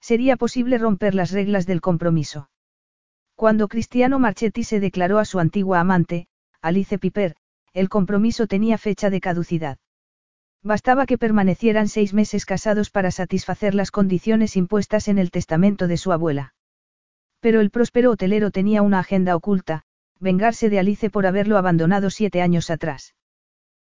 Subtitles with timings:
[0.00, 2.50] Sería posible romper las reglas del compromiso.
[3.34, 6.26] Cuando Cristiano Marchetti se declaró a su antigua amante,
[6.60, 7.36] Alice Piper,
[7.72, 9.78] el compromiso tenía fecha de caducidad.
[10.62, 15.96] Bastaba que permanecieran seis meses casados para satisfacer las condiciones impuestas en el testamento de
[15.96, 16.54] su abuela.
[17.40, 19.84] Pero el próspero hotelero tenía una agenda oculta,
[20.18, 23.14] vengarse de Alice por haberlo abandonado siete años atrás.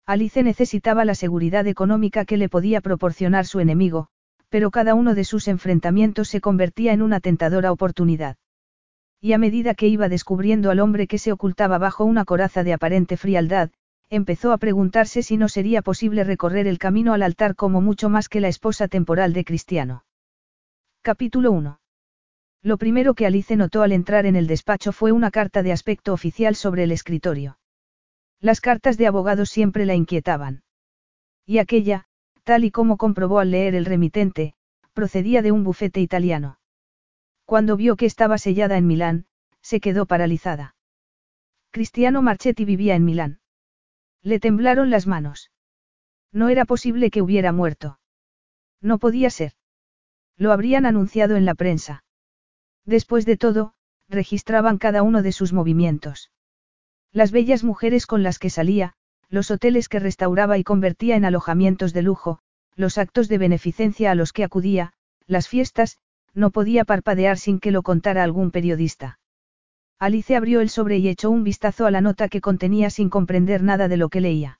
[0.05, 4.09] Alice necesitaba la seguridad económica que le podía proporcionar su enemigo,
[4.49, 8.37] pero cada uno de sus enfrentamientos se convertía en una tentadora oportunidad.
[9.21, 12.73] Y a medida que iba descubriendo al hombre que se ocultaba bajo una coraza de
[12.73, 13.69] aparente frialdad,
[14.09, 18.27] empezó a preguntarse si no sería posible recorrer el camino al altar como mucho más
[18.27, 20.03] que la esposa temporal de Cristiano.
[21.01, 21.79] Capítulo 1.
[22.61, 26.11] Lo primero que Alice notó al entrar en el despacho fue una carta de aspecto
[26.11, 27.57] oficial sobre el escritorio.
[28.41, 30.63] Las cartas de abogados siempre la inquietaban.
[31.45, 32.05] Y aquella,
[32.49, 34.55] tal y como comprobó al leer el remitente,
[34.93, 36.57] procedía de un bufete italiano.
[37.45, 39.27] Cuando vio que estaba sellada en Milán,
[39.61, 40.75] se quedó paralizada.
[41.69, 43.39] Cristiano Marchetti vivía en Milán.
[44.23, 45.51] Le temblaron las manos.
[46.31, 47.99] No era posible que hubiera muerto.
[48.81, 49.53] No podía ser.
[50.35, 52.03] Lo habrían anunciado en la prensa.
[52.83, 53.75] Después de todo,
[54.07, 56.31] registraban cada uno de sus movimientos.
[57.11, 58.95] Las bellas mujeres con las que salía,
[59.29, 62.39] los hoteles que restauraba y convertía en alojamientos de lujo,
[62.75, 64.93] los actos de beneficencia a los que acudía,
[65.27, 65.97] las fiestas,
[66.33, 69.19] no podía parpadear sin que lo contara algún periodista.
[69.99, 73.63] Alice abrió el sobre y echó un vistazo a la nota que contenía sin comprender
[73.63, 74.59] nada de lo que leía.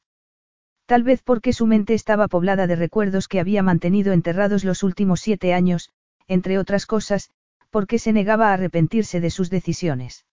[0.85, 5.21] Tal vez porque su mente estaba poblada de recuerdos que había mantenido enterrados los últimos
[5.21, 5.91] siete años,
[6.27, 7.29] entre otras cosas,
[7.69, 10.25] porque se negaba a arrepentirse de sus decisiones.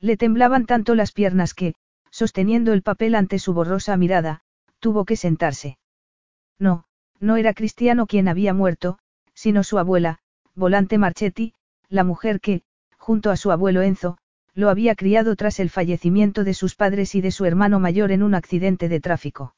[0.00, 1.74] Le temblaban tanto las piernas que,
[2.12, 4.42] sosteniendo el papel ante su borrosa mirada,
[4.78, 5.78] tuvo que sentarse.
[6.58, 6.84] No,
[7.18, 8.98] no era Cristiano quien había muerto,
[9.34, 10.18] sino su abuela,
[10.54, 11.54] Volante Marchetti,
[11.88, 12.62] la mujer que,
[12.98, 14.18] junto a su abuelo Enzo,
[14.54, 18.22] lo había criado tras el fallecimiento de sus padres y de su hermano mayor en
[18.22, 19.54] un accidente de tráfico.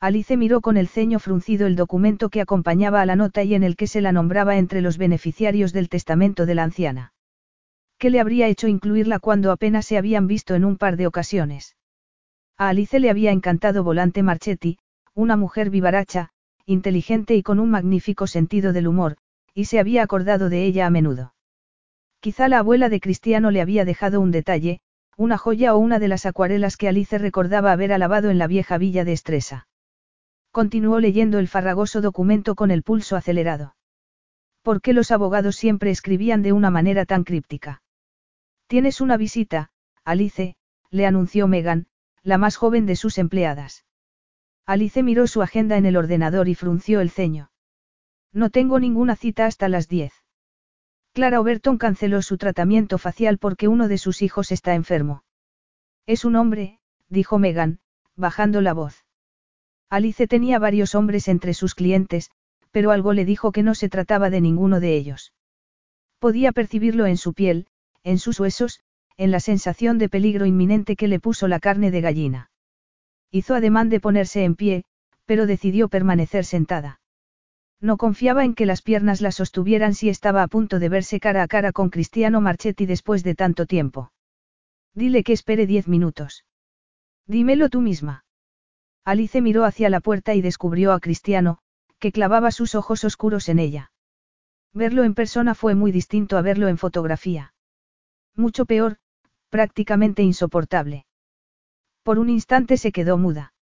[0.00, 3.62] Alice miró con el ceño fruncido el documento que acompañaba a la nota y en
[3.62, 7.12] el que se la nombraba entre los beneficiarios del testamento de la anciana.
[7.98, 11.76] ¿Qué le habría hecho incluirla cuando apenas se habían visto en un par de ocasiones?
[12.58, 14.78] A Alice le había encantado Volante Marchetti,
[15.14, 16.30] una mujer vivaracha,
[16.66, 19.16] inteligente y con un magnífico sentido del humor,
[19.54, 21.34] y se había acordado de ella a menudo.
[22.20, 24.80] Quizá la abuela de Cristiano le había dejado un detalle,
[25.16, 28.76] una joya o una de las acuarelas que Alice recordaba haber alabado en la vieja
[28.76, 29.68] villa de Estresa.
[30.50, 33.74] Continuó leyendo el farragoso documento con el pulso acelerado.
[34.62, 37.82] ¿Por qué los abogados siempre escribían de una manera tan críptica?
[38.66, 39.70] Tienes una visita,
[40.04, 40.56] Alice,
[40.90, 41.86] le anunció Megan,
[42.22, 43.84] la más joven de sus empleadas.
[44.66, 47.50] Alice miró su agenda en el ordenador y frunció el ceño.
[48.32, 50.12] No tengo ninguna cita hasta las 10.
[51.12, 55.22] Clara Overton canceló su tratamiento facial porque uno de sus hijos está enfermo.
[56.04, 57.78] Es un hombre, dijo Megan,
[58.16, 59.04] bajando la voz.
[59.88, 62.30] Alice tenía varios hombres entre sus clientes,
[62.72, 65.32] pero algo le dijo que no se trataba de ninguno de ellos.
[66.18, 67.68] Podía percibirlo en su piel,
[68.06, 68.80] en sus huesos,
[69.16, 72.50] en la sensación de peligro inminente que le puso la carne de gallina.
[73.32, 74.84] Hizo ademán de ponerse en pie,
[75.24, 77.00] pero decidió permanecer sentada.
[77.80, 81.42] No confiaba en que las piernas la sostuvieran si estaba a punto de verse cara
[81.42, 84.12] a cara con Cristiano Marchetti después de tanto tiempo.
[84.94, 86.44] Dile que espere diez minutos.
[87.26, 88.24] Dímelo tú misma.
[89.04, 91.58] Alice miró hacia la puerta y descubrió a Cristiano,
[91.98, 93.90] que clavaba sus ojos oscuros en ella.
[94.72, 97.52] Verlo en persona fue muy distinto a verlo en fotografía.
[98.36, 98.98] Mucho peor,
[99.48, 101.06] prácticamente insoportable.
[102.02, 103.54] Por un instante se quedó muda.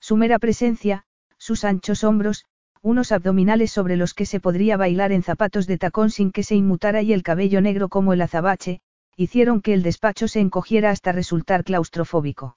[0.00, 1.04] Su mera presencia,
[1.38, 2.44] sus anchos hombros,
[2.82, 6.56] unos abdominales sobre los que se podría bailar en zapatos de tacón sin que se
[6.56, 8.80] inmutara y el cabello negro como el azabache,
[9.16, 12.56] hicieron que el despacho se encogiera hasta resultar claustrofóbico.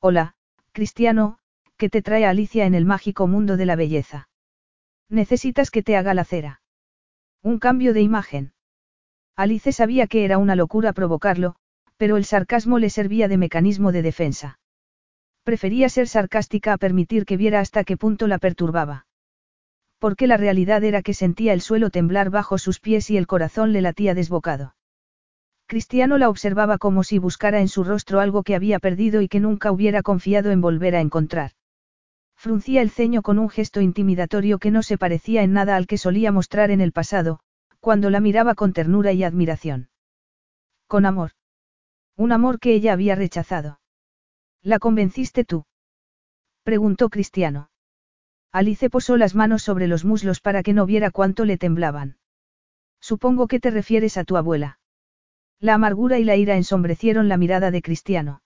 [0.00, 0.34] Hola,
[0.72, 1.38] Cristiano,
[1.76, 4.28] ¿qué te trae Alicia en el mágico mundo de la belleza?
[5.10, 6.62] Necesitas que te haga la cera.
[7.42, 8.53] Un cambio de imagen.
[9.36, 11.56] Alice sabía que era una locura provocarlo,
[11.96, 14.58] pero el sarcasmo le servía de mecanismo de defensa.
[15.42, 19.06] Prefería ser sarcástica a permitir que viera hasta qué punto la perturbaba.
[20.04, 23.72] porque la realidad era que sentía el suelo temblar bajo sus pies y el corazón
[23.72, 24.74] le latía desbocado.
[25.66, 29.40] Cristiano la observaba como si buscara en su rostro algo que había perdido y que
[29.40, 31.52] nunca hubiera confiado en volver a encontrar.
[32.36, 35.96] Fruncía el ceño con un gesto intimidatorio que no se parecía en nada al que
[35.96, 37.40] solía mostrar en el pasado,
[37.84, 39.90] cuando la miraba con ternura y admiración.
[40.86, 41.32] Con amor.
[42.16, 43.78] Un amor que ella había rechazado.
[44.62, 45.66] ¿La convenciste tú?
[46.62, 47.68] Preguntó Cristiano.
[48.50, 52.16] Alice posó las manos sobre los muslos para que no viera cuánto le temblaban.
[53.02, 54.78] Supongo que te refieres a tu abuela.
[55.60, 58.40] La amargura y la ira ensombrecieron la mirada de Cristiano.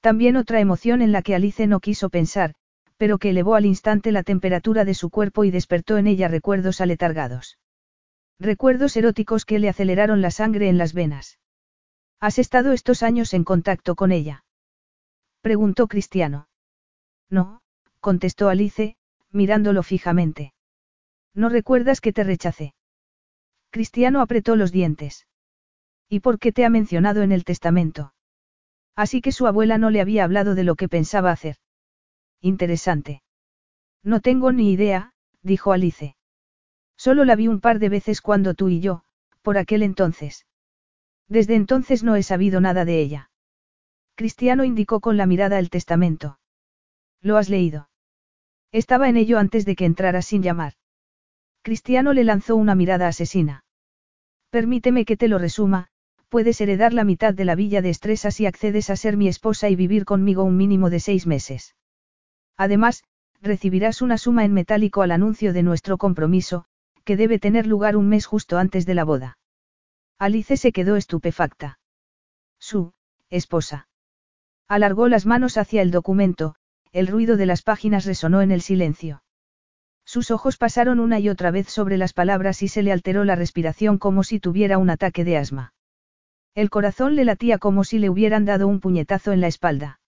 [0.00, 2.54] También otra emoción en la que Alice no quiso pensar,
[2.96, 6.80] pero que elevó al instante la temperatura de su cuerpo y despertó en ella recuerdos
[6.80, 7.58] aletargados.
[8.38, 11.38] Recuerdos eróticos que le aceleraron la sangre en las venas.
[12.20, 14.44] ¿Has estado estos años en contacto con ella?
[15.40, 16.48] Preguntó Cristiano.
[17.30, 17.62] No,
[18.00, 18.96] contestó Alice,
[19.30, 20.52] mirándolo fijamente.
[21.34, 22.74] ¿No recuerdas que te rechacé?
[23.70, 25.26] Cristiano apretó los dientes.
[26.08, 28.14] ¿Y por qué te ha mencionado en el testamento?
[28.94, 31.56] Así que su abuela no le había hablado de lo que pensaba hacer.
[32.40, 33.22] Interesante.
[34.02, 35.12] No tengo ni idea,
[35.42, 36.15] dijo Alice.
[36.96, 39.02] Solo la vi un par de veces cuando tú y yo,
[39.42, 40.46] por aquel entonces.
[41.28, 43.30] Desde entonces no he sabido nada de ella.
[44.14, 46.38] Cristiano indicó con la mirada el testamento.
[47.20, 47.90] ¿Lo has leído?
[48.72, 50.74] Estaba en ello antes de que entrara sin llamar.
[51.62, 53.64] Cristiano le lanzó una mirada asesina.
[54.50, 55.88] Permíteme que te lo resuma,
[56.28, 59.68] puedes heredar la mitad de la villa de Estresa si accedes a ser mi esposa
[59.68, 61.74] y vivir conmigo un mínimo de seis meses.
[62.56, 63.04] Además,
[63.42, 66.66] recibirás una suma en metálico al anuncio de nuestro compromiso,
[67.06, 69.38] que debe tener lugar un mes justo antes de la boda.
[70.18, 71.78] Alice se quedó estupefacta.
[72.58, 72.92] Su,
[73.30, 73.88] esposa.
[74.68, 76.56] Alargó las manos hacia el documento,
[76.90, 79.22] el ruido de las páginas resonó en el silencio.
[80.04, 83.36] Sus ojos pasaron una y otra vez sobre las palabras y se le alteró la
[83.36, 85.74] respiración como si tuviera un ataque de asma.
[86.54, 90.00] El corazón le latía como si le hubieran dado un puñetazo en la espalda.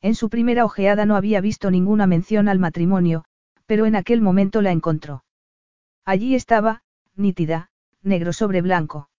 [0.00, 3.24] En su primera ojeada no había visto ninguna mención al matrimonio,
[3.66, 5.22] pero en aquel momento la encontró.
[6.08, 6.82] Allí estaba,
[7.16, 7.70] nítida,
[8.00, 9.10] negro sobre blanco.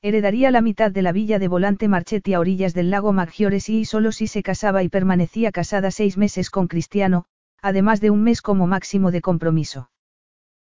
[0.00, 3.84] Heredaría la mitad de la villa de Volante Marchetti a orillas del lago Maggiore y
[3.84, 7.26] solo si se casaba y permanecía casada seis meses con Cristiano,
[7.60, 9.90] además de un mes como máximo de compromiso.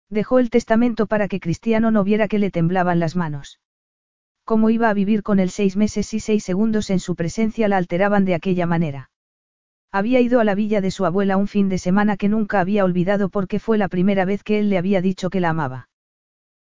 [0.10, 3.60] Dejó el testamento para que Cristiano no viera que le temblaban las manos.
[4.46, 7.78] ¿Cómo iba a vivir con él seis meses y seis segundos en su presencia la
[7.78, 9.12] alteraban de aquella manera?
[9.96, 12.84] Había ido a la villa de su abuela un fin de semana que nunca había
[12.84, 15.88] olvidado porque fue la primera vez que él le había dicho que la amaba.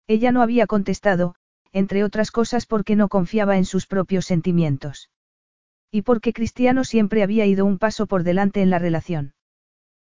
[0.09, 1.37] Ella no había contestado,
[1.71, 5.11] entre otras cosas porque no confiaba en sus propios sentimientos.
[5.93, 9.33] Y porque Cristiano siempre había ido un paso por delante en la relación.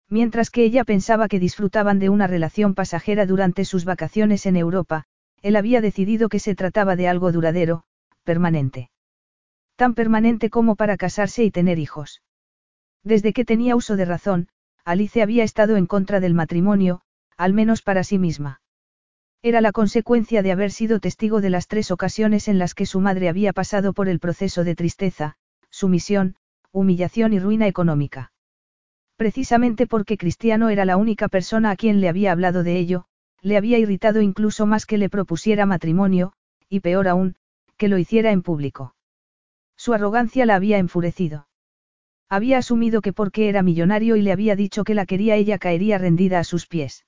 [0.10, 5.04] Mientras que ella pensaba que disfrutaban de una relación pasajera durante sus vacaciones en Europa,
[5.44, 7.84] él había decidido que se trataba de algo duradero,
[8.24, 8.90] permanente.
[9.76, 12.24] Tan permanente como para casarse y tener hijos.
[13.04, 14.48] Desde que tenía uso de razón,
[14.86, 17.02] Alice había estado en contra del matrimonio,
[17.38, 18.62] al menos para sí misma.
[19.44, 23.00] Era la consecuencia de haber sido testigo de las tres ocasiones en las que su
[23.00, 25.36] madre había pasado por el proceso de tristeza,
[25.72, 26.36] sumisión,
[26.72, 28.32] humillación y ruina económica.
[29.16, 33.06] Precisamente porque Cristiano era la única persona a quien le había hablado de ello,
[33.42, 36.34] le había irritado incluso más que le propusiera matrimonio,
[36.70, 37.36] y peor aún,
[37.78, 38.96] que lo hiciera en público.
[39.76, 41.48] Su arrogancia la había enfurecido.
[42.32, 45.98] Había asumido que porque era millonario y le había dicho que la quería ella caería
[45.98, 47.06] rendida a sus pies.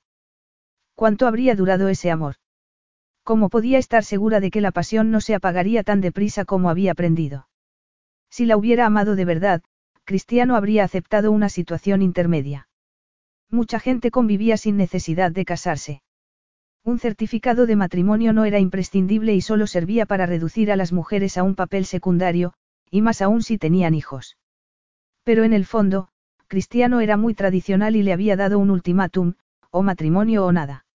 [0.96, 2.36] ¿Cuánto habría durado ese amor?
[3.24, 6.92] ¿Cómo podía estar segura de que la pasión no se apagaría tan deprisa como había
[6.92, 7.48] aprendido?
[8.30, 9.64] Si la hubiera amado de verdad,
[10.04, 12.68] Cristiano habría aceptado una situación intermedia.
[13.50, 16.02] Mucha gente convivía sin necesidad de casarse.
[16.84, 21.38] Un certificado de matrimonio no era imprescindible y solo servía para reducir a las mujeres
[21.38, 22.56] a un papel secundario,
[22.92, 24.36] y más aún si tenían hijos.
[25.24, 26.10] Pero en el fondo,
[26.48, 29.34] Cristiano era muy tradicional y le había dado un ultimátum,
[29.72, 30.86] o matrimonio o nada.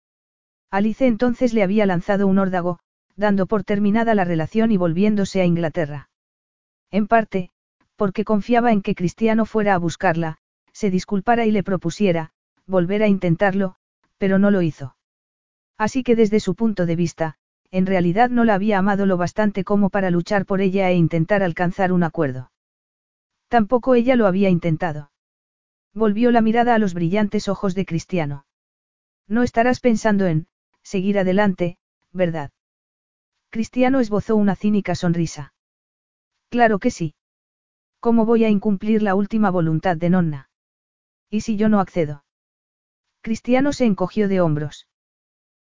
[0.70, 2.78] Alice entonces le había lanzado un órdago,
[3.16, 6.11] dando por terminada la relación y volviéndose a Inglaterra.
[6.90, 7.50] En parte,
[7.97, 10.38] porque confiaba en que Cristiano fuera a buscarla,
[10.73, 12.30] se disculpara y le propusiera,
[12.66, 13.75] volver a intentarlo,
[14.18, 14.94] pero no lo hizo.
[15.76, 17.37] Así que desde su punto de vista,
[17.70, 21.42] en realidad no la había amado lo bastante como para luchar por ella e intentar
[21.42, 22.50] alcanzar un acuerdo.
[23.48, 25.10] Tampoco ella lo había intentado.
[25.94, 28.46] Volvió la mirada a los brillantes ojos de Cristiano.
[29.26, 30.46] No estarás pensando en,
[30.82, 31.78] seguir adelante,
[32.12, 32.50] ¿verdad?
[33.50, 35.54] Cristiano esbozó una cínica sonrisa.
[36.50, 37.14] Claro que sí.
[38.00, 40.50] ¿Cómo voy a incumplir la última voluntad de Nonna?
[41.30, 42.24] ¿Y si yo no accedo?
[43.22, 44.88] Cristiano se encogió de hombros.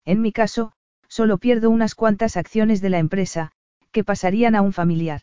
[0.04, 0.72] En mi caso,
[1.08, 3.52] solo pierdo unas cuantas acciones de la empresa,
[3.92, 5.22] que pasarían a un familiar.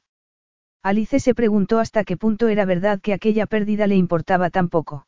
[0.83, 5.07] Alice se preguntó hasta qué punto era verdad que aquella pérdida le importaba tan poco.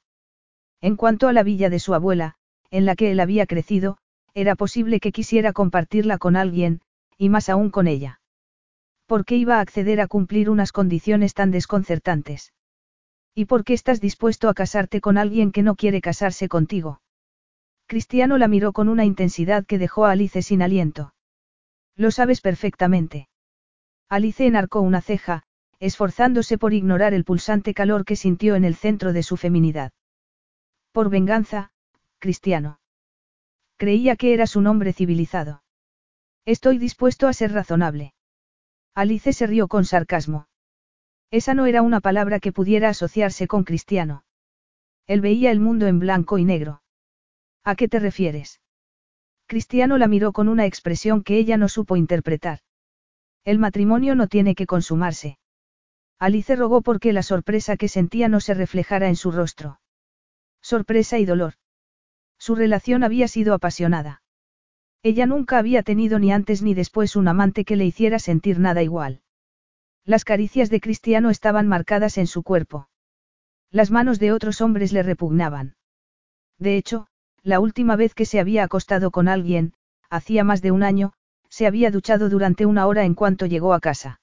[0.82, 2.36] En cuanto a la villa de su abuela,
[2.70, 3.98] en la que él había crecido,
[4.36, 6.82] era posible que quisiera compartirla con alguien,
[7.18, 8.20] y más aún con ella.
[9.08, 12.54] ¿Por qué iba a acceder a cumplir unas condiciones tan desconcertantes?
[13.36, 17.02] ¿Y por qué estás dispuesto a casarte con alguien que no quiere casarse contigo?
[17.88, 21.14] Cristiano la miró con una intensidad que dejó a Alice sin aliento.
[21.96, 23.28] Lo sabes perfectamente.
[24.10, 25.44] Alice enarcó una ceja,
[25.84, 29.92] esforzándose por ignorar el pulsante calor que sintió en el centro de su feminidad.
[30.94, 31.72] Por venganza,
[32.20, 32.80] Cristiano.
[33.76, 35.62] Creía que eras un hombre civilizado.
[36.46, 38.14] Estoy dispuesto a ser razonable.
[38.96, 40.48] Alice se rió con sarcasmo.
[41.32, 44.24] Esa no era una palabra que pudiera asociarse con Cristiano.
[45.06, 46.82] Él veía el mundo en blanco y negro.
[47.66, 48.62] ¿A qué te refieres?
[49.48, 52.60] Cristiano la miró con una expresión que ella no supo interpretar.
[53.44, 55.40] El matrimonio no tiene que consumarse.
[56.20, 59.80] Alice rogó porque la sorpresa que sentía no se reflejara en su rostro.
[60.62, 61.56] Sorpresa y dolor.
[62.38, 64.22] Su relación había sido apasionada.
[65.02, 68.82] Ella nunca había tenido ni antes ni después un amante que le hiciera sentir nada
[68.84, 69.22] igual.
[70.06, 72.90] Las caricias de Cristiano estaban marcadas en su cuerpo.
[73.70, 75.76] Las manos de otros hombres le repugnaban.
[76.58, 77.08] De hecho,
[77.42, 79.74] la última vez que se había acostado con alguien,
[80.10, 81.14] hacía más de un año,
[81.50, 84.22] se había duchado durante una hora en cuanto llegó a casa.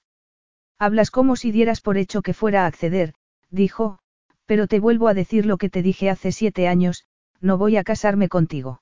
[0.81, 3.13] Hablas como si dieras por hecho que fuera a acceder,
[3.51, 3.99] dijo,
[4.47, 7.05] pero te vuelvo a decir lo que te dije hace siete años,
[7.39, 8.81] no voy a casarme contigo.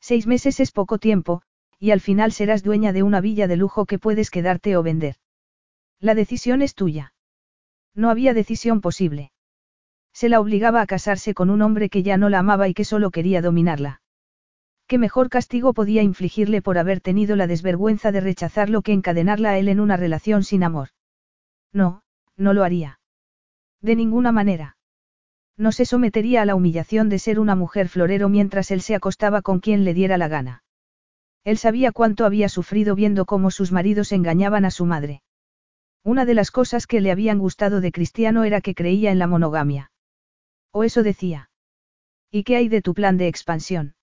[0.00, 1.42] Seis meses es poco tiempo,
[1.80, 5.16] y al final serás dueña de una villa de lujo que puedes quedarte o vender.
[5.98, 7.14] La decisión es tuya.
[7.96, 9.32] No había decisión posible.
[10.12, 12.84] Se la obligaba a casarse con un hombre que ya no la amaba y que
[12.84, 14.02] solo quería dominarla.
[14.86, 19.58] ¿Qué mejor castigo podía infligirle por haber tenido la desvergüenza de rechazarlo que encadenarla a
[19.58, 20.90] él en una relación sin amor?
[21.72, 22.02] No,
[22.36, 23.00] no lo haría.
[23.80, 24.76] De ninguna manera.
[25.56, 29.42] No se sometería a la humillación de ser una mujer florero mientras él se acostaba
[29.42, 30.62] con quien le diera la gana.
[31.44, 35.22] Él sabía cuánto había sufrido viendo cómo sus maridos engañaban a su madre.
[36.04, 39.26] Una de las cosas que le habían gustado de Cristiano era que creía en la
[39.26, 39.90] monogamia.
[40.72, 41.50] O eso decía.
[42.30, 43.94] ¿Y qué hay de tu plan de expansión?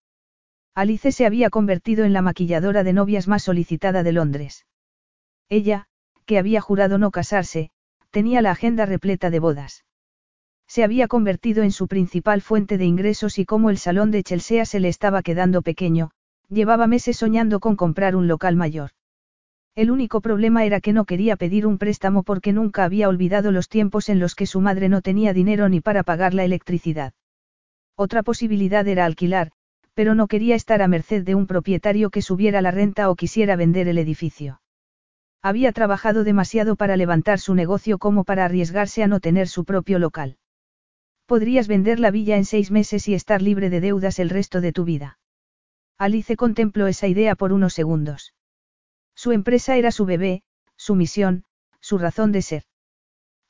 [0.74, 4.66] Alice se había convertido en la maquilladora de novias más solicitada de Londres.
[5.48, 5.88] Ella,
[6.26, 7.70] que había jurado no casarse,
[8.12, 9.86] tenía la agenda repleta de bodas.
[10.68, 14.66] Se había convertido en su principal fuente de ingresos y como el salón de Chelsea
[14.66, 16.12] se le estaba quedando pequeño,
[16.50, 18.92] llevaba meses soñando con comprar un local mayor.
[19.76, 23.68] El único problema era que no quería pedir un préstamo porque nunca había olvidado los
[23.68, 27.14] tiempos en los que su madre no tenía dinero ni para pagar la electricidad.
[27.96, 29.52] Otra posibilidad era alquilar,
[29.94, 33.56] pero no quería estar a merced de un propietario que subiera la renta o quisiera
[33.56, 34.62] vender el edificio.
[35.46, 40.00] Había trabajado demasiado para levantar su negocio como para arriesgarse a no tener su propio
[40.00, 40.38] local.
[41.28, 44.72] Podrías vender la villa en seis meses y estar libre de deudas el resto de
[44.72, 45.20] tu vida.
[46.00, 48.34] Alice contempló esa idea por unos segundos.
[49.14, 50.42] Su empresa era su bebé,
[50.78, 51.44] su misión,
[51.80, 52.64] su razón de ser.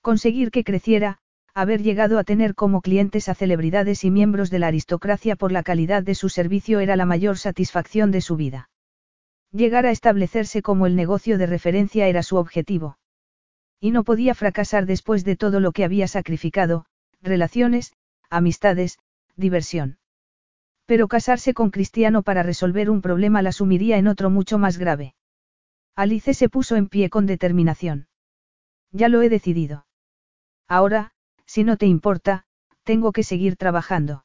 [0.01, 1.19] Conseguir que creciera,
[1.53, 5.63] haber llegado a tener como clientes a celebridades y miembros de la aristocracia por la
[5.63, 8.69] calidad de su servicio era la mayor satisfacción de su vida.
[9.51, 12.97] Llegar a establecerse como el negocio de referencia era su objetivo.
[13.79, 16.85] Y no podía fracasar después de todo lo que había sacrificado,
[17.21, 17.93] relaciones,
[18.29, 18.99] amistades,
[19.35, 19.97] diversión.
[20.85, 25.15] Pero casarse con Cristiano para resolver un problema la sumiría en otro mucho más grave.
[25.95, 28.07] Alice se puso en pie con determinación.
[28.91, 29.87] Ya lo he decidido.
[30.67, 31.11] Ahora,
[31.45, 32.45] si no te importa,
[32.83, 34.24] tengo que seguir trabajando.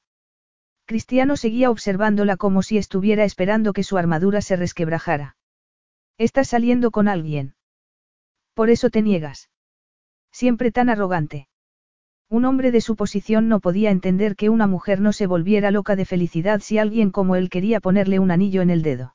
[0.91, 5.37] Cristiano seguía observándola como si estuviera esperando que su armadura se resquebrajara.
[6.19, 7.55] Estás saliendo con alguien.
[8.55, 9.51] Por eso te niegas.
[10.33, 11.47] Siempre tan arrogante.
[12.29, 15.95] Un hombre de su posición no podía entender que una mujer no se volviera loca
[15.95, 19.15] de felicidad si alguien como él quería ponerle un anillo en el dedo.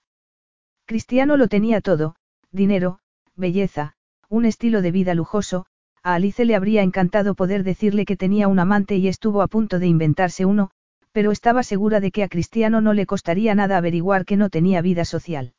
[0.86, 2.16] Cristiano lo tenía todo,
[2.54, 3.00] dinero,
[3.36, 3.98] belleza,
[4.30, 5.66] un estilo de vida lujoso,
[6.04, 9.78] a Alice le habría encantado poder decirle que tenía un amante y estuvo a punto
[9.78, 10.72] de inventarse uno,
[11.16, 14.82] pero estaba segura de que a Cristiano no le costaría nada averiguar que no tenía
[14.82, 15.54] vida social.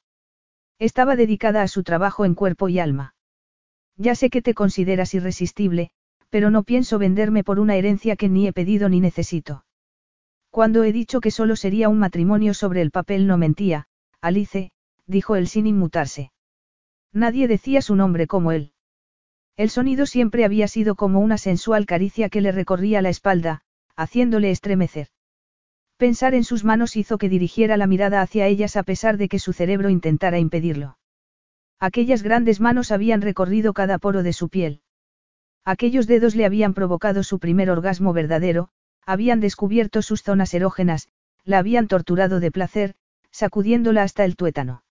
[0.78, 3.14] Estaba dedicada a su trabajo en cuerpo y alma.
[3.96, 5.88] Ya sé que te consideras irresistible,
[6.28, 9.64] pero no pienso venderme por una herencia que ni he pedido ni necesito.
[10.50, 13.86] Cuando he dicho que solo sería un matrimonio sobre el papel no mentía,
[14.20, 14.72] Alice,
[15.06, 16.32] dijo él sin inmutarse.
[17.14, 18.72] Nadie decía su nombre como él.
[19.56, 23.62] El sonido siempre había sido como una sensual caricia que le recorría la espalda,
[23.96, 25.08] haciéndole estremecer.
[25.96, 29.38] Pensar en sus manos hizo que dirigiera la mirada hacia ellas a pesar de que
[29.38, 30.98] su cerebro intentara impedirlo.
[31.78, 34.82] Aquellas grandes manos habían recorrido cada poro de su piel.
[35.64, 38.68] Aquellos dedos le habían provocado su primer orgasmo verdadero,
[39.06, 41.08] habían descubierto sus zonas erógenas,
[41.44, 42.94] la habían torturado de placer,
[43.30, 44.82] sacudiéndola hasta el tuétano.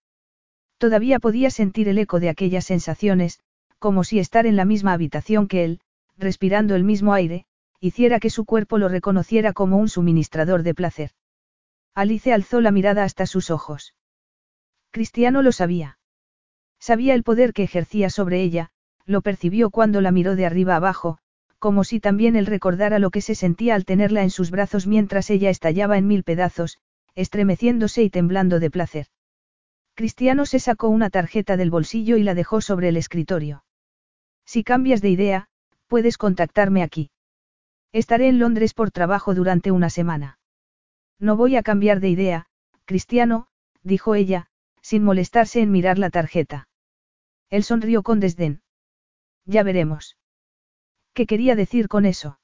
[0.78, 3.40] Todavía podía sentir el eco de aquellas sensaciones,
[3.80, 5.82] como si estar en la misma habitación que él,
[6.18, 7.46] respirando el mismo aire,
[7.80, 11.12] hiciera que su cuerpo lo reconociera como un suministrador de placer.
[11.94, 13.96] Alice alzó la mirada hasta sus ojos.
[14.92, 15.98] Cristiano lo sabía.
[16.80, 18.72] Sabía el poder que ejercía sobre ella,
[19.06, 21.20] lo percibió cuando la miró de arriba abajo,
[21.60, 25.30] como si también él recordara lo que se sentía al tenerla en sus brazos mientras
[25.30, 26.80] ella estallaba en mil pedazos,
[27.16, 29.08] estremeciéndose y temblando de placer.
[29.96, 33.64] Cristiano se sacó una tarjeta del bolsillo y la dejó sobre el escritorio.
[34.46, 35.48] Si cambias de idea,
[35.88, 37.10] puedes contactarme aquí.
[37.96, 40.38] Estaré en Londres por trabajo durante una semana.
[41.18, 42.48] No voy a cambiar de idea,
[42.84, 43.48] Cristiano,
[43.84, 44.48] dijo ella,
[44.82, 46.68] sin molestarse en mirar la tarjeta.
[47.50, 48.62] Él sonrió con desdén.
[49.46, 50.18] Ya veremos.
[51.14, 52.38] ¿Qué quería decir con eso?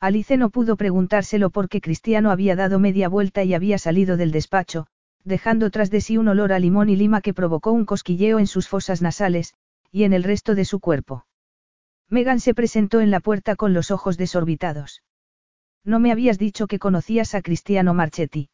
[0.00, 4.88] Alice no pudo preguntárselo porque Cristiano había dado media vuelta y había salido del despacho,
[5.22, 8.48] dejando tras de sí un olor a limón y lima que provocó un cosquilleo en
[8.48, 9.54] sus fosas nasales,
[9.92, 11.26] y en el resto de su cuerpo.
[12.08, 15.02] Megan se presentó en la puerta con los ojos desorbitados.
[15.84, 18.50] No me habías dicho que conocías a Cristiano Marchetti.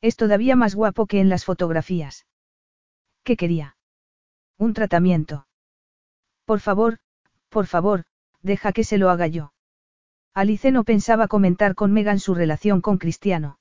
[0.00, 2.26] Es todavía más guapo que en las fotografías.
[3.22, 3.76] ¿Qué quería?
[4.58, 5.46] Un tratamiento.
[6.44, 6.98] Por favor,
[7.48, 8.04] por favor,
[8.42, 9.52] deja que se lo haga yo.
[10.34, 13.58] Alice no pensaba comentar con Megan su relación con Cristiano.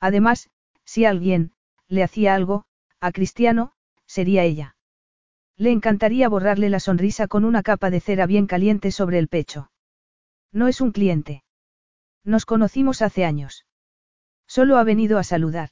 [0.00, 0.50] Además,
[0.84, 1.52] si alguien,
[1.88, 2.66] le hacía algo,
[3.00, 3.72] a Cristiano,
[4.06, 4.73] sería ella.
[5.56, 9.70] Le encantaría borrarle la sonrisa con una capa de cera bien caliente sobre el pecho.
[10.52, 11.44] No es un cliente.
[12.24, 13.66] Nos conocimos hace años.
[14.46, 15.70] Solo ha venido a saludar.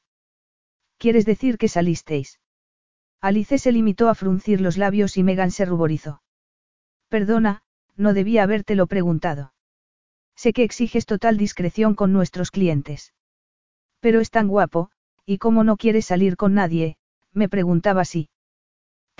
[0.99, 2.39] ¿Quieres decir que salisteis?
[3.21, 6.23] Alice se limitó a fruncir los labios y Megan se ruborizó.
[7.09, 7.63] Perdona,
[7.97, 9.53] no debía habértelo preguntado.
[10.35, 13.15] Sé que exiges total discreción con nuestros clientes.
[14.01, 14.91] Pero es tan guapo,
[15.25, 16.97] y como no quieres salir con nadie,
[17.33, 18.29] me preguntaba si.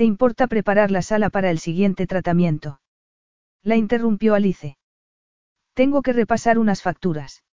[0.03, 2.81] ¿Te importa preparar la sala para el siguiente tratamiento?
[3.63, 4.77] La interrumpió Alice.
[5.75, 7.45] Tengo que repasar unas facturas.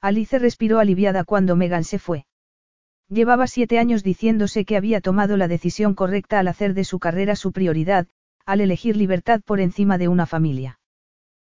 [0.00, 2.26] Alice respiró aliviada cuando Megan se fue.
[3.08, 7.36] Llevaba siete años diciéndose que había tomado la decisión correcta al hacer de su carrera
[7.36, 8.08] su prioridad,
[8.44, 10.80] al elegir libertad por encima de una familia.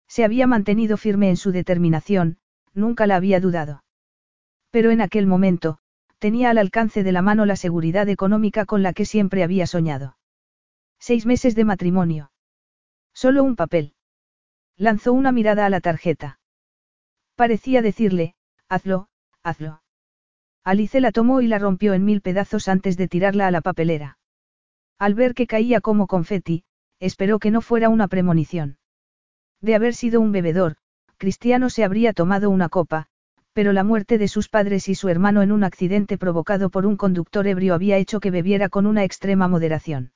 [0.07, 2.39] Se había mantenido firme en su determinación,
[2.73, 3.83] nunca la había dudado.
[4.71, 5.77] Pero en aquel momento,
[6.19, 10.17] tenía al alcance de la mano la seguridad económica con la que siempre había soñado.
[10.99, 12.31] Seis meses de matrimonio.
[13.13, 13.93] Solo un papel.
[14.77, 16.39] Lanzó una mirada a la tarjeta.
[17.35, 18.35] Parecía decirle,
[18.69, 19.07] hazlo,
[19.43, 19.81] hazlo.
[20.63, 24.17] Alice la tomó y la rompió en mil pedazos antes de tirarla a la papelera.
[24.97, 26.63] Al ver que caía como confeti,
[26.99, 28.77] esperó que no fuera una premonición.
[29.61, 30.77] De haber sido un bebedor,
[31.17, 33.07] Cristiano se habría tomado una copa,
[33.55, 36.97] pero la muerte de sus padres y su hermano en un accidente provocado por un
[36.97, 40.11] conductor ebrio había hecho que bebiera con una extrema moderación.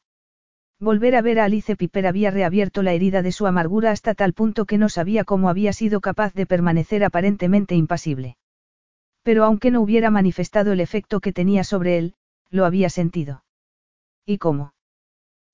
[0.78, 4.34] Volver a ver a Alice Piper había reabierto la herida de su amargura hasta tal
[4.34, 8.36] punto que no sabía cómo había sido capaz de permanecer aparentemente impasible.
[9.24, 12.16] Pero aunque no hubiera manifestado el efecto que tenía sobre él,
[12.50, 13.46] lo había sentido.
[14.26, 14.74] ¿Y cómo?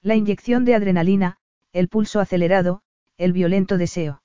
[0.02, 1.38] La inyección de adrenalina,
[1.71, 2.82] el pulso acelerado,
[3.19, 4.24] el violento deseo.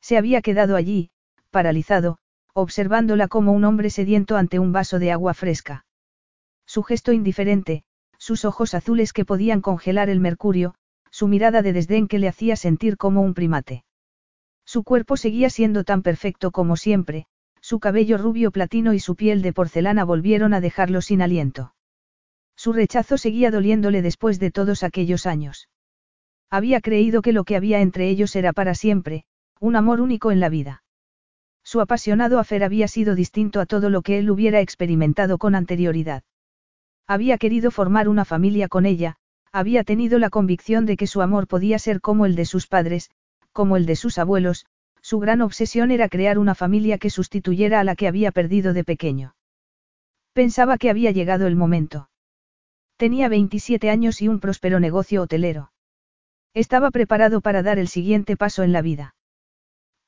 [0.00, 1.10] Se había quedado allí,
[1.52, 2.18] paralizado,
[2.54, 5.84] observándola como un hombre sediento ante un vaso de agua fresca.
[6.66, 7.84] Su gesto indiferente,
[8.18, 10.74] sus ojos azules que podían congelar el mercurio,
[11.10, 13.84] su mirada de desdén que le hacía sentir como un primate.
[14.64, 17.26] Su cuerpo seguía siendo tan perfecto como siempre,
[17.60, 21.74] su cabello rubio platino y su piel de porcelana volvieron a dejarlo sin aliento.
[22.56, 25.68] Su rechazo seguía doliéndole después de todos aquellos años.
[26.50, 29.24] Había creído que lo que había entre ellos era para siempre,
[29.58, 30.81] un amor único en la vida.
[31.64, 36.22] Su apasionado afer había sido distinto a todo lo que él hubiera experimentado con anterioridad.
[37.06, 39.16] Había querido formar una familia con ella,
[39.52, 43.10] había tenido la convicción de que su amor podía ser como el de sus padres,
[43.52, 44.66] como el de sus abuelos,
[45.02, 48.84] su gran obsesión era crear una familia que sustituyera a la que había perdido de
[48.84, 49.34] pequeño.
[50.32, 52.08] Pensaba que había llegado el momento.
[52.96, 55.72] Tenía 27 años y un próspero negocio hotelero.
[56.54, 59.14] Estaba preparado para dar el siguiente paso en la vida.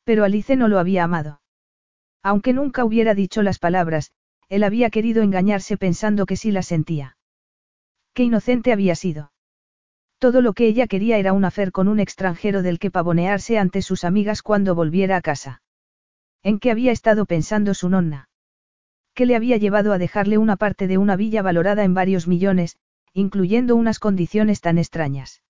[0.05, 1.41] Pero Alice no lo había amado.
[2.25, 4.13] Aunque nunca hubiera dicho las palabras,
[4.49, 7.19] él había querido engañarse pensando que sí las sentía.
[8.15, 9.31] Qué inocente había sido.
[10.19, 13.83] Todo lo que ella quería era un afer con un extranjero del que pavonearse ante
[13.83, 15.63] sus amigas cuando volviera a casa.
[16.43, 18.29] ¿En qué había estado pensando su nonna?
[19.15, 22.79] que le había llevado a dejarle una parte de una villa valorada en varios millones,
[23.13, 25.43] incluyendo unas condiciones tan extrañas.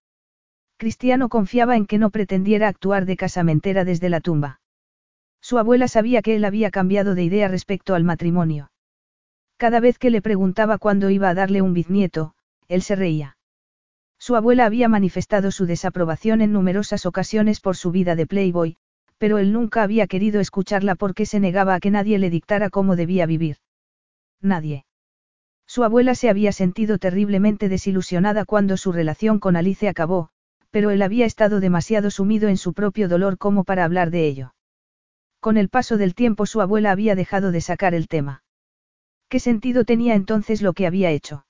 [0.77, 4.61] Cristiano confiaba en que no pretendiera actuar de casamentera desde la tumba.
[5.45, 8.71] Su abuela sabía que él había cambiado de idea respecto al matrimonio.
[9.59, 12.33] Cada vez que le preguntaba cuándo iba a darle un bisnieto,
[12.67, 13.37] él se reía.
[14.19, 18.79] Su abuela había manifestado su desaprobación en numerosas ocasiones por su vida de playboy,
[19.19, 22.97] pero él nunca había querido escucharla porque se negaba a que nadie le dictara cómo
[22.97, 23.59] debía vivir.
[24.41, 24.87] Nadie.
[25.67, 30.31] Su abuela se había sentido terriblemente desilusionada cuando su relación con Alice acabó,
[30.71, 34.55] pero él había estado demasiado sumido en su propio dolor como para hablar de ello.
[35.45, 38.43] Con el paso del tiempo su abuela había dejado de sacar el tema.
[39.29, 41.45] ¿Qué sentido tenía entonces lo que había hecho?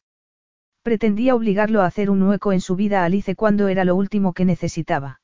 [0.83, 4.33] Pretendía obligarlo a hacer un hueco en su vida a Alice cuando era lo último
[4.33, 5.21] que necesitaba.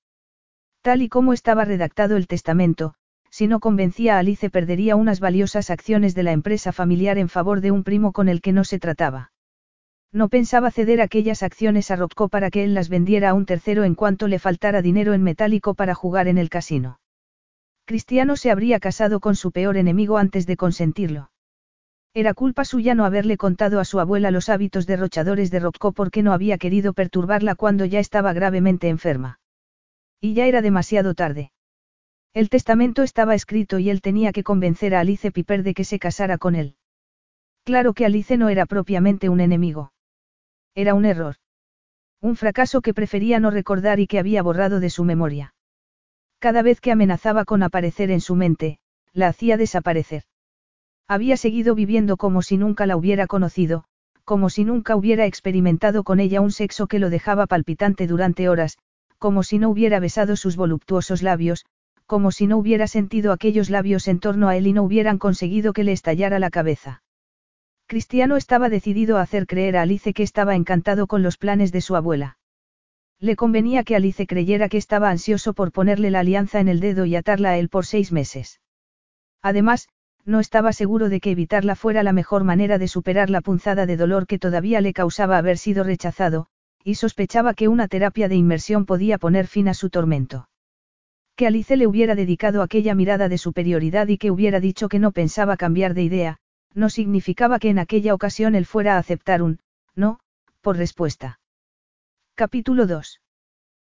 [0.83, 2.95] Tal y como estaba redactado el testamento,
[3.29, 7.63] si no convencía a Alice perdería unas valiosas acciones de la empresa familiar en favor
[7.63, 9.33] de un primo con el que no se trataba.
[10.13, 13.83] No pensaba ceder aquellas acciones a Rocco para que él las vendiera a un tercero
[13.83, 17.00] en cuanto le faltara dinero en metálico para jugar en el casino.
[17.91, 21.33] Cristiano se habría casado con su peor enemigo antes de consentirlo.
[22.15, 26.23] Era culpa suya no haberle contado a su abuela los hábitos derrochadores de Rocco porque
[26.23, 29.41] no había querido perturbarla cuando ya estaba gravemente enferma.
[30.21, 31.51] Y ya era demasiado tarde.
[32.33, 35.99] El testamento estaba escrito y él tenía que convencer a Alice Piper de que se
[35.99, 36.77] casara con él.
[37.65, 39.93] Claro que Alice no era propiamente un enemigo.
[40.77, 41.35] Era un error.
[42.21, 45.55] Un fracaso que prefería no recordar y que había borrado de su memoria.
[46.41, 48.79] Cada vez que amenazaba con aparecer en su mente,
[49.13, 50.23] la hacía desaparecer.
[51.07, 53.85] Había seguido viviendo como si nunca la hubiera conocido,
[54.25, 58.79] como si nunca hubiera experimentado con ella un sexo que lo dejaba palpitante durante horas,
[59.19, 61.67] como si no hubiera besado sus voluptuosos labios,
[62.07, 65.75] como si no hubiera sentido aquellos labios en torno a él y no hubieran conseguido
[65.75, 67.03] que le estallara la cabeza.
[67.87, 71.83] Cristiano estaba decidido a hacer creer a Alice que estaba encantado con los planes de
[71.83, 72.39] su abuela.
[73.21, 77.05] Le convenía que Alice creyera que estaba ansioso por ponerle la alianza en el dedo
[77.05, 78.61] y atarla a él por seis meses.
[79.43, 79.89] Además,
[80.25, 83.97] no estaba seguro de que evitarla fuera la mejor manera de superar la punzada de
[83.97, 86.47] dolor que todavía le causaba haber sido rechazado,
[86.83, 90.49] y sospechaba que una terapia de inmersión podía poner fin a su tormento.
[91.37, 95.13] Que Alice le hubiera dedicado aquella mirada de superioridad y que hubiera dicho que no
[95.13, 96.37] pensaba cambiar de idea,
[96.75, 99.59] no significaba que en aquella ocasión él fuera a aceptar un,
[99.95, 100.21] no,
[100.61, 101.40] por respuesta.
[102.41, 103.21] Capítulo 2.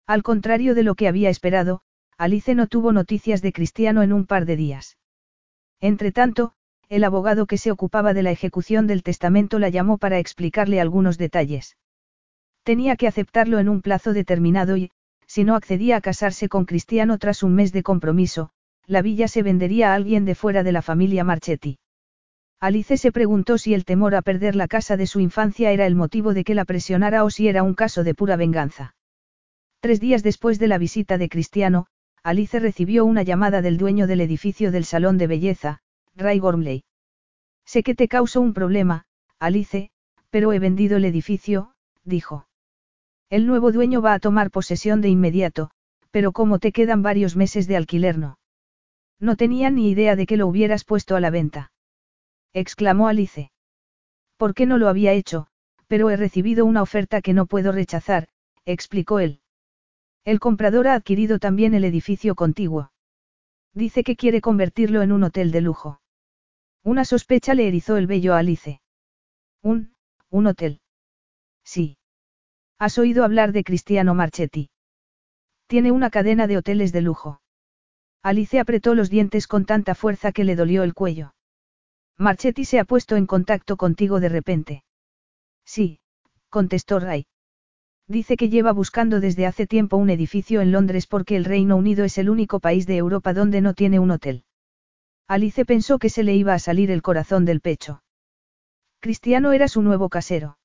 [0.06, 1.80] Al contrario de lo que había esperado,
[2.18, 4.98] Alice no tuvo noticias de Cristiano en un par de días.
[5.80, 6.52] Entretanto,
[6.90, 11.16] el abogado que se ocupaba de la ejecución del testamento la llamó para explicarle algunos
[11.16, 11.78] detalles.
[12.64, 14.90] Tenía que aceptarlo en un plazo determinado y,
[15.26, 18.50] si no accedía a casarse con Cristiano tras un mes de compromiso,
[18.86, 21.78] la villa se vendería a alguien de fuera de la familia Marchetti.
[22.60, 25.94] Alice se preguntó si el temor a perder la casa de su infancia era el
[25.94, 28.94] motivo de que la presionara o si era un caso de pura venganza.
[29.80, 31.86] Tres días después de la visita de Cristiano,
[32.22, 35.80] Alice recibió una llamada del dueño del edificio del salón de belleza,
[36.16, 36.84] Ray Gormley.
[37.66, 39.04] Sé que te causó un problema,
[39.38, 39.90] Alice,
[40.30, 42.48] pero he vendido el edificio, dijo.
[43.28, 45.70] El nuevo dueño va a tomar posesión de inmediato,
[46.10, 48.38] pero como te quedan varios meses de alquiler no.
[49.20, 51.72] No tenía ni idea de que lo hubieras puesto a la venta.
[52.54, 53.50] Exclamó Alice.
[54.36, 55.48] ¿Por qué no lo había hecho?
[55.88, 58.28] Pero he recibido una oferta que no puedo rechazar,
[58.64, 59.40] explicó él.
[60.24, 62.92] El comprador ha adquirido también el edificio contiguo.
[63.74, 66.00] Dice que quiere convertirlo en un hotel de lujo.
[66.84, 68.80] Una sospecha le erizó el vello a Alice.
[69.62, 69.92] Un,
[70.30, 70.80] un hotel.
[71.64, 71.98] Sí.
[72.78, 74.70] ¿Has oído hablar de Cristiano Marchetti?
[75.66, 77.40] Tiene una cadena de hoteles de lujo.
[78.22, 81.34] Alice apretó los dientes con tanta fuerza que le dolió el cuello.
[82.18, 84.84] Marchetti se ha puesto en contacto contigo de repente.
[85.64, 86.00] Sí,
[86.48, 87.26] contestó Ray.
[88.06, 92.04] Dice que lleva buscando desde hace tiempo un edificio en Londres porque el Reino Unido
[92.04, 94.44] es el único país de Europa donde no tiene un hotel.
[95.26, 98.02] Alice pensó que se le iba a salir el corazón del pecho.
[99.00, 100.58] Cristiano era su nuevo casero.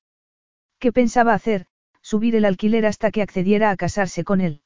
[0.79, 1.65] ¿Qué pensaba hacer?
[2.01, 4.61] Subir el alquiler hasta que accediera a casarse con él.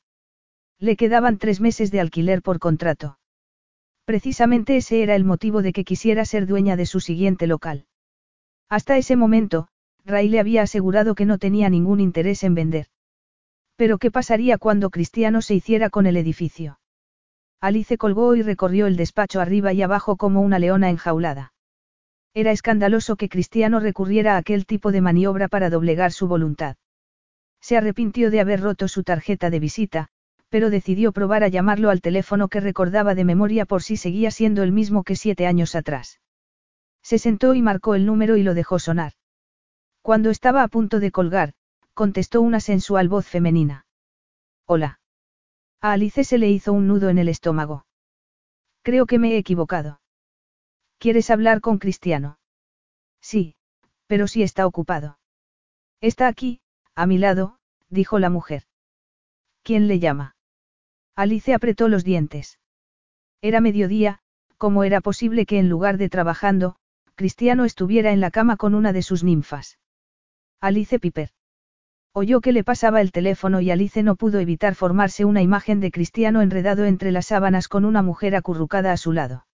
[0.79, 3.17] Le quedaban tres meses de alquiler por contrato.
[4.05, 7.85] Precisamente ese era el motivo de que quisiera ser dueña de su siguiente local.
[8.69, 9.67] Hasta ese momento,
[10.03, 12.87] Ray le había asegurado que no tenía ningún interés en vender.
[13.75, 16.79] Pero ¿qué pasaría cuando Cristiano se hiciera con el edificio?
[17.61, 21.53] Alice colgó y recorrió el despacho arriba y abajo como una leona enjaulada.
[22.33, 26.75] Era escandaloso que Cristiano recurriera a aquel tipo de maniobra para doblegar su voluntad.
[27.61, 30.09] Se arrepintió de haber roto su tarjeta de visita,
[30.53, 34.61] pero decidió probar a llamarlo al teléfono que recordaba de memoria por si seguía siendo
[34.61, 36.21] el mismo que siete años atrás.
[37.01, 39.13] Se sentó y marcó el número y lo dejó sonar.
[40.03, 41.55] Cuando estaba a punto de colgar,
[41.95, 43.87] contestó una sensual voz femenina.
[44.67, 44.99] Hola.
[45.81, 47.87] A Alice se le hizo un nudo en el estómago.
[48.83, 50.01] Creo que me he equivocado.
[50.99, 52.37] ¿Quieres hablar con Cristiano?
[53.21, 53.55] Sí,
[54.05, 55.17] pero sí está ocupado.
[55.99, 56.61] Está aquí,
[56.93, 57.57] a mi lado,
[57.89, 58.65] dijo la mujer.
[59.63, 60.32] ¿Quién le llama?
[61.15, 62.59] Alice apretó los dientes.
[63.41, 64.19] Era mediodía,
[64.57, 66.75] ¿cómo era posible que en lugar de trabajando,
[67.15, 69.77] Cristiano estuviera en la cama con una de sus ninfas?
[70.59, 71.29] Alice Piper.
[72.13, 75.91] Oyó que le pasaba el teléfono y Alice no pudo evitar formarse una imagen de
[75.91, 79.45] Cristiano enredado entre las sábanas con una mujer acurrucada a su lado.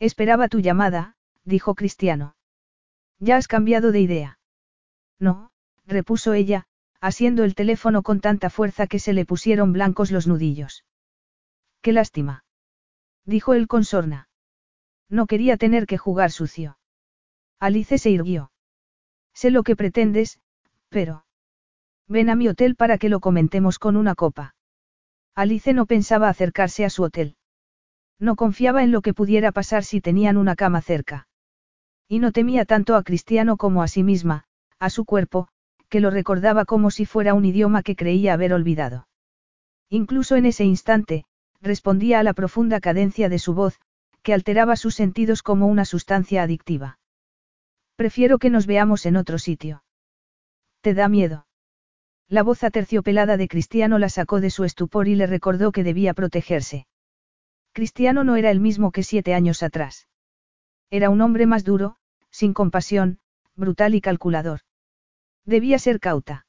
[0.00, 2.36] Esperaba tu llamada, dijo Cristiano.
[3.18, 4.38] ¿Ya has cambiado de idea?
[5.18, 5.50] No,
[5.86, 6.66] repuso ella,
[7.04, 10.86] asiendo el teléfono con tanta fuerza que se le pusieron blancos los nudillos.
[11.82, 12.46] Qué lástima.
[13.26, 14.30] Dijo él con sorna.
[15.10, 16.78] No quería tener que jugar sucio.
[17.60, 18.52] Alice se irguió.
[19.34, 20.40] Sé lo que pretendes,
[20.88, 21.26] pero...
[22.08, 24.54] Ven a mi hotel para que lo comentemos con una copa.
[25.34, 27.36] Alice no pensaba acercarse a su hotel.
[28.18, 31.28] No confiaba en lo que pudiera pasar si tenían una cama cerca.
[32.08, 34.46] Y no temía tanto a Cristiano como a sí misma,
[34.78, 35.48] a su cuerpo,
[35.94, 39.06] que lo recordaba como si fuera un idioma que creía haber olvidado.
[39.88, 41.24] Incluso en ese instante,
[41.60, 43.78] respondía a la profunda cadencia de su voz,
[44.24, 46.98] que alteraba sus sentidos como una sustancia adictiva.
[47.94, 49.84] Prefiero que nos veamos en otro sitio.
[50.80, 51.46] ¿Te da miedo?
[52.28, 56.12] La voz aterciopelada de Cristiano la sacó de su estupor y le recordó que debía
[56.12, 56.88] protegerse.
[57.72, 60.08] Cristiano no era el mismo que siete años atrás.
[60.90, 61.98] Era un hombre más duro,
[62.32, 63.20] sin compasión,
[63.54, 64.62] brutal y calculador.
[65.44, 66.46] Debía ser cauta.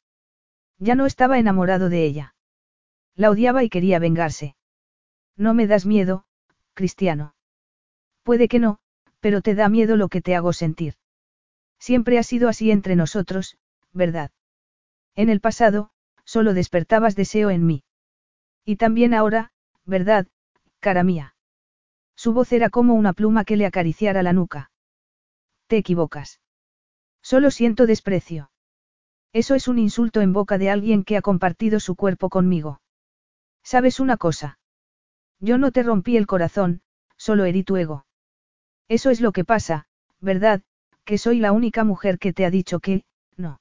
[0.77, 2.36] Ya no estaba enamorado de ella.
[3.15, 4.55] La odiaba y quería vengarse.
[5.38, 6.25] No me das miedo,
[6.73, 7.36] Cristiano.
[8.23, 8.79] Puede que no,
[9.19, 10.95] pero te da miedo lo que te hago sentir.
[11.79, 13.58] Siempre ha sido así entre nosotros,
[13.91, 14.31] ¿verdad?
[15.15, 15.91] En el pasado,
[16.23, 17.84] solo despertabas deseo en mí.
[18.65, 19.51] Y también ahora,
[19.86, 20.27] ¿verdad,
[20.79, 21.36] cara mía?
[22.15, 24.71] Su voz era como una pluma que le acariciara la nuca.
[25.67, 26.39] Te equivocas.
[27.21, 28.49] Solo siento desprecio.
[29.35, 32.79] Eso es un insulto en boca de alguien que ha compartido su cuerpo conmigo.
[33.63, 34.59] ¿Sabes una cosa?
[35.41, 36.79] Yo no te rompí el corazón,
[37.17, 38.05] solo herí tu ego.
[38.87, 39.87] Eso es lo que pasa,
[40.21, 40.61] ¿verdad?
[41.03, 43.03] Que soy la única mujer que te ha dicho que,
[43.35, 43.59] no.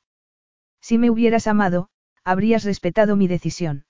[0.81, 1.89] Si me hubieras amado,
[2.23, 3.85] habrías respetado mi decisión.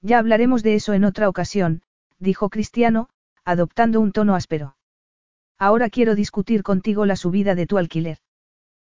[0.00, 1.82] Ya hablaremos de eso en otra ocasión,
[2.18, 3.10] dijo Cristiano,
[3.44, 4.76] adoptando un tono áspero.
[5.56, 8.18] Ahora quiero discutir contigo la subida de tu alquiler.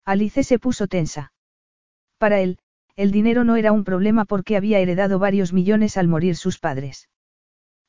[0.05, 1.33] Alice se puso tensa.
[2.19, 2.59] Para él,
[2.97, 7.09] el dinero no era un problema porque había heredado varios millones al morir sus padres.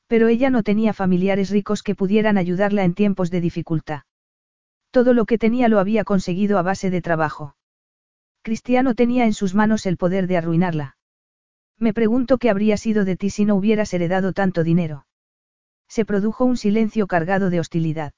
[0.07, 4.03] Pero ella no tenía familiares ricos que pudieran ayudarla en tiempos de dificultad.
[4.89, 7.57] Todo lo que tenía lo había conseguido a base de trabajo.
[8.41, 10.97] Cristiano tenía en sus manos el poder de arruinarla.
[11.77, 15.07] Me pregunto qué habría sido de ti si no hubieras heredado tanto dinero.
[15.89, 18.13] Se produjo un silencio cargado de hostilidad.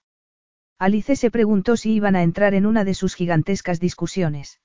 [0.77, 4.59] Alice se preguntó si iban a entrar en una de sus gigantescas discusiones.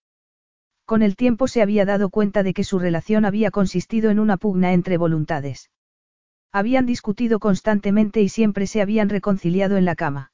[0.89, 4.39] Con el tiempo se había dado cuenta de que su relación había consistido en una
[4.39, 5.71] pugna entre voluntades.
[6.51, 10.33] Habían discutido constantemente y siempre se habían reconciliado en la cama.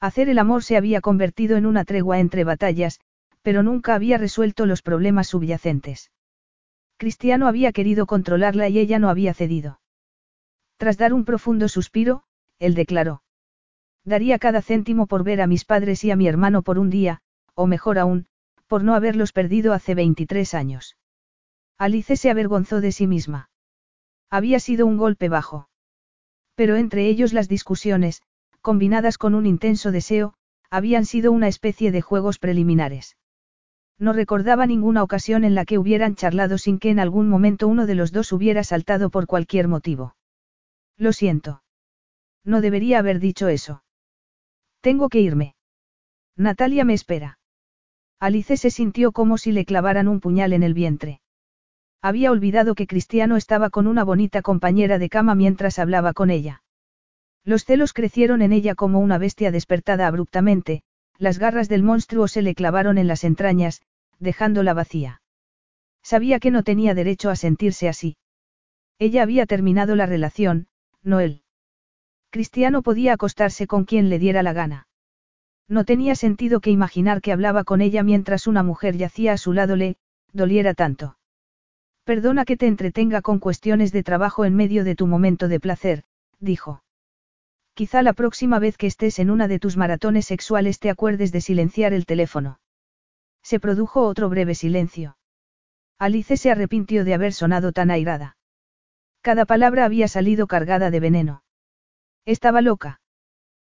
[0.00, 3.00] Hacer el amor se había convertido en una tregua entre batallas,
[3.42, 6.10] pero nunca había resuelto los problemas subyacentes.
[6.96, 9.82] Cristiano había querido controlarla y ella no había cedido.
[10.78, 12.22] Tras dar un profundo suspiro,
[12.58, 13.22] él declaró.
[14.06, 17.20] Daría cada céntimo por ver a mis padres y a mi hermano por un día,
[17.52, 18.26] o mejor aún,
[18.66, 20.96] por no haberlos perdido hace 23 años.
[21.78, 23.50] Alice se avergonzó de sí misma.
[24.30, 25.68] Había sido un golpe bajo.
[26.54, 28.22] Pero entre ellos las discusiones,
[28.60, 30.34] combinadas con un intenso deseo,
[30.70, 33.16] habían sido una especie de juegos preliminares.
[33.98, 37.86] No recordaba ninguna ocasión en la que hubieran charlado sin que en algún momento uno
[37.86, 40.16] de los dos hubiera saltado por cualquier motivo.
[40.96, 41.62] Lo siento.
[42.44, 43.82] No debería haber dicho eso.
[44.80, 45.54] Tengo que irme.
[46.36, 47.38] Natalia me espera.
[48.18, 51.20] Alice se sintió como si le clavaran un puñal en el vientre.
[52.00, 56.62] Había olvidado que Cristiano estaba con una bonita compañera de cama mientras hablaba con ella.
[57.44, 60.82] Los celos crecieron en ella como una bestia despertada abruptamente,
[61.18, 63.82] las garras del monstruo se le clavaron en las entrañas,
[64.18, 65.22] dejándola vacía.
[66.02, 68.16] Sabía que no tenía derecho a sentirse así.
[68.98, 70.68] Ella había terminado la relación,
[71.02, 71.42] no él.
[72.30, 74.88] Cristiano podía acostarse con quien le diera la gana.
[75.68, 79.52] No tenía sentido que imaginar que hablaba con ella mientras una mujer yacía a su
[79.52, 79.96] lado le,
[80.32, 81.18] doliera tanto.
[82.04, 86.04] Perdona que te entretenga con cuestiones de trabajo en medio de tu momento de placer,
[86.38, 86.84] dijo.
[87.74, 91.40] Quizá la próxima vez que estés en una de tus maratones sexuales te acuerdes de
[91.40, 92.60] silenciar el teléfono.
[93.42, 95.18] Se produjo otro breve silencio.
[95.98, 98.36] Alice se arrepintió de haber sonado tan airada.
[99.20, 101.42] Cada palabra había salido cargada de veneno.
[102.24, 103.00] Estaba loca.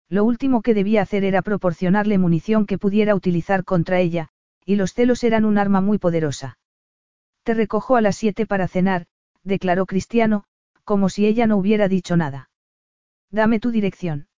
[0.09, 4.29] Lo último que debía hacer era proporcionarle munición que pudiera utilizar contra ella,
[4.65, 6.59] y los celos eran un arma muy poderosa.
[7.43, 9.07] Te recojo a las siete para cenar,
[9.43, 10.45] declaró Cristiano,
[10.85, 12.51] como si ella no hubiera dicho nada.
[13.31, 14.29] Dame tu dirección.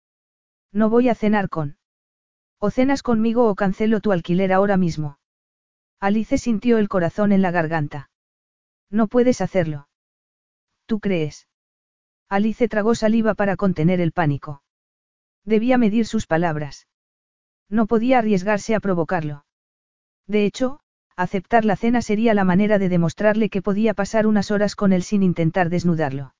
[0.72, 1.76] No voy a cenar con.
[2.58, 5.18] O cenas conmigo o cancelo tu alquiler ahora mismo.
[6.00, 8.10] Alice sintió el corazón en la garganta.
[8.90, 9.88] No puedes hacerlo.
[10.86, 11.48] ¿Tú crees?
[12.28, 14.62] Alice tragó saliva para contener el pánico.
[15.46, 16.88] Debía medir sus palabras.
[17.70, 19.46] No podía arriesgarse a provocarlo.
[20.26, 20.80] De hecho,
[21.16, 25.04] aceptar la cena sería la manera de demostrarle que podía pasar unas horas con él
[25.04, 26.34] sin intentar desnudarlo.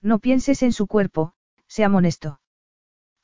[0.00, 1.34] No pienses en su cuerpo,
[1.68, 2.40] se amonestó.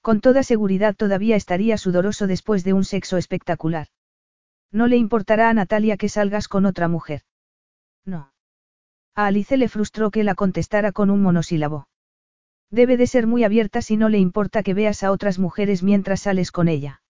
[0.02, 3.88] Con toda seguridad todavía estaría sudoroso después de un sexo espectacular.
[4.70, 7.22] No le importará a Natalia que salgas con otra mujer.
[8.04, 8.32] No.
[9.14, 11.88] A Alice le frustró que la contestara con un monosílabo.
[12.70, 16.20] Debe de ser muy abierta si no le importa que veas a otras mujeres mientras
[16.20, 17.02] sales con ella.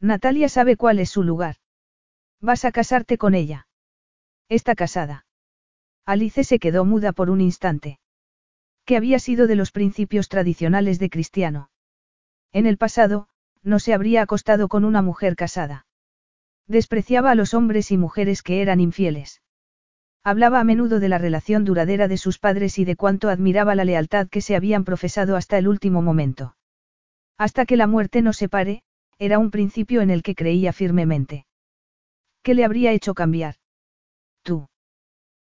[0.00, 1.56] Natalia sabe cuál es su lugar.
[2.40, 3.66] Vas a casarte con ella.
[4.48, 5.26] Está casada.
[6.04, 7.98] Alice se quedó muda por un instante.
[8.84, 11.70] ¿Qué había sido de los principios tradicionales de Cristiano?
[12.52, 13.28] En el pasado,
[13.62, 15.86] no se habría acostado con una mujer casada.
[16.68, 19.42] Despreciaba a los hombres y mujeres que eran infieles.
[20.26, 23.84] Hablaba a menudo de la relación duradera de sus padres y de cuánto admiraba la
[23.84, 26.56] lealtad que se habían profesado hasta el último momento.
[27.38, 28.82] Hasta que la muerte nos separe,
[29.20, 31.46] era un principio en el que creía firmemente.
[32.42, 33.54] ¿Qué le habría hecho cambiar?
[34.42, 34.66] Tú.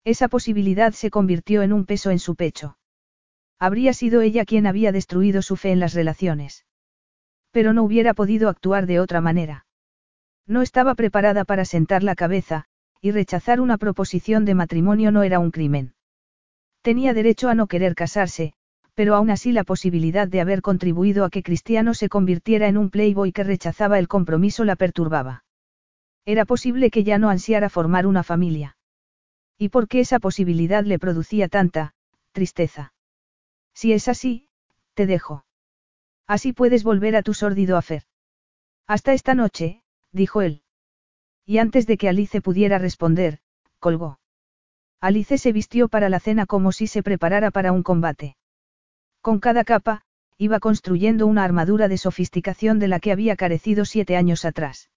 [0.05, 2.77] Esa posibilidad se convirtió en un peso en su pecho.
[3.59, 6.65] Habría sido ella quien había destruido su fe en las relaciones.
[7.51, 9.65] Pero no hubiera podido actuar de otra manera.
[10.47, 12.68] No estaba preparada para sentar la cabeza,
[13.01, 15.93] y rechazar una proposición de matrimonio no era un crimen.
[16.81, 18.53] Tenía derecho a no querer casarse,
[18.93, 22.89] pero aún así la posibilidad de haber contribuido a que Cristiano se convirtiera en un
[22.89, 25.45] playboy que rechazaba el compromiso la perturbaba.
[26.25, 28.77] Era posible que ya no ansiara formar una familia.
[29.57, 31.93] ¿Y por qué esa posibilidad le producía tanta,
[32.33, 32.93] tristeza?
[33.73, 34.49] Si es así,
[34.93, 35.45] te dejo.
[36.27, 38.03] Así puedes volver a tu sórdido afer.
[38.87, 40.63] Hasta esta noche, dijo él.
[41.49, 43.39] Y antes de que Alice pudiera responder,
[43.79, 44.19] colgó.
[45.01, 48.37] Alice se vistió para la cena como si se preparara para un combate.
[49.21, 50.03] Con cada capa,
[50.37, 54.91] iba construyendo una armadura de sofisticación de la que había carecido siete años atrás.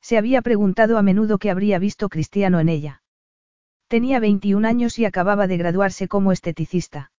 [0.00, 3.04] Se había preguntado a menudo qué habría visto Cristiano en ella.
[3.86, 7.12] Tenía 21 años y acababa de graduarse como esteticista.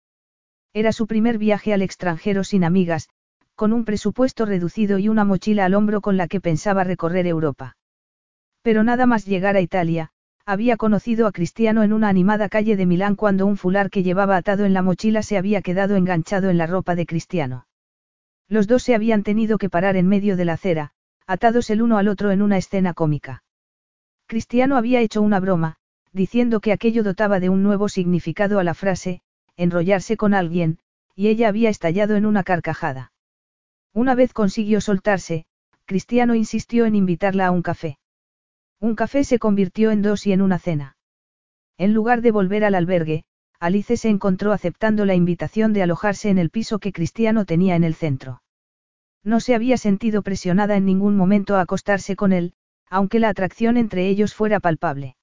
[0.73, 3.07] Era su primer viaje al extranjero sin amigas,
[3.55, 7.77] con un presupuesto reducido y una mochila al hombro con la que pensaba recorrer Europa.
[8.61, 10.11] Pero nada más llegar a Italia,
[10.45, 14.35] había conocido a Cristiano en una animada calle de Milán cuando un fular que llevaba
[14.35, 17.67] atado en la mochila se había quedado enganchado en la ropa de Cristiano.
[18.47, 20.91] Los dos se habían tenido que parar en medio de la acera,
[21.27, 23.43] atados el uno al otro en una escena cómica.
[24.25, 25.75] Cristiano había hecho una broma,
[26.13, 29.21] diciendo que aquello dotaba de un nuevo significado a la frase,
[29.55, 30.79] enrollarse con alguien,
[31.15, 33.11] y ella había estallado en una carcajada.
[33.93, 35.45] Una vez consiguió soltarse,
[35.85, 37.98] Cristiano insistió en invitarla a un café.
[38.81, 40.95] Un café se convirtió en dos y en una cena.
[41.77, 43.25] En lugar de volver al albergue,
[43.59, 47.83] Alice se encontró aceptando la invitación de alojarse en el piso que Cristiano tenía en
[47.83, 48.41] el centro.
[49.23, 52.53] No se había sentido presionada en ningún momento a acostarse con él,
[52.89, 55.17] aunque la atracción entre ellos fuera palpable.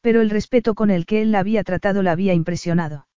[0.00, 3.08] Pero el respeto con el que él la había tratado la había impresionado.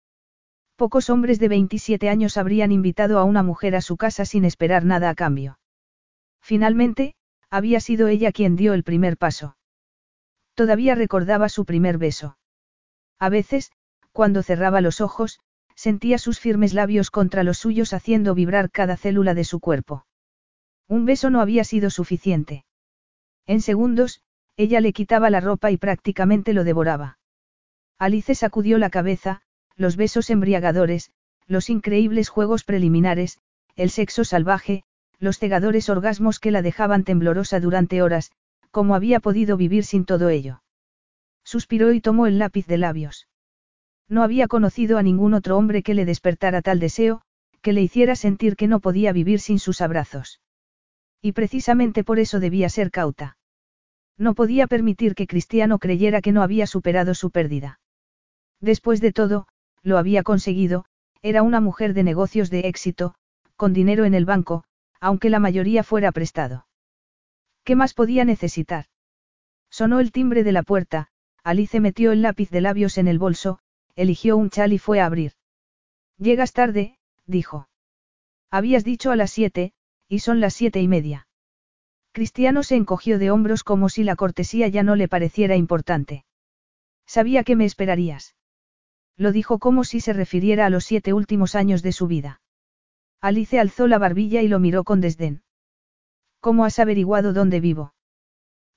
[0.76, 4.86] Pocos hombres de 27 años habrían invitado a una mujer a su casa sin esperar
[4.86, 5.58] nada a cambio.
[6.40, 7.14] Finalmente,
[7.50, 9.56] había sido ella quien dio el primer paso.
[10.54, 12.38] Todavía recordaba su primer beso.
[13.18, 13.72] A veces,
[14.12, 15.40] cuando cerraba los ojos,
[15.74, 20.06] sentía sus firmes labios contra los suyos haciendo vibrar cada célula de su cuerpo.
[20.88, 22.64] Un beso no había sido suficiente.
[23.46, 24.22] En segundos,
[24.56, 27.18] ella le quitaba la ropa y prácticamente lo devoraba.
[27.98, 29.42] Alice sacudió la cabeza,
[29.76, 31.12] los besos embriagadores,
[31.46, 33.38] los increíbles juegos preliminares,
[33.76, 34.84] el sexo salvaje,
[35.20, 38.32] los cegadores orgasmos que la dejaban temblorosa durante horas,
[38.70, 40.62] como había podido vivir sin todo ello.
[41.44, 43.28] Suspiró y tomó el lápiz de labios.
[44.08, 47.22] No había conocido a ningún otro hombre que le despertara tal deseo,
[47.60, 50.40] que le hiciera sentir que no podía vivir sin sus abrazos.
[51.20, 53.36] Y precisamente por eso debía ser cauta.
[54.16, 57.80] No podía permitir que Cristiano creyera que no había superado su pérdida.
[58.60, 59.46] Después de todo,
[59.82, 60.86] lo había conseguido,
[61.22, 63.14] era una mujer de negocios de éxito,
[63.56, 64.64] con dinero en el banco,
[65.00, 66.66] aunque la mayoría fuera prestado.
[67.64, 68.86] ¿Qué más podía necesitar?
[69.70, 71.08] Sonó el timbre de la puerta,
[71.42, 73.60] Alice metió el lápiz de labios en el bolso,
[73.96, 75.32] eligió un chal y fue a abrir.
[76.18, 77.68] Llegas tarde, dijo.
[78.50, 79.72] Habías dicho a las siete,
[80.08, 81.28] y son las siete y media.
[82.12, 86.24] Cristiano se encogió de hombros como si la cortesía ya no le pareciera importante.
[87.06, 88.34] Sabía que me esperarías.
[89.16, 92.39] Lo dijo como si se refiriera a los siete últimos años de su vida.
[93.20, 95.42] Alice alzó la barbilla y lo miró con desdén.
[96.40, 97.94] ¿Cómo has averiguado dónde vivo?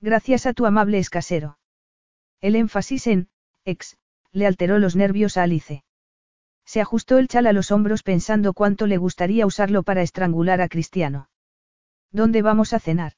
[0.00, 1.58] Gracias a tu amable escasero.
[2.42, 3.28] El énfasis en,
[3.64, 3.96] ex,
[4.32, 5.82] le alteró los nervios a Alice.
[6.66, 10.68] Se ajustó el chal a los hombros pensando cuánto le gustaría usarlo para estrangular a
[10.68, 11.30] Cristiano.
[12.10, 13.12] ¿Dónde vamos a cenar?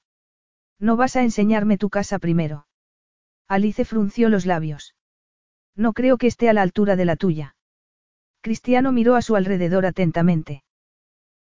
[0.78, 2.66] No vas a enseñarme tu casa primero.
[3.48, 4.94] Alice frunció los labios.
[5.74, 7.56] No creo que esté a la altura de la tuya.
[8.42, 10.62] Cristiano miró a su alrededor atentamente.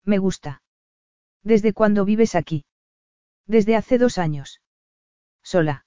[0.05, 0.61] Me gusta.
[1.43, 2.65] ¿Desde cuándo vives aquí?
[3.47, 4.61] Desde hace dos años.
[5.43, 5.85] Sola.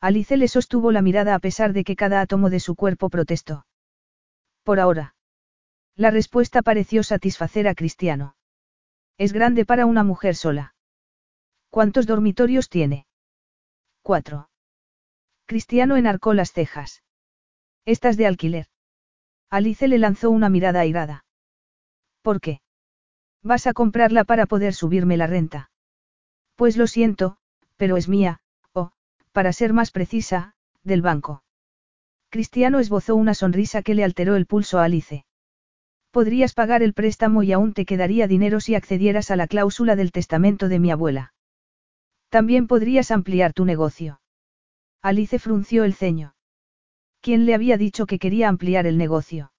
[0.00, 3.66] Alice le sostuvo la mirada a pesar de que cada átomo de su cuerpo protestó.
[4.62, 5.14] Por ahora.
[5.96, 8.36] La respuesta pareció satisfacer a Cristiano.
[9.18, 10.74] Es grande para una mujer sola.
[11.68, 13.06] ¿Cuántos dormitorios tiene?
[14.02, 14.50] Cuatro.
[15.44, 17.02] Cristiano enarcó las cejas.
[17.84, 18.66] Estás de alquiler.
[19.50, 21.24] Alice le lanzó una mirada airada.
[22.22, 22.62] ¿Por qué?
[23.42, 25.70] Vas a comprarla para poder subirme la renta.
[26.56, 27.38] Pues lo siento,
[27.76, 28.40] pero es mía,
[28.72, 28.92] o,
[29.32, 31.42] para ser más precisa, del banco.
[32.28, 35.24] Cristiano esbozó una sonrisa que le alteró el pulso a Alice.
[36.10, 40.12] Podrías pagar el préstamo y aún te quedaría dinero si accedieras a la cláusula del
[40.12, 41.32] testamento de mi abuela.
[42.28, 44.20] También podrías ampliar tu negocio.
[45.02, 46.34] Alice frunció el ceño.
[47.20, 49.52] ¿Quién le había dicho que quería ampliar el negocio?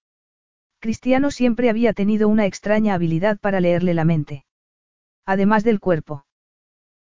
[0.82, 4.44] Cristiano siempre había tenido una extraña habilidad para leerle la mente.
[5.24, 6.26] Además del cuerpo.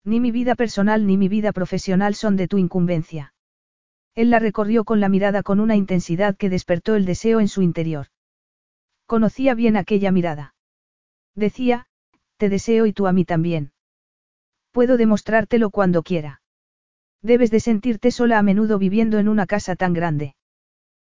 [0.04, 3.34] Ni mi vida personal ni mi vida profesional son de tu incumbencia.
[4.16, 7.62] Él la recorrió con la mirada con una intensidad que despertó el deseo en su
[7.62, 8.08] interior.
[9.06, 10.56] Conocía bien aquella mirada.
[11.34, 11.88] Decía,
[12.36, 13.72] te deseo y tú a mí también.
[14.74, 16.42] Puedo demostrártelo cuando quiera.
[17.22, 20.36] Debes de sentirte sola a menudo viviendo en una casa tan grande.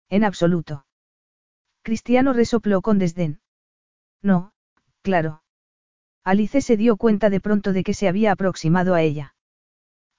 [0.08, 0.86] En absoluto.
[1.84, 3.42] Cristiano resopló con desdén.
[4.22, 4.54] No,
[5.02, 5.44] claro.
[6.24, 9.36] Alice se dio cuenta de pronto de que se había aproximado a ella.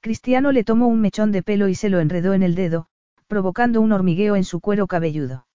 [0.00, 2.88] Cristiano le tomó un mechón de pelo y se lo enredó en el dedo,
[3.28, 5.46] provocando un hormigueo en su cuero cabelludo.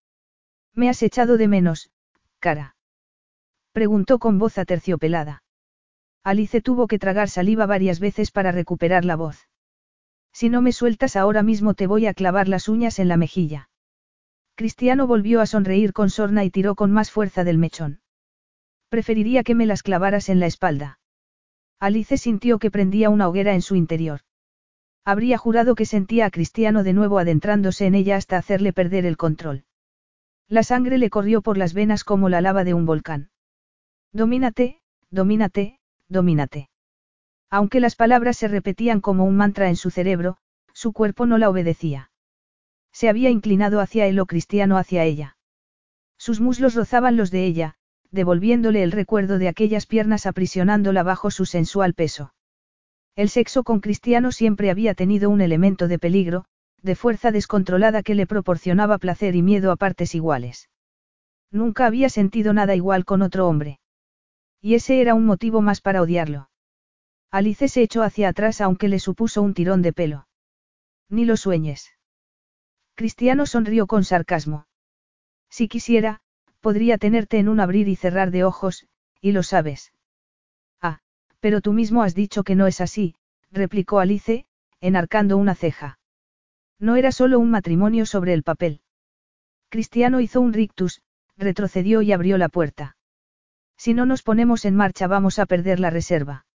[0.74, 1.92] Me has echado de menos,
[2.40, 2.78] cara?
[3.74, 5.44] Preguntó con voz aterciopelada.
[6.24, 9.48] Alice tuvo que tragar saliva varias veces para recuperar la voz.
[10.32, 13.70] Si no me sueltas ahora mismo te voy a clavar las uñas en la mejilla.
[14.58, 18.02] Cristiano volvió a sonreír con sorna y tiró con más fuerza del mechón.
[18.90, 21.00] Preferiría que me las clavaras en la espalda.
[21.80, 24.22] Alice sintió que prendía una hoguera en su interior.
[25.06, 29.16] Habría jurado que sentía a Cristiano de nuevo adentrándose en ella hasta hacerle perder el
[29.16, 29.66] control.
[30.48, 33.30] La sangre le corrió por las venas como la lava de un volcán.
[34.12, 34.82] Domínate,
[35.12, 35.80] domínate,
[36.10, 36.72] domínate.
[37.52, 40.38] Aunque las palabras se repetían como un mantra en su cerebro,
[40.74, 42.10] su cuerpo no la obedecía.
[42.98, 45.38] Se había inclinado hacia él o cristiano hacia ella.
[46.18, 47.76] Sus muslos rozaban los de ella,
[48.10, 52.34] devolviéndole el recuerdo de aquellas piernas aprisionándola bajo su sensual peso.
[53.16, 56.46] El sexo con cristiano siempre había tenido un elemento de peligro,
[56.82, 60.68] de fuerza descontrolada que le proporcionaba placer y miedo a partes iguales.
[61.52, 63.80] Nunca había sentido nada igual con otro hombre.
[64.60, 66.50] Y ese era un motivo más para odiarlo.
[67.30, 70.28] Alice se echó hacia atrás aunque le supuso un tirón de pelo.
[71.10, 71.92] Ni lo sueñes.
[72.98, 74.66] Cristiano sonrió con sarcasmo.
[75.52, 76.20] Si quisiera,
[76.62, 78.88] podría tenerte en un abrir y cerrar de ojos,
[79.22, 79.94] y lo sabes.
[80.82, 80.98] Ah,
[81.40, 83.14] pero tú mismo has dicho que no es así,
[83.52, 84.48] replicó Alice,
[84.82, 86.00] enarcando una ceja.
[86.80, 88.82] No era solo un matrimonio sobre el papel.
[89.70, 91.04] Cristiano hizo un rictus,
[91.38, 92.98] retrocedió y abrió la puerta.
[93.78, 96.48] Si no nos ponemos en marcha vamos a perder la reserva.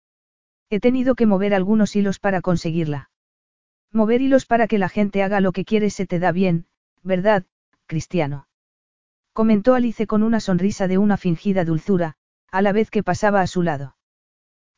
[0.70, 3.09] He tenido que mover algunos hilos para conseguirla.
[3.92, 6.66] Mover hilos para que la gente haga lo que quiere se te da bien,
[7.02, 7.44] ¿verdad,
[7.86, 8.46] Cristiano?
[9.32, 12.14] Comentó Alice con una sonrisa de una fingida dulzura,
[12.50, 13.96] a la vez que pasaba a su lado.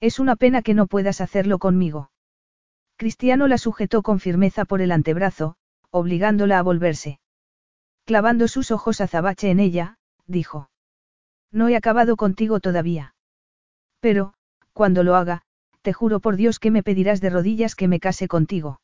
[0.00, 2.10] Es una pena que no puedas hacerlo conmigo.
[2.96, 5.56] Cristiano la sujetó con firmeza por el antebrazo,
[5.90, 7.20] obligándola a volverse.
[8.04, 10.70] Clavando sus ojos azabache en ella, dijo.
[11.50, 13.14] No he acabado contigo todavía.
[14.00, 14.34] Pero,
[14.72, 15.42] cuando lo haga,
[15.82, 18.80] te juro por Dios que me pedirás de rodillas que me case contigo.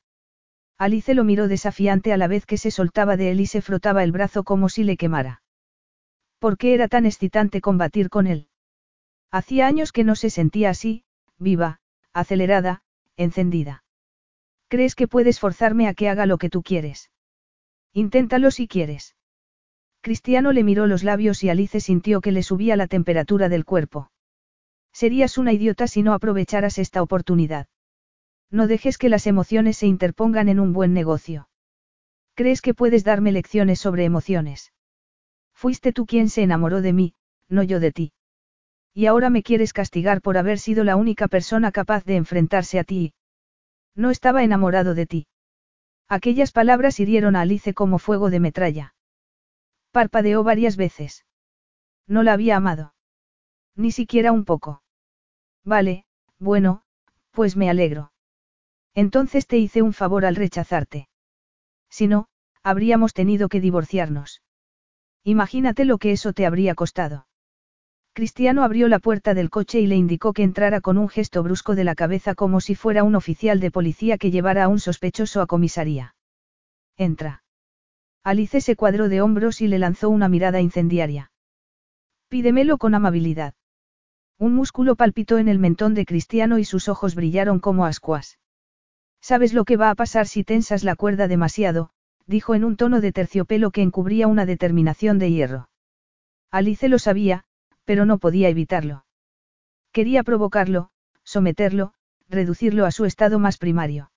[0.78, 4.04] Alice lo miró desafiante a la vez que se soltaba de él y se frotaba
[4.04, 5.42] el brazo como si le quemara.
[6.38, 8.48] ¿Por qué era tan excitante combatir con él?
[9.32, 11.04] Hacía años que no se sentía así,
[11.36, 11.80] viva,
[12.12, 12.82] acelerada,
[13.16, 13.82] encendida.
[14.68, 17.10] ¿Crees que puedes forzarme a que haga lo que tú quieres?
[17.92, 19.16] Inténtalo si quieres.
[20.00, 24.12] Cristiano le miró los labios y Alice sintió que le subía la temperatura del cuerpo.
[24.92, 27.66] Serías una idiota si no aprovecharas esta oportunidad.
[28.50, 31.48] No dejes que las emociones se interpongan en un buen negocio.
[32.34, 34.72] ¿Crees que puedes darme lecciones sobre emociones?
[35.52, 37.14] Fuiste tú quien se enamoró de mí,
[37.48, 38.12] no yo de ti.
[38.94, 42.84] Y ahora me quieres castigar por haber sido la única persona capaz de enfrentarse a
[42.84, 43.12] ti.
[43.94, 45.26] No estaba enamorado de ti.
[46.08, 48.94] Aquellas palabras hirieron a Alice como fuego de metralla.
[49.90, 51.26] Parpadeó varias veces.
[52.06, 52.94] No la había amado.
[53.74, 54.82] Ni siquiera un poco.
[55.64, 56.06] Vale,
[56.38, 56.82] bueno,
[57.32, 58.10] pues me alegro.
[58.98, 61.08] Entonces te hice un favor al rechazarte.
[61.88, 62.26] Si no,
[62.64, 64.42] habríamos tenido que divorciarnos.
[65.22, 67.28] Imagínate lo que eso te habría costado.
[68.12, 71.76] Cristiano abrió la puerta del coche y le indicó que entrara con un gesto brusco
[71.76, 75.42] de la cabeza como si fuera un oficial de policía que llevara a un sospechoso
[75.42, 76.16] a comisaría.
[76.96, 77.44] Entra.
[78.24, 81.30] Alice se cuadró de hombros y le lanzó una mirada incendiaria.
[82.28, 83.54] Pídemelo con amabilidad.
[84.38, 88.40] Un músculo palpitó en el mentón de Cristiano y sus ojos brillaron como ascuas.
[89.20, 91.90] ¿Sabes lo que va a pasar si tensas la cuerda demasiado?
[92.26, 95.70] dijo en un tono de terciopelo que encubría una determinación de hierro.
[96.50, 97.44] Alice lo sabía,
[97.84, 99.04] pero no podía evitarlo.
[99.92, 100.90] Quería provocarlo,
[101.24, 101.94] someterlo,
[102.28, 104.10] reducirlo a su estado más primario.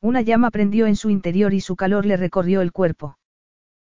[0.00, 3.18] Una llama prendió en su interior y su calor le recorrió el cuerpo.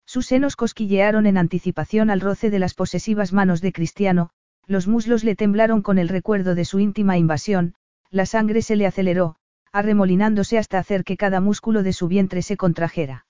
[0.05, 4.31] Sus senos cosquillearon en anticipación al roce de las posesivas manos de Cristiano,
[4.67, 7.75] los muslos le temblaron con el recuerdo de su íntima invasión,
[8.11, 9.37] la sangre se le aceleró,
[9.73, 13.27] arremolinándose hasta hacer que cada músculo de su vientre se contrajera.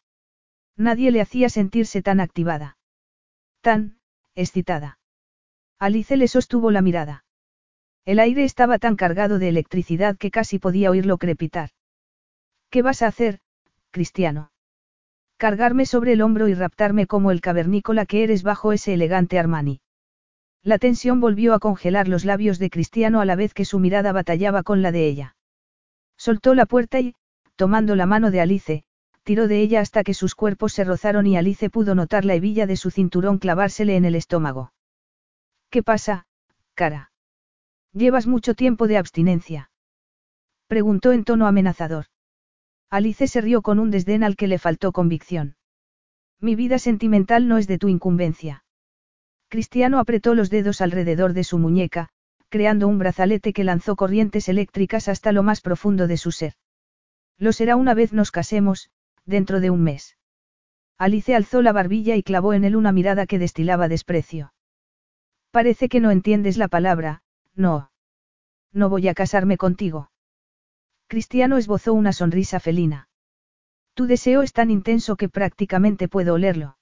[0.76, 2.76] Nadie le hacía sentirse tan activada.
[3.60, 3.98] Tan,
[4.34, 4.98] excitada.
[5.78, 7.24] Alice le sostuvo la mirada.
[8.04, 11.70] El aire estaba tan cargado de electricidad que casi podía oírlo crepitar.
[12.70, 13.38] ¿Qué vas a hacer,
[13.90, 14.50] Cristiano?
[15.36, 19.80] Cargarme sobre el hombro y raptarme como el cavernícola que eres bajo ese elegante Armani.
[20.62, 24.12] La tensión volvió a congelar los labios de Cristiano a la vez que su mirada
[24.12, 25.36] batallaba con la de ella.
[26.16, 27.14] Soltó la puerta y,
[27.56, 28.84] tomando la mano de Alice,
[29.22, 32.66] tiró de ella hasta que sus cuerpos se rozaron y Alice pudo notar la hebilla
[32.66, 34.72] de su cinturón clavársele en el estómago.
[35.70, 36.26] ¿Qué pasa,
[36.74, 37.12] cara?
[37.92, 39.70] ¿Llevas mucho tiempo de abstinencia?
[40.66, 42.06] Preguntó en tono amenazador.
[42.90, 45.56] Alice se rió con un desdén al que le faltó convicción.
[46.40, 48.64] Mi vida sentimental no es de tu incumbencia.
[49.48, 52.08] Cristiano apretó los dedos alrededor de su muñeca,
[52.52, 56.52] creando un brazalete que lanzó corrientes eléctricas hasta lo más profundo de su ser.
[57.38, 58.90] Lo será una vez nos casemos,
[59.24, 60.18] dentro de un mes.
[60.98, 64.52] Alice alzó la barbilla y clavó en él una mirada que destilaba desprecio.
[65.50, 67.22] Parece que no entiendes la palabra,
[67.54, 67.90] no.
[68.70, 70.10] No voy a casarme contigo.
[71.06, 73.08] Cristiano esbozó una sonrisa felina.
[73.94, 76.76] Tu deseo es tan intenso que prácticamente puedo olerlo.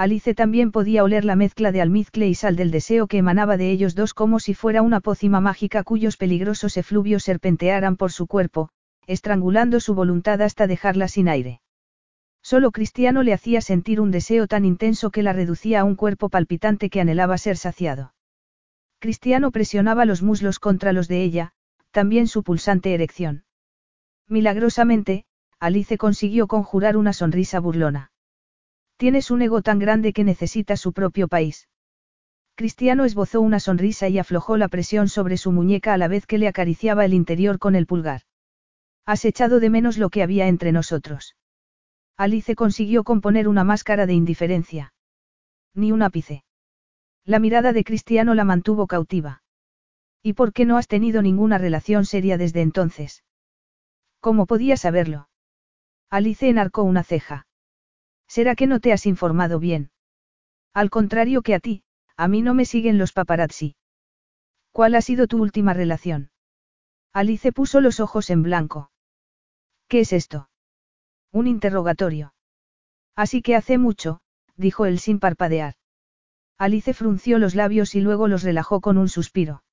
[0.00, 3.70] Alice también podía oler la mezcla de almizcle y sal del deseo que emanaba de
[3.70, 8.70] ellos dos como si fuera una pócima mágica cuyos peligrosos efluvios serpentearan por su cuerpo,
[9.06, 11.60] estrangulando su voluntad hasta dejarla sin aire.
[12.40, 16.30] Solo Cristiano le hacía sentir un deseo tan intenso que la reducía a un cuerpo
[16.30, 18.14] palpitante que anhelaba ser saciado.
[19.00, 21.52] Cristiano presionaba los muslos contra los de ella,
[21.90, 23.44] también su pulsante erección.
[24.28, 25.26] Milagrosamente,
[25.58, 28.12] Alice consiguió conjurar una sonrisa burlona.
[29.00, 31.70] Tienes un ego tan grande que necesita su propio país.
[32.54, 36.36] Cristiano esbozó una sonrisa y aflojó la presión sobre su muñeca a la vez que
[36.36, 38.20] le acariciaba el interior con el pulgar.
[39.06, 41.34] Has echado de menos lo que había entre nosotros.
[42.18, 44.92] Alice consiguió componer una máscara de indiferencia.
[45.74, 46.44] Ni un ápice.
[47.24, 49.42] La mirada de Cristiano la mantuvo cautiva.
[50.22, 53.24] ¿Y por qué no has tenido ninguna relación seria desde entonces?
[54.20, 55.30] ¿Cómo podía saberlo?
[56.10, 57.46] Alice enarcó una ceja.
[58.30, 59.90] ¿Será que no te has informado bien?
[60.72, 61.82] Al contrario que a ti,
[62.16, 63.74] a mí no me siguen los paparazzi.
[64.70, 66.30] ¿Cuál ha sido tu última relación?
[67.12, 68.92] Alice puso los ojos en blanco.
[69.88, 70.48] ¿Qué es esto?
[71.32, 72.32] Un interrogatorio.
[73.16, 74.20] Así que hace mucho,
[74.54, 75.74] dijo él sin parpadear.
[76.56, 79.64] Alice frunció los labios y luego los relajó con un suspiro.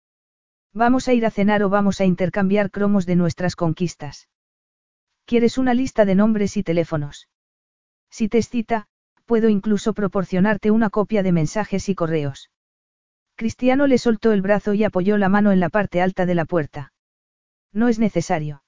[0.74, 4.30] Vamos a ir a cenar o vamos a intercambiar cromos de nuestras conquistas.
[5.26, 7.28] ¿Quieres una lista de nombres y teléfonos?
[8.10, 8.88] Si te excita,
[9.26, 12.50] puedo incluso proporcionarte una copia de mensajes y correos.
[13.36, 16.46] Cristiano le soltó el brazo y apoyó la mano en la parte alta de la
[16.46, 16.94] puerta.
[17.72, 18.64] No es necesario.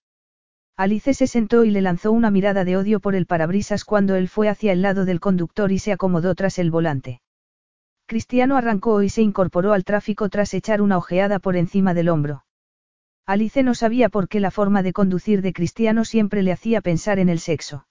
[0.78, 4.30] Alice se sentó y le lanzó una mirada de odio por el parabrisas cuando él
[4.30, 7.22] fue hacia el lado del conductor y se acomodó tras el volante.
[8.06, 12.46] Cristiano arrancó y se incorporó al tráfico tras echar una ojeada por encima del hombro.
[13.26, 17.20] Alice no sabía por qué la forma de conducir de Cristiano siempre le hacía pensar
[17.20, 17.86] en el sexo.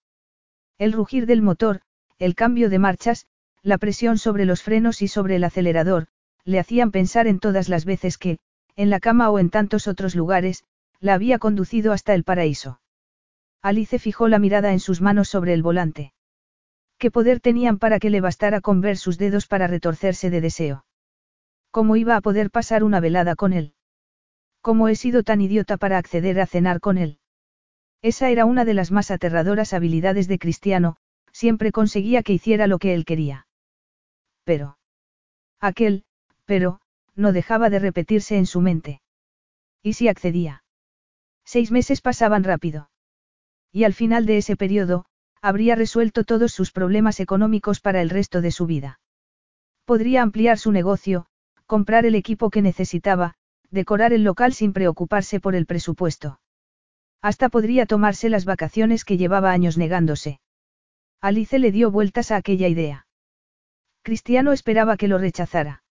[0.78, 1.80] El rugir del motor,
[2.18, 3.26] el cambio de marchas,
[3.62, 6.06] la presión sobre los frenos y sobre el acelerador,
[6.44, 8.38] le hacían pensar en todas las veces que,
[8.76, 10.64] en la cama o en tantos otros lugares,
[11.00, 12.80] la había conducido hasta el paraíso.
[13.60, 16.12] Alice fijó la mirada en sus manos sobre el volante.
[16.96, 20.84] ¿Qué poder tenían para que le bastara con ver sus dedos para retorcerse de deseo?
[21.70, 23.74] ¿Cómo iba a poder pasar una velada con él?
[24.60, 27.18] ¿Cómo he sido tan idiota para acceder a cenar con él?
[28.02, 30.96] Esa era una de las más aterradoras habilidades de Cristiano,
[31.32, 33.46] siempre conseguía que hiciera lo que él quería.
[34.44, 34.78] Pero.
[35.60, 36.04] Aquel,
[36.44, 36.80] pero,
[37.14, 39.00] no dejaba de repetirse en su mente.
[39.82, 40.62] ¿Y si accedía?
[41.44, 42.90] Seis meses pasaban rápido.
[43.72, 45.04] Y al final de ese periodo,
[45.42, 49.00] habría resuelto todos sus problemas económicos para el resto de su vida.
[49.84, 51.26] Podría ampliar su negocio,
[51.66, 53.34] comprar el equipo que necesitaba,
[53.70, 56.40] decorar el local sin preocuparse por el presupuesto.
[57.20, 60.40] Hasta podría tomarse las vacaciones que llevaba años negándose.
[61.20, 63.06] Alice le dio vueltas a aquella idea.
[64.02, 65.82] Cristiano esperaba que lo rechazara.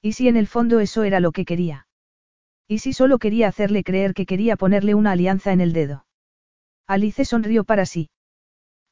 [0.00, 1.86] ¿Y si en el fondo eso era lo que quería?
[2.66, 6.06] ¿Y si solo quería hacerle creer que quería ponerle una alianza en el dedo?
[6.86, 8.08] Alice sonrió para sí.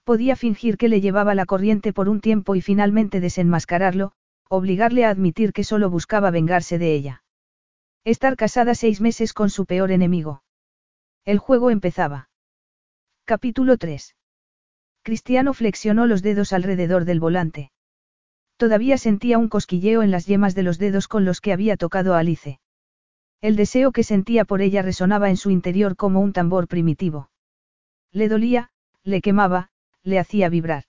[0.04, 4.12] Podía fingir que le llevaba la corriente por un tiempo y finalmente desenmascararlo,
[4.48, 7.24] obligarle a admitir que solo buscaba vengarse de ella.
[8.04, 10.43] Estar casada seis meses con su peor enemigo.
[11.26, 12.28] El juego empezaba.
[13.24, 14.14] Capítulo 3.
[15.02, 17.72] Cristiano flexionó los dedos alrededor del volante.
[18.58, 22.14] Todavía sentía un cosquilleo en las yemas de los dedos con los que había tocado
[22.14, 22.60] a Alice.
[23.40, 27.30] El deseo que sentía por ella resonaba en su interior como un tambor primitivo.
[28.12, 28.68] Le dolía,
[29.02, 29.70] le quemaba,
[30.02, 30.84] le hacía vibrar.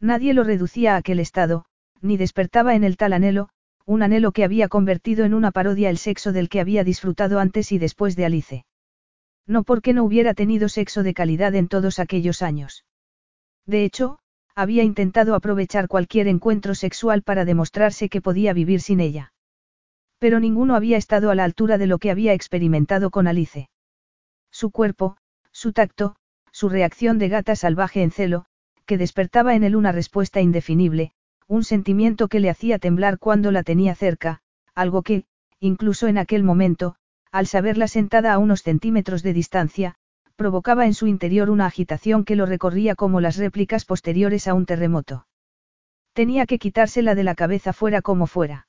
[0.00, 1.64] Nadie lo reducía a aquel estado,
[2.02, 3.48] ni despertaba en el tal anhelo,
[3.86, 7.72] un anhelo que había convertido en una parodia el sexo del que había disfrutado antes
[7.72, 8.66] y después de Alice.
[9.46, 12.84] No porque no hubiera tenido sexo de calidad en todos aquellos años.
[13.64, 14.18] De hecho,
[14.54, 19.32] había intentado aprovechar cualquier encuentro sexual para demostrarse que podía vivir sin ella.
[20.18, 23.68] Pero ninguno había estado a la altura de lo que había experimentado con Alice.
[24.50, 25.18] Su cuerpo,
[25.52, 26.16] su tacto,
[26.50, 28.46] su reacción de gata salvaje en celo,
[28.86, 31.12] que despertaba en él una respuesta indefinible,
[31.46, 34.40] un sentimiento que le hacía temblar cuando la tenía cerca,
[34.74, 35.24] algo que,
[35.60, 36.96] incluso en aquel momento,
[37.36, 39.94] al saberla sentada a unos centímetros de distancia,
[40.36, 44.64] provocaba en su interior una agitación que lo recorría como las réplicas posteriores a un
[44.64, 45.26] terremoto.
[46.14, 48.68] Tenía que quitársela de la cabeza fuera como fuera.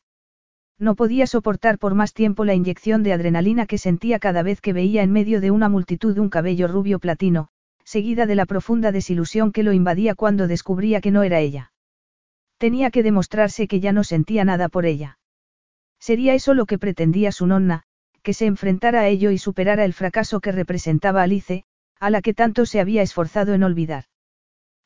[0.77, 4.73] No podía soportar por más tiempo la inyección de adrenalina que sentía cada vez que
[4.73, 7.47] veía en medio de una multitud un cabello rubio platino,
[7.85, 11.71] seguida de la profunda desilusión que lo invadía cuando descubría que no era ella.
[12.57, 15.19] Tenía que demostrarse que ya no sentía nada por ella.
[15.99, 17.85] Sería eso lo que pretendía su nonna,
[18.27, 21.63] que se enfrentara a ello y superara el fracaso que representaba Alice,
[21.97, 24.03] a la que tanto se había esforzado en olvidar.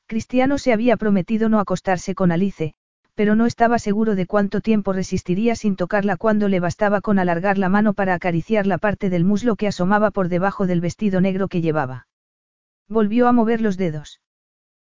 [0.06, 2.76] Cristiano se había prometido no acostarse con Alice,
[3.16, 7.58] pero no estaba seguro de cuánto tiempo resistiría sin tocarla cuando le bastaba con alargar
[7.58, 11.48] la mano para acariciar la parte del muslo que asomaba por debajo del vestido negro
[11.48, 12.06] que llevaba.
[12.88, 14.22] Volvió a mover los dedos.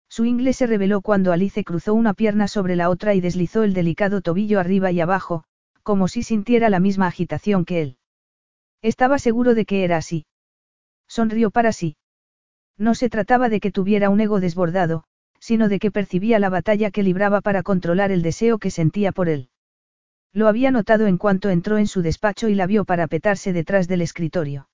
[0.09, 3.75] Su ingle se reveló cuando Alice cruzó una pierna sobre la otra y deslizó el
[3.75, 5.45] delicado tobillo arriba y abajo,
[5.83, 7.99] como si sintiera la misma agitación que él.
[8.83, 10.27] Estaba seguro de que era así.
[11.09, 11.97] Sonrió para sí.
[12.77, 15.05] No se trataba de que tuviera un ego desbordado,
[15.41, 19.29] sino de que percibía la batalla que libraba para controlar el deseo que sentía por
[19.29, 19.51] él.
[20.33, 24.03] Lo había notado en cuanto entró en su despacho y la vio parapetarse detrás del
[24.03, 24.69] escritorio.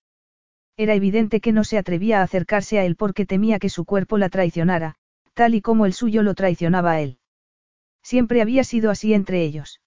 [0.76, 4.18] Era evidente que no se atrevía a acercarse a él porque temía que su cuerpo
[4.18, 4.96] la traicionara,
[5.32, 7.18] tal y como el suyo lo traicionaba a él.
[8.02, 9.80] Siempre había sido así entre ellos.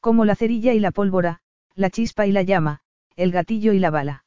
[0.00, 1.40] Como la cerilla y la pólvora,
[1.74, 2.80] la chispa y la llama,
[3.18, 4.24] el gatillo y la bala.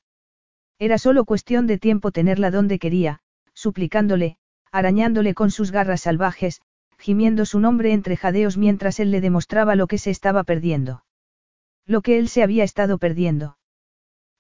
[0.78, 3.22] Era solo cuestión de tiempo tenerla donde quería,
[3.54, 4.36] suplicándole,
[4.70, 6.62] arañándole con sus garras salvajes,
[6.98, 11.06] gimiendo su nombre entre jadeos mientras él le demostraba lo que se estaba perdiendo.
[11.86, 13.58] Lo que él se había estado perdiendo.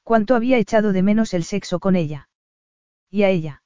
[0.03, 2.27] Cuánto había echado de menos el sexo con ella.
[3.09, 3.63] Y a ella.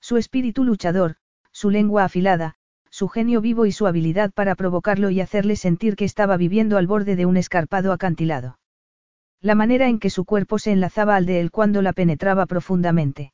[0.00, 1.16] Su espíritu luchador,
[1.52, 2.54] su lengua afilada,
[2.88, 6.86] su genio vivo y su habilidad para provocarlo y hacerle sentir que estaba viviendo al
[6.86, 8.58] borde de un escarpado acantilado.
[9.40, 13.32] La manera en que su cuerpo se enlazaba al de él cuando la penetraba profundamente.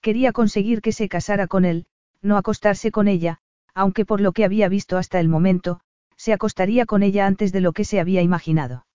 [0.00, 1.86] Quería conseguir que se casara con él,
[2.22, 3.38] no acostarse con ella,
[3.74, 5.80] aunque por lo que había visto hasta el momento,
[6.16, 8.86] se acostaría con ella antes de lo que se había imaginado.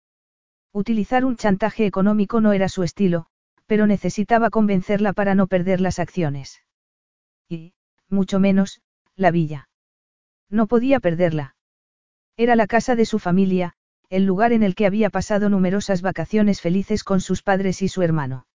[0.73, 3.27] Utilizar un chantaje económico no era su estilo,
[3.65, 6.61] pero necesitaba convencerla para no perder las acciones.
[7.49, 7.73] Y,
[8.09, 8.81] mucho menos,
[9.15, 9.69] la villa.
[10.49, 11.55] No podía perderla.
[12.37, 13.73] Era la casa de su familia,
[14.09, 18.01] el lugar en el que había pasado numerosas vacaciones felices con sus padres y su
[18.01, 18.47] hermano.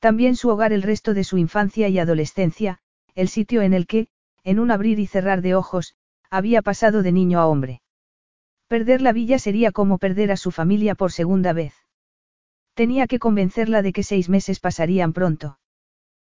[0.00, 2.80] También su hogar el resto de su infancia y adolescencia,
[3.14, 4.08] el sitio en el que,
[4.42, 5.94] en un abrir y cerrar de ojos,
[6.28, 7.80] había pasado de niño a hombre.
[8.66, 11.74] Perder la villa sería como perder a su familia por segunda vez.
[12.74, 15.58] Tenía que convencerla de que seis meses pasarían pronto.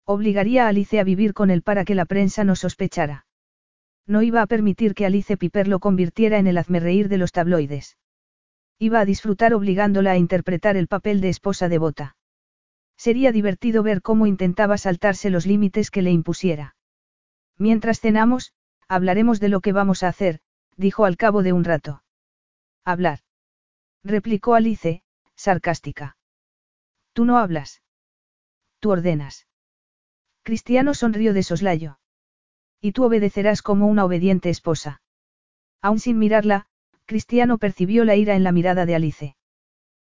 [0.06, 3.26] Obligaría a Alice a vivir con él para que la prensa no sospechara.
[4.08, 7.98] No iba a permitir que Alice Piper lo convirtiera en el hazmerreír de los tabloides.
[8.80, 12.16] Iba a disfrutar obligándola a interpretar el papel de esposa devota.
[12.96, 16.76] Sería divertido ver cómo intentaba saltarse los límites que le impusiera.
[17.58, 18.54] Mientras cenamos,
[18.88, 20.40] hablaremos de lo que vamos a hacer,
[20.78, 22.04] dijo al cabo de un rato.
[22.86, 23.20] Hablar.
[24.02, 25.04] Replicó Alice,
[25.36, 26.16] sarcástica.
[27.12, 27.82] Tú no hablas.
[28.80, 29.46] Tú ordenas.
[30.44, 32.00] Cristiano sonrió de soslayo.
[32.80, 35.02] Y tú obedecerás como una obediente esposa.
[35.82, 36.69] Aún sin mirarla,
[37.10, 39.36] Cristiano percibió la ira en la mirada de Alice.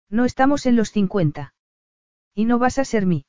[0.09, 1.53] No estamos en los 50.
[2.32, 3.26] Y no vas a ser mí.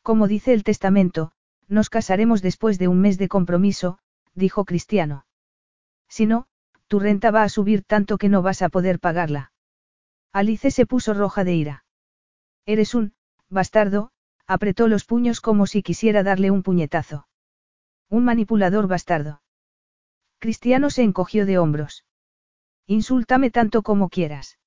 [0.00, 1.32] Como dice el testamento,
[1.66, 3.98] nos casaremos después de un mes de compromiso,
[4.34, 5.26] dijo Cristiano.
[6.08, 6.46] Si no,
[6.86, 9.50] tu renta va a subir tanto que no vas a poder pagarla.
[10.32, 11.84] Alice se puso roja de ira.
[12.64, 13.14] Eres un,
[13.48, 14.12] bastardo,
[14.46, 17.26] apretó los puños como si quisiera darle un puñetazo.
[18.08, 19.42] Un manipulador bastardo.
[20.38, 22.04] Cristiano se encogió de hombros.
[22.86, 24.58] Insúltame tanto como quieras.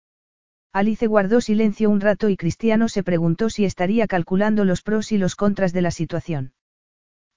[0.73, 5.17] Alice guardó silencio un rato y Cristiano se preguntó si estaría calculando los pros y
[5.17, 6.53] los contras de la situación.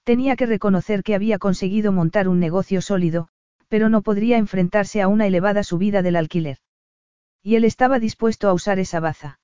[0.04, 3.28] Tenía que reconocer que había conseguido montar un negocio sólido,
[3.68, 6.58] pero no podría enfrentarse a una elevada subida del alquiler.
[7.42, 9.40] Y él estaba dispuesto a usar esa baza.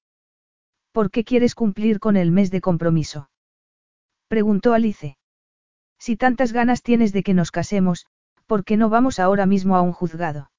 [0.92, 3.30] ¿Por qué quieres cumplir con el mes de compromiso?
[4.28, 5.16] Preguntó Alice.
[5.98, 8.06] Si tantas ganas tienes de que nos casemos,
[8.46, 10.50] ¿por qué no vamos ahora mismo a un juzgado?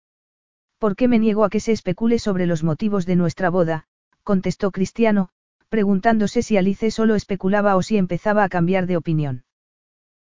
[0.78, 3.88] ¿Por qué me niego a que se especule sobre los motivos de nuestra boda?
[4.24, 5.30] contestó Cristiano,
[5.70, 9.46] preguntándose si Alice solo especulaba o si empezaba a cambiar de opinión.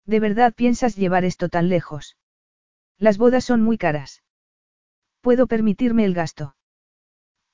[0.05, 2.17] ¿De verdad piensas llevar esto tan lejos?
[2.97, 4.23] Las bodas son muy caras.
[5.21, 6.55] Puedo permitirme el gasto.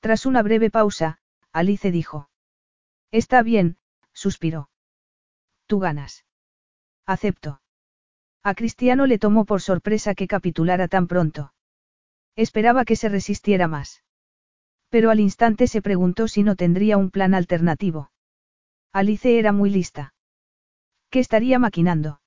[0.00, 1.18] Tras una breve pausa,
[1.52, 2.28] Alice dijo.
[3.10, 3.78] Está bien,
[4.12, 4.68] suspiró.
[5.66, 6.24] Tú ganas.
[7.06, 7.60] Acepto.
[8.42, 11.52] A Cristiano le tomó por sorpresa que capitulara tan pronto.
[12.36, 14.02] Esperaba que se resistiera más.
[14.88, 18.10] Pero al instante se preguntó si no tendría un plan alternativo.
[18.92, 20.14] Alice era muy lista.
[21.10, 22.20] ¿Qué estaría maquinando?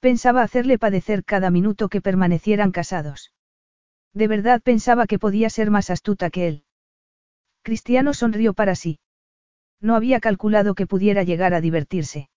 [0.00, 3.32] Pensaba hacerle padecer cada minuto que permanecieran casados.
[4.12, 6.64] De verdad pensaba que podía ser más astuta que él.
[7.62, 9.00] Cristiano sonrió para sí.
[9.80, 12.28] No había calculado que pudiera llegar a divertirse.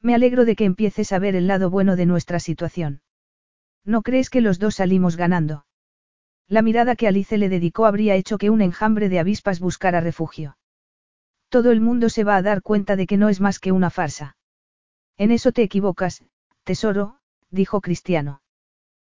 [0.00, 3.02] Me alegro de que empieces a ver el lado bueno de nuestra situación.
[3.84, 5.66] ¿No crees que los dos salimos ganando?
[6.48, 10.56] La mirada que Alice le dedicó habría hecho que un enjambre de avispas buscara refugio.
[11.48, 13.90] Todo el mundo se va a dar cuenta de que no es más que una
[13.90, 14.36] farsa.
[15.16, 16.24] En eso te equivocas,
[16.64, 17.18] tesoro,
[17.50, 18.42] dijo Cristiano.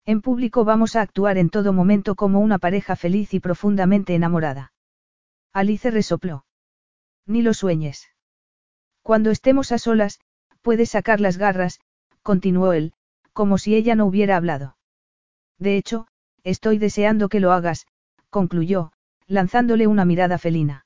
[0.05, 4.73] En público vamos a actuar en todo momento como una pareja feliz y profundamente enamorada.
[5.51, 6.45] Alice resopló.
[7.26, 8.09] Ni lo sueñes.
[9.01, 10.19] Cuando estemos a solas,
[10.61, 11.80] puedes sacar las garras,
[12.21, 12.93] continuó él,
[13.34, 14.78] como si ella no hubiera hablado.
[15.57, 16.07] De hecho,
[16.45, 17.87] estoy deseando que lo hagas,
[18.29, 18.93] concluyó,
[19.27, 20.85] lanzándole una mirada felina.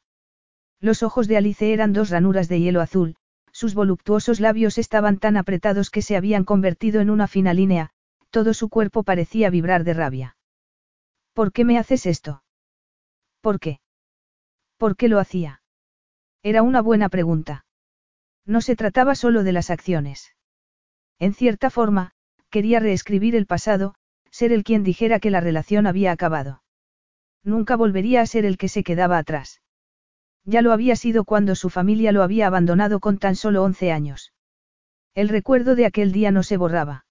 [0.79, 3.15] Los ojos de Alice eran dos ranuras de hielo azul,
[3.51, 7.91] sus voluptuosos labios estaban tan apretados que se habían convertido en una fina línea,
[8.29, 10.37] todo su cuerpo parecía vibrar de rabia.
[11.33, 12.43] ¿Por qué me haces esto?
[13.41, 13.81] ¿Por qué?
[14.77, 15.61] ¿Por qué lo hacía?
[16.41, 17.65] Era una buena pregunta.
[18.45, 20.33] No se trataba solo de las acciones.
[21.19, 22.13] En cierta forma,
[22.49, 23.95] quería reescribir el pasado,
[24.31, 26.63] ser el quien dijera que la relación había acabado.
[27.43, 29.61] Nunca volvería a ser el que se quedaba atrás.
[30.45, 34.33] Ya lo había sido cuando su familia lo había abandonado con tan solo 11 años.
[35.15, 37.05] El recuerdo de aquel día no se borraba.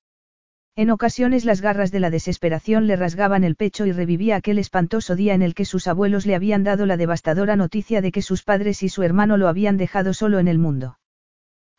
[0.77, 5.17] En ocasiones las garras de la desesperación le rasgaban el pecho y revivía aquel espantoso
[5.17, 8.45] día en el que sus abuelos le habían dado la devastadora noticia de que sus
[8.45, 10.98] padres y su hermano lo habían dejado solo en el mundo.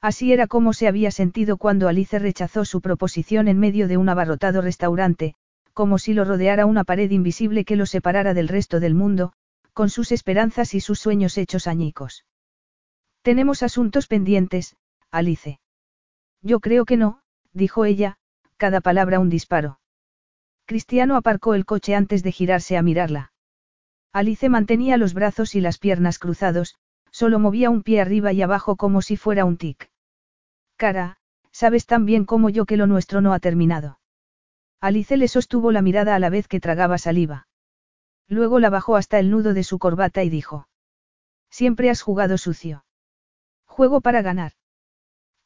[0.02, 4.08] Así era como se había sentido cuando Alice rechazó su proposición en medio de un
[4.08, 5.36] abarrotado restaurante,
[5.74, 9.34] como si lo rodeara una pared invisible que lo separara del resto del mundo,
[9.74, 12.26] con sus esperanzas y sus sueños hechos añicos.
[13.22, 14.76] Tenemos asuntos pendientes,
[15.12, 15.60] Alice.
[16.42, 17.22] Yo creo que no,
[17.54, 18.18] dijo ella,
[18.58, 19.80] cada palabra un disparo.
[20.66, 23.34] Cristiano aparcó el coche antes de girarse a mirarla.
[24.14, 26.76] Alice mantenía los brazos y las piernas cruzados,
[27.12, 29.89] solo movía un pie arriba y abajo como si fuera un tic.
[30.80, 31.18] Cara,
[31.52, 34.00] sabes tan bien como yo que lo nuestro no ha terminado.
[34.80, 37.50] Alice le sostuvo la mirada a la vez que tragaba saliva.
[38.30, 40.70] Luego la bajó hasta el nudo de su corbata y dijo.
[41.50, 42.86] Siempre has jugado sucio.
[43.66, 44.54] Juego para ganar.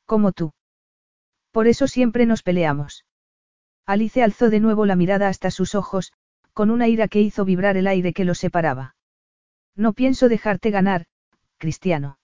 [0.06, 0.54] Como tú.
[1.50, 3.04] Por eso siempre nos peleamos.
[3.88, 6.14] Alice alzó de nuevo la mirada hasta sus ojos,
[6.54, 8.96] con una ira que hizo vibrar el aire que los separaba.
[9.76, 11.08] No pienso dejarte ganar,
[11.58, 12.20] Cristiano.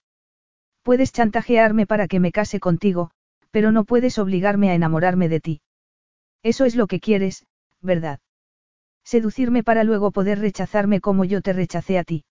[0.82, 3.10] Puedes chantajearme para que me case contigo,
[3.50, 5.60] pero no puedes obligarme a enamorarme de ti.
[6.42, 7.46] Eso es lo que quieres,
[7.80, 8.20] ¿verdad?
[9.04, 12.24] Seducirme para luego poder rechazarme como yo te rechacé a ti.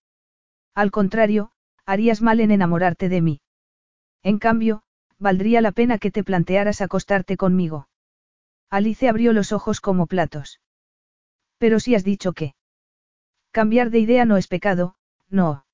[0.73, 1.51] Al contrario,
[1.85, 3.41] harías mal en enamorarte de mí.
[4.23, 4.83] En cambio,
[5.17, 7.87] valdría la pena que te plantearas acostarte conmigo.
[8.69, 10.59] Alice abrió los ojos como platos.
[11.57, 12.53] Pero si has dicho que.
[13.51, 14.95] Cambiar de idea no es pecado,
[15.29, 15.65] no.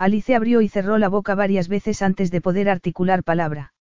[0.00, 3.74] Alice abrió y cerró la boca varias veces antes de poder articular palabra.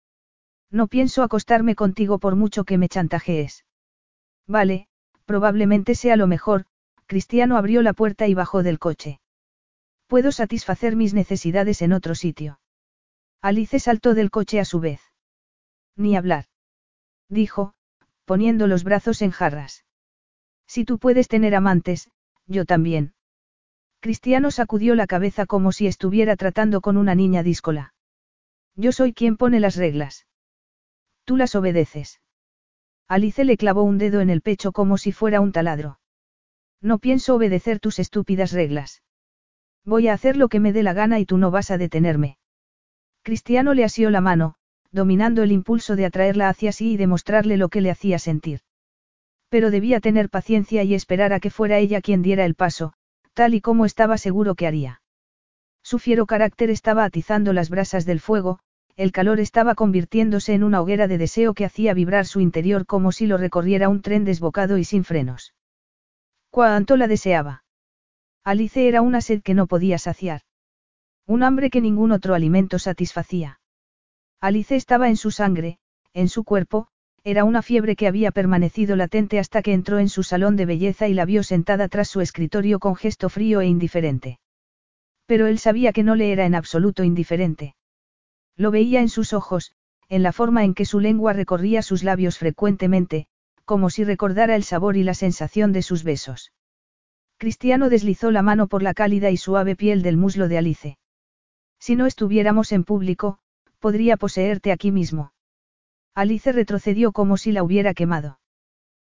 [0.72, 3.66] No pienso acostarme contigo por mucho que me chantajees.
[4.48, 4.88] Vale,
[5.26, 6.66] probablemente sea lo mejor,
[7.06, 9.20] Cristiano abrió la puerta y bajó del coche.
[10.08, 12.60] Puedo satisfacer mis necesidades en otro sitio.
[13.40, 15.02] Alice saltó del coche a su vez.
[15.96, 16.46] Ni hablar.
[17.30, 17.76] Dijo,
[18.26, 19.86] poniendo los brazos en jarras.
[20.66, 22.10] Si tú puedes tener amantes,
[22.48, 23.14] yo también.
[24.08, 27.94] Cristiano sacudió la cabeza como si estuviera tratando con una niña díscola.
[28.78, 30.28] Yo soy quien pone las reglas.
[31.26, 32.22] Tú las obedeces.
[33.10, 36.00] Alice le clavó un dedo en el pecho como si fuera un taladro.
[36.80, 39.04] No pienso obedecer tus estúpidas reglas.
[39.84, 42.38] Voy a hacer lo que me dé la gana y tú no vas a detenerme.
[43.24, 44.56] Cristiano le asió la mano,
[44.90, 48.62] dominando el impulso de atraerla hacia sí y demostrarle lo que le hacía sentir.
[49.50, 52.94] Pero debía tener paciencia y esperar a que fuera ella quien diera el paso,
[53.38, 55.04] tal y como estaba seguro que haría.
[55.84, 58.58] Su fiero carácter estaba atizando las brasas del fuego,
[58.96, 63.12] el calor estaba convirtiéndose en una hoguera de deseo que hacía vibrar su interior como
[63.12, 65.54] si lo recorriera un tren desbocado y sin frenos.
[66.50, 67.64] Cuánto la deseaba.
[68.44, 70.42] Alice era una sed que no podía saciar.
[71.28, 73.60] Un hambre que ningún otro alimento satisfacía.
[74.42, 75.78] Alice estaba en su sangre,
[76.12, 76.88] en su cuerpo,
[77.30, 81.10] era una fiebre que había permanecido latente hasta que entró en su salón de belleza
[81.10, 84.40] y la vio sentada tras su escritorio con gesto frío e indiferente.
[85.26, 87.76] Pero él sabía que no le era en absoluto indiferente.
[88.56, 89.74] Lo veía en sus ojos,
[90.08, 93.28] en la forma en que su lengua recorría sus labios frecuentemente,
[93.66, 96.54] como si recordara el sabor y la sensación de sus besos.
[97.36, 100.98] Cristiano deslizó la mano por la cálida y suave piel del muslo de Alice.
[101.78, 103.40] Si no estuviéramos en público,
[103.80, 105.34] podría poseerte aquí mismo.
[106.18, 108.40] Alice retrocedió como si la hubiera quemado.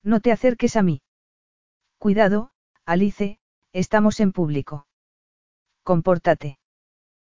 [0.03, 1.01] No te acerques a mí.
[1.97, 2.51] Cuidado,
[2.85, 3.39] Alice,
[3.71, 4.85] estamos en público.
[5.83, 6.59] Compórtate.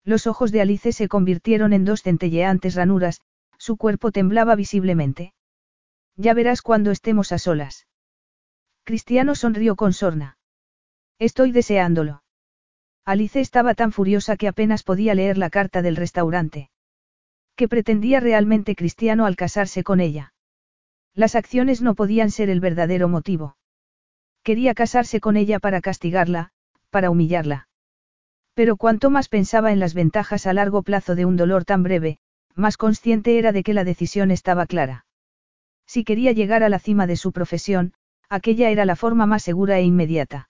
[0.05, 3.23] Los ojos de Alice se convirtieron en dos centelleantes ranuras,
[3.57, 5.33] su cuerpo temblaba visiblemente.
[6.15, 7.87] Ya verás cuando estemos a solas.
[8.83, 10.37] Cristiano sonrió con sorna.
[11.19, 12.23] Estoy deseándolo.
[13.07, 16.69] Alice estaba tan furiosa que apenas podía leer la carta del restaurante.
[17.57, 20.33] ¿Qué pretendía realmente Cristiano al casarse con ella?
[21.15, 23.57] Las acciones no podían ser el verdadero motivo.
[24.43, 26.51] Quería casarse con ella para castigarla,
[26.91, 27.69] para humillarla.
[28.55, 32.19] Pero cuanto más pensaba en las ventajas a largo plazo de un dolor tan breve,
[32.55, 35.07] más consciente era de que la decisión estaba clara.
[35.87, 37.95] Si quería llegar a la cima de su profesión,
[38.29, 40.49] aquella era la forma más segura e inmediata.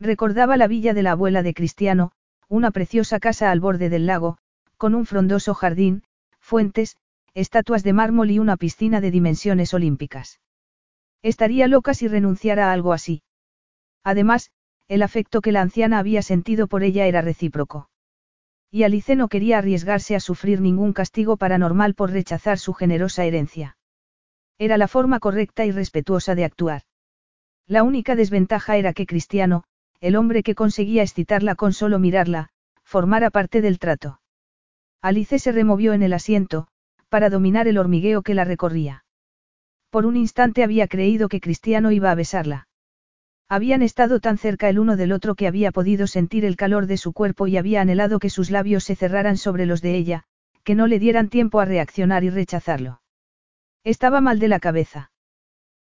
[0.00, 2.12] Recordaba la villa de la abuela de Cristiano,
[2.48, 4.38] una preciosa casa al borde del lago,
[4.76, 6.02] con un frondoso jardín,
[6.44, 6.98] fuentes,
[7.32, 10.40] estatuas de mármol y una piscina de dimensiones olímpicas.
[11.22, 13.22] Estaría loca si renunciara a algo así.
[14.04, 14.50] Además,
[14.86, 17.88] el afecto que la anciana había sentido por ella era recíproco.
[18.70, 23.78] Y Alice no quería arriesgarse a sufrir ningún castigo paranormal por rechazar su generosa herencia.
[24.58, 26.82] Era la forma correcta y respetuosa de actuar.
[27.66, 29.64] La única desventaja era que Cristiano,
[30.00, 32.50] el hombre que conseguía excitarla con solo mirarla,
[32.82, 34.20] formara parte del trato.
[35.04, 36.66] Alice se removió en el asiento,
[37.10, 39.04] para dominar el hormigueo que la recorría.
[39.90, 42.68] Por un instante había creído que Cristiano iba a besarla.
[43.46, 46.96] Habían estado tan cerca el uno del otro que había podido sentir el calor de
[46.96, 50.24] su cuerpo y había anhelado que sus labios se cerraran sobre los de ella,
[50.62, 53.02] que no le dieran tiempo a reaccionar y rechazarlo.
[53.84, 55.10] Estaba mal de la cabeza.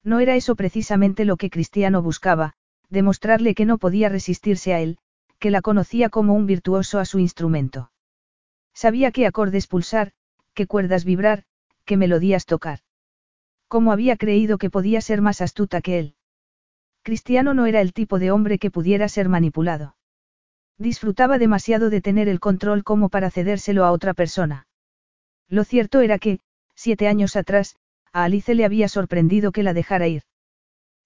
[0.05, 2.53] No era eso precisamente lo que Cristiano buscaba,
[2.91, 4.99] demostrarle que no podía resistirse a él,
[5.39, 7.91] que la conocía como un virtuoso a su instrumento.
[8.77, 10.13] Sabía qué acordes pulsar,
[10.53, 11.45] qué cuerdas vibrar,
[11.87, 12.81] qué melodías tocar.
[13.69, 16.15] ¿Cómo había creído que podía ser más astuta que él?
[17.03, 19.97] Cristiano no era el tipo de hombre que pudiera ser manipulado.
[20.77, 24.67] Disfrutaba demasiado de tener el control como para cedérselo a otra persona.
[25.49, 26.41] Lo cierto era que,
[26.75, 27.77] siete años atrás,
[28.13, 30.25] a Alice le había sorprendido que la dejara ir.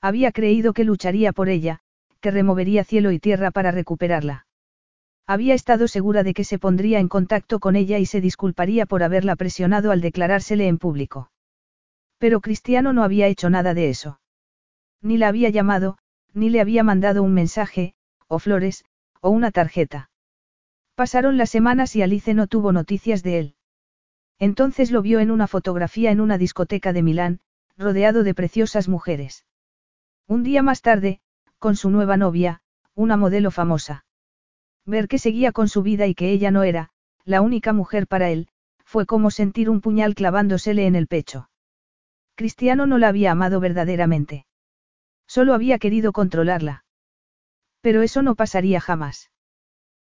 [0.01, 1.83] Había creído que lucharía por ella,
[2.21, 4.49] que removería cielo y tierra para recuperarla.
[5.31, 9.05] Había estado segura de que se pondría en contacto con ella y se disculparía por
[9.05, 11.31] haberla presionado al declarársele en público.
[12.19, 14.21] Pero Cristiano no había hecho nada de eso.
[15.01, 15.99] Ni la había llamado,
[16.35, 17.95] ni le había mandado un mensaje,
[18.27, 18.85] o flores,
[19.21, 20.11] o una tarjeta.
[20.97, 23.55] Pasaron las semanas y Alice no tuvo noticias de él.
[24.41, 27.39] Entonces lo vio en una fotografía en una discoteca de Milán,
[27.79, 29.47] rodeado de preciosas mujeres.
[30.27, 31.21] Un día más tarde,
[31.61, 32.63] con su nueva novia,
[32.97, 34.05] una modelo famosa.
[34.87, 36.91] Ver que seguía con su vida y que ella no era,
[37.25, 38.49] la única mujer para él,
[38.85, 41.49] fue como sentir un puñal clavándosele en el pecho.
[42.35, 44.47] Cristiano no la había amado verdaderamente.
[45.27, 46.85] Solo había querido controlarla.
[47.81, 49.31] Pero eso no pasaría jamás.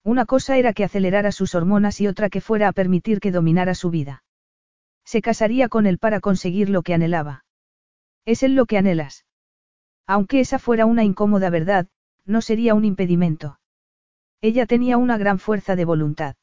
[0.03, 3.76] Una cosa era que acelerara sus hormonas y otra que fuera a permitir que dominara
[3.76, 4.24] su vida.
[5.05, 7.45] Se casaría con él para conseguir lo que anhelaba.
[8.26, 9.26] Es él lo que anhelas.
[10.07, 11.88] Aunque esa fuera una incómoda verdad,
[12.26, 13.59] no sería un impedimento.
[14.41, 16.35] Ella tenía una gran fuerza de voluntad.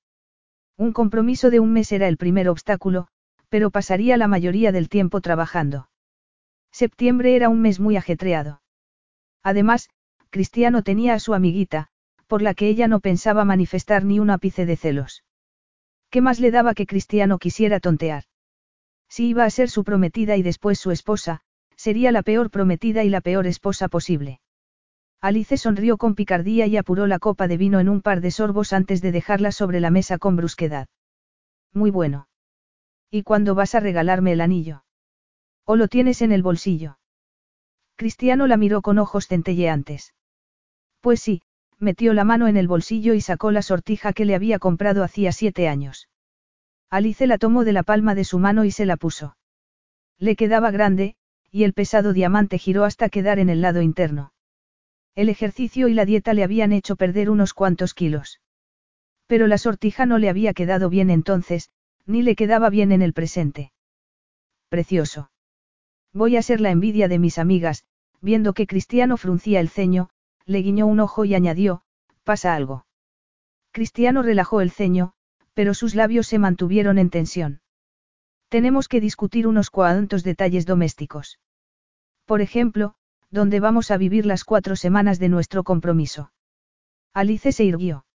[0.76, 3.08] Un compromiso de un mes era el primer obstáculo,
[3.48, 5.88] pero pasaría la mayoría del tiempo trabajando.
[6.70, 8.62] Septiembre era un mes muy ajetreado.
[9.42, 9.88] Además,
[10.30, 11.88] Cristiano tenía a su amiguita,
[12.28, 15.24] por la que ella no pensaba manifestar ni un ápice de celos.
[16.10, 18.24] ¿Qué más le daba que Cristiano quisiera tontear?
[19.08, 21.40] Si iba a ser su prometida y después su esposa,
[21.74, 24.40] sería la peor prometida y la peor esposa posible.
[25.20, 28.72] Alice sonrió con picardía y apuró la copa de vino en un par de sorbos
[28.72, 30.86] antes de dejarla sobre la mesa con brusquedad.
[31.72, 32.28] Muy bueno.
[33.10, 34.84] ¿Y cuándo vas a regalarme el anillo?
[35.64, 36.98] ¿O lo tienes en el bolsillo?
[37.96, 40.14] Cristiano la miró con ojos centelleantes.
[41.00, 41.42] Pues sí,
[41.78, 45.32] metió la mano en el bolsillo y sacó la sortija que le había comprado hacía
[45.32, 46.08] siete años.
[46.90, 49.36] Alice la tomó de la palma de su mano y se la puso.
[50.18, 51.16] Le quedaba grande,
[51.50, 54.32] y el pesado diamante giró hasta quedar en el lado interno.
[55.18, 58.40] El ejercicio y la dieta le habían hecho perder unos cuantos kilos.
[59.26, 61.70] Pero la sortija no le había quedado bien entonces,
[62.06, 63.72] ni le quedaba bien en el presente.
[64.68, 65.32] Precioso.
[66.12, 67.82] Voy a ser la envidia de mis amigas,
[68.20, 70.08] viendo que Cristiano fruncía el ceño,
[70.44, 71.82] le guiñó un ojo y añadió,
[72.22, 72.86] pasa algo.
[73.72, 75.14] Cristiano relajó el ceño,
[75.52, 77.60] pero sus labios se mantuvieron en tensión.
[78.48, 81.40] Tenemos que discutir unos cuantos detalles domésticos.
[82.24, 82.94] Por ejemplo,
[83.30, 86.32] ¿dónde vamos a vivir las cuatro semanas de nuestro compromiso?
[87.12, 88.06] Alice se irguió.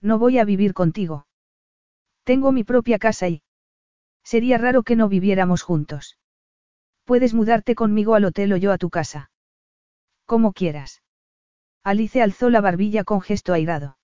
[0.00, 1.26] No voy a vivir contigo.
[2.24, 3.42] Tengo mi propia casa y...
[4.24, 6.18] Sería raro que no viviéramos juntos.
[7.04, 9.30] Puedes mudarte conmigo al hotel o yo a tu casa.
[10.24, 11.02] Como quieras.
[11.82, 13.98] Alice alzó la barbilla con gesto airado.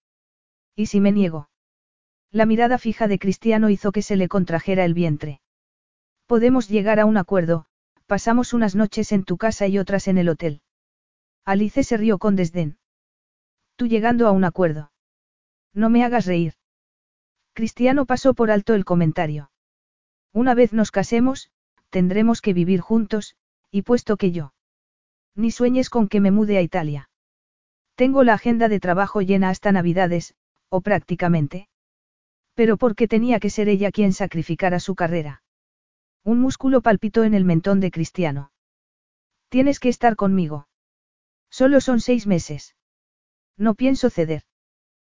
[0.74, 1.48] ¿Y si me niego?
[2.30, 5.40] La mirada fija de Cristiano hizo que se le contrajera el vientre.
[6.26, 7.66] Podemos llegar a un acuerdo,
[8.08, 10.62] pasamos unas noches en tu casa y otras en el hotel.
[11.44, 12.78] Alice se rió con desdén.
[13.76, 14.90] Tú llegando a un acuerdo.
[15.74, 16.54] No me hagas reír.
[17.52, 19.50] Cristiano pasó por alto el comentario.
[20.32, 21.50] Una vez nos casemos,
[21.90, 23.36] tendremos que vivir juntos,
[23.70, 24.54] y puesto que yo.
[25.34, 27.10] Ni sueñes con que me mude a Italia.
[27.94, 30.34] Tengo la agenda de trabajo llena hasta Navidades,
[30.70, 31.68] o prácticamente.
[32.54, 35.42] Pero ¿por qué tenía que ser ella quien sacrificara su carrera?
[36.28, 38.52] Un músculo palpitó en el mentón de Cristiano.
[39.48, 40.68] Tienes que estar conmigo.
[41.48, 42.76] Solo son seis meses.
[43.56, 44.42] No pienso ceder.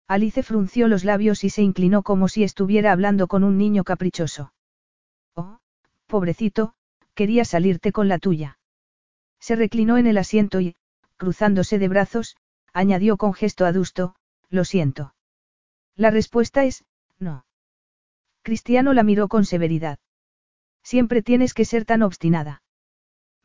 [0.07, 4.53] Alice frunció los labios y se inclinó como si estuviera hablando con un niño caprichoso.
[5.33, 5.57] Oh,
[6.05, 6.75] pobrecito,
[7.15, 8.59] quería salirte con la tuya.
[9.39, 10.75] Se reclinó en el asiento y,
[11.17, 12.37] cruzándose de brazos,
[12.71, 14.13] añadió con gesto adusto,
[14.51, 15.15] lo siento.
[15.95, 16.85] La respuesta es,
[17.17, 17.47] no.
[18.43, 19.97] Cristiano la miró con severidad.
[20.83, 22.63] Siempre tienes que ser tan obstinada.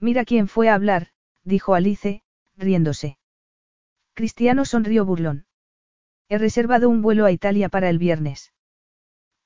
[0.00, 1.08] Mira quién fue a hablar,
[1.44, 2.22] dijo Alice,
[2.56, 3.18] riéndose.
[4.14, 5.46] Cristiano sonrió burlón.
[6.28, 8.52] He reservado un vuelo a Italia para el viernes.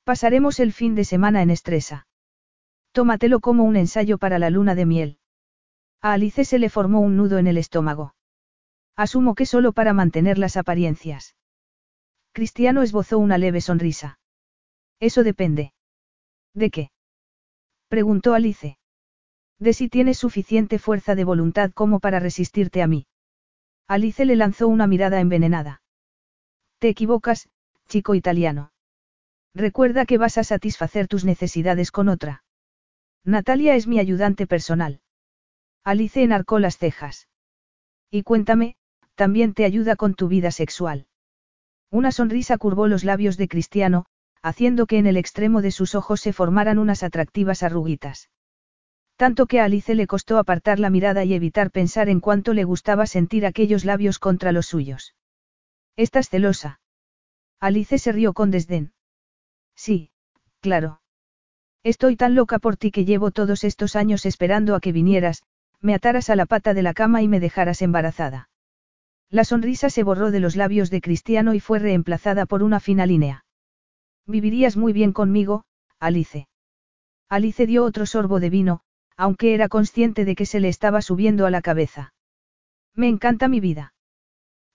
[0.04, 2.06] Pasaremos el fin de semana en Estresa.
[2.92, 5.18] Tómatelo como un ensayo para la luna de miel.
[6.00, 8.14] A Alice se le formó un nudo en el estómago.
[8.96, 11.36] Asumo que solo para mantener las apariencias.
[12.32, 14.18] Cristiano esbozó una leve sonrisa.
[15.00, 15.72] Eso depende.
[16.54, 16.90] ¿De qué?
[17.88, 18.78] Preguntó Alice.
[19.58, 23.06] De si tienes suficiente fuerza de voluntad como para resistirte a mí.
[23.86, 25.82] Alice le lanzó una mirada envenenada.
[26.78, 27.48] Te equivocas,
[27.88, 28.72] chico italiano.
[29.54, 32.44] Recuerda que vas a satisfacer tus necesidades con otra.
[33.24, 35.00] Natalia es mi ayudante personal.
[35.82, 37.28] Alice enarcó las cejas.
[38.10, 38.76] Y cuéntame,
[39.14, 41.06] también te ayuda con tu vida sexual.
[41.90, 44.04] Una sonrisa curvó los labios de Cristiano,
[44.42, 48.30] haciendo que en el extremo de sus ojos se formaran unas atractivas arruguitas.
[49.16, 52.64] Tanto que a Alice le costó apartar la mirada y evitar pensar en cuánto le
[52.64, 55.14] gustaba sentir aquellos labios contra los suyos.
[55.96, 56.80] ¿Estás celosa?
[57.58, 58.92] Alice se rió con desdén.
[59.74, 60.12] Sí,
[60.60, 61.00] claro.
[61.82, 65.42] Estoy tan loca por ti que llevo todos estos años esperando a que vinieras,
[65.80, 68.50] me ataras a la pata de la cama y me dejaras embarazada.
[69.30, 73.04] La sonrisa se borró de los labios de Cristiano y fue reemplazada por una fina
[73.04, 73.44] línea.
[74.28, 75.64] Vivirías muy bien conmigo,
[75.98, 76.48] Alice.
[77.30, 78.82] Alice dio otro sorbo de vino,
[79.16, 82.12] aunque era consciente de que se le estaba subiendo a la cabeza.
[82.94, 83.94] Me encanta mi vida.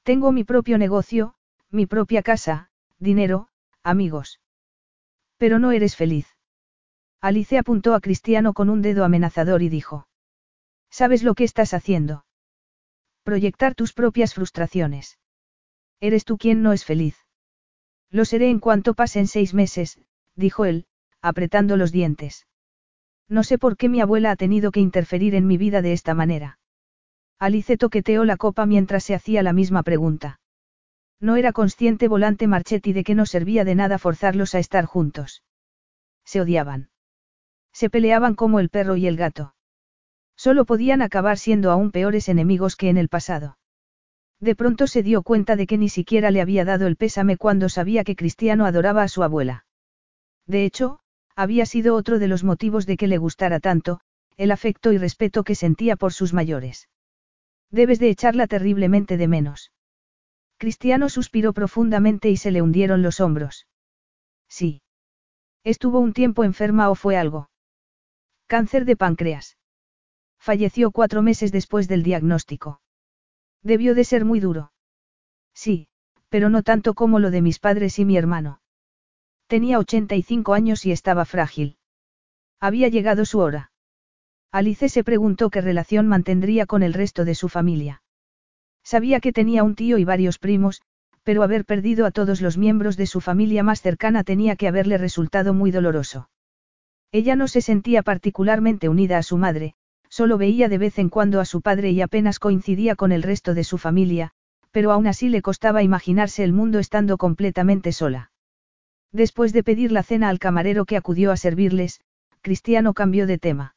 [0.01, 1.35] Tengo mi propio negocio,
[1.69, 3.47] mi propia casa, dinero,
[3.83, 4.41] amigos.
[5.37, 6.27] Pero no eres feliz.
[7.21, 10.07] Alice apuntó a Cristiano con un dedo amenazador y dijo.
[10.89, 12.25] ¿Sabes lo que estás haciendo?
[13.23, 15.19] Proyectar tus propias frustraciones.
[15.99, 17.22] Eres tú quien no es feliz.
[18.13, 19.99] Lo seré en cuanto pasen seis meses,
[20.35, 20.85] dijo él,
[21.19, 22.45] apretando los dientes.
[23.27, 26.13] No sé por qué mi abuela ha tenido que interferir en mi vida de esta
[26.13, 26.59] manera.
[27.39, 30.39] Alice toqueteó la copa mientras se hacía la misma pregunta.
[31.19, 35.41] No era consciente Volante Marchetti de que no servía de nada forzarlos a estar juntos.
[36.23, 36.91] Se odiaban.
[37.71, 39.55] Se peleaban como el perro y el gato.
[40.35, 43.57] Solo podían acabar siendo aún peores enemigos que en el pasado.
[44.43, 47.69] De pronto se dio cuenta de que ni siquiera le había dado el pésame cuando
[47.69, 49.65] sabía que Cristiano adoraba a su abuela.
[50.45, 50.99] De hecho,
[51.33, 54.01] había sido otro de los motivos de que le gustara tanto,
[54.35, 56.89] el afecto y respeto que sentía por sus mayores.
[57.71, 59.71] Debes de echarla terriblemente de menos.
[60.57, 63.65] Cristiano suspiró profundamente y se le hundieron los hombros.
[64.49, 64.81] Sí.
[65.63, 67.49] Estuvo un tiempo enferma o fue algo.
[68.47, 69.57] Cáncer de páncreas.
[70.37, 72.81] Falleció cuatro meses después del diagnóstico.
[73.63, 74.71] Debió de ser muy duro.
[75.53, 75.87] Sí,
[76.29, 78.61] pero no tanto como lo de mis padres y mi hermano.
[79.47, 81.77] Tenía 85 años y estaba frágil.
[82.59, 83.71] Había llegado su hora.
[84.51, 88.03] Alice se preguntó qué relación mantendría con el resto de su familia.
[88.83, 90.81] Sabía que tenía un tío y varios primos,
[91.23, 94.97] pero haber perdido a todos los miembros de su familia más cercana tenía que haberle
[94.97, 96.29] resultado muy doloroso.
[97.11, 99.75] Ella no se sentía particularmente unida a su madre,
[100.13, 103.55] solo veía de vez en cuando a su padre y apenas coincidía con el resto
[103.55, 104.29] de su familia,
[104.69, 108.31] pero aún así le costaba imaginarse el mundo estando completamente sola.
[109.11, 111.99] Después de pedir la cena al camarero que acudió a servirles,
[112.41, 113.75] Cristiano cambió de tema.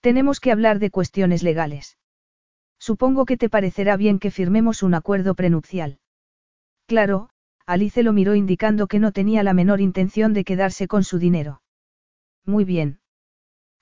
[0.00, 1.98] Tenemos que hablar de cuestiones legales.
[2.78, 5.98] Supongo que te parecerá bien que firmemos un acuerdo prenupcial.
[6.86, 7.30] Claro,
[7.66, 11.62] Alice lo miró indicando que no tenía la menor intención de quedarse con su dinero.
[12.46, 13.01] Muy bien.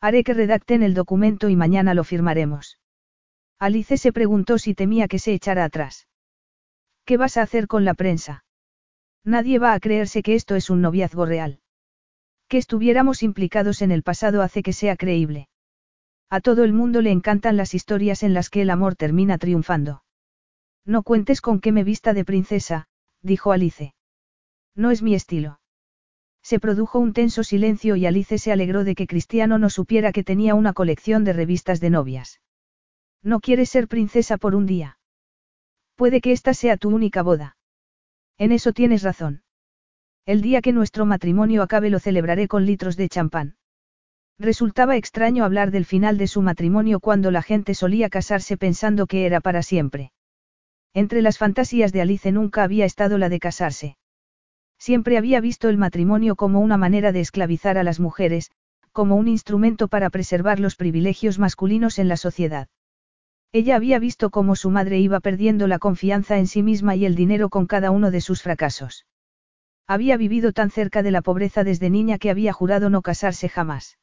[0.01, 2.79] Haré que redacten el documento y mañana lo firmaremos.
[3.59, 6.09] Alice se preguntó si temía que se echara atrás.
[7.05, 8.45] ¿Qué vas a hacer con la prensa?
[9.25, 11.61] Nadie va a creerse que esto es un noviazgo real.
[12.49, 15.49] Que estuviéramos implicados en el pasado hace que sea creíble.
[16.31, 20.03] A todo el mundo le encantan las historias en las que el amor termina triunfando.
[20.87, 22.89] No cuentes con que me vista de princesa,
[23.21, 23.95] dijo Alice.
[24.75, 25.61] No es mi estilo.
[26.43, 30.25] Se produjo un tenso silencio y Alice se alegró de que Cristiano no supiera que
[30.25, 32.41] tenía una colección de revistas de novias.
[33.23, 34.99] No quieres ser princesa por un día.
[35.97, 37.57] Puede que esta sea tu única boda.
[38.39, 39.43] En eso tienes razón.
[40.25, 43.57] El día que nuestro matrimonio acabe lo celebraré con litros de champán.
[44.39, 49.27] Resultaba extraño hablar del final de su matrimonio cuando la gente solía casarse pensando que
[49.27, 50.13] era para siempre.
[50.95, 53.97] Entre las fantasías de Alice nunca había estado la de casarse.
[54.81, 58.51] Siempre había visto el matrimonio como una manera de esclavizar a las mujeres,
[58.93, 62.67] como un instrumento para preservar los privilegios masculinos en la sociedad.
[63.53, 67.15] Ella había visto cómo su madre iba perdiendo la confianza en sí misma y el
[67.15, 69.05] dinero con cada uno de sus fracasos.
[69.87, 73.99] Había vivido tan cerca de la pobreza desde niña que había jurado no casarse jamás.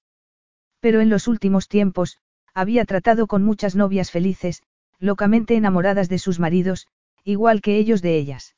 [0.79, 2.19] Pero en los últimos tiempos,
[2.53, 4.61] había tratado con muchas novias felices,
[4.99, 6.87] locamente enamoradas de sus maridos,
[7.23, 8.56] igual que ellos de ellas.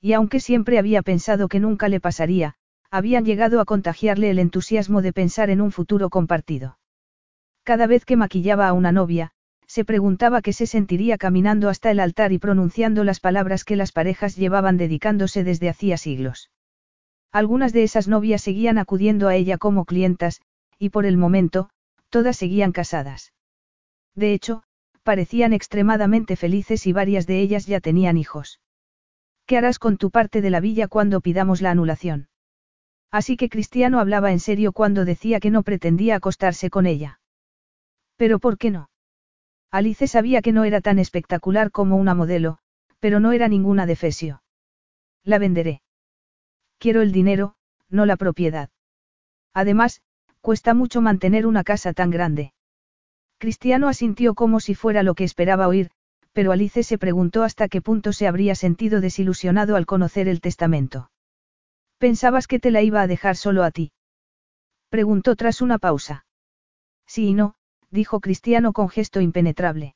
[0.00, 2.54] Y aunque siempre había pensado que nunca le pasaría,
[2.90, 6.78] habían llegado a contagiarle el entusiasmo de pensar en un futuro compartido.
[7.62, 9.32] Cada vez que maquillaba a una novia,
[9.66, 13.92] se preguntaba qué se sentiría caminando hasta el altar y pronunciando las palabras que las
[13.92, 16.50] parejas llevaban dedicándose desde hacía siglos.
[17.30, 20.40] Algunas de esas novias seguían acudiendo a ella como clientas,
[20.78, 21.70] y por el momento,
[22.08, 23.32] todas seguían casadas.
[24.16, 24.64] De hecho,
[25.04, 28.59] parecían extremadamente felices y varias de ellas ya tenían hijos.
[29.50, 32.28] ¿Qué harás con tu parte de la villa cuando pidamos la anulación?
[33.10, 37.18] Así que Cristiano hablaba en serio cuando decía que no pretendía acostarse con ella.
[38.14, 38.90] ¿Pero por qué no?
[39.72, 42.58] Alice sabía que no era tan espectacular como una modelo,
[43.00, 44.44] pero no era ninguna defesio.
[45.24, 45.82] La venderé.
[46.78, 47.56] Quiero el dinero,
[47.88, 48.70] no la propiedad.
[49.52, 50.00] Además,
[50.40, 52.52] cuesta mucho mantener una casa tan grande.
[53.38, 55.90] Cristiano asintió como si fuera lo que esperaba oír,
[56.32, 61.10] pero Alice se preguntó hasta qué punto se habría sentido desilusionado al conocer el testamento.
[61.98, 63.92] ¿Pensabas que te la iba a dejar solo a ti?
[64.88, 66.24] Preguntó tras una pausa.
[67.06, 67.54] Sí y no,
[67.90, 69.94] dijo Cristiano con gesto impenetrable.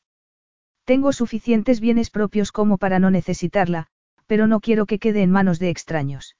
[0.84, 3.86] Tengo suficientes bienes propios como para no necesitarla,
[4.26, 6.36] pero no quiero que quede en manos de extraños.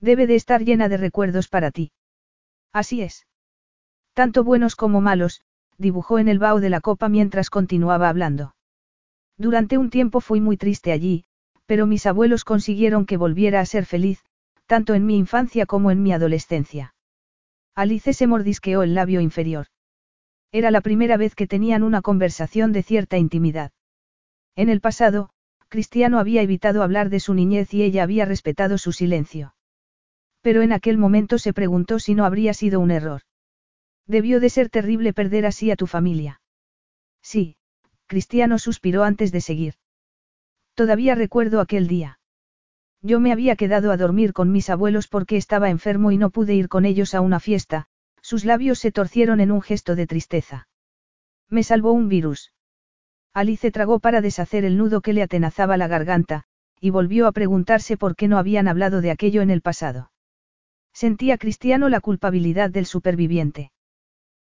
[0.00, 1.92] Debe de estar llena de recuerdos para ti.
[2.72, 3.26] Así es.
[4.12, 5.42] Tanto buenos como malos,
[5.78, 8.55] dibujó en el vaho de la copa mientras continuaba hablando.
[9.38, 11.24] Durante un tiempo fui muy triste allí,
[11.66, 14.24] pero mis abuelos consiguieron que volviera a ser feliz,
[14.66, 16.94] tanto en mi infancia como en mi adolescencia.
[17.74, 19.66] Alice se mordisqueó el labio inferior.
[20.52, 23.72] Era la primera vez que tenían una conversación de cierta intimidad.
[24.54, 25.30] En el pasado,
[25.68, 29.54] Cristiano había evitado hablar de su niñez y ella había respetado su silencio.
[30.40, 33.22] Pero en aquel momento se preguntó si no habría sido un error.
[34.06, 36.40] Debió de ser terrible perder así a tu familia.
[37.20, 37.56] Sí,
[38.06, 39.74] Cristiano suspiró antes de seguir.
[40.74, 42.18] Todavía recuerdo aquel día.
[43.02, 46.54] Yo me había quedado a dormir con mis abuelos porque estaba enfermo y no pude
[46.54, 47.86] ir con ellos a una fiesta,
[48.20, 50.68] sus labios se torcieron en un gesto de tristeza.
[51.48, 52.52] Me salvó un virus.
[53.32, 56.44] Alice tragó para deshacer el nudo que le atenazaba la garganta,
[56.80, 60.10] y volvió a preguntarse por qué no habían hablado de aquello en el pasado.
[60.92, 63.70] Sentía Cristiano la culpabilidad del superviviente.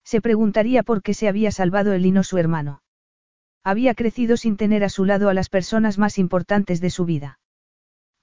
[0.03, 2.81] Se preguntaría por qué se había salvado él y no su hermano.
[3.67, 7.37] Había crecido sin tener a su lado a las personas más importantes de su vida.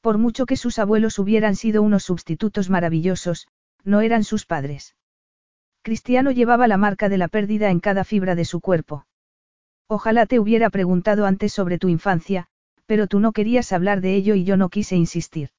[0.00, 3.46] Por mucho que sus abuelos hubieran sido unos sustitutos maravillosos,
[3.84, 4.96] no eran sus padres.
[5.82, 9.04] Cristiano llevaba la marca de la pérdida en cada fibra de su cuerpo.
[9.86, 12.46] Ojalá te hubiera preguntado antes sobre tu infancia,
[12.86, 15.50] pero tú no querías hablar de ello y yo no quise insistir.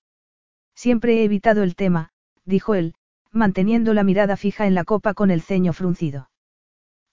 [0.73, 2.09] Siempre he evitado el tema,
[2.43, 2.95] dijo él,
[3.29, 6.31] manteniendo la mirada fija en la copa con el ceño fruncido.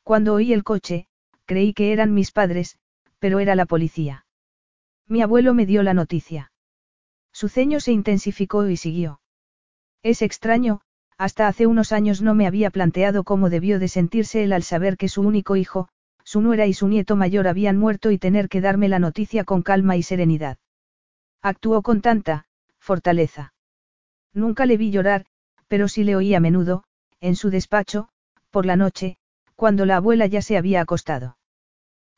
[0.04, 1.06] Cuando oí el coche,
[1.52, 2.78] creí que eran mis padres,
[3.18, 4.24] pero era la policía.
[5.06, 6.50] Mi abuelo me dio la noticia.
[7.30, 9.20] Su ceño se intensificó y siguió.
[10.02, 10.80] Es extraño,
[11.18, 14.96] hasta hace unos años no me había planteado cómo debió de sentirse él al saber
[14.96, 15.88] que su único hijo,
[16.24, 19.60] su nuera y su nieto mayor habían muerto y tener que darme la noticia con
[19.60, 20.56] calma y serenidad.
[21.42, 22.46] Actuó con tanta,
[22.78, 23.52] fortaleza.
[24.32, 25.26] Nunca le vi llorar,
[25.68, 26.84] pero sí le oí a menudo,
[27.20, 28.08] en su despacho,
[28.50, 29.18] por la noche,
[29.54, 31.36] cuando la abuela ya se había acostado.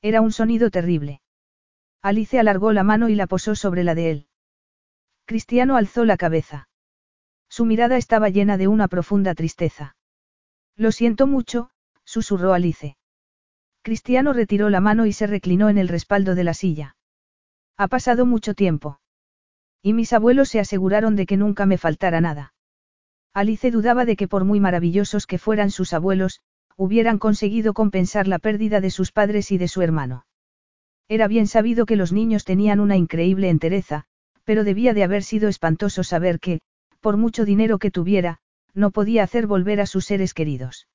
[0.04, 1.22] Era un sonido terrible.
[2.02, 4.26] Alice alargó la mano y la posó sobre la de él.
[5.24, 6.68] Cristiano alzó la cabeza.
[7.48, 9.96] Su mirada estaba llena de una profunda tristeza.
[10.76, 11.70] Lo siento mucho,
[12.04, 12.98] susurró Alice.
[13.80, 16.96] Cristiano retiró la mano y se reclinó en el respaldo de la silla.
[17.78, 19.00] Ha pasado mucho tiempo.
[19.80, 22.52] Y mis abuelos se aseguraron de que nunca me faltara nada.
[23.32, 26.42] Alice dudaba de que por muy maravillosos que fueran sus abuelos,
[26.76, 30.26] hubieran conseguido compensar la pérdida de sus padres y de su hermano.
[31.08, 34.04] Era bien sabido que los niños tenían una increíble entereza,
[34.44, 36.60] pero debía de haber sido espantoso saber que,
[37.00, 38.38] por mucho dinero que tuviera,
[38.72, 40.88] no podía hacer volver a sus seres queridos.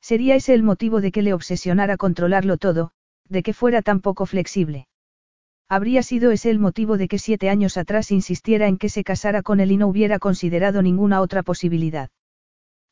[0.00, 2.92] Sería ese el motivo de que le obsesionara controlarlo todo,
[3.28, 4.88] de que fuera tan poco flexible.
[5.68, 9.42] Habría sido ese el motivo de que siete años atrás insistiera en que se casara
[9.42, 12.10] con él y no hubiera considerado ninguna otra posibilidad.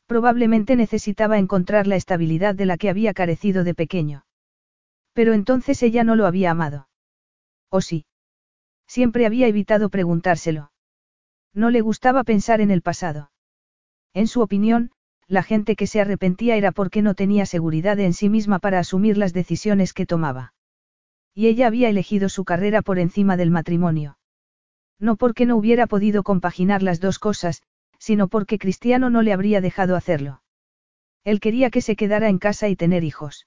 [0.07, 4.27] Probablemente necesitaba encontrar la estabilidad de la que había carecido de pequeño.
[5.13, 6.89] Pero entonces ella no lo había amado.
[7.71, 8.05] ¿O sí?
[8.87, 10.73] Siempre había evitado preguntárselo.
[11.55, 13.31] No le gustaba pensar en el pasado.
[14.13, 14.91] En su opinión,
[15.27, 19.17] la gente que se arrepentía era porque no tenía seguridad en sí misma para asumir
[19.17, 20.53] las decisiones que tomaba.
[21.35, 24.19] Y ella había elegido su carrera por encima del matrimonio.
[25.01, 27.63] No porque no hubiera podido compaginar las dos cosas,
[28.05, 30.43] sino porque Cristiano no le habría dejado hacerlo.
[31.25, 33.47] Él quería que se quedara en casa y tener hijos.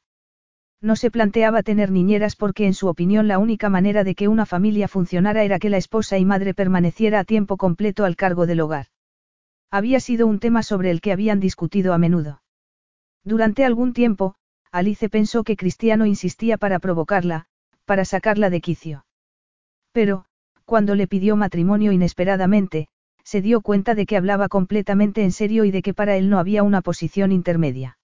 [0.81, 4.47] No se planteaba tener niñeras porque en su opinión la única manera de que una
[4.47, 8.61] familia funcionara era que la esposa y madre permaneciera a tiempo completo al cargo del
[8.61, 8.87] hogar.
[9.69, 12.41] Había sido un tema sobre el que habían discutido a menudo.
[13.23, 14.37] Durante algún tiempo,
[14.71, 17.45] Alice pensó que Cristiano insistía para provocarla,
[17.85, 19.05] para sacarla de quicio.
[19.91, 20.25] Pero,
[20.65, 22.87] cuando le pidió matrimonio inesperadamente,
[23.27, 26.39] se dio cuenta de que hablaba completamente en serio y de que para él no
[26.39, 27.97] había una posición intermedia.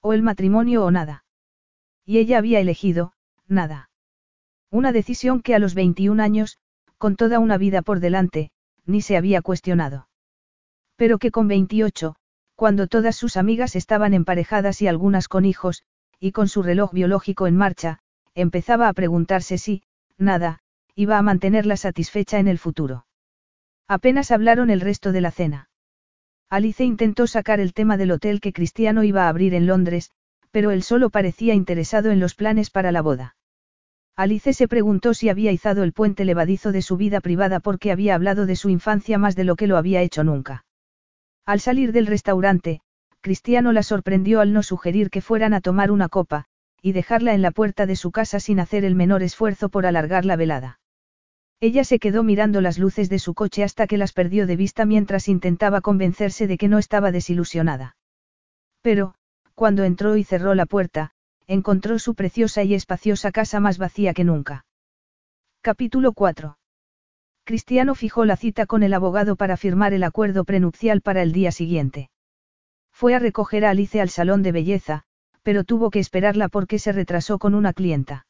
[0.00, 1.24] O el matrimonio o nada.
[2.04, 3.12] Y ella había elegido,
[3.46, 3.90] nada.
[4.68, 6.58] Una decisión que a los 21 años,
[6.98, 8.50] con toda una vida por delante,
[8.86, 10.08] ni se había cuestionado.
[10.96, 12.16] Pero que con 28,
[12.56, 15.84] cuando todas sus amigas estaban emparejadas y algunas con hijos,
[16.18, 18.00] y con su reloj biológico en marcha,
[18.34, 19.84] empezaba a preguntarse si,
[20.18, 20.58] nada,
[20.96, 23.06] iba a mantenerla satisfecha en el futuro.
[23.90, 25.68] Apenas hablaron el resto de la cena.
[26.48, 30.12] Alice intentó sacar el tema del hotel que Cristiano iba a abrir en Londres,
[30.52, 33.34] pero él solo parecía interesado en los planes para la boda.
[34.14, 38.14] Alice se preguntó si había izado el puente levadizo de su vida privada porque había
[38.14, 40.64] hablado de su infancia más de lo que lo había hecho nunca.
[41.44, 42.82] Al salir del restaurante,
[43.20, 46.44] Cristiano la sorprendió al no sugerir que fueran a tomar una copa,
[46.80, 50.24] y dejarla en la puerta de su casa sin hacer el menor esfuerzo por alargar
[50.24, 50.79] la velada.
[51.62, 54.86] Ella se quedó mirando las luces de su coche hasta que las perdió de vista
[54.86, 57.96] mientras intentaba convencerse de que no estaba desilusionada.
[58.80, 59.14] Pero,
[59.54, 61.12] cuando entró y cerró la puerta,
[61.46, 64.64] encontró su preciosa y espaciosa casa más vacía que nunca.
[65.60, 66.56] Capítulo 4.
[67.44, 71.52] Cristiano fijó la cita con el abogado para firmar el acuerdo prenupcial para el día
[71.52, 72.08] siguiente.
[72.90, 75.02] Fue a recoger a Alice al salón de belleza,
[75.42, 78.24] pero tuvo que esperarla porque se retrasó con una clienta.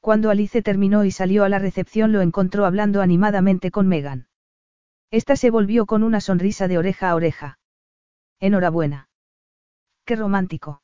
[0.00, 4.28] Cuando Alice terminó y salió a la recepción lo encontró hablando animadamente con Megan.
[5.10, 7.58] Esta se volvió con una sonrisa de oreja a oreja.
[8.38, 9.08] Enhorabuena.
[10.06, 10.82] Qué romántico.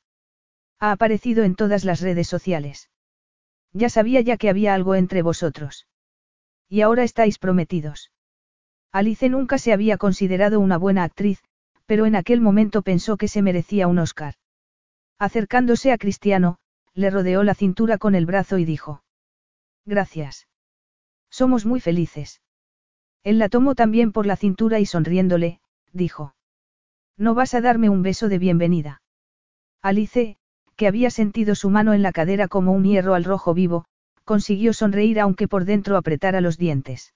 [0.78, 2.90] Ha aparecido en todas las redes sociales.
[3.72, 5.86] Ya sabía ya que había algo entre vosotros.
[6.68, 8.10] Y ahora estáis prometidos.
[8.92, 11.42] Alice nunca se había considerado una buena actriz,
[11.86, 14.34] pero en aquel momento pensó que se merecía un Oscar.
[15.18, 16.58] Acercándose a Cristiano,
[16.92, 19.02] le rodeó la cintura con el brazo y dijo.
[19.86, 20.48] Gracias.
[21.30, 22.42] Somos muy felices.
[23.22, 25.60] Él la tomó también por la cintura y sonriéndole,
[25.92, 26.34] dijo.
[27.16, 29.02] ¿No vas a darme un beso de bienvenida?
[29.82, 30.36] Alice,
[30.76, 33.86] que había sentido su mano en la cadera como un hierro al rojo vivo,
[34.24, 37.14] consiguió sonreír aunque por dentro apretara los dientes.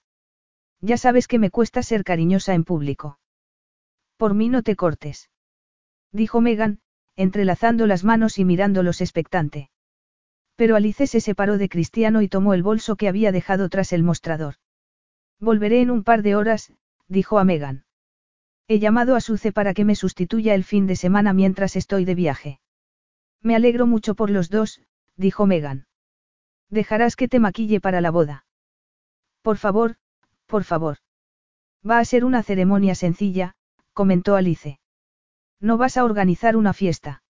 [0.81, 3.19] Ya sabes que me cuesta ser cariñosa en público.
[4.17, 5.29] Por mí no te cortes.
[6.13, 6.81] Dijo Megan,
[7.17, 9.70] entrelazando las manos y mirándolos expectante.
[10.61, 14.03] Pero Alice se separó de Cristiano y tomó el bolso que había dejado tras el
[14.03, 14.57] mostrador.
[15.39, 16.75] Volveré en un par de horas,
[17.09, 17.87] dijo a Megan.
[18.69, 22.15] He llamado a Suce para que me sustituya el fin de semana mientras estoy de
[22.15, 22.61] viaje.
[23.41, 24.83] Me alegro mucho por los dos,
[25.17, 25.87] dijo Megan.
[26.69, 28.45] Dejarás que te maquille para la boda.
[29.41, 29.97] Por favor,
[30.45, 30.99] por favor.
[31.89, 33.55] Va a ser una ceremonia sencilla,
[33.95, 34.79] comentó Alice.
[35.59, 37.23] No vas a organizar una fiesta.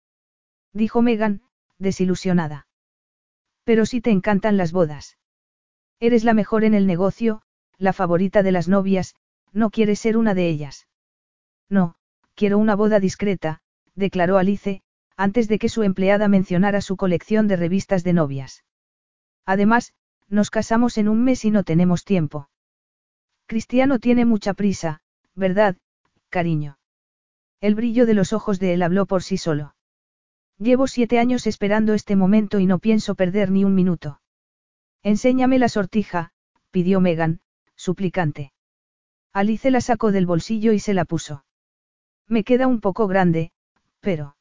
[0.72, 1.42] Dijo Megan,
[1.78, 2.66] desilusionada.
[3.64, 5.18] Pero si te encantan las bodas.
[6.00, 7.42] Eres la mejor en el negocio,
[7.76, 9.14] la favorita de las novias,
[9.52, 10.86] no quieres ser una de ellas.
[11.68, 11.94] No,
[12.34, 13.60] quiero una boda discreta,
[13.94, 14.82] declaró Alice,
[15.16, 18.64] antes de que su empleada mencionara su colección de revistas de novias.
[19.44, 19.92] Además,
[20.28, 22.48] nos casamos en un mes y no tenemos tiempo.
[23.46, 25.02] Cristiano tiene mucha prisa,
[25.34, 25.76] ¿verdad,
[26.28, 26.78] cariño?
[27.60, 29.74] El brillo de los ojos de él habló por sí solo.
[30.60, 34.20] Llevo siete años esperando este momento y no pienso perder ni un minuto.
[35.02, 36.32] Enséñame la sortija,
[36.70, 37.40] pidió Megan,
[37.76, 38.52] suplicante.
[39.32, 41.46] Alice la sacó del bolsillo y se la puso.
[42.26, 43.52] Me queda un poco grande,
[44.00, 44.36] pero...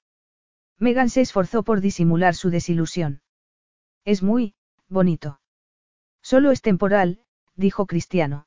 [0.78, 3.22] Megan se esforzó por disimular su desilusión.
[4.04, 4.56] Es muy,
[4.90, 5.40] bonito.
[6.22, 7.22] Solo es temporal,
[7.56, 8.46] dijo Cristiano.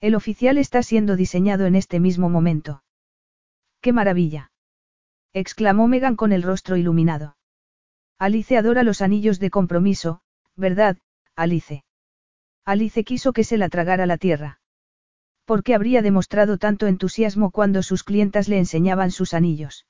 [0.00, 2.82] El oficial está siendo diseñado en este mismo momento.
[3.80, 4.49] ¡Qué maravilla!
[5.32, 7.36] Exclamó Megan con el rostro iluminado.
[8.18, 10.20] Alice adora los anillos de compromiso,
[10.56, 10.98] ¿verdad,
[11.36, 11.84] Alice?
[12.64, 14.60] Alice quiso que se la tragara la tierra.
[15.44, 19.86] ¿Por qué habría demostrado tanto entusiasmo cuando sus clientas le enseñaban sus anillos?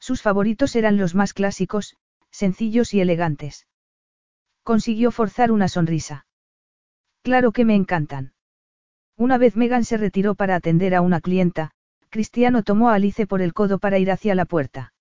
[0.00, 1.96] Sus favoritos eran los más clásicos,
[2.30, 3.66] sencillos y elegantes.
[4.64, 6.26] Consiguió forzar una sonrisa.
[7.22, 8.32] Claro que me encantan.
[9.16, 11.70] Una vez Megan se retiró para atender a una clienta,
[12.12, 14.92] Cristiano tomó a Alice por el codo para ir hacia la puerta.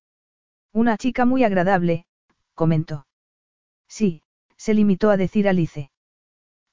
[0.72, 2.06] Una chica muy agradable,
[2.56, 3.06] comentó.
[3.90, 4.24] Sí,
[4.56, 5.92] se limitó a decir Alice.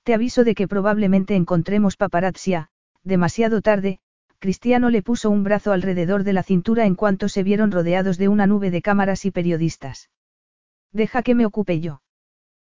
[0.05, 2.69] Te aviso de que probablemente encontremos paparazzia,
[3.03, 3.99] demasiado tarde,
[4.39, 8.29] Cristiano le puso un brazo alrededor de la cintura en cuanto se vieron rodeados de
[8.29, 10.09] una nube de cámaras y periodistas.
[10.93, 12.01] Deja que me ocupe yo.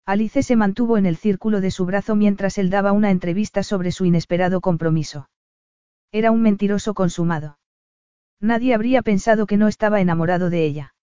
[0.07, 3.93] Alice se mantuvo en el círculo de su brazo mientras él daba una entrevista sobre
[3.93, 5.29] su inesperado compromiso.
[6.13, 7.59] Era un mentiroso consumado.
[8.41, 10.95] Nadie habría pensado que no estaba enamorado de ella.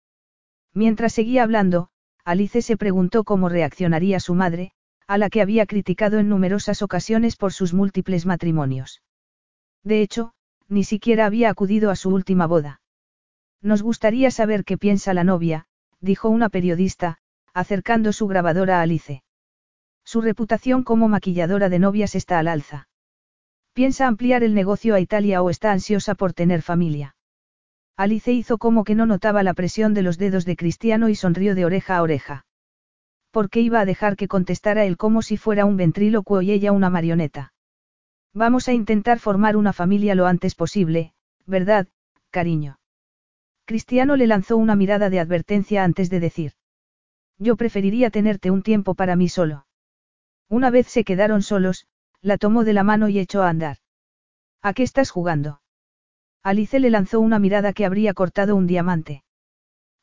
[0.73, 1.89] Mientras seguía hablando,
[2.25, 4.71] Alice se preguntó cómo reaccionaría su madre,
[5.07, 9.01] a la que había criticado en numerosas ocasiones por sus múltiples matrimonios.
[9.83, 10.33] De hecho,
[10.67, 12.81] ni siquiera había acudido a su última boda.
[13.61, 15.67] Nos gustaría saber qué piensa la novia,
[16.01, 17.19] dijo una periodista,
[17.53, 19.23] acercando su grabadora a Alice.
[20.03, 22.86] Su reputación como maquilladora de novias está al alza.
[23.77, 27.15] ¿Piensa ampliar el negocio a Italia o está ansiosa por tener familia?
[27.95, 31.53] Alice hizo como que no notaba la presión de los dedos de Cristiano y sonrió
[31.53, 32.47] de oreja a oreja.
[33.29, 36.71] ¿Por qué iba a dejar que contestara él como si fuera un ventrílocuo y ella
[36.71, 37.53] una marioneta?
[38.33, 41.13] Vamos a intentar formar una familia lo antes posible,
[41.45, 41.87] ¿verdad,
[42.31, 42.79] cariño.
[43.65, 46.53] Cristiano le lanzó una mirada de advertencia antes de decir.
[47.37, 49.67] Yo preferiría tenerte un tiempo para mí solo.
[50.49, 51.85] Una vez se quedaron solos,
[52.21, 53.77] la tomó de la mano y echó a andar.
[54.61, 55.61] ¿A qué estás jugando?
[56.43, 59.23] Alice le lanzó una mirada que habría cortado un diamante.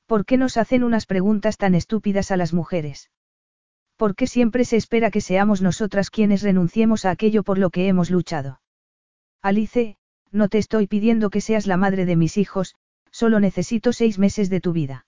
[0.06, 3.10] ¿Por qué nos hacen unas preguntas tan estúpidas a las mujeres?
[3.96, 7.88] ¿Por qué siempre se espera que seamos nosotras quienes renunciemos a aquello por lo que
[7.88, 8.60] hemos luchado?
[9.40, 9.96] Alice,
[10.30, 12.74] no te estoy pidiendo que seas la madre de mis hijos,
[13.10, 15.06] solo necesito seis meses de tu vida.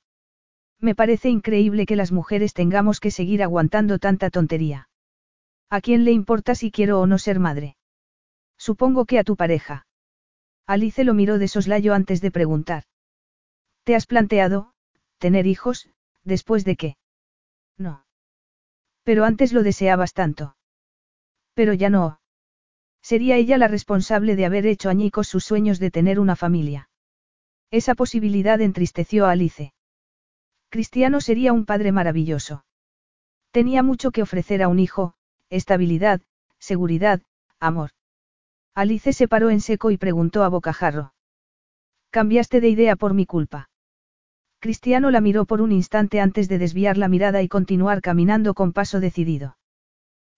[0.80, 4.88] Me parece increíble que las mujeres tengamos que seguir aguantando tanta tontería.
[5.68, 7.76] ¿A quién le importa si quiero o no ser madre?
[8.56, 9.86] Supongo que a tu pareja.
[10.66, 12.84] Alice lo miró de soslayo antes de preguntar.
[13.84, 14.72] ¿Te has planteado,
[15.18, 15.88] tener hijos,
[16.24, 16.96] después de qué?
[17.78, 18.04] No.
[19.02, 20.56] Pero antes lo deseabas tanto.
[21.54, 22.20] Pero ya no.
[23.02, 26.90] Sería ella la responsable de haber hecho añicos sus sueños de tener una familia.
[27.70, 29.72] Esa posibilidad entristeció a Alice.
[30.68, 32.64] Cristiano sería un padre maravilloso.
[33.52, 35.14] Tenía mucho que ofrecer a un hijo,
[35.50, 36.20] estabilidad,
[36.58, 37.22] seguridad,
[37.60, 37.90] amor.
[38.74, 41.14] Alice se paró en seco y preguntó a bocajarro.
[42.10, 43.68] Cambiaste de idea por mi culpa.
[44.58, 48.72] Cristiano la miró por un instante antes de desviar la mirada y continuar caminando con
[48.72, 49.56] paso decidido.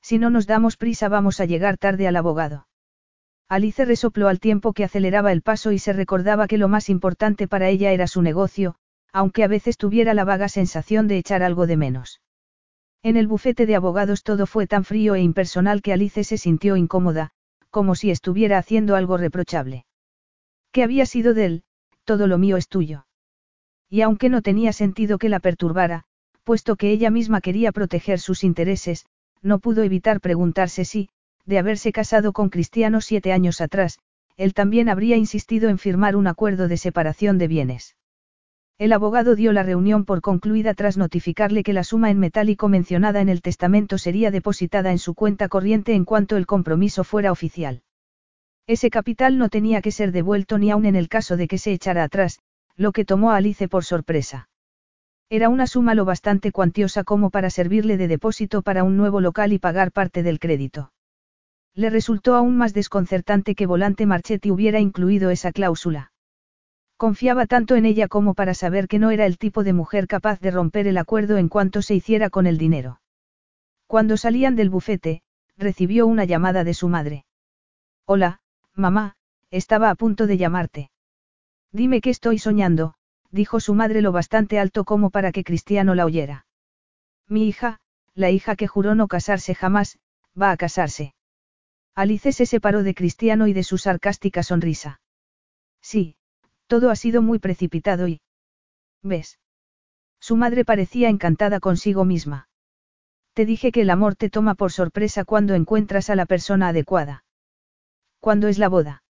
[0.02, 2.66] Si no nos damos prisa vamos a llegar tarde al abogado.
[3.48, 7.48] Alice resopló al tiempo que aceleraba el paso y se recordaba que lo más importante
[7.48, 8.74] para ella era su negocio,
[9.12, 12.20] aunque a veces tuviera la vaga sensación de echar algo de menos.
[13.02, 16.76] En el bufete de abogados todo fue tan frío e impersonal que Alice se sintió
[16.76, 17.30] incómoda,
[17.70, 19.84] como si estuviera haciendo algo reprochable.
[20.72, 21.62] ¿Qué había sido de él?
[22.04, 23.06] Todo lo mío es tuyo.
[23.90, 26.04] Y aunque no tenía sentido que la perturbara,
[26.44, 29.06] puesto que ella misma quería proteger sus intereses,
[29.42, 31.10] no pudo evitar preguntarse si,
[31.44, 33.98] de haberse casado con Cristiano siete años atrás,
[34.36, 37.97] él también habría insistido en firmar un acuerdo de separación de bienes.
[38.78, 43.20] El abogado dio la reunión por concluida tras notificarle que la suma en metálico mencionada
[43.20, 47.82] en el testamento sería depositada en su cuenta corriente en cuanto el compromiso fuera oficial.
[48.68, 51.72] Ese capital no tenía que ser devuelto ni aun en el caso de que se
[51.72, 52.38] echara atrás,
[52.76, 54.48] lo que tomó a Alice por sorpresa.
[55.28, 59.52] Era una suma lo bastante cuantiosa como para servirle de depósito para un nuevo local
[59.52, 60.92] y pagar parte del crédito.
[61.74, 66.12] Le resultó aún más desconcertante que Volante Marchetti hubiera incluido esa cláusula.
[66.98, 70.40] Confiaba tanto en ella como para saber que no era el tipo de mujer capaz
[70.40, 73.00] de romper el acuerdo en cuanto se hiciera con el dinero.
[73.86, 75.22] Cuando salían del bufete,
[75.56, 77.24] recibió una llamada de su madre.
[78.04, 78.40] Hola,
[78.74, 79.14] mamá,
[79.52, 80.90] estaba a punto de llamarte.
[81.70, 82.94] Dime que estoy soñando,
[83.30, 86.46] dijo su madre lo bastante alto como para que Cristiano la oyera.
[87.28, 87.78] Mi hija,
[88.14, 90.00] la hija que juró no casarse jamás,
[90.40, 91.14] va a casarse.
[91.94, 95.00] Alice se separó de Cristiano y de su sarcástica sonrisa.
[95.80, 96.16] Sí,
[96.68, 98.20] todo ha sido muy precipitado y...
[99.02, 99.38] ¿Ves?
[100.20, 102.48] Su madre parecía encantada consigo misma.
[103.32, 107.24] Te dije que el amor te toma por sorpresa cuando encuentras a la persona adecuada.
[108.20, 109.02] ¿Cuándo es la boda?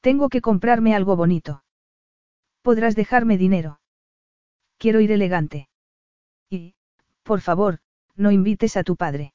[0.00, 1.64] Tengo que comprarme algo bonito.
[2.62, 3.80] Podrás dejarme dinero.
[4.78, 5.68] Quiero ir elegante.
[6.50, 6.74] Y,
[7.22, 7.80] por favor,
[8.16, 9.32] no invites a tu padre.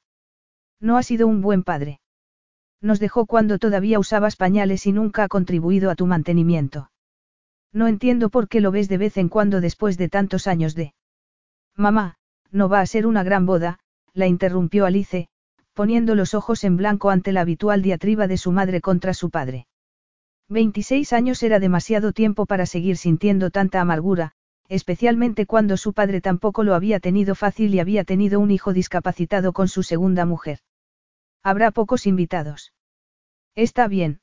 [0.80, 2.00] No ha sido un buen padre.
[2.80, 6.90] Nos dejó cuando todavía usabas pañales y nunca ha contribuido a tu mantenimiento.
[7.72, 10.94] No entiendo por qué lo ves de vez en cuando después de tantos años de...
[11.76, 12.16] Mamá,
[12.50, 13.78] no va a ser una gran boda,
[14.14, 15.28] la interrumpió Alice,
[15.74, 19.66] poniendo los ojos en blanco ante la habitual diatriba de su madre contra su padre.
[20.48, 24.32] 26 años era demasiado tiempo para seguir sintiendo tanta amargura,
[24.68, 29.52] especialmente cuando su padre tampoco lo había tenido fácil y había tenido un hijo discapacitado
[29.52, 30.60] con su segunda mujer.
[31.42, 32.72] Habrá pocos invitados.
[33.54, 34.20] Está bien.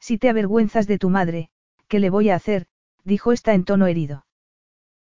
[0.00, 1.50] Si te avergüenzas de tu madre,
[1.92, 2.68] ¿Qué le voy a hacer?
[3.04, 4.24] dijo esta en tono herido.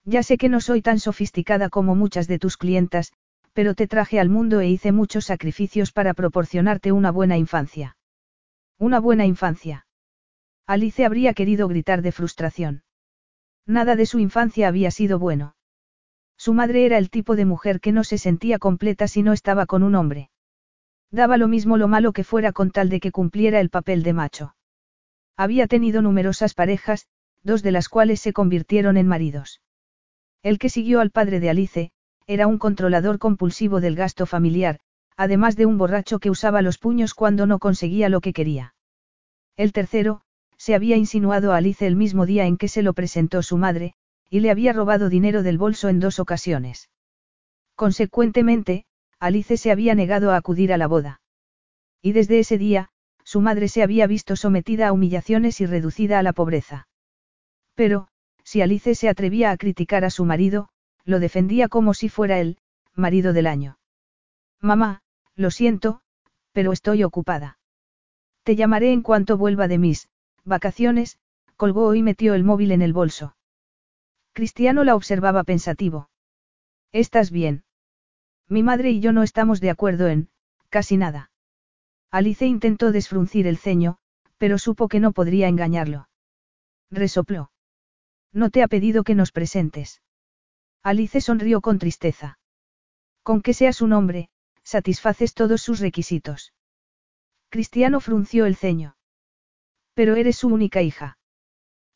[0.06, 3.12] Ya sé que no soy tan sofisticada como muchas de tus clientas,
[3.52, 7.98] pero te traje al mundo e hice muchos sacrificios para proporcionarte una buena infancia.
[8.78, 9.86] Una buena infancia.
[10.66, 12.84] Alice habría querido gritar de frustración.
[13.66, 15.56] Nada de su infancia había sido bueno.
[16.38, 19.66] Su madre era el tipo de mujer que no se sentía completa si no estaba
[19.66, 20.30] con un hombre.
[21.10, 24.14] Daba lo mismo lo malo que fuera con tal de que cumpliera el papel de
[24.14, 24.54] macho.
[25.38, 27.06] Había tenido numerosas parejas,
[27.44, 29.62] dos de las cuales se convirtieron en maridos.
[30.42, 31.92] El que siguió al padre de Alice,
[32.26, 34.80] era un controlador compulsivo del gasto familiar,
[35.16, 38.74] además de un borracho que usaba los puños cuando no conseguía lo que quería.
[39.56, 40.22] El tercero,
[40.56, 43.94] se había insinuado a Alice el mismo día en que se lo presentó su madre,
[44.28, 46.90] y le había robado dinero del bolso en dos ocasiones.
[47.76, 48.86] Consecuentemente,
[49.20, 51.20] Alice se había negado a acudir a la boda.
[52.02, 52.90] Y desde ese día,
[53.28, 56.88] su madre se había visto sometida a humillaciones y reducida a la pobreza.
[57.74, 58.08] Pero,
[58.42, 60.70] si Alice se atrevía a criticar a su marido,
[61.04, 62.56] lo defendía como si fuera el
[62.94, 63.78] marido del año.
[64.62, 65.02] Mamá,
[65.36, 66.00] lo siento,
[66.52, 67.58] pero estoy ocupada.
[68.44, 70.08] Te llamaré en cuanto vuelva de mis
[70.46, 71.18] vacaciones,
[71.56, 73.36] colgó y metió el móvil en el bolso.
[74.32, 76.08] Cristiano la observaba pensativo.
[76.92, 77.64] ¿Estás bien?
[78.48, 80.30] Mi madre y yo no estamos de acuerdo en,
[80.70, 81.30] casi nada.
[82.10, 83.98] Alice intentó desfruncir el ceño,
[84.38, 86.08] pero supo que no podría engañarlo.
[86.90, 87.50] Resopló.
[88.32, 90.00] No te ha pedido que nos presentes.
[90.82, 92.38] Alice sonrió con tristeza.
[93.22, 94.30] Con que seas un hombre,
[94.62, 96.54] satisfaces todos sus requisitos.
[97.50, 98.96] Cristiano frunció el ceño.
[99.94, 101.18] Pero eres su única hija.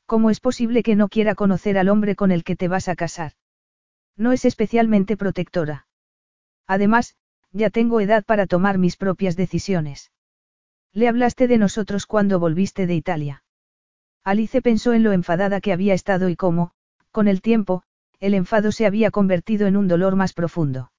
[0.07, 2.97] ¿Cómo es posible que no quiera conocer al hombre con el que te vas a
[2.97, 3.33] casar?
[4.17, 5.87] No es especialmente protectora.
[6.67, 7.17] Además,
[7.53, 10.11] ya tengo edad para tomar mis propias decisiones.
[10.93, 13.45] Le hablaste de nosotros cuando volviste de Italia.
[14.25, 16.73] Alice pensó en lo enfadada que había estado y cómo,
[17.11, 17.83] con el tiempo,
[18.21, 20.93] el enfado se había convertido en un dolor más profundo.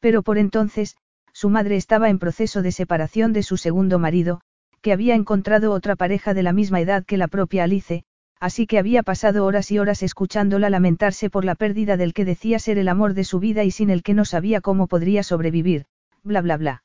[0.00, 0.96] Pero por entonces,
[1.32, 4.40] su madre estaba en proceso de separación de su segundo marido,
[4.80, 8.04] que había encontrado otra pareja de la misma edad que la propia Alice,
[8.42, 12.58] así que había pasado horas y horas escuchándola lamentarse por la pérdida del que decía
[12.58, 15.84] ser el amor de su vida y sin el que no sabía cómo podría sobrevivir,
[16.24, 16.84] bla bla bla.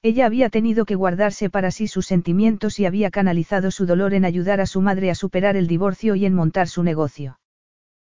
[0.00, 4.24] Ella había tenido que guardarse para sí sus sentimientos y había canalizado su dolor en
[4.24, 7.38] ayudar a su madre a superar el divorcio y en montar su negocio.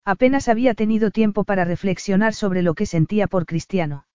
[0.07, 4.07] Apenas había tenido tiempo para reflexionar sobre lo que sentía por Cristiano.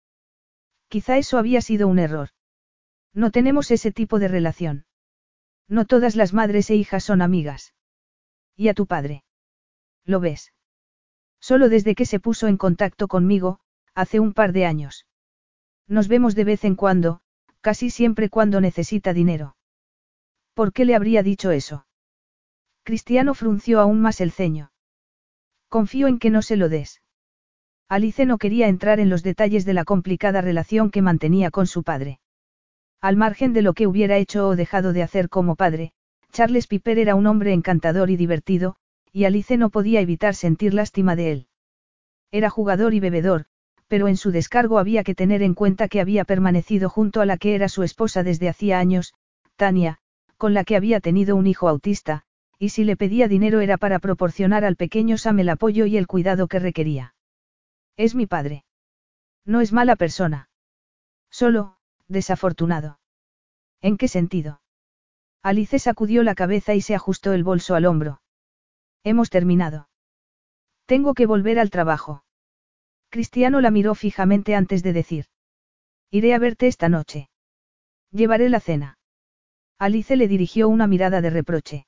[0.87, 2.29] Quizá eso había sido un error.
[3.13, 4.85] No tenemos ese tipo de relación.
[5.67, 7.75] No todas las madres e hijas son amigas.
[8.59, 9.23] ¿Y a tu padre?
[10.03, 10.51] ¿Lo ves?
[11.39, 13.61] Solo desde que se puso en contacto conmigo,
[13.95, 15.07] hace un par de años.
[15.87, 17.21] Nos vemos de vez en cuando,
[17.61, 19.55] casi siempre cuando necesita dinero.
[20.53, 21.87] ¿Por qué le habría dicho eso?
[22.83, 24.73] Cristiano frunció aún más el ceño.
[25.69, 27.01] Confío en que no se lo des.
[27.87, 31.83] Alice no quería entrar en los detalles de la complicada relación que mantenía con su
[31.83, 32.19] padre.
[32.99, 35.93] Al margen de lo que hubiera hecho o dejado de hacer como padre,
[36.31, 38.75] Charles Piper era un hombre encantador y divertido,
[39.11, 41.47] y Alice no podía evitar sentir lástima de él.
[42.31, 43.45] Era jugador y bebedor,
[43.87, 47.37] pero en su descargo había que tener en cuenta que había permanecido junto a la
[47.37, 49.13] que era su esposa desde hacía años,
[49.55, 49.97] Tania,
[50.37, 52.23] con la que había tenido un hijo autista,
[52.59, 56.07] y si le pedía dinero era para proporcionar al pequeño Sam el apoyo y el
[56.07, 57.15] cuidado que requería.
[57.97, 58.63] Es mi padre.
[59.45, 60.49] No es mala persona.
[61.31, 61.77] Solo,
[62.07, 62.99] desafortunado.
[63.81, 64.61] ¿En qué sentido?
[65.41, 68.21] Alice sacudió la cabeza y se ajustó el bolso al hombro.
[69.03, 69.89] Hemos terminado.
[70.85, 72.23] Tengo que volver al trabajo.
[73.09, 75.25] Cristiano la miró fijamente antes de decir.
[76.11, 77.29] Iré a verte esta noche.
[78.11, 78.97] Llevaré la cena.
[79.77, 81.87] Alice le dirigió una mirada de reproche.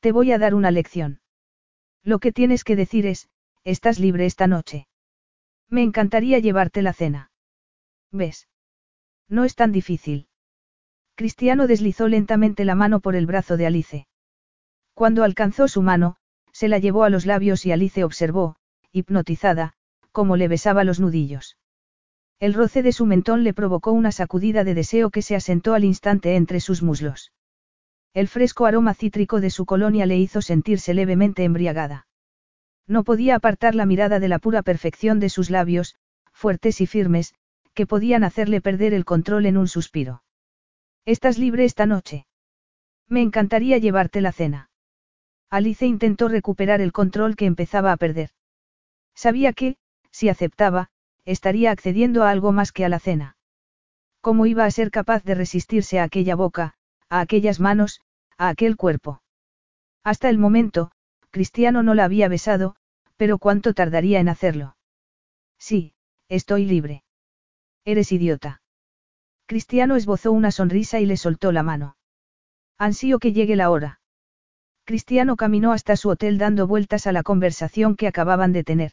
[0.00, 1.20] Te voy a dar una lección.
[2.02, 3.28] Lo que tienes que decir es,
[3.64, 4.86] estás libre esta noche.
[5.68, 7.32] Me encantaría llevarte la cena.
[8.12, 8.48] ¿Ves?
[9.28, 10.28] No es tan difícil.
[11.16, 14.06] Cristiano deslizó lentamente la mano por el brazo de Alice.
[14.92, 16.16] Cuando alcanzó su mano,
[16.52, 18.56] se la llevó a los labios y Alice observó,
[18.92, 19.72] hipnotizada,
[20.12, 21.56] como le besaba los nudillos.
[22.38, 25.84] El roce de su mentón le provocó una sacudida de deseo que se asentó al
[25.84, 27.32] instante entre sus muslos.
[28.12, 32.06] El fresco aroma cítrico de su colonia le hizo sentirse levemente embriagada.
[32.86, 35.96] No podía apartar la mirada de la pura perfección de sus labios,
[36.30, 37.34] fuertes y firmes,
[37.72, 40.22] que podían hacerle perder el control en un suspiro.
[41.06, 42.26] ¿Estás libre esta noche?
[43.08, 44.70] Me encantaría llevarte la cena.
[45.48, 48.30] Alice intentó recuperar el control que empezaba a perder.
[49.14, 49.76] Sabía que,
[50.10, 50.90] si aceptaba,
[51.24, 53.36] estaría accediendo a algo más que a la cena.
[54.20, 56.74] ¿Cómo iba a ser capaz de resistirse a aquella boca,
[57.08, 58.00] a aquellas manos,
[58.36, 59.22] a aquel cuerpo?
[60.02, 60.90] Hasta el momento,
[61.30, 62.74] Cristiano no la había besado,
[63.16, 64.76] pero ¿cuánto tardaría en hacerlo?
[65.56, 65.94] Sí,
[66.28, 67.04] estoy libre.
[67.84, 68.60] Eres idiota.
[69.46, 71.96] Cristiano esbozó una sonrisa y le soltó la mano.
[72.78, 74.00] Ansío que llegue la hora.
[74.84, 78.92] Cristiano caminó hasta su hotel dando vueltas a la conversación que acababan de tener.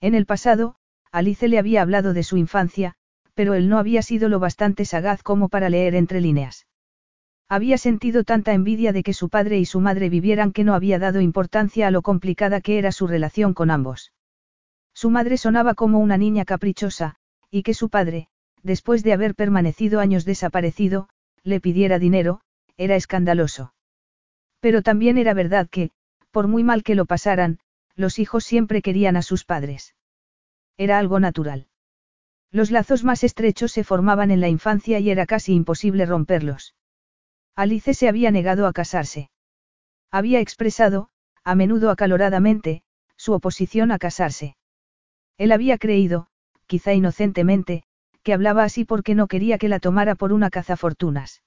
[0.00, 0.76] En el pasado,
[1.12, 2.94] Alice le había hablado de su infancia,
[3.34, 6.66] pero él no había sido lo bastante sagaz como para leer entre líneas.
[7.48, 10.98] Había sentido tanta envidia de que su padre y su madre vivieran que no había
[10.98, 14.12] dado importancia a lo complicada que era su relación con ambos.
[14.94, 17.16] Su madre sonaba como una niña caprichosa,
[17.50, 18.28] y que su padre,
[18.62, 21.08] después de haber permanecido años desaparecido,
[21.42, 22.40] le pidiera dinero,
[22.76, 23.74] era escandaloso.
[24.60, 25.90] Pero también era verdad que,
[26.30, 27.58] por muy mal que lo pasaran,
[27.96, 29.94] los hijos siempre querían a sus padres.
[30.76, 31.66] Era algo natural.
[32.50, 36.74] Los lazos más estrechos se formaban en la infancia y era casi imposible romperlos.
[37.54, 39.30] Alice se había negado a casarse.
[40.10, 41.08] Había expresado,
[41.44, 42.82] a menudo acaloradamente,
[43.16, 44.56] su oposición a casarse.
[45.36, 46.26] Él había creído,
[46.66, 47.84] quizá inocentemente,
[48.22, 51.42] que hablaba así porque no quería que la tomara por una cazafortunas.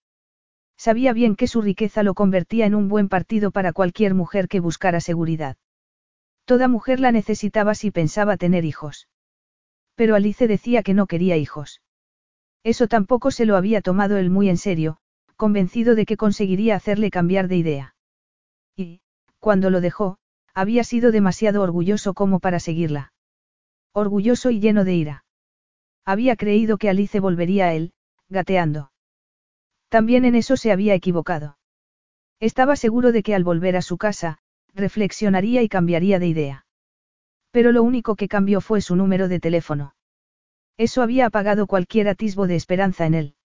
[0.77, 4.59] Sabía bien que su riqueza lo convertía en un buen partido para cualquier mujer que
[4.59, 5.57] buscara seguridad.
[6.45, 9.07] Toda mujer la necesitaba si pensaba tener hijos.
[9.95, 11.81] Pero Alice decía que no quería hijos.
[12.63, 14.97] Eso tampoco se lo había tomado él muy en serio,
[15.35, 17.95] convencido de que conseguiría hacerle cambiar de idea.
[18.75, 19.01] Y,
[19.39, 20.17] cuando lo dejó,
[20.53, 23.13] había sido demasiado orgulloso como para seguirla.
[23.93, 25.22] Orgulloso y lleno de ira.
[26.05, 27.93] Había creído que Alice volvería a él,
[28.29, 28.91] gateando.
[29.89, 31.57] También en eso se había equivocado.
[32.39, 34.39] Estaba seguro de que al volver a su casa,
[34.73, 36.65] reflexionaría y cambiaría de idea.
[37.51, 39.95] Pero lo único que cambió fue su número de teléfono.
[40.77, 43.35] Eso había apagado cualquier atisbo de esperanza en él.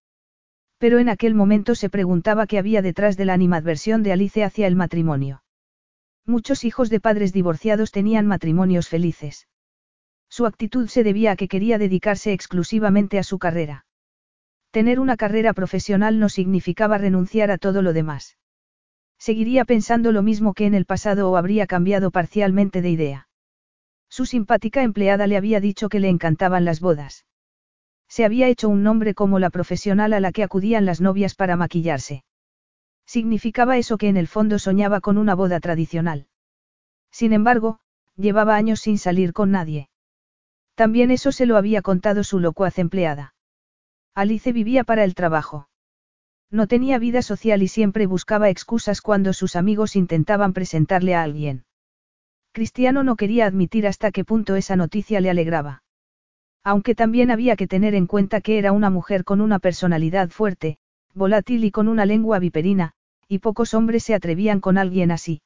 [0.79, 4.67] Pero en aquel momento se preguntaba qué había detrás de la animadversión de Alice hacia
[4.67, 5.43] el matrimonio.
[6.25, 9.47] Muchos hijos de padres divorciados tenían matrimonios felices.
[10.29, 13.87] Su actitud se debía a que quería dedicarse exclusivamente a su carrera.
[14.71, 18.37] Tener una carrera profesional no significaba renunciar a todo lo demás.
[19.19, 23.29] Seguiría pensando lo mismo que en el pasado o habría cambiado parcialmente de idea.
[24.09, 27.27] Su simpática empleada le había dicho que le encantaban las bodas.
[28.09, 31.57] Se había hecho un nombre como la profesional a la que acudían las novias para
[31.57, 32.25] maquillarse.
[33.07, 36.27] Significaba eso que en el fondo soñaba con una boda tradicional.
[37.11, 37.81] Sin embargo,
[38.17, 39.89] llevaba años sin salir con nadie.
[40.79, 43.35] También eso se lo había contado su locuaz empleada.
[44.15, 45.69] Alice vivía para el trabajo.
[46.53, 51.65] No tenía vida social y siempre buscaba excusas cuando sus amigos intentaban presentarle a alguien.
[52.53, 55.83] Cristiano no quería admitir hasta qué punto esa noticia le alegraba.
[56.63, 60.79] Aunque también había que tener en cuenta que era una mujer con una personalidad fuerte,
[61.13, 62.93] volátil y con una lengua viperina,
[63.27, 65.43] y pocos hombres se atrevían con alguien así.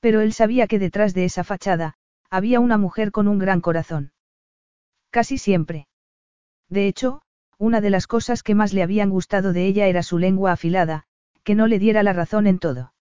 [0.00, 1.94] Pero él sabía que detrás de esa fachada,
[2.30, 4.10] había una mujer con un gran corazón.
[5.10, 5.86] Casi siempre.
[6.68, 7.22] De hecho,
[7.58, 11.04] una de las cosas que más le habían gustado de ella era su lengua afilada,
[11.44, 12.94] que no le diera la razón en todo.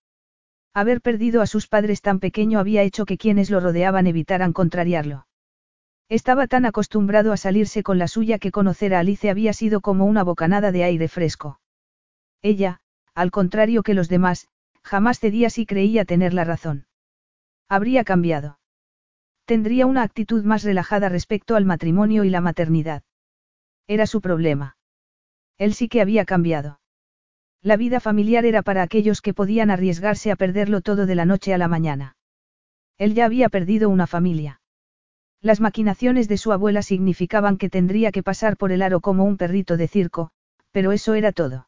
[0.73, 5.27] Haber perdido a sus padres tan pequeño había hecho que quienes lo rodeaban evitaran contrariarlo.
[6.09, 10.05] Estaba tan acostumbrado a salirse con la suya que conocer a Alice había sido como
[10.05, 11.59] una bocanada de aire fresco.
[12.41, 12.81] Ella,
[13.13, 14.47] al contrario que los demás,
[14.83, 16.87] jamás cedía si creía tener la razón.
[17.67, 18.58] Habría cambiado.
[19.49, 23.01] Tendría una actitud más relajada respecto al matrimonio y la maternidad.
[23.87, 24.77] Era su problema.
[25.57, 26.79] Él sí que había cambiado.
[27.63, 31.51] La vida familiar era para aquellos que podían arriesgarse a perderlo todo de la noche
[31.51, 32.15] a la mañana.
[32.99, 34.61] Él ya había perdido una familia.
[35.41, 39.35] Las maquinaciones de su abuela significaban que tendría que pasar por el aro como un
[39.35, 40.29] perrito de circo,
[40.69, 41.67] pero eso era todo.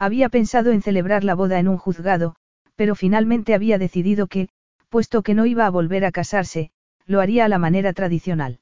[0.00, 2.34] Había pensado en celebrar la boda en un juzgado,
[2.74, 4.48] pero finalmente había decidido que,
[4.88, 6.72] puesto que no iba a volver a casarse,
[7.08, 8.60] lo haría a la manera tradicional.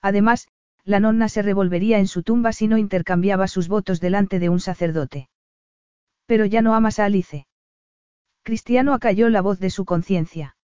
[0.00, 0.48] Además,
[0.84, 4.60] la nonna se revolvería en su tumba si no intercambiaba sus votos delante de un
[4.60, 5.28] sacerdote.
[6.26, 7.46] Pero ya no amas a Alice.
[8.44, 10.56] Cristiano acalló la voz de su conciencia.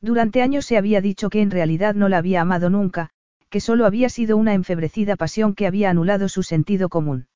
[0.00, 3.10] Durante años se había dicho que en realidad no la había amado nunca,
[3.50, 7.26] que solo había sido una enfebrecida pasión que había anulado su sentido común.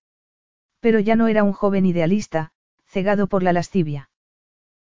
[0.78, 2.52] Pero ya no era un joven idealista,
[2.86, 4.10] cegado por la lascivia.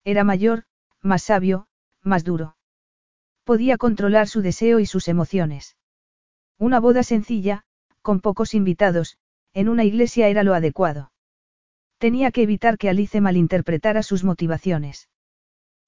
[0.05, 0.63] Era mayor,
[1.01, 1.67] más sabio,
[2.01, 2.56] más duro.
[3.48, 5.78] Podía controlar su deseo y sus emociones.
[6.60, 7.64] Una boda sencilla,
[8.02, 9.18] con pocos invitados,
[9.53, 11.14] en una iglesia era lo adecuado.
[11.98, 15.07] Tenía que evitar que Alice malinterpretara sus motivaciones.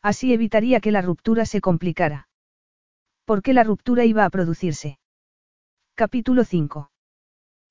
[0.01, 2.29] Así evitaría que la ruptura se complicara.
[3.25, 4.97] ¿Por qué la ruptura iba a producirse?
[5.95, 6.89] Capítulo 5.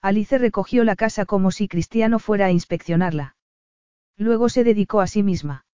[0.02, 3.36] Alice recogió la casa como si Cristiano fuera a inspeccionarla.
[4.18, 5.64] Luego se dedicó a sí misma.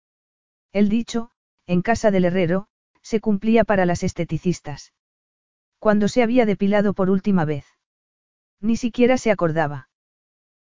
[0.73, 1.33] El dicho,
[1.67, 2.69] en casa del herrero,
[3.05, 4.93] se cumplía para las esteticistas.
[5.79, 7.67] Cuando se había depilado por última vez.
[8.61, 9.91] Ni siquiera se acordaba.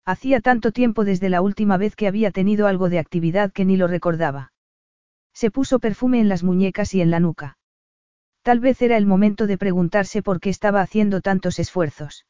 [0.06, 3.76] Hacía tanto tiempo desde la última vez que había tenido algo de actividad que ni
[3.76, 4.52] lo recordaba.
[5.34, 7.58] Se puso perfume en las muñecas y en la nuca.
[8.42, 12.26] Tal vez era el momento de preguntarse por qué estaba haciendo tantos esfuerzos.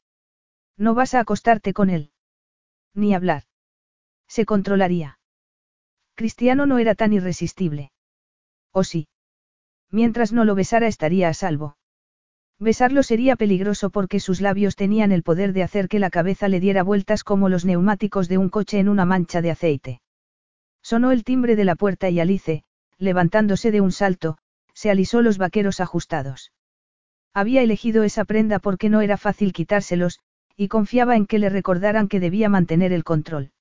[0.77, 2.11] No vas a acostarte con él.
[2.95, 3.45] Ni hablar.
[4.27, 5.21] Se controlaría.
[6.17, 7.93] Cristiano no era tan irresistible.
[8.73, 9.07] ¿O sí?
[9.91, 11.77] Mientras no lo besara estaría a salvo.
[12.59, 16.61] Besarlo sería peligroso porque sus labios tenían el poder de hacer que la cabeza le
[16.61, 20.01] diera vueltas como los neumáticos de un coche en una mancha de aceite.
[20.83, 22.65] Sonó el timbre de la puerta y Alice,
[22.99, 24.37] levantándose de un salto,
[24.75, 26.53] se alisó los vaqueros ajustados.
[27.33, 30.21] Había elegido esa prenda porque no era fácil quitárselos,
[30.57, 33.53] y confiaba en que le recordaran que debía mantener el control.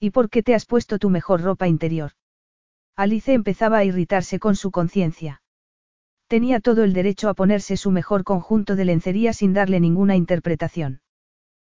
[0.00, 2.12] ¿Y por qué te has puesto tu mejor ropa interior?
[2.96, 5.42] Alice empezaba a irritarse con su conciencia.
[6.26, 11.00] Tenía todo el derecho a ponerse su mejor conjunto de lencería sin darle ninguna interpretación.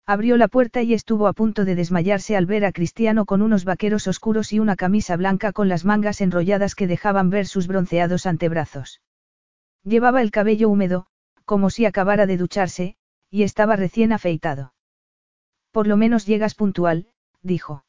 [0.06, 3.64] Abrió la puerta y estuvo a punto de desmayarse al ver a Cristiano con unos
[3.64, 8.24] vaqueros oscuros y una camisa blanca con las mangas enrolladas que dejaban ver sus bronceados
[8.24, 9.02] antebrazos.
[9.82, 11.06] Llevaba el cabello húmedo,
[11.44, 12.97] como si acabara de ducharse,
[13.31, 14.74] y estaba recién afeitado.
[15.73, 17.09] Por lo menos llegas puntual,
[17.43, 17.85] dijo.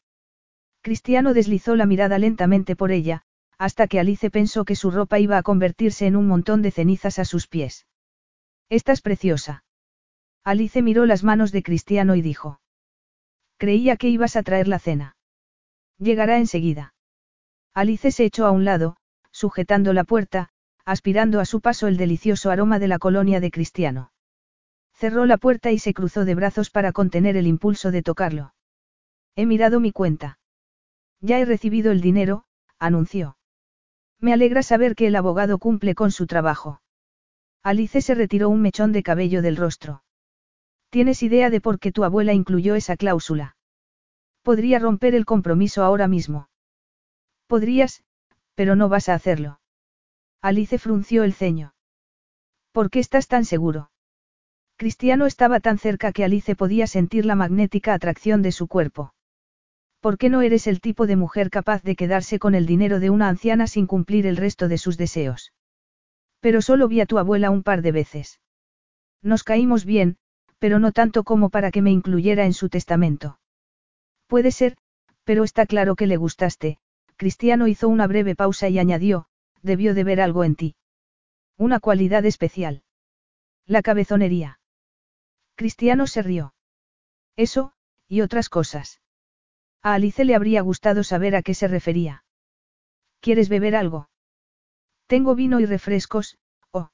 [0.81, 3.23] Cristiano deslizó la mirada lentamente por ella,
[3.57, 7.19] hasta que Alice pensó que su ropa iba a convertirse en un montón de cenizas
[7.19, 7.87] a sus pies.
[8.69, 9.63] Estás preciosa.
[10.43, 12.61] Alice miró las manos de Cristiano y dijo.
[13.57, 15.15] Creía que ibas a traer la cena.
[15.97, 16.93] Llegará enseguida.
[17.73, 18.97] Alice se echó a un lado,
[19.31, 20.49] sujetando la puerta,
[20.85, 24.11] aspirando a su paso el delicioso aroma de la colonia de Cristiano.
[24.93, 28.53] Cerró la puerta y se cruzó de brazos para contener el impulso de tocarlo.
[29.35, 30.39] He mirado mi cuenta.
[31.19, 32.45] Ya he recibido el dinero,
[32.79, 33.36] anunció.
[34.19, 36.81] Me alegra saber que el abogado cumple con su trabajo.
[37.63, 40.03] Alice se retiró un mechón de cabello del rostro.
[40.89, 43.57] ¿Tienes idea de por qué tu abuela incluyó esa cláusula?
[44.41, 46.49] Podría romper el compromiso ahora mismo.
[47.47, 48.03] Podrías,
[48.55, 49.59] pero no vas a hacerlo.
[50.41, 51.73] Alice frunció el ceño.
[52.71, 53.91] ¿Por qué estás tan seguro?
[54.77, 59.13] Cristiano estaba tan cerca que Alice podía sentir la magnética atracción de su cuerpo.
[59.99, 63.09] ¿Por qué no eres el tipo de mujer capaz de quedarse con el dinero de
[63.09, 65.53] una anciana sin cumplir el resto de sus deseos?
[66.39, 68.39] Pero solo vi a tu abuela un par de veces.
[69.21, 70.17] Nos caímos bien,
[70.59, 73.39] pero no tanto como para que me incluyera en su testamento.
[74.27, 74.77] Puede ser,
[75.23, 76.79] pero está claro que le gustaste.
[77.15, 79.27] Cristiano hizo una breve pausa y añadió,
[79.61, 80.75] debió de ver algo en ti.
[81.57, 82.83] Una cualidad especial.
[83.65, 84.59] La cabezonería.
[85.55, 86.53] Cristiano se rió.
[87.35, 87.73] Eso,
[88.07, 89.01] y otras cosas.
[89.87, 92.25] A Alice le habría gustado saber a qué se refería.
[93.21, 94.09] ¿Quieres beber algo?
[95.07, 96.37] Tengo vino y refrescos,
[96.71, 96.89] oh.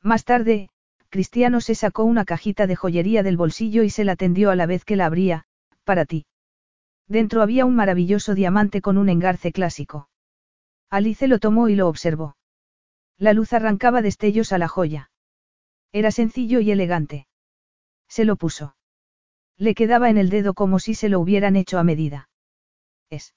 [0.00, 0.68] Más tarde,
[1.08, 4.66] Cristiano se sacó una cajita de joyería del bolsillo y se la tendió a la
[4.66, 5.46] vez que la abría,
[5.82, 6.24] para ti.
[7.08, 10.08] Dentro había un maravilloso diamante con un engarce clásico.
[10.90, 12.36] Alice lo tomó y lo observó.
[13.18, 15.10] La luz arrancaba destellos a la joya.
[15.90, 17.26] Era sencillo y elegante.
[18.06, 18.76] Se lo puso.
[19.56, 22.28] Le quedaba en el dedo como si se lo hubieran hecho a medida.
[23.10, 23.34] Es.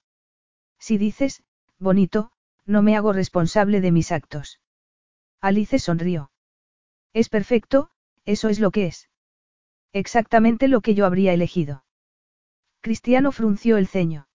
[0.80, 1.44] Si dices,
[1.80, 2.32] bonito,
[2.66, 4.60] no me hago responsable de mis actos.
[5.42, 6.32] Alice sonrió.
[7.14, 7.90] Es perfecto,
[8.26, 9.10] eso es lo que es.
[9.94, 11.86] Exactamente lo que yo habría elegido.
[12.82, 14.28] Cristiano frunció el ceño.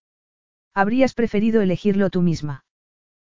[0.75, 2.65] Habrías preferido elegirlo tú misma.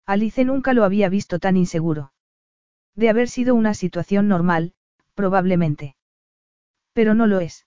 [0.05, 2.13] Alice nunca lo había visto tan inseguro.
[2.95, 4.73] De haber sido una situación normal,
[5.15, 5.95] probablemente.
[6.93, 7.65] Pero no lo es.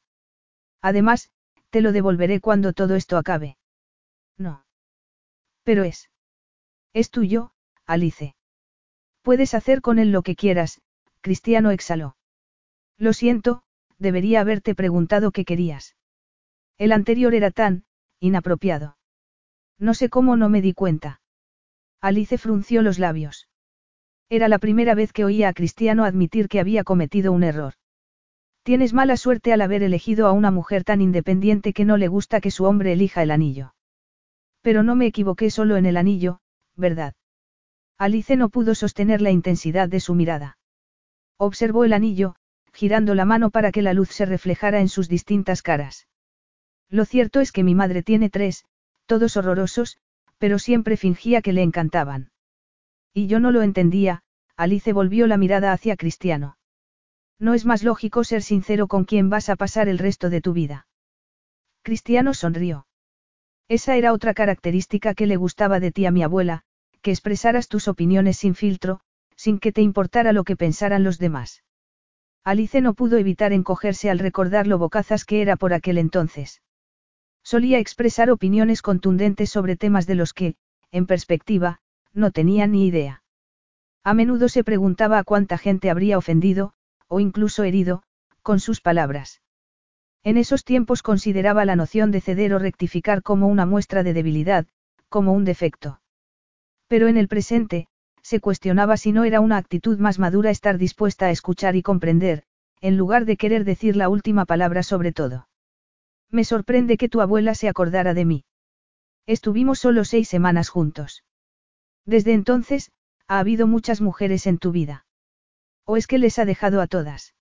[0.87, 1.31] Además,
[1.71, 3.59] te lo devolveré cuando todo esto acabe.
[4.39, 4.65] No.
[5.65, 6.11] Pero es.
[6.93, 7.51] Es tuyo,
[7.87, 8.37] Alice.
[9.23, 10.81] Puedes hacer con él lo que quieras,
[11.23, 12.17] Cristiano exhaló.
[12.99, 13.65] Lo siento,
[13.99, 15.97] debería haberte preguntado qué querías.
[16.79, 17.85] El anterior era tan,
[18.21, 18.97] inapropiado.
[19.81, 21.21] No sé cómo no me di cuenta.
[22.01, 23.49] Alice frunció los labios.
[24.29, 27.75] Era la primera vez que oía a Cristiano admitir que había cometido un error.
[28.67, 32.41] Tienes mala suerte al haber elegido a una mujer tan independiente que no le gusta
[32.41, 33.77] que su hombre elija el anillo.
[34.61, 36.41] Pero no me equivoqué solo en el anillo,
[36.75, 37.15] ¿verdad?
[37.97, 40.59] Alice no pudo sostener la intensidad de su mirada.
[41.37, 42.35] Observó el anillo,
[42.73, 46.09] girando la mano para que la luz se reflejara en sus distintas caras.
[46.89, 48.65] Lo cierto es que mi madre tiene tres,
[49.07, 49.99] todos horrorosos,
[50.39, 52.33] pero siempre fingía que le encantaban.
[53.15, 54.25] Y yo no lo entendía,
[54.57, 56.57] Alice volvió la mirada hacia Cristiano.
[57.39, 60.53] No es más lógico ser sincero con quien vas a pasar el resto de tu
[60.53, 60.87] vida.
[61.83, 62.87] Cristiano sonrió.
[63.69, 66.63] Esa era otra característica que le gustaba de ti a mi abuela,
[67.03, 69.01] que expresaras tus opiniones sin filtro,
[69.37, 71.63] sin que te importara lo que pensaran los demás.
[72.43, 76.63] Alice no pudo evitar encogerse al recordar lo bocazas que era por aquel entonces.
[77.43, 80.55] Solía expresar opiniones contundentes sobre temas de los que,
[80.91, 81.81] en perspectiva,
[82.13, 83.23] no tenía ni idea.
[84.05, 86.73] A menudo se preguntaba a cuánta gente habría ofendido,
[87.09, 88.03] o incluso herido,
[88.43, 89.43] con sus palabras.
[90.25, 94.67] En esos tiempos consideraba la noción de ceder o rectificar como una muestra de debilidad,
[95.09, 96.01] como un defecto.
[96.89, 97.87] Pero en el presente,
[98.23, 102.43] se cuestionaba si no era una actitud más madura estar dispuesta a escuchar y comprender,
[102.81, 105.49] en lugar de querer decir la última palabra sobre todo.
[106.31, 108.45] Me sorprende que tu abuela se acordara de mí.
[109.27, 111.23] Estuvimos solo seis semanas juntos.
[112.05, 112.91] Desde entonces,
[113.29, 115.06] ha habido muchas mujeres en tu vida.
[115.87, 117.35] ¿O es que les ha dejado a todas?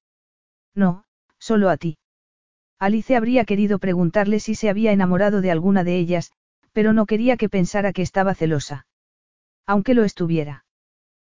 [0.75, 1.03] No,
[1.39, 1.97] solo a ti.
[2.79, 6.31] Alice habría querido preguntarle si se había enamorado de alguna de ellas,
[6.71, 8.85] pero no quería que pensara que estaba celosa.
[9.65, 10.65] Aunque lo estuviera.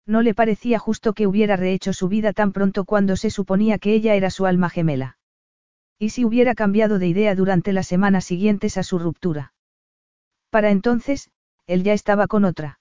[0.07, 3.93] No le parecía justo que hubiera rehecho su vida tan pronto cuando se suponía que
[3.93, 5.19] ella era su alma gemela.
[5.99, 9.53] ¿Y si hubiera cambiado de idea durante las semanas siguientes a su ruptura?
[10.51, 11.31] Para entonces,
[11.67, 12.81] él ya estaba con otra.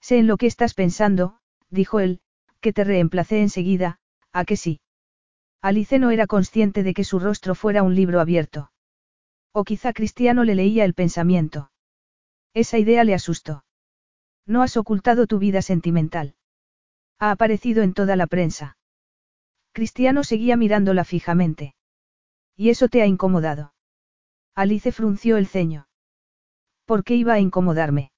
[0.00, 1.38] Sé en lo que estás pensando,
[1.70, 2.20] dijo él,
[2.66, 4.00] que te reemplacé enseguida,
[4.32, 4.80] ¿a que sí?
[5.62, 8.72] Alice no era consciente de que su rostro fuera un libro abierto.
[9.52, 11.70] O quizá Cristiano le leía el pensamiento.
[12.54, 13.64] Esa idea le asustó.
[14.46, 16.34] No has ocultado tu vida sentimental.
[17.20, 18.76] Ha aparecido en toda la prensa.
[19.70, 21.76] Cristiano seguía mirándola fijamente.
[22.56, 23.74] ¿Y eso te ha incomodado?
[24.56, 25.86] Alice frunció el ceño.
[26.84, 28.10] ¿Por qué iba a incomodarme?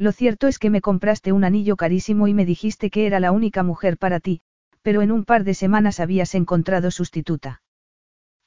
[0.00, 3.32] Lo cierto es que me compraste un anillo carísimo y me dijiste que era la
[3.32, 4.40] única mujer para ti,
[4.80, 7.60] pero en un par de semanas habías encontrado sustituta.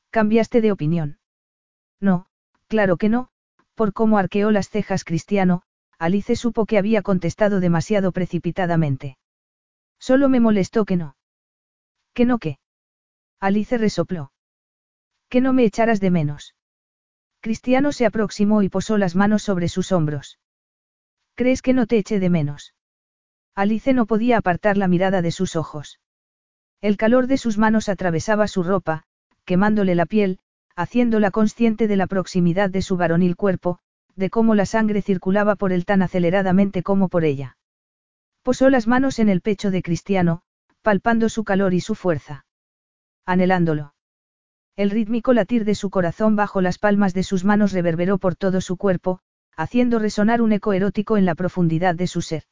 [0.09, 1.19] ¿Cambiaste de opinión?
[2.01, 2.25] No,
[2.67, 3.29] claro que no,
[3.75, 5.61] por cómo arqueó las cejas Cristiano,
[5.99, 9.19] Alice supo que había contestado demasiado precipitadamente.
[9.99, 11.17] Solo me molestó que no.
[12.15, 12.57] ¿Que no qué?
[13.39, 14.31] Alice resopló.
[15.29, 16.55] Que no me echaras de menos.
[17.41, 20.39] Cristiano se aproximó y posó las manos sobre sus hombros.
[21.35, 22.73] ¿Crees que no te eche de menos?
[23.55, 25.99] Alice no podía apartar la mirada de sus ojos.
[26.81, 29.03] El calor de sus manos atravesaba su ropa,
[29.45, 30.39] quemándole la piel,
[30.75, 33.79] haciéndola consciente de la proximidad de su varonil cuerpo,
[34.15, 37.57] de cómo la sangre circulaba por él tan aceleradamente como por ella.
[38.43, 40.41] Posó las manos en el pecho de Cristiano,
[40.81, 42.45] palpando su calor y su fuerza.
[43.25, 43.95] Anhelándolo.
[44.75, 48.59] El rítmico latir de su corazón bajo las palmas de sus manos reverberó por todo
[48.59, 49.19] su cuerpo,
[49.55, 52.43] haciendo resonar un eco erótico en la profundidad de su ser.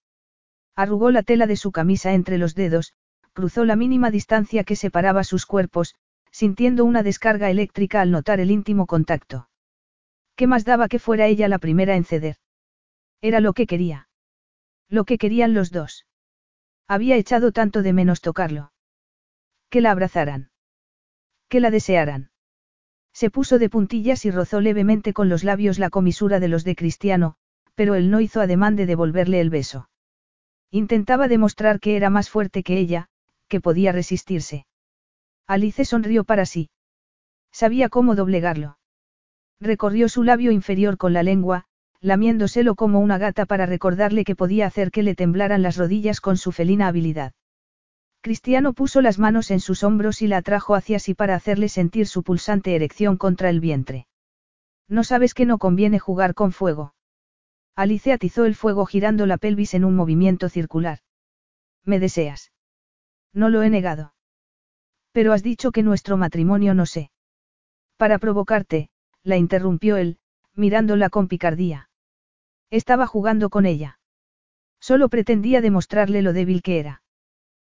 [0.76, 2.94] Arrugó la tela de su camisa entre los dedos,
[3.34, 5.96] cruzó la mínima distancia que separaba sus cuerpos,
[6.32, 9.50] sintiendo una descarga eléctrica al notar el íntimo contacto.
[10.36, 12.38] ¿Qué más daba que fuera ella la primera en ceder?
[13.22, 14.08] Era lo que quería.
[14.90, 16.06] Lo que querían los dos.
[16.88, 18.74] Había echado tanto de menos tocarlo.
[19.70, 20.52] Que la abrazaran.
[21.48, 22.31] Que la desearan.
[23.14, 26.76] Se puso de puntillas y rozó levemente con los labios la comisura de los de
[26.76, 27.36] Cristiano,
[27.76, 29.90] pero él no hizo ademán de devolverle el beso.
[30.72, 33.10] Intentaba demostrar que era más fuerte que ella,
[33.48, 34.66] que podía resistirse.
[35.46, 36.70] Alice sonrió para sí.
[37.52, 38.78] Sabía cómo doblegarlo.
[39.60, 41.66] Recorrió su labio inferior con la lengua,
[42.00, 46.38] lamiéndoselo como una gata para recordarle que podía hacer que le temblaran las rodillas con
[46.38, 47.34] su felina habilidad.
[48.22, 52.06] Cristiano puso las manos en sus hombros y la atrajo hacia sí para hacerle sentir
[52.06, 54.08] su pulsante erección contra el vientre.
[54.88, 56.94] No sabes que no conviene jugar con fuego.
[57.76, 61.00] Alice atizó el fuego girando la pelvis en un movimiento circular.
[61.84, 62.52] ¿Me deseas?
[63.34, 64.14] No lo he negado.
[65.14, 67.10] Pero has dicho que nuestro matrimonio no sé.
[67.98, 68.90] Para provocarte,
[69.24, 70.20] la interrumpió él,
[70.54, 71.90] mirándola con picardía.
[72.70, 74.00] Estaba jugando con ella.
[74.80, 77.02] Solo pretendía demostrarle lo débil que era.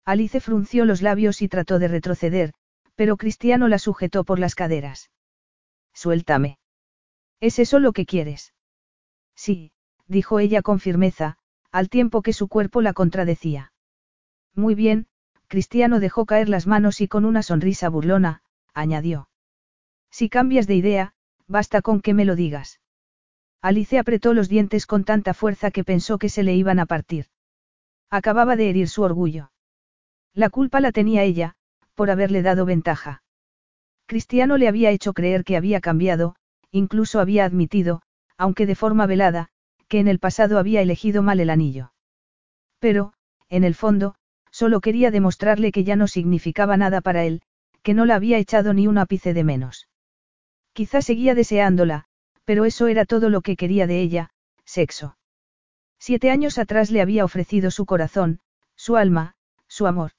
[0.06, 2.54] Alice frunció los labios y trató de retroceder,
[2.96, 5.12] pero Cristiano la sujetó por las caderas.
[5.94, 6.60] Suéltame.
[7.40, 8.54] ¿Es eso lo que quieres?
[9.36, 9.72] Sí,
[10.08, 11.38] dijo ella con firmeza,
[11.72, 13.72] al tiempo que su cuerpo la contradecía.
[14.54, 15.08] Muy bien,
[15.48, 18.42] Cristiano dejó caer las manos y con una sonrisa burlona,
[18.74, 19.30] añadió.
[20.12, 21.14] Si cambias de idea,
[21.48, 22.82] basta con que me lo digas.
[23.62, 27.28] Alice apretó los dientes con tanta fuerza que pensó que se le iban a partir.
[28.10, 29.53] Acababa de herir su orgullo.
[30.36, 31.56] La culpa la tenía ella,
[31.94, 33.22] por haberle dado ventaja.
[34.08, 36.36] Cristiano le había hecho creer que había cambiado,
[36.72, 38.02] incluso había admitido,
[38.38, 39.50] aunque de forma velada,
[39.88, 41.94] que en el pasado había elegido mal el anillo.
[42.80, 43.14] Pero,
[43.50, 44.16] en el fondo,
[44.50, 47.44] solo quería demostrarle que ya no significaba nada para él,
[47.84, 49.88] que no la había echado ni un ápice de menos.
[50.74, 52.06] Quizá seguía deseándola,
[52.44, 54.32] pero eso era todo lo que quería de ella,
[54.66, 55.18] sexo.
[56.00, 58.40] Siete años atrás le había ofrecido su corazón,
[58.76, 59.36] su alma,
[59.68, 60.12] su amor.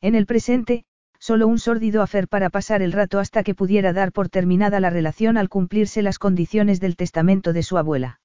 [0.00, 0.84] En el presente,
[1.18, 4.90] solo un sórdido afer para pasar el rato hasta que pudiera dar por terminada la
[4.90, 8.20] relación al cumplirse las condiciones del testamento de su abuela.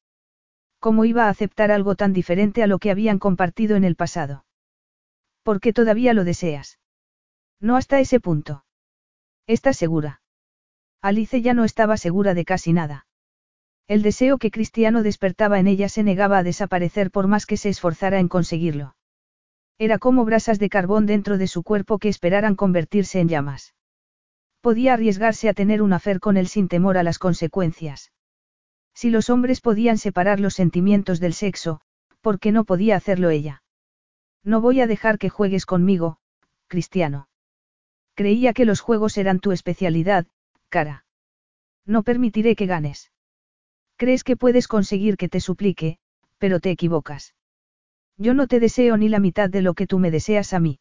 [0.79, 4.45] ¿Cómo iba a aceptar algo tan diferente a lo que habían compartido en el pasado?
[5.41, 6.79] ¿Por qué todavía lo deseas?
[7.59, 8.65] No hasta ese punto.
[9.47, 10.21] ¿Estás segura?
[11.01, 13.07] Alice ya no estaba segura de casi nada.
[13.87, 17.69] El deseo que Cristiano despertaba en ella se negaba a desaparecer por más que se
[17.69, 18.95] esforzara en conseguirlo.
[19.77, 23.73] Era como brasas de carbón dentro de su cuerpo que esperaran convertirse en llamas.
[24.61, 28.11] Podía arriesgarse a tener un afer con él sin temor a las consecuencias.
[28.93, 31.81] Si los hombres podían separar los sentimientos del sexo,
[32.21, 33.63] ¿por qué no podía hacerlo ella?
[34.43, 36.17] No voy a dejar que juegues conmigo,
[36.67, 37.27] Cristiano.
[38.13, 40.27] Creía que los juegos eran tu especialidad,
[40.69, 41.05] cara.
[41.85, 43.11] No permitiré que ganes.
[43.97, 45.97] Crees que puedes conseguir que te suplique,
[46.37, 47.33] pero te equivocas.
[48.17, 50.79] Yo no te deseo ni la mitad de lo que tú me deseas a mí.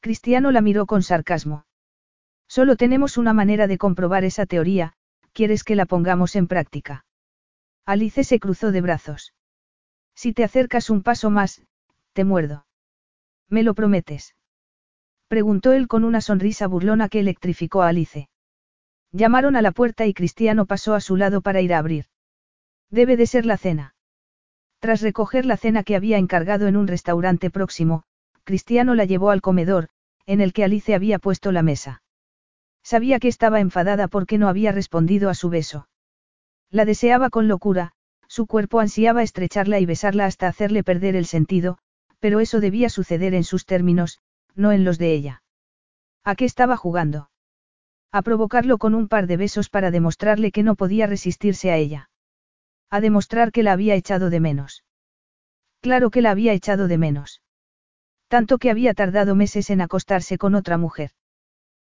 [0.00, 1.66] Cristiano la miró con sarcasmo.
[2.46, 4.94] Solo tenemos una manera de comprobar esa teoría,
[5.32, 7.04] ¿quieres que la pongamos en práctica?
[7.84, 9.34] Alice se cruzó de brazos.
[10.14, 11.62] Si te acercas un paso más,
[12.12, 12.66] te muerdo.
[13.48, 14.34] ¿Me lo prometes?
[15.28, 18.28] Preguntó él con una sonrisa burlona que electrificó a Alice.
[19.12, 22.06] Llamaron a la puerta y Cristiano pasó a su lado para ir a abrir.
[22.90, 23.94] Debe de ser la cena.
[24.80, 28.04] Tras recoger la cena que había encargado en un restaurante próximo,
[28.44, 29.88] Cristiano la llevó al comedor,
[30.26, 32.02] en el que Alice había puesto la mesa.
[32.82, 35.88] Sabía que estaba enfadada porque no había respondido a su beso.
[36.70, 37.92] La deseaba con locura,
[38.28, 41.78] su cuerpo ansiaba estrecharla y besarla hasta hacerle perder el sentido,
[42.20, 44.20] pero eso debía suceder en sus términos,
[44.54, 45.42] no en los de ella.
[46.24, 47.30] ¿A qué estaba jugando?
[48.12, 52.10] A provocarlo con un par de besos para demostrarle que no podía resistirse a ella.
[52.90, 54.84] A demostrar que la había echado de menos.
[55.80, 57.42] Claro que la había echado de menos.
[58.28, 61.10] Tanto que había tardado meses en acostarse con otra mujer.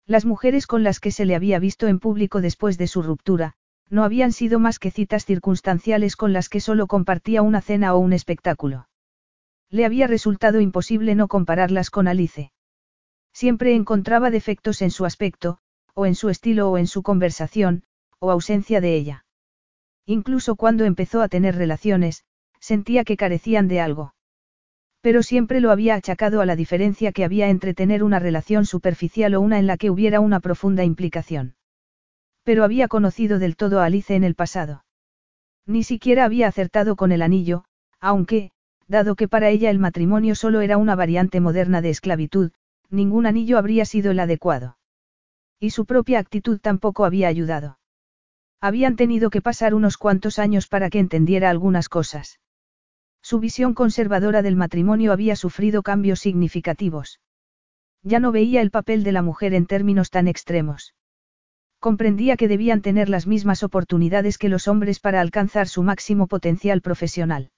[0.06, 3.54] Las mujeres con las que se le había visto en público después de su ruptura,
[3.90, 8.00] no habían sido más que citas circunstanciales con las que solo compartía una cena o
[8.00, 8.88] un espectáculo.
[9.70, 12.52] Le había resultado imposible no compararlas con Alice.
[13.34, 15.60] Siempre encontraba defectos en su aspecto,
[15.94, 17.84] o en su estilo o en su conversación,
[18.20, 19.26] o ausencia de ella.
[20.10, 22.24] Incluso cuando empezó a tener relaciones,
[22.60, 24.16] sentía que carecían de algo.
[25.02, 29.36] Pero siempre lo había achacado a la diferencia que había entre tener una relación superficial
[29.36, 31.54] o una en la que hubiera una profunda implicación.
[32.42, 34.84] Pero había conocido del todo a Alice en el pasado.
[35.68, 37.66] Ni siquiera había acertado con el anillo,
[38.00, 38.50] aunque,
[38.88, 42.52] dado que para ella el matrimonio solo era una variante moderna de esclavitud,
[42.90, 44.80] ningún anillo habría sido el adecuado.
[45.60, 47.79] Y su propia actitud tampoco había ayudado.
[48.62, 52.40] Habían tenido que pasar unos cuantos años para que entendiera algunas cosas.
[53.22, 57.20] Su visión conservadora del matrimonio había sufrido cambios significativos.
[58.04, 60.94] Ya no veía el papel de la mujer en términos tan extremos.
[61.80, 66.82] Comprendía que debían tener las mismas oportunidades que los hombres para alcanzar su máximo potencial
[66.82, 67.52] profesional.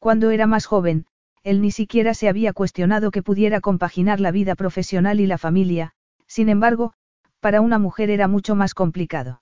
[0.00, 1.06] Cuando era más joven,
[1.44, 5.92] él ni siquiera se había cuestionado que pudiera compaginar la vida profesional y la familia,
[6.26, 6.92] sin embargo,
[7.40, 9.40] para una mujer era mucho más complicado.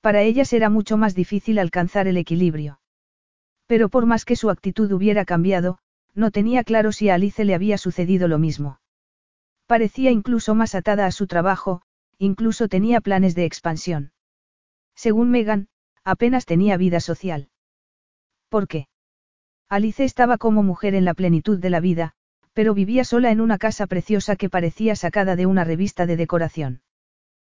[0.00, 2.80] Para ellas era mucho más difícil alcanzar el equilibrio.
[3.66, 5.78] Pero por más que su actitud hubiera cambiado,
[6.14, 8.80] no tenía claro si a Alice le había sucedido lo mismo.
[9.66, 11.82] Parecía incluso más atada a su trabajo,
[12.18, 14.12] incluso tenía planes de expansión.
[14.96, 15.68] Según Megan,
[16.02, 17.50] apenas tenía vida social.
[18.48, 18.88] ¿Por qué?
[19.68, 22.14] Alice estaba como mujer en la plenitud de la vida,
[22.52, 26.82] pero vivía sola en una casa preciosa que parecía sacada de una revista de decoración.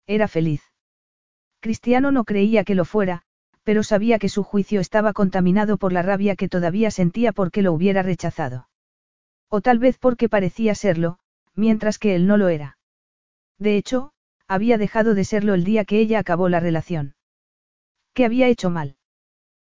[0.06, 0.71] Era feliz.
[1.62, 3.22] Cristiano no creía que lo fuera,
[3.64, 7.72] pero sabía que su juicio estaba contaminado por la rabia que todavía sentía porque lo
[7.72, 8.68] hubiera rechazado.
[9.48, 11.20] O tal vez porque parecía serlo,
[11.56, 12.78] mientras que él no lo era.
[13.60, 14.12] De hecho,
[14.48, 17.14] había dejado de serlo el día que ella acabó la relación.
[18.14, 18.98] ¿Qué había hecho mal?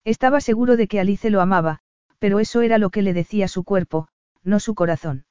[0.04, 1.82] Estaba seguro de que Alice lo amaba,
[2.18, 4.08] pero eso era lo que le decía su cuerpo,
[4.44, 5.26] no su corazón.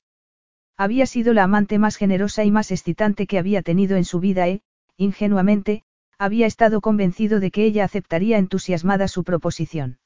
[0.76, 4.48] Había sido la amante más generosa y más excitante que había tenido en su vida
[4.48, 4.62] e,
[4.96, 5.82] ingenuamente,
[6.18, 9.98] había estado convencido de que ella aceptaría entusiasmada su proposición.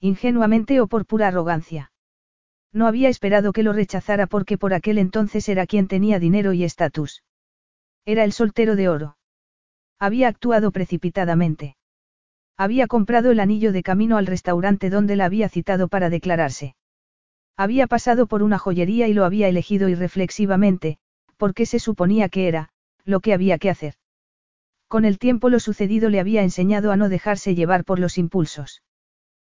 [0.00, 1.92] Ingenuamente o por pura arrogancia.
[2.72, 6.64] No había esperado que lo rechazara porque por aquel entonces era quien tenía dinero y
[6.64, 7.22] estatus.
[8.04, 9.16] Era el soltero de oro.
[9.98, 11.76] Había actuado precipitadamente.
[12.56, 16.74] Había comprado el anillo de camino al restaurante donde la había citado para declararse.
[17.56, 20.98] Había pasado por una joyería y lo había elegido irreflexivamente,
[21.36, 22.70] porque se suponía que era,
[23.04, 23.94] lo que había que hacer.
[24.92, 28.82] Con el tiempo lo sucedido le había enseñado a no dejarse llevar por los impulsos.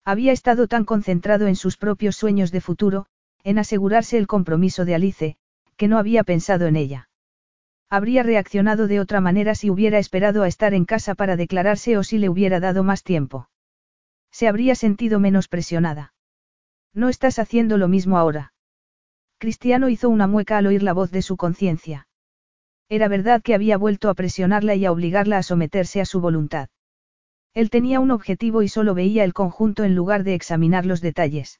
[0.06, 3.08] Había estado tan concentrado en sus propios sueños de futuro,
[3.44, 5.38] en asegurarse el compromiso de Alice,
[5.76, 7.10] que no había pensado en ella.
[7.90, 12.04] Habría reaccionado de otra manera si hubiera esperado a estar en casa para declararse o
[12.04, 13.50] si le hubiera dado más tiempo.
[14.30, 16.14] Se habría sentido menos presionada.
[16.94, 18.54] No estás haciendo lo mismo ahora.
[19.40, 22.08] Cristiano hizo una mueca al oír la voz de su conciencia.
[22.90, 26.70] Era verdad que había vuelto a presionarla y a obligarla a someterse a su voluntad.
[27.54, 31.60] Él tenía un objetivo y solo veía el conjunto en lugar de examinar los detalles.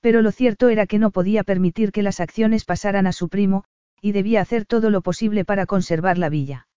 [0.00, 3.64] Pero lo cierto era que no podía permitir que las acciones pasaran a su primo,
[4.00, 6.68] y debía hacer todo lo posible para conservar la villa.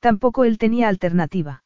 [0.00, 1.64] Tampoco él tenía alternativa.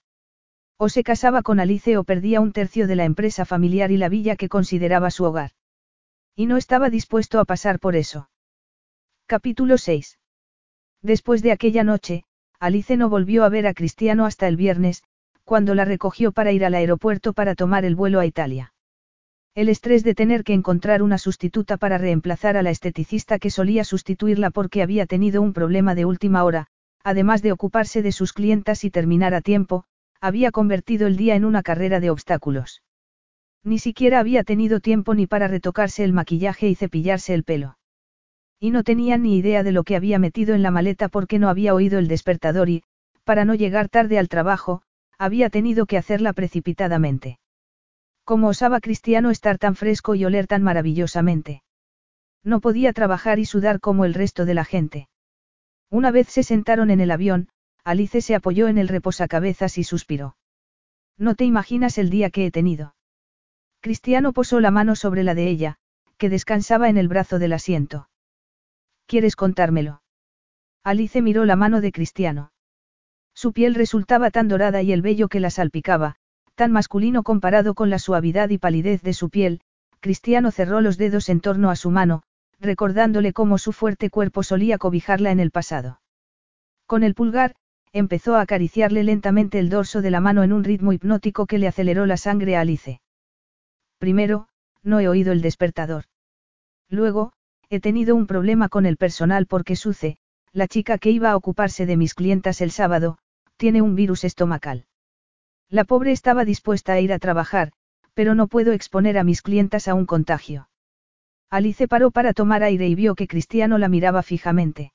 [0.78, 4.10] O se casaba con Alice o perdía un tercio de la empresa familiar y la
[4.10, 5.52] villa que consideraba su hogar.
[6.34, 8.28] Y no estaba dispuesto a pasar por eso.
[9.26, 10.18] Capítulo 6.
[11.06, 12.24] Después de aquella noche,
[12.58, 15.04] Alice no volvió a ver a Cristiano hasta el viernes,
[15.44, 18.72] cuando la recogió para ir al aeropuerto para tomar el vuelo a Italia.
[19.54, 23.84] El estrés de tener que encontrar una sustituta para reemplazar a la esteticista que solía
[23.84, 26.66] sustituirla porque había tenido un problema de última hora,
[27.04, 29.84] además de ocuparse de sus clientas y terminar a tiempo,
[30.20, 32.82] había convertido el día en una carrera de obstáculos.
[33.62, 37.75] Ni siquiera había tenido tiempo ni para retocarse el maquillaje y cepillarse el pelo.
[38.66, 41.48] Y no tenía ni idea de lo que había metido en la maleta porque no
[41.48, 42.82] había oído el despertador y,
[43.22, 44.82] para no llegar tarde al trabajo,
[45.18, 47.38] había tenido que hacerla precipitadamente.
[48.24, 51.62] ¿Cómo osaba Cristiano estar tan fresco y oler tan maravillosamente?
[52.42, 55.08] No podía trabajar y sudar como el resto de la gente.
[55.88, 57.48] Una vez se sentaron en el avión,
[57.84, 60.36] Alice se apoyó en el reposacabezas y suspiró.
[61.16, 62.96] No te imaginas el día que he tenido.
[63.78, 65.76] Cristiano posó la mano sobre la de ella,
[66.18, 68.08] que descansaba en el brazo del asiento.
[69.06, 70.02] ¿Quieres contármelo?
[70.82, 72.52] Alice miró la mano de Cristiano.
[73.34, 76.16] Su piel resultaba tan dorada y el vello que la salpicaba,
[76.54, 79.60] tan masculino comparado con la suavidad y palidez de su piel,
[80.00, 82.22] Cristiano cerró los dedos en torno a su mano,
[82.58, 86.00] recordándole cómo su fuerte cuerpo solía cobijarla en el pasado.
[86.86, 87.54] Con el pulgar,
[87.92, 91.68] empezó a acariciarle lentamente el dorso de la mano en un ritmo hipnótico que le
[91.68, 93.00] aceleró la sangre a Alice.
[93.98, 94.48] Primero,
[94.82, 96.04] no he oído el despertador.
[96.88, 97.32] Luego,
[97.68, 100.18] he tenido un problema con el personal porque Suce,
[100.52, 103.18] la chica que iba a ocuparse de mis clientas el sábado,
[103.56, 104.86] tiene un virus estomacal.
[105.68, 107.72] La pobre estaba dispuesta a ir a trabajar,
[108.14, 110.68] pero no puedo exponer a mis clientas a un contagio.
[111.50, 114.92] Alice paró para tomar aire y vio que Cristiano la miraba fijamente.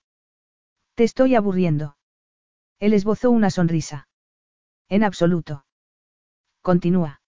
[0.96, 1.98] Te estoy aburriendo.
[2.80, 4.08] Él esbozó una sonrisa.
[4.90, 5.66] En absoluto.
[6.62, 7.22] Continúa.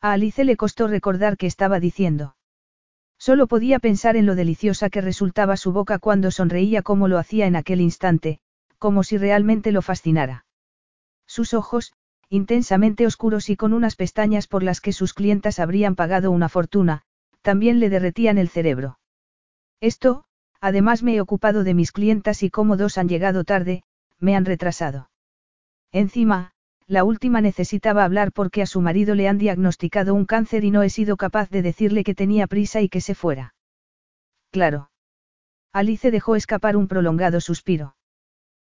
[0.00, 2.34] A Alice le costó recordar qué estaba diciendo.
[3.20, 7.46] Solo podía pensar en lo deliciosa que resultaba su boca cuando sonreía como lo hacía
[7.46, 8.40] en aquel instante,
[8.78, 10.46] como si realmente lo fascinara.
[11.26, 11.92] Sus ojos,
[12.30, 17.02] intensamente oscuros y con unas pestañas por las que sus clientas habrían pagado una fortuna,
[17.42, 18.98] también le derretían el cerebro.
[19.80, 20.24] Esto,
[20.58, 23.82] además me he ocupado de mis clientas y como dos han llegado tarde,
[24.18, 25.10] me han retrasado.
[25.92, 26.52] Encima,
[26.90, 30.82] la última necesitaba hablar porque a su marido le han diagnosticado un cáncer y no
[30.82, 33.54] he sido capaz de decirle que tenía prisa y que se fuera.
[34.50, 34.90] Claro.
[35.72, 37.94] Alice dejó escapar un prolongado suspiro.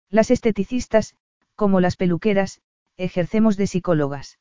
[0.09, 1.17] Las esteticistas,
[1.57, 2.61] como las peluqueras,
[2.97, 4.39] ejercemos de psicólogas.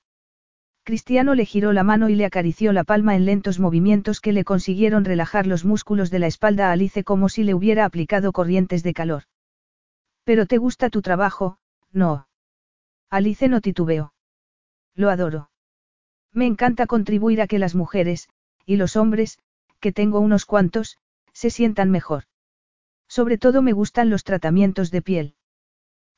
[0.83, 4.43] Cristiano le giró la mano y le acarició la palma en lentos movimientos que le
[4.43, 8.83] consiguieron relajar los músculos de la espalda a Alice como si le hubiera aplicado corrientes
[8.83, 9.23] de calor.
[10.23, 11.57] Pero te gusta tu trabajo,
[11.91, 12.27] no.
[13.11, 14.13] Alice no titubeó.
[14.95, 15.49] Lo adoro.
[16.31, 18.29] Me encanta contribuir a que las mujeres,
[18.65, 19.37] y los hombres,
[19.81, 20.97] que tengo unos cuantos,
[21.33, 22.23] se sientan mejor.
[23.09, 25.35] Sobre todo me gustan los tratamientos de piel.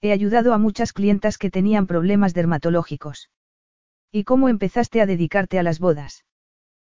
[0.02, 3.32] He ayudado a muchas clientas que tenían problemas dermatológicos.
[4.12, 6.26] ¿Y cómo empezaste a dedicarte a las bodas?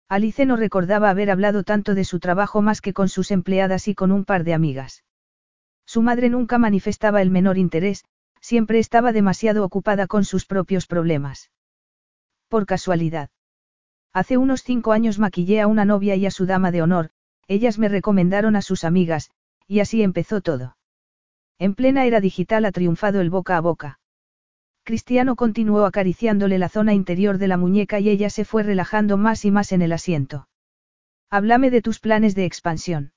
[0.10, 3.96] Alice no recordaba haber hablado tanto de su trabajo más que con sus empleadas y
[3.96, 5.06] con un par de amigas.
[5.86, 8.04] Su madre nunca manifestaba el menor interés,
[8.46, 11.50] siempre estaba demasiado ocupada con sus propios problemas.
[12.48, 13.32] Por casualidad.
[14.14, 17.10] Hace unos cinco años maquillé a una novia y a su dama de honor,
[17.48, 19.32] ellas me recomendaron a sus amigas,
[19.68, 20.78] y así empezó todo.
[21.58, 24.00] En plena era digital ha triunfado el boca a boca.
[24.84, 29.44] Cristiano continuó acariciándole la zona interior de la muñeca y ella se fue relajando más
[29.44, 30.48] y más en el asiento.
[31.32, 33.12] Háblame de tus planes de expansión.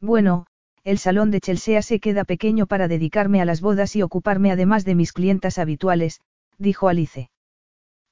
[0.00, 0.46] Bueno,
[0.84, 4.84] el salón de Chelsea se queda pequeño para dedicarme a las bodas y ocuparme además
[4.84, 6.20] de mis clientas habituales,
[6.58, 7.30] dijo Alice.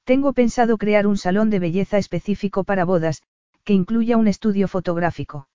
[0.03, 3.23] Tengo pensado crear un salón de belleza específico para bodas,
[3.63, 5.47] que incluya un estudio fotográfico.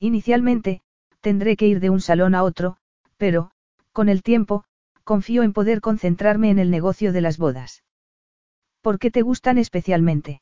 [0.00, 0.80] Inicialmente,
[1.20, 2.76] tendré que ir de un salón a otro,
[3.16, 3.50] pero,
[3.92, 4.64] con el tiempo,
[5.04, 7.82] confío en poder concentrarme en el negocio de las bodas.
[8.80, 10.40] ¿Por qué te gustan especialmente?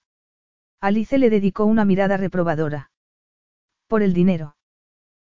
[0.81, 2.91] Alice le dedicó una mirada reprobadora.
[3.87, 4.56] Por el dinero.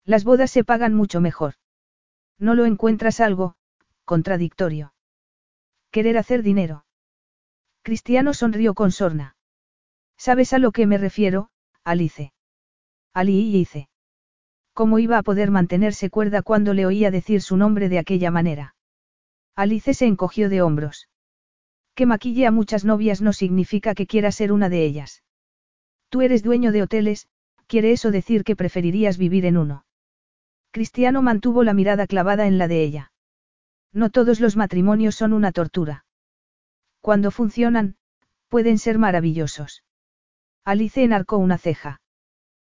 [0.05, 1.53] Las bodas se pagan mucho mejor.
[2.37, 3.55] ¿No lo encuentras algo,
[4.03, 4.93] contradictorio?
[5.91, 6.85] Querer hacer dinero.
[7.83, 9.35] Cristiano sonrió con sorna.
[10.17, 11.49] ¿Sabes a lo que me refiero,
[11.83, 12.33] Alice?
[13.13, 13.89] Ali y hice.
[14.73, 18.75] ¿Cómo iba a poder mantenerse cuerda cuando le oía decir su nombre de aquella manera?
[19.55, 21.09] Alice se encogió de hombros.
[21.93, 25.23] Que maquille a muchas novias no significa que quiera ser una de ellas.
[26.09, 27.27] Tú eres dueño de hoteles,
[27.67, 29.85] ¿quiere eso decir que preferirías vivir en uno?
[30.73, 33.11] Cristiano mantuvo la mirada clavada en la de ella.
[33.91, 36.03] No todos los matrimonios son una tortura.
[36.99, 37.95] Cuando funcionan,
[38.49, 39.83] pueden ser maravillosos.
[40.65, 42.01] Alice enarcó una ceja.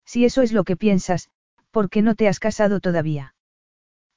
[0.05, 1.31] Si eso es lo que piensas,
[1.71, 3.35] ¿por qué no te has casado todavía?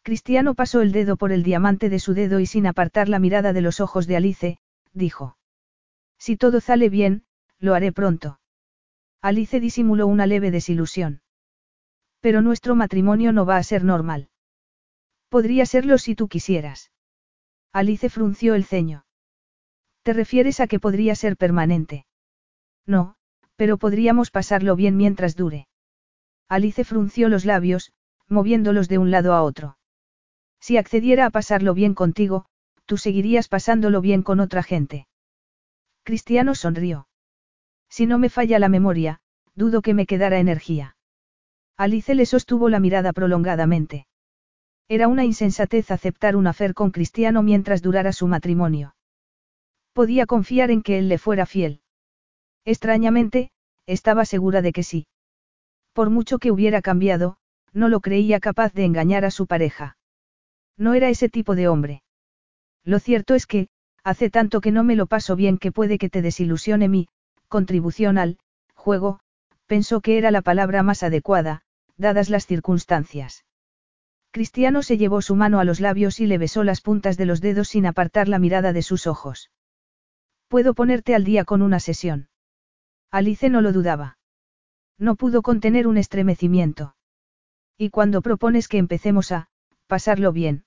[0.02, 3.54] Cristiano pasó el dedo por el diamante de su dedo y sin apartar la mirada
[3.54, 4.60] de los ojos de Alice,
[4.92, 5.38] dijo.
[6.18, 7.24] Si todo sale bien,
[7.60, 8.42] lo haré pronto.
[9.22, 11.22] Alice disimuló una leve desilusión.
[12.22, 14.30] Pero nuestro matrimonio no va a ser normal.
[15.30, 16.92] Podría serlo si tú quisieras.
[17.72, 19.06] Alice frunció el ceño.
[20.04, 22.06] ¿Te refieres a que podría ser permanente?
[22.86, 23.16] No,
[23.56, 25.68] pero podríamos pasarlo bien mientras dure.
[26.48, 27.92] Alice frunció los labios,
[28.28, 29.78] moviéndolos de un lado a otro.
[30.60, 32.46] Si accediera a pasarlo bien contigo,
[32.86, 35.08] tú seguirías pasándolo bien con otra gente.
[36.04, 37.08] Cristiano sonrió.
[37.88, 39.20] Si no me falla la memoria,
[39.54, 40.96] dudo que me quedara energía.
[41.80, 44.06] Alice le sostuvo la mirada prolongadamente.
[44.90, 48.96] Era una insensatez aceptar un afer con Cristiano mientras durara su matrimonio.
[49.94, 51.80] Podía confiar en que él le fuera fiel.
[52.66, 53.52] Extrañamente,
[53.86, 55.08] estaba segura de que sí.
[55.94, 57.38] Por mucho que hubiera cambiado,
[57.72, 59.96] no lo creía capaz de engañar a su pareja.
[60.76, 62.04] No era ese tipo de hombre.
[62.84, 63.70] Lo cierto es que,
[64.04, 67.08] hace tanto que no me lo paso bien que puede que te desilusione mi
[67.48, 68.38] contribución al
[68.76, 69.22] juego,
[69.66, 71.64] pensó que era la palabra más adecuada,
[72.00, 73.46] dadas las circunstancias.
[74.32, 77.42] Cristiano se llevó su mano a los labios y le besó las puntas de los
[77.42, 79.52] dedos sin apartar la mirada de sus ojos.
[80.48, 82.30] Puedo ponerte al día con una sesión.
[83.12, 84.18] Alice no lo dudaba.
[84.98, 86.96] No pudo contener un estremecimiento.
[87.78, 89.50] ¿Y cuando propones que empecemos a,
[89.88, 90.66] pasarlo bien?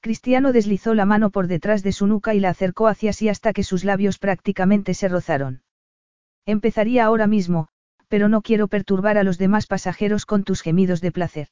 [0.00, 3.52] Cristiano deslizó la mano por detrás de su nuca y la acercó hacia sí hasta
[3.52, 5.62] que sus labios prácticamente se rozaron.
[6.46, 7.68] Empezaría ahora mismo,
[8.08, 11.48] pero no quiero perturbar a los demás pasajeros con tus gemidos de placer.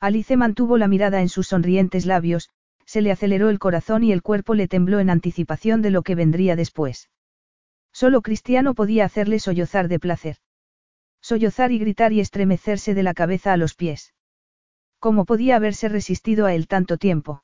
[0.00, 2.50] Alice mantuvo la mirada en sus sonrientes labios,
[2.84, 6.14] se le aceleró el corazón y el cuerpo le tembló en anticipación de lo que
[6.14, 7.10] vendría después.
[7.92, 10.36] Solo Cristiano podía hacerle sollozar de placer.
[11.20, 14.14] Sollozar y gritar y estremecerse de la cabeza a los pies.
[14.98, 17.42] ¿Cómo podía haberse resistido a él tanto tiempo?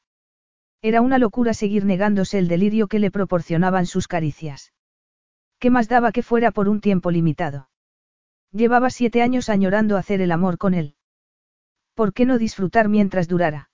[0.83, 4.73] Era una locura seguir negándose el delirio que le proporcionaban sus caricias.
[5.59, 7.69] ¿Qué más daba que fuera por un tiempo limitado?
[8.53, 10.95] Llevaba siete años añorando hacer el amor con él.
[11.95, 13.71] ¿Por qué no disfrutar mientras durara?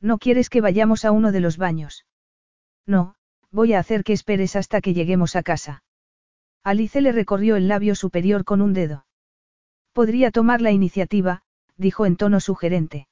[0.00, 2.04] ¿No quieres que vayamos a uno de los baños?
[2.84, 3.14] No,
[3.52, 5.84] voy a hacer que esperes hasta que lleguemos a casa.
[6.64, 9.06] Alice le recorrió el labio superior con un dedo.
[9.92, 11.42] Podría tomar la iniciativa,
[11.76, 13.06] dijo en tono sugerente.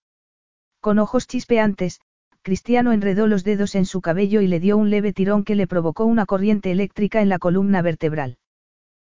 [0.81, 2.01] Con ojos chispeantes,
[2.43, 5.67] Cristiano enredó los dedos en su cabello y le dio un leve tirón que le
[5.67, 8.39] provocó una corriente eléctrica en la columna vertebral.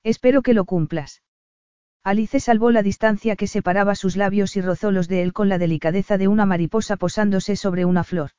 [0.03, 1.21] Espero que lo cumplas.
[2.03, 5.59] Alice salvó la distancia que separaba sus labios y rozó los de él con la
[5.59, 8.31] delicadeza de una mariposa posándose sobre una flor.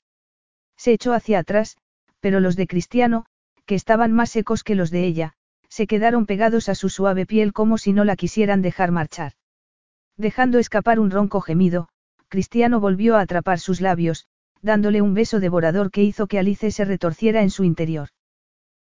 [0.77, 1.77] Se echó hacia atrás,
[2.19, 3.25] pero los de Cristiano,
[3.65, 5.35] que estaban más secos que los de ella,
[5.69, 9.33] se quedaron pegados a su suave piel como si no la quisieran dejar marchar.
[10.17, 11.89] Dejando escapar un ronco gemido,
[12.29, 14.27] Cristiano volvió a atrapar sus labios,
[14.61, 18.09] dándole un beso devorador que hizo que Alice se retorciera en su interior.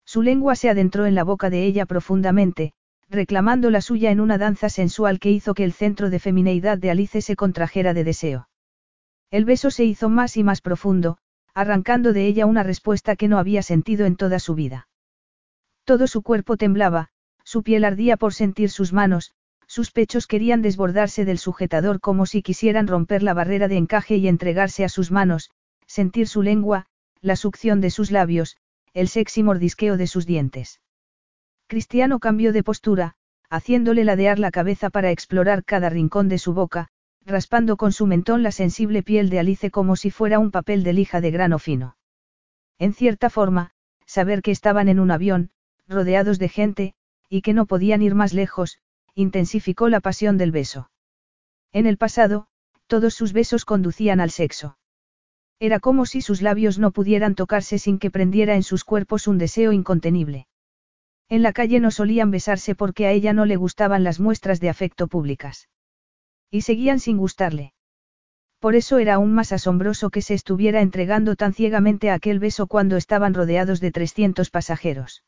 [0.05, 2.73] Su lengua se adentró en la boca de ella profundamente,
[3.09, 6.91] reclamando la suya en una danza sensual que hizo que el centro de femineidad de
[6.91, 8.49] Alice se contrajera de deseo.
[9.31, 11.19] El beso se hizo más y más profundo,
[11.55, 14.89] arrancando de ella una respuesta que no había sentido en toda su vida.
[15.85, 17.11] Todo su cuerpo temblaba,
[17.45, 19.33] su piel ardía por sentir sus manos,
[19.67, 24.29] sus pechos querían desbordarse del sujetador como si quisieran romper la barrera de encaje y
[24.29, 25.51] entregarse a sus manos,
[25.87, 26.87] sentir su lengua,
[27.21, 28.57] la succión de sus labios,
[28.93, 30.81] el sexy mordisqueo de sus dientes.
[31.75, 33.17] Cristiano cambió de postura,
[33.51, 36.87] haciéndole ladear la cabeza para explorar cada rincón de su boca,
[37.27, 40.93] raspando con su mentón la sensible piel de Alice como si fuera un papel de
[40.93, 41.97] lija de grano fino.
[42.79, 43.73] En cierta forma,
[44.07, 45.51] saber que estaban en un avión,
[45.89, 46.95] rodeados de gente,
[47.29, 48.79] y que no podían ir más lejos,
[49.17, 50.93] intensificó la pasión del beso.
[51.73, 52.47] En el pasado,
[52.87, 54.79] todos sus besos conducían al sexo.
[55.59, 59.39] Era como si sus labios no pudieran tocarse sin que prendiera en sus cuerpos un
[59.39, 60.47] deseo incontenible.
[61.35, 64.69] En la calle no solían besarse porque a ella no le gustaban las muestras de
[64.69, 65.69] afecto públicas.
[66.48, 67.74] Y seguían sin gustarle.
[68.61, 72.69] Por eso era aún más asombroso que se estuviera entregando tan ciegamente a aquel beso
[72.69, 75.24] cuando estaban rodeados de 300 pasajeros.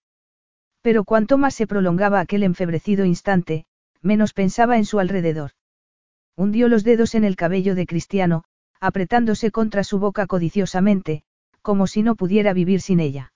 [0.81, 3.67] Pero cuanto más se prolongaba aquel enfebrecido instante,
[4.01, 5.51] menos pensaba en su alrededor.
[6.37, 8.45] Hundió los dedos en el cabello de Cristiano,
[8.79, 11.25] apretándose contra su boca codiciosamente,
[11.63, 13.33] como si no pudiera vivir sin ella.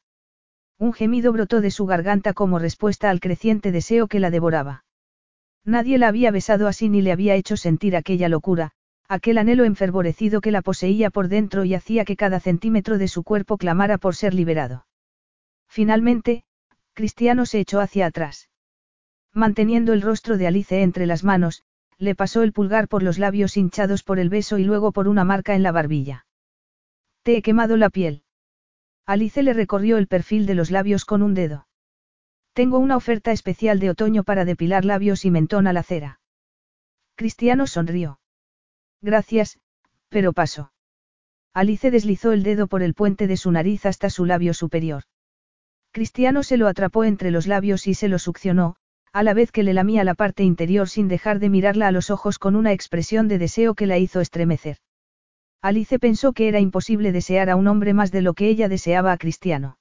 [0.81, 4.85] Un gemido brotó de su garganta como respuesta al creciente deseo que la devoraba.
[5.63, 8.71] Nadie la había besado así ni le había hecho sentir aquella locura,
[9.07, 13.25] aquel anhelo enfervorecido que la poseía por dentro y hacía que cada centímetro de su
[13.25, 14.87] cuerpo clamara por ser liberado.
[15.69, 16.45] Finalmente,
[16.95, 18.49] Cristiano se echó hacia atrás.
[19.35, 21.63] Manteniendo el rostro de Alice entre las manos,
[21.99, 25.25] le pasó el pulgar por los labios hinchados por el beso y luego por una
[25.25, 26.25] marca en la barbilla.
[27.23, 28.23] Te he quemado la piel.
[29.11, 31.67] Alice le recorrió el perfil de los labios con un dedo.
[32.53, 36.21] Tengo una oferta especial de otoño para depilar labios y mentón a la cera.
[37.17, 38.21] Cristiano sonrió.
[39.03, 39.59] Gracias,
[40.11, 40.73] pero paso.
[41.53, 45.03] Alice deslizó el dedo por el puente de su nariz hasta su labio superior.
[45.91, 48.77] Cristiano se lo atrapó entre los labios y se lo succionó,
[49.13, 52.11] a la vez que le lamía la parte interior sin dejar de mirarla a los
[52.11, 54.77] ojos con una expresión de deseo que la hizo estremecer.
[55.63, 59.13] Alice pensó que era imposible desear a un hombre más de lo que ella deseaba
[59.13, 59.77] a Cristiano.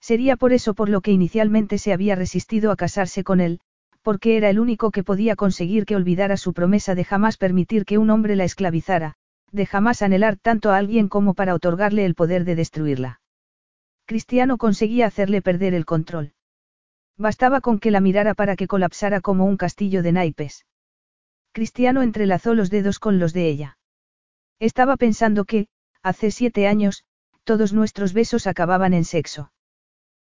[0.00, 3.60] Sería por eso por lo que inicialmente se había resistido a casarse con él,
[4.02, 7.98] porque era el único que podía conseguir que olvidara su promesa de jamás permitir que
[7.98, 9.14] un hombre la esclavizara,
[9.52, 13.20] de jamás anhelar tanto a alguien como para otorgarle el poder de destruirla.
[14.06, 16.32] Cristiano conseguía hacerle perder el control.
[17.16, 20.66] Bastaba con que la mirara para que colapsara como un castillo de naipes.
[21.52, 23.78] Cristiano entrelazó los dedos con los de ella.
[24.60, 25.68] Estaba pensando que,
[26.02, 27.04] hace siete años,
[27.44, 29.52] todos nuestros besos acababan en sexo.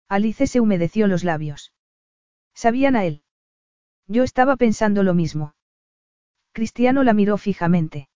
[0.09, 1.73] Alice se humedeció los labios.
[2.53, 3.23] ¿Sabían a él?
[4.07, 5.55] Yo estaba pensando lo mismo.
[6.51, 8.09] Cristiano la miró fijamente.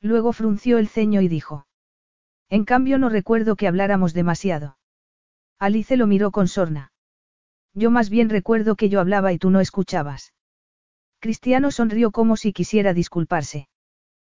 [0.00, 1.66] Luego frunció el ceño y dijo.
[2.48, 4.76] En cambio no recuerdo que habláramos demasiado.
[5.58, 6.92] Alice lo miró con sorna.
[7.72, 10.34] Yo más bien recuerdo que yo hablaba y tú no escuchabas.
[11.20, 13.68] Cristiano sonrió como si quisiera disculparse.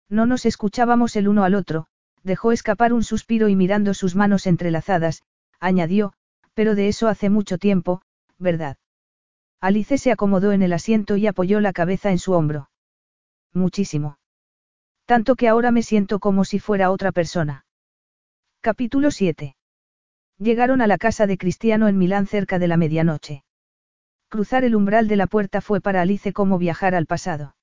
[0.09, 1.87] No nos escuchábamos el uno al otro,
[2.23, 5.23] dejó escapar un suspiro y mirando sus manos entrelazadas,
[5.59, 6.13] añadió,
[6.55, 8.03] pero de eso hace mucho tiempo,
[8.39, 8.77] ¿verdad?
[9.61, 12.71] Alice se acomodó en el asiento y apoyó la cabeza en su hombro.
[13.53, 14.19] Muchísimo.
[15.07, 17.65] Tanto que ahora me siento como si fuera otra persona.
[18.61, 19.57] Capítulo 7.
[20.39, 23.43] Llegaron a la casa de Cristiano en Milán cerca de la medianoche.
[24.29, 27.56] Cruzar el umbral de la puerta fue para Alice como viajar al pasado.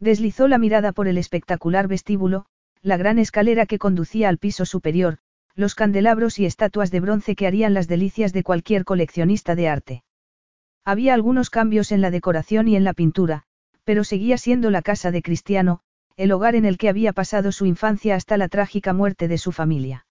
[0.00, 2.46] Deslizó la mirada por el espectacular vestíbulo,
[2.82, 5.18] la gran escalera que conducía al piso superior,
[5.54, 10.04] los candelabros y estatuas de bronce que harían las delicias de cualquier coleccionista de arte.
[10.84, 13.42] Había algunos cambios en la decoración y en la pintura,
[13.82, 15.80] pero seguía siendo la casa de Cristiano,
[16.16, 19.50] el hogar en el que había pasado su infancia hasta la trágica muerte de su
[19.50, 20.06] familia.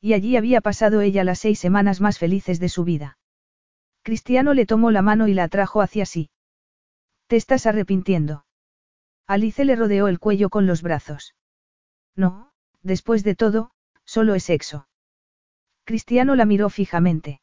[0.00, 3.18] Y allí había pasado ella las seis semanas más felices de su vida.
[4.02, 6.30] Cristiano le tomó la mano y la atrajo hacia sí.
[7.28, 8.44] ¿Te estás arrepintiendo?
[9.32, 11.34] Alice le rodeó el cuello con los brazos.
[12.14, 12.52] No,
[12.82, 13.70] después de todo,
[14.04, 14.88] solo es sexo.
[15.84, 17.40] Cristiano la miró fijamente.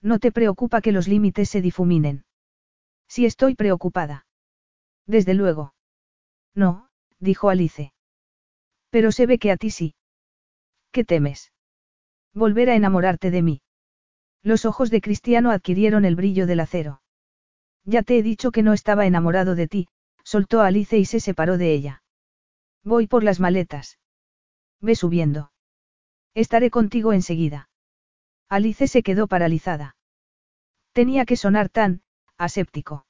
[0.00, 2.24] No te preocupa que los límites se difuminen.
[3.08, 4.26] Sí estoy preocupada.
[5.06, 5.74] Desde luego.
[6.54, 7.92] No, dijo Alice.
[8.88, 9.94] Pero se ve que a ti sí.
[10.92, 11.52] ¿Qué temes?
[12.32, 13.60] Volver a enamorarte de mí.
[14.42, 17.02] Los ojos de Cristiano adquirieron el brillo del acero.
[17.84, 19.88] Ya te he dicho que no estaba enamorado de ti,
[20.24, 22.02] soltó a Alice y se separó de ella.
[22.84, 23.98] Voy por las maletas.
[24.80, 25.52] Ve subiendo.
[26.34, 27.68] Estaré contigo enseguida.
[28.48, 29.96] Alice se quedó paralizada.
[30.92, 32.02] Tenía que sonar tan,
[32.36, 33.06] aséptico.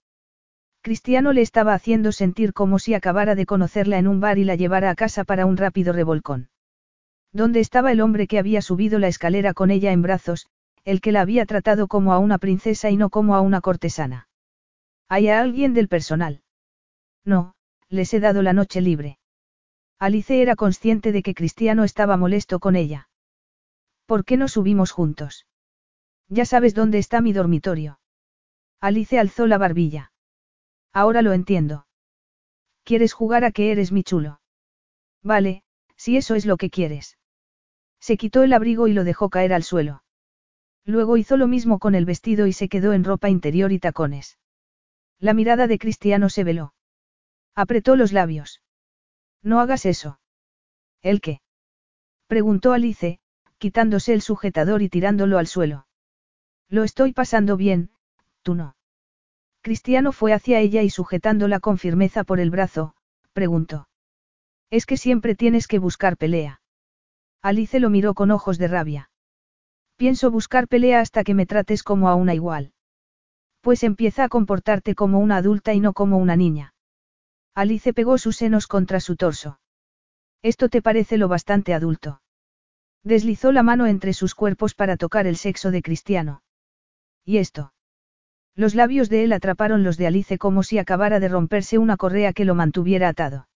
[0.83, 4.57] Cristiano le estaba haciendo sentir como si acabara de conocerla en un bar y la
[4.57, 6.51] llevara a casa para un rápido revolcón.
[7.33, 10.49] ¿Dónde estaba el hombre que había subido la escalera con ella en brazos,
[10.85, 14.29] el que la había tratado como a una princesa y no como a una cortesana?
[15.09, 16.42] ¿Hay alguien del personal?
[17.25, 17.55] No,
[17.89, 19.19] les he dado la noche libre.
[19.99, 23.09] Alice era consciente de que Cristiano estaba molesto con ella.
[24.07, 25.47] ¿Por qué no subimos juntos?
[26.29, 28.01] Ya sabes dónde está mi dormitorio.
[28.81, 30.13] Alice alzó la barbilla.
[30.93, 31.87] Ahora lo entiendo.
[32.85, 34.41] ¿Quieres jugar a que eres mi chulo?
[35.23, 35.63] Vale,
[35.97, 37.17] si eso es lo que quieres.
[38.01, 40.03] Se quitó el abrigo y lo dejó caer al suelo.
[40.85, 44.39] Luego hizo lo mismo con el vestido y se quedó en ropa interior y tacones.
[45.21, 46.75] La mirada de Cristiano se veló.
[47.55, 48.63] Apretó los labios.
[49.43, 50.21] No hagas eso.
[51.03, 51.41] ¿El qué?
[52.27, 53.21] Preguntó Alice,
[53.59, 55.87] quitándose el sujetador y tirándolo al suelo.
[56.69, 57.91] Lo estoy pasando bien,
[58.43, 58.77] tú no.
[59.61, 62.95] Cristiano fue hacia ella y sujetándola con firmeza por el brazo,
[63.33, 63.89] preguntó.
[64.71, 66.63] Es que siempre tienes que buscar pelea.
[67.43, 69.11] Alice lo miró con ojos de rabia.
[69.97, 72.73] Pienso buscar pelea hasta que me trates como a una igual.
[73.61, 76.72] Pues empieza a comportarte como una adulta y no como una niña.
[77.55, 79.61] Alice pegó sus senos contra su torso.
[80.43, 82.23] Esto te parece lo bastante adulto.
[83.05, 86.43] Deslizó la mano entre sus cuerpos para tocar el sexo de Cristiano.
[87.25, 87.73] ¿Y esto?
[88.55, 92.33] Los labios de él atraparon los de Alice como si acabara de romperse una correa
[92.33, 93.49] que lo mantuviera atado.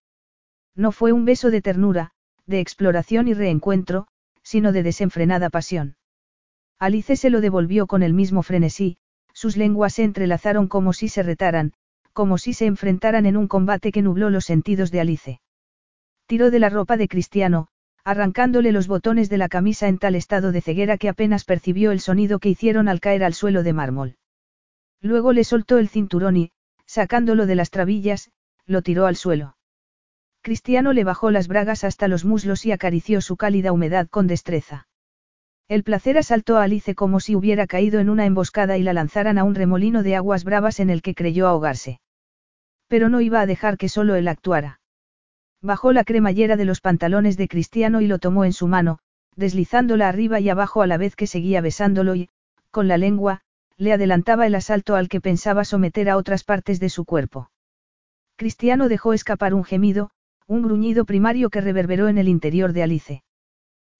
[0.75, 2.11] No fue un beso de ternura,
[2.45, 4.07] de exploración y reencuentro,
[4.43, 5.97] sino de desenfrenada pasión.
[6.79, 8.97] Alice se lo devolvió con el mismo frenesí,
[9.33, 11.73] sus lenguas se entrelazaron como si se retaran,
[12.17, 15.39] como si se enfrentaran en un combate que nubló los sentidos de Alice.
[16.25, 17.67] Tiró de la ropa de Cristiano,
[18.03, 21.99] arrancándole los botones de la camisa en tal estado de ceguera que apenas percibió el
[21.99, 24.17] sonido que hicieron al caer al suelo de mármol.
[24.99, 26.51] Luego le soltó el cinturón y,
[26.87, 28.31] sacándolo de las trabillas,
[28.65, 29.55] lo tiró al suelo.
[30.41, 34.87] Cristiano le bajó las bragas hasta los muslos y acarició su cálida humedad con destreza.
[35.67, 39.37] El placer asaltó a Alice como si hubiera caído en una emboscada y la lanzaran
[39.37, 41.99] a un remolino de aguas bravas en el que creyó ahogarse.
[42.87, 44.79] Pero no iba a dejar que solo él actuara.
[45.61, 48.99] Bajó la cremallera de los pantalones de Cristiano y lo tomó en su mano,
[49.35, 52.29] deslizándola arriba y abajo a la vez que seguía besándolo y,
[52.71, 53.41] con la lengua,
[53.77, 57.51] le adelantaba el asalto al que pensaba someter a otras partes de su cuerpo.
[58.35, 60.11] Cristiano dejó escapar un gemido,
[60.47, 63.23] un gruñido primario que reverberó en el interior de Alice.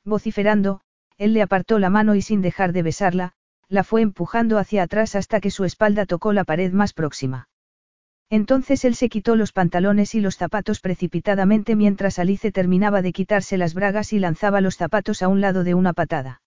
[0.05, 0.81] Vociferando,
[1.17, 3.33] él le apartó la mano y sin dejar de besarla,
[3.67, 7.49] la fue empujando hacia atrás hasta que su espalda tocó la pared más próxima.
[8.29, 13.57] Entonces él se quitó los pantalones y los zapatos precipitadamente mientras Alice terminaba de quitarse
[13.57, 16.41] las bragas y lanzaba los zapatos a un lado de una patada.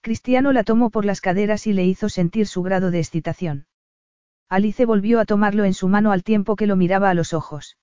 [0.00, 3.66] Cristiano la tomó por las caderas y le hizo sentir su grado de excitación.
[4.48, 7.78] Alice volvió a tomarlo en su mano al tiempo que lo miraba a los ojos.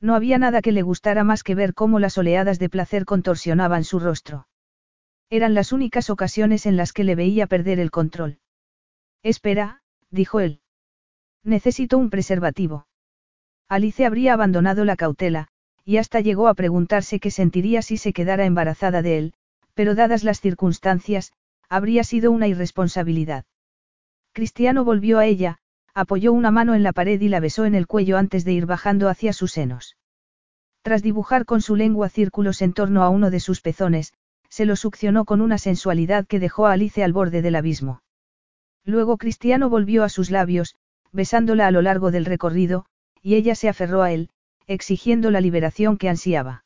[0.00, 3.84] No había nada que le gustara más que ver cómo las oleadas de placer contorsionaban
[3.84, 4.48] su rostro.
[5.30, 8.38] Eran las únicas ocasiones en las que le veía perder el control.
[9.22, 9.80] Espera,
[10.10, 10.60] dijo él.
[11.44, 12.86] Necesito un preservativo.
[13.68, 15.48] Alice habría abandonado la cautela,
[15.84, 19.34] y hasta llegó a preguntarse qué sentiría si se quedara embarazada de él,
[19.74, 21.32] pero dadas las circunstancias,
[21.68, 23.44] habría sido una irresponsabilidad.
[24.32, 25.58] Cristiano volvió a ella,
[25.92, 28.66] apoyó una mano en la pared y la besó en el cuello antes de ir
[28.66, 29.96] bajando hacia sus senos.
[30.82, 34.12] Tras dibujar con su lengua círculos en torno a uno de sus pezones,
[34.48, 38.02] se lo succionó con una sensualidad que dejó a Alice al borde del abismo.
[38.84, 40.76] Luego Cristiano volvió a sus labios,
[41.14, 42.86] besándola a lo largo del recorrido,
[43.22, 44.30] y ella se aferró a él,
[44.66, 46.64] exigiendo la liberación que ansiaba.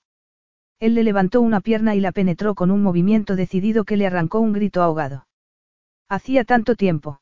[0.81, 4.41] Él le levantó una pierna y la penetró con un movimiento decidido que le arrancó
[4.41, 5.27] un grito ahogado.
[6.09, 7.21] Hacía tanto tiempo.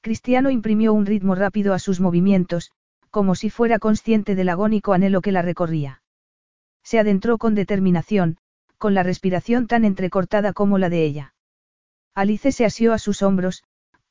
[0.00, 2.72] Cristiano imprimió un ritmo rápido a sus movimientos,
[3.10, 6.02] como si fuera consciente del agónico anhelo que la recorría.
[6.82, 8.38] Se adentró con determinación,
[8.78, 11.34] con la respiración tan entrecortada como la de ella.
[12.16, 13.62] Alice se asió a sus hombros,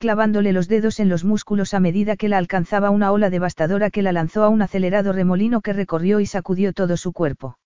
[0.01, 4.01] clavándole los dedos en los músculos a medida que la alcanzaba una ola devastadora que
[4.01, 7.59] la lanzó a un acelerado remolino que recorrió y sacudió todo su cuerpo.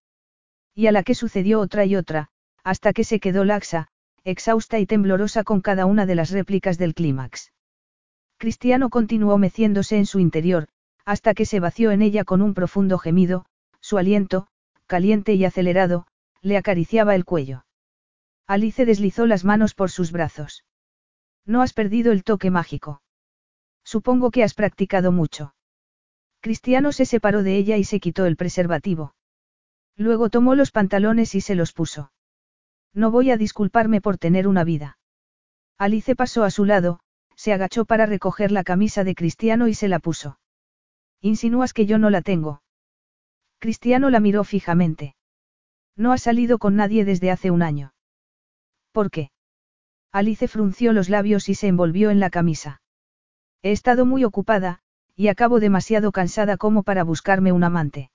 [0.76, 2.28] Y a la que sucedió otra y otra,
[2.62, 3.88] hasta que se quedó laxa,
[4.26, 7.54] exhausta y temblorosa con cada una de las réplicas del clímax.
[8.38, 10.68] Cristiano continuó meciéndose en su interior,
[11.06, 13.46] hasta que se vació en ella con un profundo gemido,
[13.80, 14.48] su aliento,
[14.88, 16.06] caliente y acelerado,
[16.42, 17.64] le acariciaba el cuello.
[18.46, 20.65] Alice deslizó las manos por sus brazos.
[21.46, 23.02] No has perdido el toque mágico.
[23.84, 25.56] Supongo que has practicado mucho.
[26.42, 29.16] Cristiano se separó de ella y se quitó el preservativo.
[29.96, 32.12] Luego tomó los pantalones y se los puso.
[32.94, 34.98] No voy a disculparme por tener una vida.
[35.78, 37.00] Alice pasó a su lado,
[37.36, 40.40] se agachó para recoger la camisa de Cristiano y se la puso.
[41.22, 42.62] Insinúas que yo no la tengo.
[43.60, 45.16] Cristiano la miró fijamente.
[45.96, 47.94] No ha salido con nadie desde hace un año.
[48.92, 49.32] ¿Por qué?
[50.16, 52.82] Alice frunció los labios y se envolvió en la camisa.
[53.62, 54.80] He estado muy ocupada,
[55.14, 58.12] y acabo demasiado cansada como para buscarme un amante.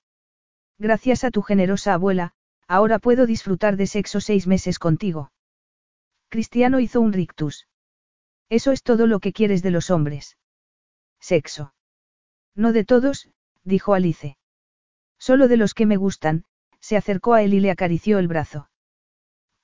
[0.79, 2.31] Gracias a tu generosa abuela,
[2.67, 5.31] ahora puedo disfrutar de sexo seis meses contigo.
[6.29, 7.67] Cristiano hizo un rictus.
[8.49, 10.39] Eso es todo lo que quieres de los hombres.
[11.19, 11.75] Sexo.
[12.55, 13.29] No de todos,
[13.63, 14.39] dijo Alice.
[15.19, 16.45] Solo de los que me gustan,
[16.79, 18.71] se acercó a él y le acarició el brazo.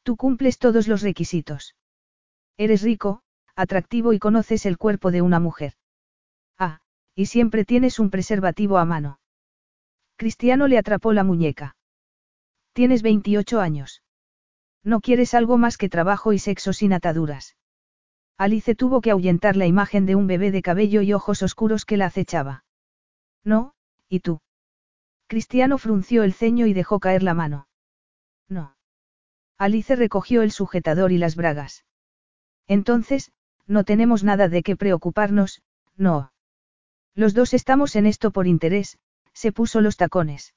[0.04, 1.74] Tú cumples todos los requisitos.
[2.58, 3.22] Eres rico,
[3.56, 5.74] atractivo y conoces el cuerpo de una mujer.
[6.58, 6.80] Ah,
[7.16, 9.20] y siempre tienes un preservativo a mano.
[10.16, 11.76] Cristiano le atrapó la muñeca.
[12.74, 14.04] Tienes 28 años.
[14.84, 17.58] No quieres algo más que trabajo y sexo sin ataduras.
[18.38, 21.98] Alice tuvo que ahuyentar la imagen de un bebé de cabello y ojos oscuros que
[21.98, 22.66] la acechaba.
[23.44, 23.74] No,
[24.10, 24.40] ¿y tú?
[25.26, 27.68] Cristiano frunció el ceño y dejó caer la mano.
[28.48, 28.78] No.
[29.58, 31.87] Alice recogió el sujetador y las bragas.
[32.68, 33.32] Entonces,
[33.66, 35.62] no tenemos nada de qué preocuparnos,
[35.96, 36.32] no.
[37.16, 39.00] Los dos estamos en esto por interés,
[39.34, 40.54] se puso los tacones.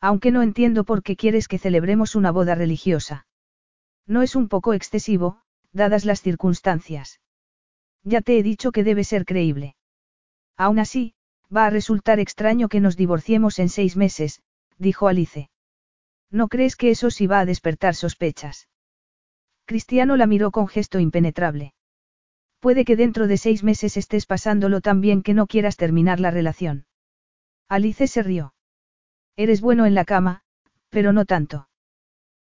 [0.00, 3.26] Aunque no entiendo por qué quieres que celebremos una boda religiosa.
[4.06, 5.40] No es un poco excesivo,
[5.72, 7.20] dadas las circunstancias.
[8.02, 9.76] Ya te he dicho que debe ser creíble.
[10.56, 11.14] Aún así,
[11.54, 14.42] va a resultar extraño que nos divorciemos en seis meses,
[14.78, 15.50] dijo Alice.
[16.30, 18.68] ¿No crees que eso sí va a despertar sospechas?
[19.72, 21.72] Cristiano la miró con gesto impenetrable.
[22.60, 26.30] Puede que dentro de seis meses estés pasándolo tan bien que no quieras terminar la
[26.30, 26.84] relación.
[27.70, 28.52] Alice se rió.
[29.34, 30.42] Eres bueno en la cama,
[30.90, 31.70] pero no tanto.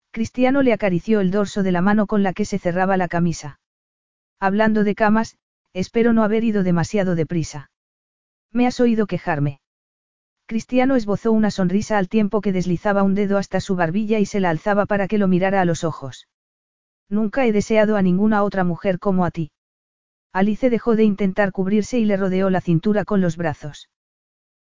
[0.09, 3.59] Cristiano le acarició el dorso de la mano con la que se cerraba la camisa.
[4.39, 5.37] Hablando de camas,
[5.71, 7.69] espero no haber ido demasiado deprisa.
[8.51, 9.61] ¿Me has oído quejarme?
[10.47, 14.39] Cristiano esbozó una sonrisa al tiempo que deslizaba un dedo hasta su barbilla y se
[14.39, 16.25] la alzaba para que lo mirara a los ojos.
[17.09, 19.51] Nunca he deseado a ninguna otra mujer como a ti.
[20.31, 23.89] Alice dejó de intentar cubrirse y le rodeó la cintura con los brazos.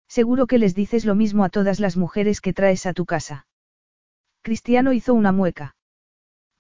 [0.09, 3.47] Seguro que les dices lo mismo a todas las mujeres que traes a tu casa.
[4.43, 5.75] Cristiano hizo una mueca.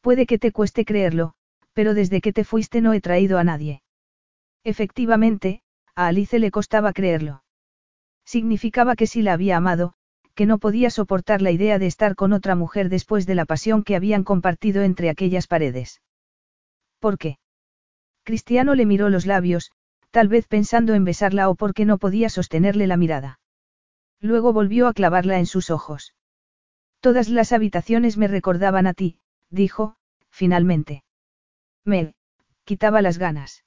[0.00, 1.34] Puede que te cueste creerlo,
[1.72, 3.82] pero desde que te fuiste no he traído a nadie.
[4.64, 5.62] Efectivamente,
[5.94, 7.44] a Alice le costaba creerlo.
[8.24, 9.94] Significaba que sí la había amado,
[10.36, 13.82] que no podía soportar la idea de estar con otra mujer después de la pasión
[13.82, 16.02] que habían compartido entre aquellas paredes.
[17.00, 17.38] ¿Por qué?
[18.22, 19.72] Cristiano le miró los labios,
[20.10, 23.40] tal vez pensando en besarla o porque no podía sostenerle la mirada.
[24.20, 26.14] Luego volvió a clavarla en sus ojos.
[27.00, 29.18] Todas las habitaciones me recordaban a ti,
[29.48, 29.96] dijo,
[30.28, 31.02] finalmente.
[31.82, 32.14] Me,
[32.64, 33.64] quitaba las ganas.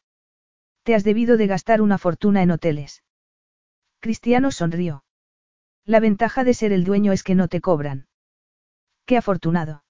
[0.83, 3.03] Te has debido de gastar una fortuna en hoteles.
[4.01, 5.03] Cristiano sonrió.
[5.85, 8.07] La ventaja de ser el dueño es que no te cobran.
[9.05, 9.83] Qué afortunado.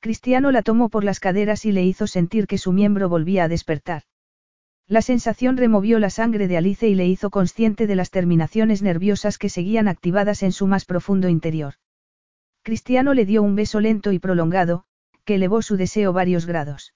[0.00, 3.48] Cristiano la tomó por las caderas y le hizo sentir que su miembro volvía a
[3.48, 4.02] despertar.
[4.86, 9.38] La sensación removió la sangre de Alice y le hizo consciente de las terminaciones nerviosas
[9.38, 11.74] que seguían activadas en su más profundo interior.
[12.62, 14.84] Cristiano le dio un beso lento y prolongado,
[15.24, 16.94] que elevó su deseo varios grados.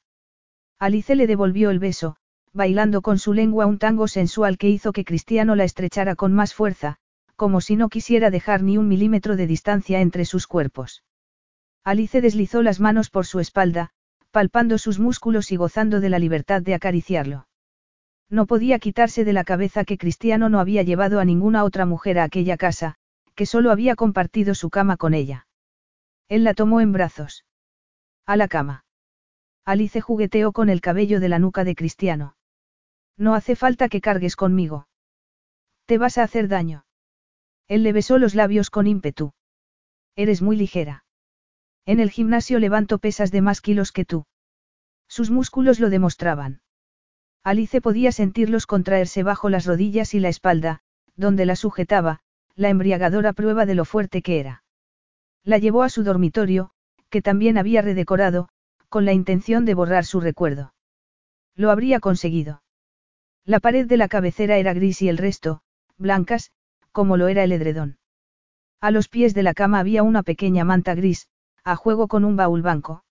[0.78, 2.16] Alice le devolvió el beso,
[2.52, 6.52] bailando con su lengua un tango sensual que hizo que Cristiano la estrechara con más
[6.52, 6.98] fuerza,
[7.38, 11.04] como si no quisiera dejar ni un milímetro de distancia entre sus cuerpos.
[11.84, 13.90] Alice deslizó las manos por su espalda,
[14.32, 17.46] palpando sus músculos y gozando de la libertad de acariciarlo.
[18.28, 22.18] No podía quitarse de la cabeza que Cristiano no había llevado a ninguna otra mujer
[22.18, 22.96] a aquella casa,
[23.36, 25.46] que solo había compartido su cama con ella.
[26.28, 27.44] Él la tomó en brazos.
[28.26, 28.84] A la cama.
[29.64, 32.34] Alice jugueteó con el cabello de la nuca de Cristiano.
[33.16, 34.88] No hace falta que cargues conmigo.
[35.86, 36.84] Te vas a hacer daño.
[37.68, 39.32] Él le besó los labios con ímpetu.
[40.16, 41.04] Eres muy ligera.
[41.86, 44.26] En el gimnasio levanto pesas de más kilos que tú.
[45.06, 46.60] Sus músculos lo demostraban.
[47.44, 50.80] Alice podía sentirlos contraerse bajo las rodillas y la espalda,
[51.16, 52.20] donde la sujetaba,
[52.56, 54.64] la embriagadora prueba de lo fuerte que era.
[55.44, 56.70] La llevó a su dormitorio,
[57.08, 58.48] que también había redecorado,
[58.88, 60.74] con la intención de borrar su recuerdo.
[61.54, 62.62] Lo habría conseguido.
[63.44, 65.62] La pared de la cabecera era gris y el resto,
[65.96, 66.50] blancas,
[66.92, 67.98] como lo era el edredón.
[68.80, 71.28] A los pies de la cama había una pequeña manta gris,
[71.64, 73.04] a juego con un baúl banco.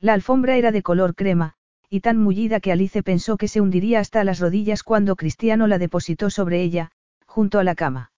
[0.00, 1.54] La alfombra era de color crema,
[1.88, 5.78] y tan mullida que Alice pensó que se hundiría hasta las rodillas cuando Cristiano la
[5.78, 6.90] depositó sobre ella,
[7.26, 8.12] junto a la cama.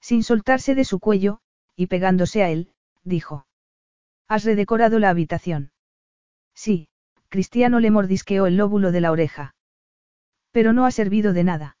[0.00, 1.40] Sin soltarse de su cuello,
[1.76, 2.72] y pegándose a él,
[3.02, 3.46] dijo.
[4.28, 5.72] ¿Has redecorado la habitación?
[6.54, 6.88] Sí,
[7.28, 9.54] Cristiano le mordisqueó el lóbulo de la oreja.
[10.52, 11.76] Pero no ha servido de nada.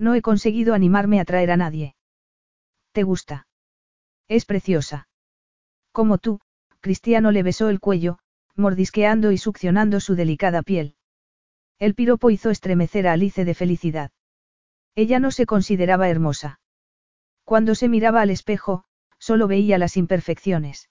[0.00, 1.94] No he conseguido animarme a traer a nadie.
[2.92, 3.46] ¿Te gusta?
[4.28, 5.08] Es preciosa.
[5.92, 6.40] Como tú,
[6.80, 8.18] Cristiano le besó el cuello,
[8.56, 10.96] mordisqueando y succionando su delicada piel.
[11.78, 14.10] El piropo hizo estremecer a Alice de felicidad.
[14.94, 16.60] Ella no se consideraba hermosa.
[17.44, 18.84] Cuando se miraba al espejo,
[19.18, 20.88] solo veía las imperfecciones.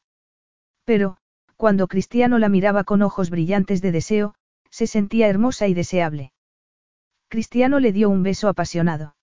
[0.84, 1.18] Pero,
[1.58, 4.36] cuando Cristiano la miraba con ojos brillantes de deseo,
[4.70, 6.32] se sentía hermosa y deseable.
[7.30, 9.16] Cristiano le dio un beso apasionado.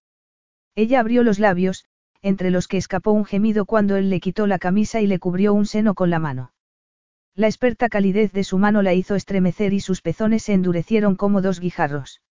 [0.77, 1.87] Ella abrió los labios,
[2.23, 5.53] entre los que escapó un gemido cuando él le quitó la camisa y le cubrió
[5.53, 6.53] un seno con la mano.
[7.35, 11.43] La experta calidez de su mano la hizo estremecer y sus pezones se endurecieron como
[11.43, 12.23] dos guijarros.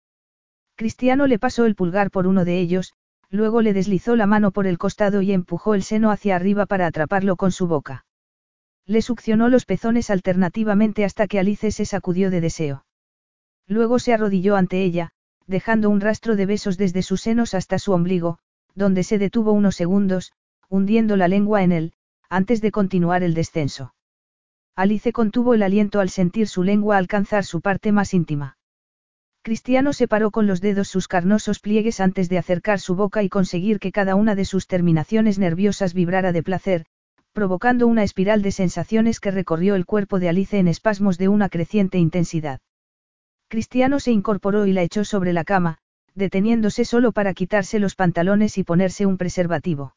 [0.76, 2.94] Cristiano le pasó el pulgar por uno de ellos,
[3.30, 6.88] luego le deslizó la mano por el costado y empujó el seno hacia arriba para
[6.88, 8.06] atraparlo con su boca.
[8.86, 12.86] Le succionó los pezones alternativamente hasta que Alice se sacudió de deseo.
[13.68, 15.12] Luego se arrodilló ante ella,
[15.48, 18.40] dejando un rastro de besos desde sus senos hasta su ombligo,
[18.74, 20.34] donde se detuvo unos segundos,
[20.70, 21.94] hundiendo la lengua en él,
[22.30, 23.94] antes de continuar el descenso.
[24.76, 28.58] Alice contuvo el aliento al sentir su lengua alcanzar su parte más íntima.
[29.42, 33.80] Cristiano separó con los dedos sus carnosos pliegues antes de acercar su boca y conseguir
[33.80, 36.86] que cada una de sus terminaciones nerviosas vibrara de placer,
[37.32, 41.50] provocando una espiral de sensaciones que recorrió el cuerpo de Alice en espasmos de una
[41.50, 42.60] creciente intensidad.
[43.48, 45.78] Cristiano se incorporó y la echó sobre la cama,
[46.16, 49.96] deteniéndose solo para quitarse los pantalones y ponerse un preservativo.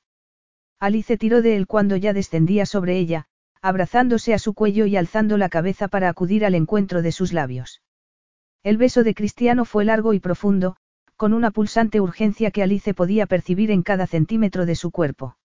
[0.79, 3.27] Alice tiró de él cuando ya descendía sobre ella,
[3.63, 7.83] abrazándose a su cuello y alzando la cabeza para acudir al encuentro de sus labios.
[8.63, 10.77] El beso de Cristiano fue largo y profundo,
[11.17, 15.37] con una pulsante urgencia que Alice podía percibir en cada centímetro de su cuerpo.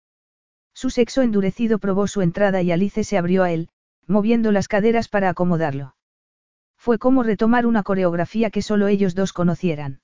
[0.74, 3.70] Su sexo endurecido probó su entrada y Alice se abrió a él,
[4.06, 5.96] moviendo las caderas para acomodarlo.
[6.84, 10.02] Fue como retomar una coreografía que solo ellos dos conocieran.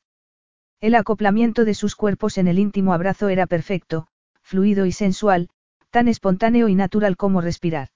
[0.79, 4.07] El acoplamiento de sus cuerpos en el íntimo abrazo era perfecto,
[4.43, 5.49] fluido y sensual,
[5.89, 7.89] tan espontáneo y natural como respirar.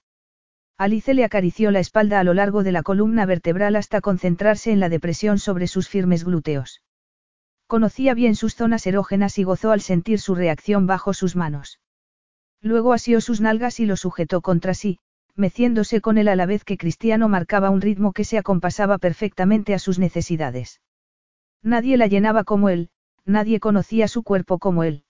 [0.76, 4.80] Alice le acarició la espalda a lo largo de la columna vertebral hasta concentrarse en
[4.80, 6.82] la depresión sobre sus firmes glúteos.
[7.66, 11.80] Conocía bien sus zonas erógenas y gozó al sentir su reacción bajo sus manos.
[12.60, 14.98] Luego asió sus nalgas y lo sujetó contra sí,
[15.36, 19.74] meciéndose con él a la vez que Cristiano marcaba un ritmo que se acompasaba perfectamente
[19.74, 20.80] a sus necesidades.
[21.62, 22.90] Nadie la llenaba como él,
[23.24, 25.04] nadie conocía su cuerpo como él.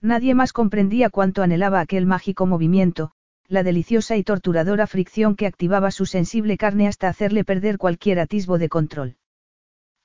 [0.00, 3.12] Nadie más comprendía cuánto anhelaba aquel mágico movimiento,
[3.48, 8.58] la deliciosa y torturadora fricción que activaba su sensible carne hasta hacerle perder cualquier atisbo
[8.58, 9.16] de control.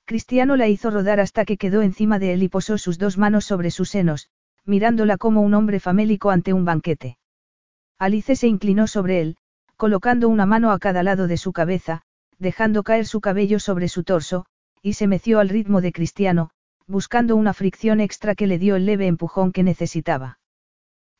[0.05, 3.45] Cristiano la hizo rodar hasta que quedó encima de él y posó sus dos manos
[3.45, 4.29] sobre sus senos,
[4.65, 7.17] mirándola como un hombre famélico ante un banquete.
[8.03, 9.37] Alice se inclinó sobre él,
[9.77, 12.01] colocando una mano a cada lado de su cabeza,
[12.37, 14.45] dejando caer su cabello sobre su torso,
[14.81, 16.49] y se meció al ritmo de Cristiano,
[16.85, 20.39] buscando una fricción extra que le dio el leve empujón que necesitaba.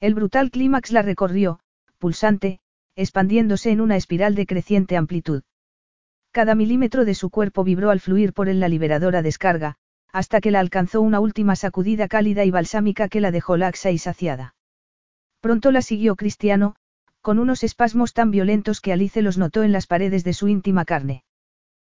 [0.02, 1.62] El brutal clímax la recorrió,
[2.00, 2.60] pulsante,
[2.98, 5.44] expandiéndose en una espiral de creciente amplitud.
[6.32, 9.78] Cada milímetro de su cuerpo vibró al fluir por él la liberadora descarga,
[10.12, 13.98] hasta que la alcanzó una última sacudida cálida y balsámica que la dejó laxa y
[14.00, 14.56] saciada.
[15.44, 16.78] Pronto la siguió Cristiano,
[17.20, 20.86] con unos espasmos tan violentos que Alice los notó en las paredes de su íntima
[20.86, 21.26] carne.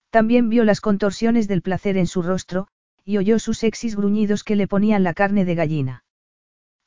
[0.08, 2.68] También vio las contorsiones del placer en su rostro,
[3.04, 6.04] y oyó sus sexys gruñidos que le ponían la carne de gallina.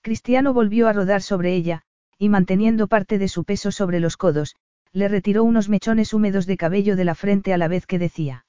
[0.01, 1.83] Cristiano volvió a rodar sobre ella,
[2.17, 4.55] y manteniendo parte de su peso sobre los codos,
[4.93, 8.47] le retiró unos mechones húmedos de cabello de la frente a la vez que decía.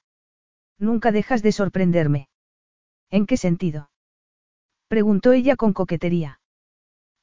[0.79, 2.27] Nunca dejas de sorprenderme.
[3.11, 3.91] ¿En qué sentido?
[4.87, 6.38] preguntó ella con coquetería.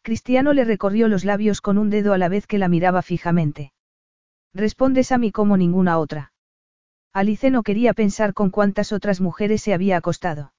[0.06, 3.72] Cristiano le recorrió los labios con un dedo a la vez que la miraba fijamente.
[4.54, 6.32] Respondes a mí como ninguna otra.
[7.12, 10.52] Alice no quería pensar con cuántas otras mujeres se había acostado.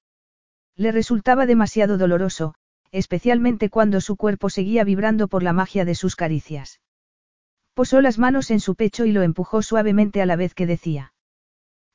[0.75, 2.55] Le resultaba demasiado doloroso,
[2.91, 6.81] especialmente cuando su cuerpo seguía vibrando por la magia de sus caricias.
[7.73, 11.13] Posó las manos en su pecho y lo empujó suavemente a la vez que decía.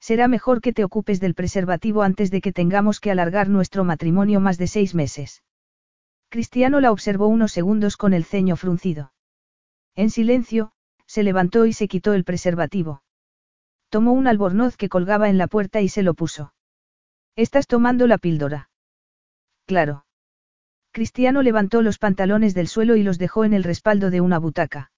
[0.01, 4.41] Será mejor que te ocupes del preservativo antes de que tengamos que alargar nuestro matrimonio
[4.41, 5.43] más de seis meses.
[6.33, 9.13] Cristiano la observó unos segundos con el ceño fruncido.
[9.95, 10.73] En silencio,
[11.05, 13.03] se levantó y se quitó el preservativo.
[13.91, 16.55] Tomó un albornoz que colgaba en la puerta y se lo puso.
[17.37, 18.71] ¿Estás tomando la píldora?
[19.67, 20.07] Claro.
[20.91, 24.91] Cristiano levantó los pantalones del suelo y los dejó en el respaldo de una butaca.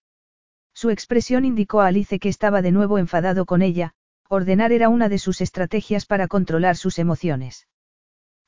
[0.73, 3.95] Su expresión indicó a Alice que estaba de nuevo enfadado con ella,
[4.29, 7.67] ordenar era una de sus estrategias para controlar sus emociones.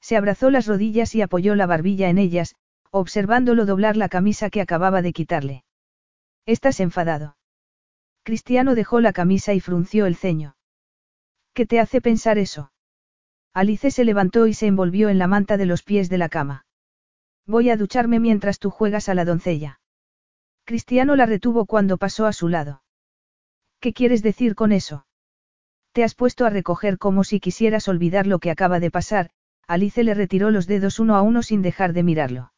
[0.00, 2.54] Se abrazó las rodillas y apoyó la barbilla en ellas,
[2.98, 5.64] observándolo doblar la camisa que acababa de quitarle.
[6.46, 7.36] ¿Estás enfadado?
[8.22, 10.56] Cristiano dejó la camisa y frunció el ceño.
[11.54, 12.72] ¿Qué te hace pensar eso?
[13.54, 16.66] Alice se levantó y se envolvió en la manta de los pies de la cama.
[17.46, 19.80] Voy a ducharme mientras tú juegas a la doncella.
[20.64, 22.82] Cristiano la retuvo cuando pasó a su lado.
[23.80, 25.06] ¿Qué quieres decir con eso?
[25.92, 29.30] Te has puesto a recoger como si quisieras olvidar lo que acaba de pasar,
[29.66, 32.52] Alice le retiró los dedos uno a uno sin dejar de mirarlo.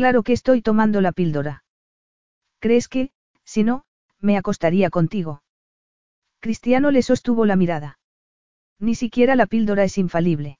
[0.00, 1.62] Claro que estoy tomando la píldora.
[2.58, 3.10] ¿Crees que,
[3.44, 3.84] si no,
[4.18, 5.42] me acostaría contigo?
[6.40, 7.98] Cristiano le sostuvo la mirada.
[8.78, 10.58] Ni siquiera la píldora es infalible.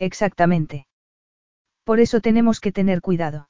[0.00, 0.88] Exactamente.
[1.84, 3.48] Por eso tenemos que tener cuidado.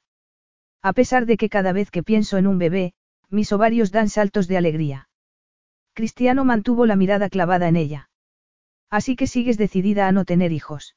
[0.83, 2.93] A pesar de que cada vez que pienso en un bebé,
[3.29, 5.09] mis ovarios dan saltos de alegría.
[5.93, 8.11] Cristiano mantuvo la mirada clavada en ella.
[8.91, 10.95] Así que sigues decidida a no tener hijos.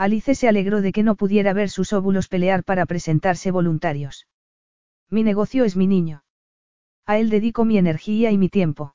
[0.00, 4.26] Alice se alegró de que no pudiera ver sus óvulos pelear para presentarse voluntarios.
[5.10, 6.24] Mi negocio es mi niño.
[7.04, 8.94] A él dedico mi energía y mi tiempo.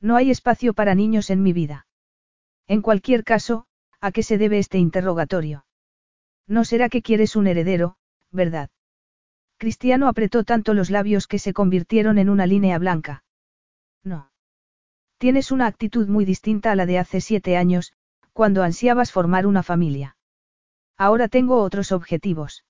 [0.00, 1.86] No hay espacio para niños en mi vida.
[2.66, 3.66] En cualquier caso,
[4.00, 5.66] ¿a qué se debe este interrogatorio?
[6.46, 7.98] No será que quieres un heredero,
[8.30, 8.70] ¿verdad?
[9.58, 13.24] Cristiano apretó tanto los labios que se convirtieron en una línea blanca.
[14.02, 14.30] No.
[15.18, 17.92] Tienes una actitud muy distinta a la de hace siete años,
[18.32, 20.13] cuando ansiabas formar una familia.
[20.96, 22.64] Ahora tengo otros objetivos.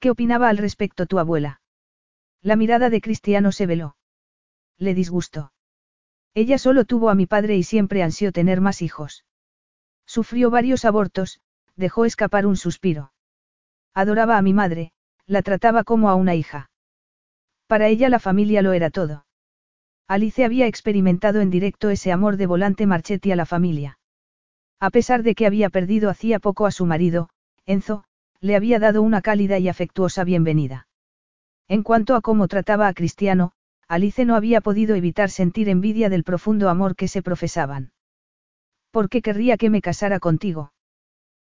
[0.00, 1.60] ¿Qué opinaba al respecto tu abuela?
[2.42, 3.96] La mirada de Cristiano se veló.
[4.76, 5.52] Le disgustó.
[6.34, 9.24] Ella solo tuvo a mi padre y siempre ansió tener más hijos.
[10.06, 11.40] Sufrió varios abortos,
[11.76, 13.12] dejó escapar un suspiro.
[13.94, 14.92] Adoraba a mi madre,
[15.26, 16.70] la trataba como a una hija.
[17.66, 19.24] Para ella la familia lo era todo.
[20.08, 23.98] Alice había experimentado en directo ese amor de volante Marchetti a la familia.
[24.82, 27.28] A pesar de que había perdido hacía poco a su marido,
[27.66, 28.02] Enzo,
[28.40, 30.88] le había dado una cálida y afectuosa bienvenida.
[31.68, 33.52] En cuanto a cómo trataba a Cristiano,
[33.86, 37.92] Alice no había podido evitar sentir envidia del profundo amor que se profesaban.
[38.90, 40.72] ¿Por qué querría que me casara contigo?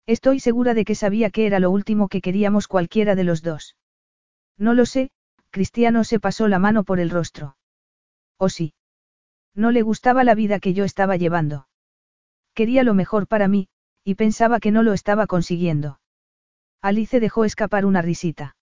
[0.05, 3.75] Estoy segura de que sabía que era lo último que queríamos cualquiera de los dos.
[4.59, 5.09] No lo sé,
[5.49, 7.57] Cristiano se pasó la mano por el rostro.
[8.37, 8.75] ¿O sí?
[9.55, 11.65] No le gustaba la vida que yo estaba llevando.
[12.53, 13.67] Quería lo mejor para mí,
[14.03, 15.99] y pensaba que no lo estaba consiguiendo.
[16.81, 18.55] Alice dejó escapar una risita.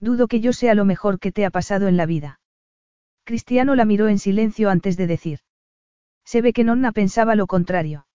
[0.00, 2.40] Dudo que yo sea lo mejor que te ha pasado en la vida.
[3.24, 5.40] Cristiano la miró en silencio antes de decir.
[6.24, 8.06] Se ve que Nonna pensaba lo contrario.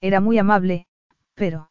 [0.00, 0.86] Era muy amable,
[1.34, 1.70] pero...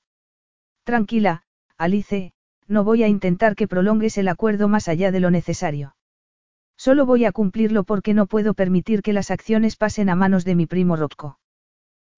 [0.84, 1.44] Tranquila,
[1.78, 2.34] Alice,
[2.68, 5.96] no voy a intentar que prolongues el acuerdo más allá de lo necesario.
[6.78, 10.56] Solo voy a cumplirlo porque no puedo permitir que las acciones pasen a manos de
[10.56, 11.40] mi primo Rocco.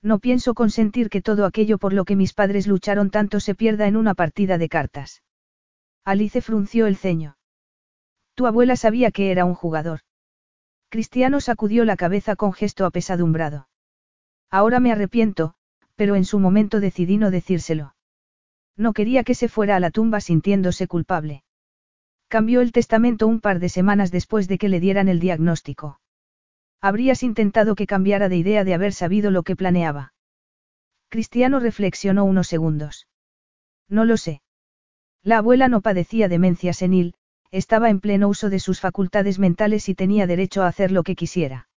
[0.01, 3.87] No pienso consentir que todo aquello por lo que mis padres lucharon tanto se pierda
[3.87, 5.23] en una partida de cartas.
[6.05, 7.37] Alice frunció el ceño.
[8.35, 10.01] Tu abuela sabía que era un jugador.
[10.89, 13.67] Cristiano sacudió la cabeza con gesto apesadumbrado.
[14.49, 15.53] Ahora me arrepiento,
[15.95, 17.93] pero en su momento decidí no decírselo.
[18.77, 21.43] No quería que se fuera a la tumba sintiéndose culpable.
[22.29, 25.99] Cambió el testamento un par de semanas después de que le dieran el diagnóstico.
[26.81, 30.13] Habrías intentado que cambiara de idea de haber sabido lo que planeaba.
[31.09, 33.07] Cristiano reflexionó unos segundos.
[33.89, 34.41] No lo sé.
[35.23, 37.15] La abuela no padecía demencia senil,
[37.51, 41.15] estaba en pleno uso de sus facultades mentales y tenía derecho a hacer lo que
[41.15, 41.67] quisiera.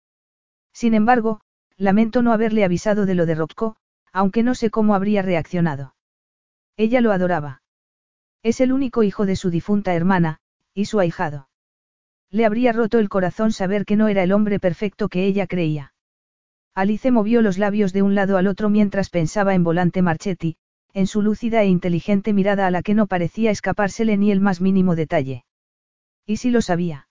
[0.71, 1.41] Sin embargo,
[1.75, 3.75] lamento no haberle avisado de lo de Rocco,
[4.11, 5.95] aunque no sé cómo habría reaccionado.
[6.77, 7.61] Ella lo adoraba.
[8.43, 10.39] Es el único hijo de su difunta hermana,
[10.73, 11.49] y su ahijado.
[12.33, 15.93] Le habría roto el corazón saber que no era el hombre perfecto que ella creía.
[16.73, 20.57] Alice movió los labios de un lado al otro mientras pensaba en Volante Marchetti,
[20.93, 24.61] en su lúcida e inteligente mirada a la que no parecía escapársele ni el más
[24.61, 25.45] mínimo detalle.
[26.25, 27.07] ¿Y si lo sabía?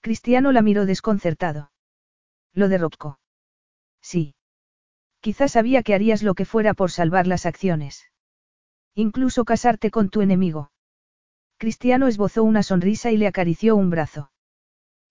[0.00, 1.72] Cristiano la miró desconcertado.
[2.54, 2.88] Lo de.
[4.00, 4.36] Sí.
[5.18, 8.12] Quizás sabía que harías lo que fuera por salvar las acciones.
[8.94, 10.70] Incluso casarte con tu enemigo.
[11.60, 14.32] Cristiano esbozó una sonrisa y le acarició un brazo.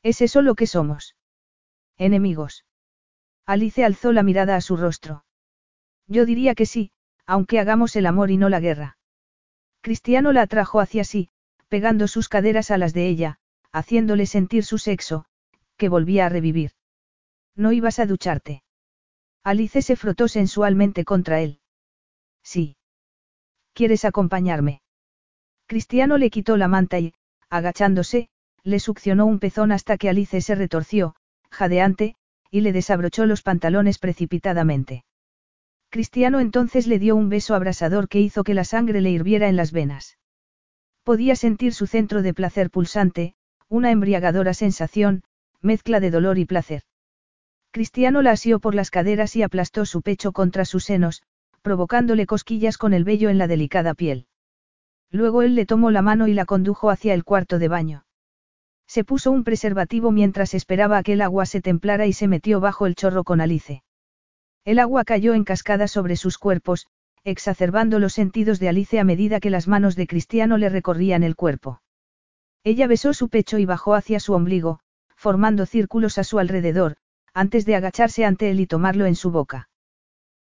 [0.01, 1.15] ¿Es eso lo que somos?
[1.95, 2.65] Enemigos.
[3.45, 5.25] Alice alzó la mirada a su rostro.
[6.07, 6.91] Yo diría que sí,
[7.27, 8.97] aunque hagamos el amor y no la guerra.
[9.81, 11.29] Cristiano la atrajo hacia sí,
[11.67, 13.37] pegando sus caderas a las de ella,
[13.71, 15.25] haciéndole sentir su sexo,
[15.77, 16.71] que volvía a revivir.
[17.55, 18.63] ¿No ibas a ducharte?
[19.43, 21.59] Alice se frotó sensualmente contra él.
[22.41, 22.75] Sí.
[23.73, 24.81] ¿Quieres acompañarme?
[25.69, 27.13] Cristiano le quitó la manta y,
[27.51, 28.27] agachándose,
[28.63, 31.13] le succionó un pezón hasta que Alice se retorció,
[31.51, 32.15] jadeante,
[32.49, 35.05] y le desabrochó los pantalones precipitadamente.
[35.91, 39.55] Cristiano entonces le dio un beso abrasador que hizo que la sangre le hirviera en
[39.57, 40.17] las venas.
[41.03, 43.35] Podía sentir su centro de placer pulsante,
[43.67, 45.21] una embriagadora sensación,
[45.61, 46.81] mezcla de dolor y placer.
[47.69, 51.21] Cristiano la asió por las caderas y aplastó su pecho contra sus senos,
[51.61, 54.25] provocándole cosquillas con el vello en la delicada piel.
[55.11, 58.05] Luego él le tomó la mano y la condujo hacia el cuarto de baño.
[58.87, 62.59] Se puso un preservativo mientras esperaba a que el agua se templara y se metió
[62.59, 63.83] bajo el chorro con Alice.
[64.65, 66.87] El agua cayó en cascada sobre sus cuerpos,
[67.23, 71.35] exacerbando los sentidos de Alice a medida que las manos de Cristiano le recorrían el
[71.35, 71.81] cuerpo.
[72.63, 74.79] Ella besó su pecho y bajó hacia su ombligo,
[75.15, 76.97] formando círculos a su alrededor,
[77.33, 79.69] antes de agacharse ante él y tomarlo en su boca.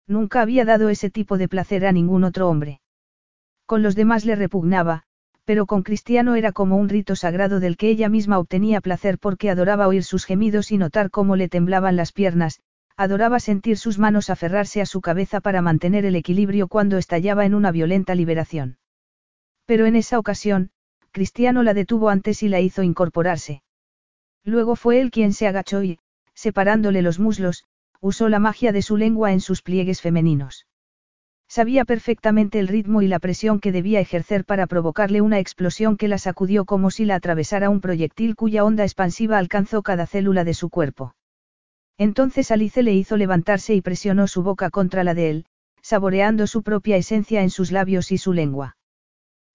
[0.07, 2.79] Nunca había dado ese tipo de placer a ningún otro hombre.
[3.67, 5.03] Con los demás le repugnaba,
[5.43, 9.49] pero con Cristiano era como un rito sagrado del que ella misma obtenía placer porque
[9.49, 12.61] adoraba oír sus gemidos y notar cómo le temblaban las piernas,
[12.95, 17.53] adoraba sentir sus manos aferrarse a su cabeza para mantener el equilibrio cuando estallaba en
[17.53, 18.77] una violenta liberación.
[19.65, 20.71] Pero en esa ocasión,
[21.11, 23.63] Cristiano la detuvo antes y la hizo incorporarse.
[24.45, 25.99] Luego fue él quien se agachó y,
[26.33, 27.65] separándole los muslos,
[27.99, 30.67] usó la magia de su lengua en sus pliegues femeninos.
[31.49, 36.09] Sabía perfectamente el ritmo y la presión que debía ejercer para provocarle una explosión que
[36.09, 40.53] la sacudió como si la atravesara un proyectil cuya onda expansiva alcanzó cada célula de
[40.53, 41.15] su cuerpo.
[41.97, 45.45] Entonces Alice le hizo levantarse y presionó su boca contra la de él,
[45.81, 48.75] saboreando su propia esencia en sus labios y su lengua.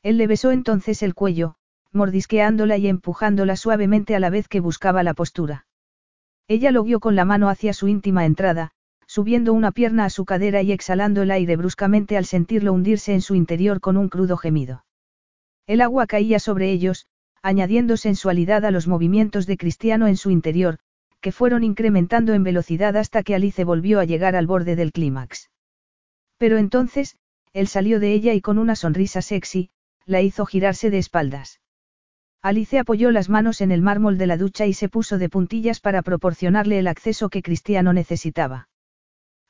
[0.02, 1.56] Él le besó entonces el cuello,
[1.92, 5.66] mordisqueándola y empujándola suavemente a la vez que buscaba la postura.
[6.48, 8.72] Ella lo guió con la mano hacia su íntima entrada,
[9.12, 13.20] subiendo una pierna a su cadera y exhalando el aire bruscamente al sentirlo hundirse en
[13.20, 14.86] su interior con un crudo gemido.
[15.66, 17.04] El agua caía sobre ellos,
[17.42, 20.78] añadiendo sensualidad a los movimientos de Cristiano en su interior,
[21.20, 25.50] que fueron incrementando en velocidad hasta que Alice volvió a llegar al borde del clímax.
[26.38, 27.16] Pero entonces,
[27.52, 29.68] él salió de ella y con una sonrisa sexy,
[30.06, 31.60] la hizo girarse de espaldas.
[32.40, 35.80] Alice apoyó las manos en el mármol de la ducha y se puso de puntillas
[35.80, 38.68] para proporcionarle el acceso que Cristiano necesitaba.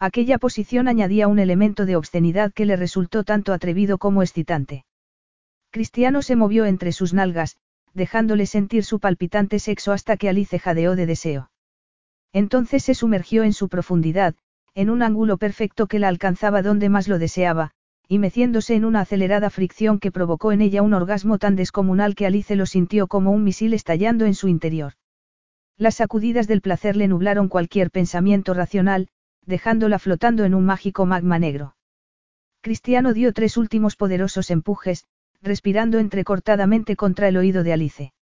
[0.04, 4.84] Aquella posición añadía un elemento de obscenidad que le resultó tanto atrevido como excitante.
[5.70, 7.56] Cristiano se movió entre sus nalgas,
[7.94, 11.52] dejándole sentir su palpitante sexo hasta que Alice jadeó de deseo.
[12.32, 14.34] Entonces se sumergió en su profundidad,
[14.74, 17.70] en un ángulo perfecto que la alcanzaba donde más lo deseaba,
[18.08, 22.26] y meciéndose en una acelerada fricción que provocó en ella un orgasmo tan descomunal que
[22.26, 24.94] Alice lo sintió como un misil estallando en su interior.
[25.76, 29.08] Las sacudidas del placer le nublaron cualquier pensamiento racional,
[29.46, 31.76] dejándola flotando en un mágico magma negro.
[32.60, 35.06] Cristiano dio tres últimos poderosos empujes,
[35.40, 38.12] respirando entrecortadamente contra el oído de Alice.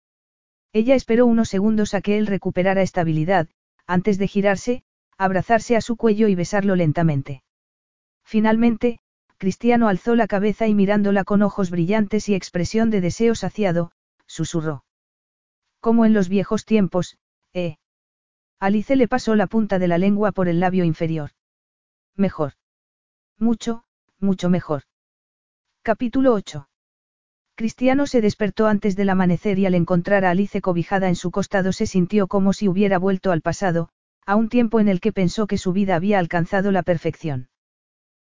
[0.73, 3.49] Ella esperó unos segundos a que él recuperara estabilidad,
[3.87, 4.83] antes de girarse,
[5.19, 7.43] abrazarse a su cuello y besarlo lentamente.
[8.25, 9.01] Finalmente,
[9.37, 13.91] Cristiano alzó la cabeza y mirándola con ojos brillantes y expresión de deseo saciado,
[14.27, 14.85] susurró.
[15.81, 17.19] Como en los viejos tiempos,
[17.53, 17.77] eh.
[18.63, 21.31] Alice le pasó la punta de la lengua por el labio inferior.
[22.15, 22.53] Mejor.
[23.39, 23.85] Mucho,
[24.19, 24.83] mucho mejor.
[25.81, 26.69] Capítulo 8.
[27.55, 31.73] Cristiano se despertó antes del amanecer y al encontrar a Alice cobijada en su costado
[31.73, 33.89] se sintió como si hubiera vuelto al pasado,
[34.27, 37.49] a un tiempo en el que pensó que su vida había alcanzado la perfección.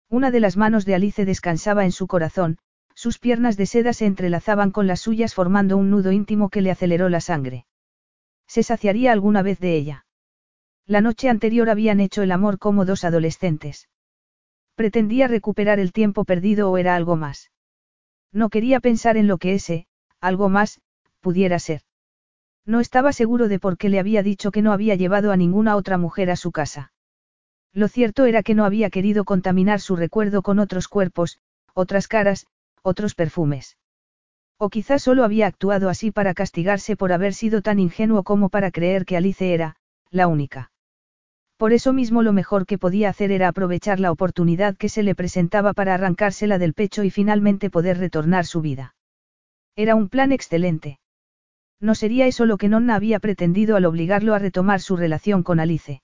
[0.08, 2.60] Una de las manos de Alice descansaba en su corazón,
[2.94, 6.70] sus piernas de seda se entrelazaban con las suyas formando un nudo íntimo que le
[6.70, 7.66] aceleró la sangre.
[8.46, 10.04] ¿Se saciaría alguna vez de ella?
[10.90, 13.90] La noche anterior habían hecho el amor como dos adolescentes.
[14.76, 17.52] Pretendía recuperar el tiempo perdido o era algo más.
[18.32, 19.86] No quería pensar en lo que ese,
[20.22, 20.80] algo más,
[21.20, 21.82] pudiera ser.
[22.66, 25.76] No estaba seguro de por qué le había dicho que no había llevado a ninguna
[25.76, 26.94] otra mujer a su casa.
[27.74, 31.40] Lo cierto era que no había querido contaminar su recuerdo con otros cuerpos,
[31.74, 32.48] otras caras,
[32.82, 33.78] otros perfumes.
[34.58, 38.72] O quizás solo había actuado así para castigarse por haber sido tan ingenuo como para
[38.72, 39.76] creer que Alice era,
[40.12, 40.72] la única.
[41.58, 45.16] Por eso mismo lo mejor que podía hacer era aprovechar la oportunidad que se le
[45.16, 48.96] presentaba para arrancársela del pecho y finalmente poder retornar su vida.
[49.76, 51.00] Era un plan excelente.
[51.80, 55.60] No sería eso lo que Nonna había pretendido al obligarlo a retomar su relación con
[55.60, 56.02] Alice.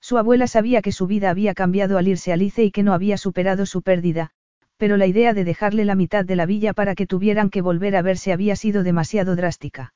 [0.00, 3.16] Su abuela sabía que su vida había cambiado al irse Alice y que no había
[3.16, 4.30] superado su pérdida,
[4.76, 7.96] pero la idea de dejarle la mitad de la villa para que tuvieran que volver
[7.96, 9.94] a verse había sido demasiado drástica.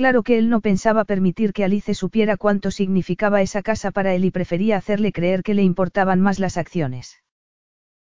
[0.00, 4.24] Claro que él no pensaba permitir que Alice supiera cuánto significaba esa casa para él
[4.24, 7.22] y prefería hacerle creer que le importaban más las acciones.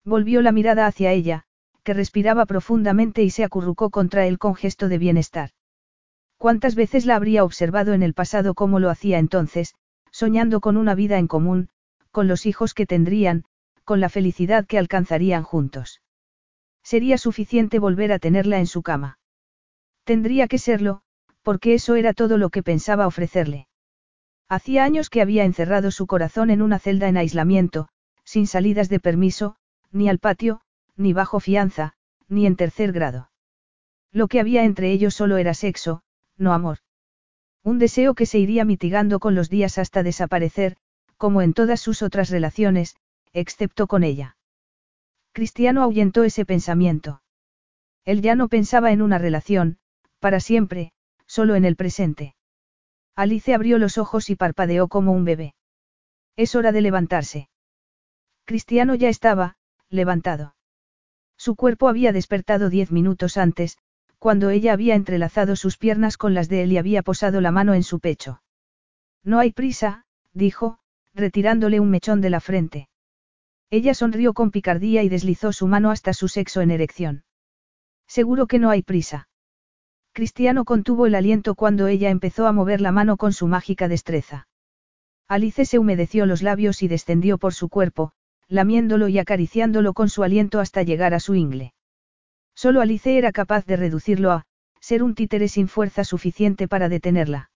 [0.05, 1.43] Volvió la mirada hacia ella,
[1.83, 5.51] que respiraba profundamente y se acurrucó contra él con gesto de bienestar.
[6.37, 9.75] ¿Cuántas veces la habría observado en el pasado como lo hacía entonces,
[10.13, 11.69] soñando con una vida en común,
[12.13, 13.43] con los hijos que tendrían,
[13.83, 16.01] con la felicidad que alcanzarían juntos.
[16.85, 19.19] Sería suficiente volver a tenerla en su cama.
[20.05, 21.03] Tendría que serlo,
[21.49, 23.69] porque eso era todo lo que pensaba ofrecerle.
[24.51, 27.89] Hacía años que había encerrado su corazón en una celda en aislamiento,
[28.23, 29.57] sin salidas de permiso,
[29.91, 30.61] ni al patio,
[30.95, 31.95] ni bajo fianza,
[32.29, 33.31] ni en tercer grado.
[34.13, 36.03] Lo que había entre ellos solo era sexo,
[36.37, 36.81] no amor.
[37.65, 40.77] Un deseo que se iría mitigando con los días hasta desaparecer,
[41.17, 42.95] como en todas sus otras relaciones,
[43.33, 44.37] excepto con ella.
[45.33, 47.23] Cristiano ahuyentó ese pensamiento.
[48.05, 49.79] Él ya no pensaba en una relación,
[50.21, 50.93] para siempre,
[51.39, 52.35] solo en el presente.
[53.15, 55.55] Alice abrió los ojos y parpadeó como un bebé.
[56.35, 57.49] Es hora de levantarse.
[58.45, 59.57] Cristiano ya estaba,
[59.89, 60.57] levantado.
[61.37, 63.79] Su cuerpo había despertado diez minutos antes,
[64.19, 67.75] cuando ella había entrelazado sus piernas con las de él y había posado la mano
[67.75, 68.43] en su pecho.
[69.23, 70.81] No hay prisa, dijo,
[71.15, 72.89] retirándole un mechón de la frente.
[73.71, 77.23] Ella sonrió con picardía y deslizó su mano hasta su sexo en erección.
[78.09, 79.28] Seguro que no hay prisa.
[80.13, 84.49] Cristiano contuvo el aliento cuando ella empezó a mover la mano con su mágica destreza.
[85.29, 88.13] Alice se humedeció los labios y descendió por su cuerpo,
[88.49, 91.75] lamiéndolo y acariciándolo con su aliento hasta llegar a su ingle.
[92.55, 94.47] Solo Alice era capaz de reducirlo a,
[94.81, 97.51] ser un títere sin fuerza suficiente para detenerla.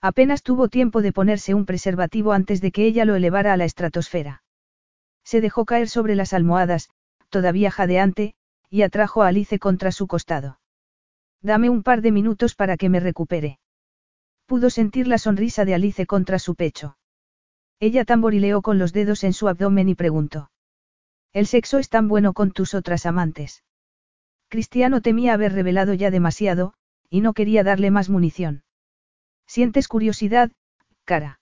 [0.00, 3.64] Apenas tuvo tiempo de ponerse un preservativo antes de que ella lo elevara a la
[3.64, 4.42] estratosfera.
[5.24, 6.90] Se dejó caer sobre las almohadas,
[7.30, 8.34] todavía jadeante,
[8.70, 10.57] y atrajo a Alice contra su costado.
[11.42, 13.58] Dame un par de minutos para que me recupere.
[14.46, 16.96] Pudo sentir la sonrisa de Alice contra su pecho.
[17.80, 20.50] Ella tamborileó con los dedos en su abdomen y preguntó.
[21.32, 23.62] ¿El sexo es tan bueno con tus otras amantes?
[24.48, 26.74] Cristiano temía haber revelado ya demasiado,
[27.10, 28.64] y no quería darle más munición.
[29.46, 30.50] ¿Sientes curiosidad,
[31.04, 31.40] cara?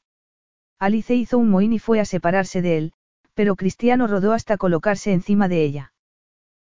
[0.78, 2.92] Alice hizo un mohín y fue a separarse de él,
[3.34, 5.92] pero Cristiano rodó hasta colocarse encima de ella.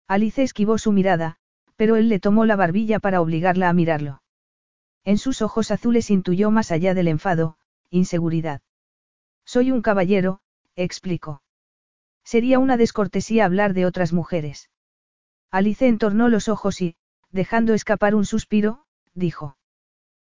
[0.08, 1.38] Alice esquivó su mirada,
[1.80, 4.20] pero él le tomó la barbilla para obligarla a mirarlo.
[5.02, 7.56] En sus ojos azules intuyó más allá del enfado,
[7.88, 8.60] inseguridad.
[9.46, 10.42] Soy un caballero,
[10.76, 11.42] explicó.
[12.22, 14.68] Sería una descortesía hablar de otras mujeres.
[15.50, 16.96] Alice entornó los ojos y,
[17.30, 18.84] dejando escapar un suspiro,
[19.14, 19.56] dijo.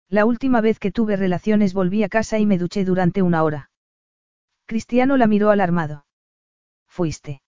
[0.09, 3.73] La última vez que tuve relaciones volví a casa y me duché durante una hora.
[4.67, 6.07] Cristiano la miró alarmado.
[6.87, 7.43] Fuiste.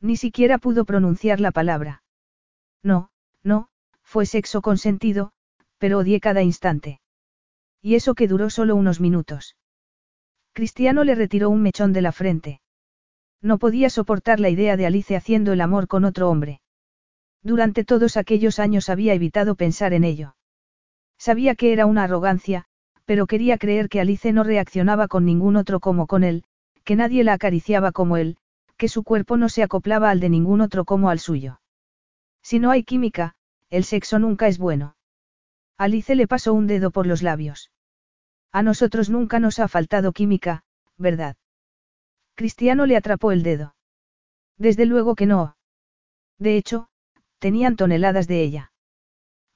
[0.00, 2.02] Ni siquiera pudo pronunciar la palabra.
[2.82, 3.10] No,
[3.44, 3.68] no,
[4.02, 5.32] fue sexo consentido,
[5.78, 7.00] pero odié cada instante.
[7.82, 9.56] Y eso que duró solo unos minutos.
[10.52, 12.60] Cristiano le retiró un mechón de la frente.
[13.40, 16.60] No podía soportar la idea de Alice haciendo el amor con otro hombre.
[17.42, 20.34] Durante todos aquellos años había evitado pensar en ello.
[21.18, 22.64] Sabía que era una arrogancia,
[23.04, 26.44] pero quería creer que Alice no reaccionaba con ningún otro como con él,
[26.84, 28.36] que nadie la acariciaba como él,
[28.76, 31.60] que su cuerpo no se acoplaba al de ningún otro como al suyo.
[32.48, 33.34] Si no hay química,
[33.68, 34.96] el sexo nunca es bueno.
[35.76, 37.70] Alice le pasó un dedo por los labios.
[38.52, 40.64] A nosotros nunca nos ha faltado química,
[40.96, 41.36] ¿verdad?
[42.36, 43.74] Cristiano le atrapó el dedo.
[44.56, 45.58] Desde luego que no.
[46.38, 46.88] De hecho,
[47.38, 48.72] tenían toneladas de ella.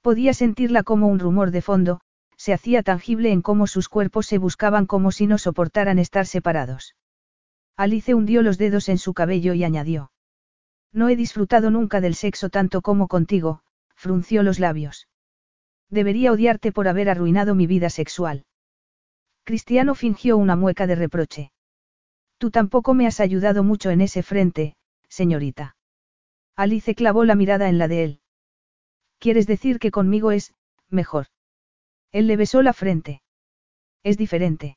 [0.03, 2.03] Podía sentirla como un rumor de fondo,
[2.37, 6.95] se hacía tangible en cómo sus cuerpos se buscaban como si no soportaran estar separados.
[7.75, 10.13] Alice hundió los dedos en su cabello y añadió.
[10.93, 13.63] No he disfrutado nunca del sexo tanto como contigo,
[13.95, 15.09] frunció los labios.
[15.89, 18.45] Debería odiarte por haber arruinado mi vida sexual.
[19.45, 21.53] Cristiano fingió una mueca de reproche.
[22.39, 24.77] Tú tampoco me has ayudado mucho en ese frente,
[25.09, 25.77] señorita.
[26.57, 28.21] Alice clavó la mirada en la de él.
[29.19, 30.55] ¿Quieres decir que conmigo es,
[30.89, 31.27] mejor?
[32.11, 33.23] Él le besó la frente.
[34.03, 34.77] Es diferente.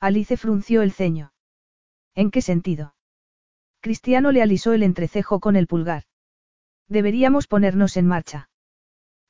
[0.00, 1.32] Alice frunció el ceño.
[2.14, 2.93] ¿En qué sentido?
[3.84, 6.04] Cristiano le alisó el entrecejo con el pulgar.
[6.88, 8.48] Deberíamos ponernos en marcha.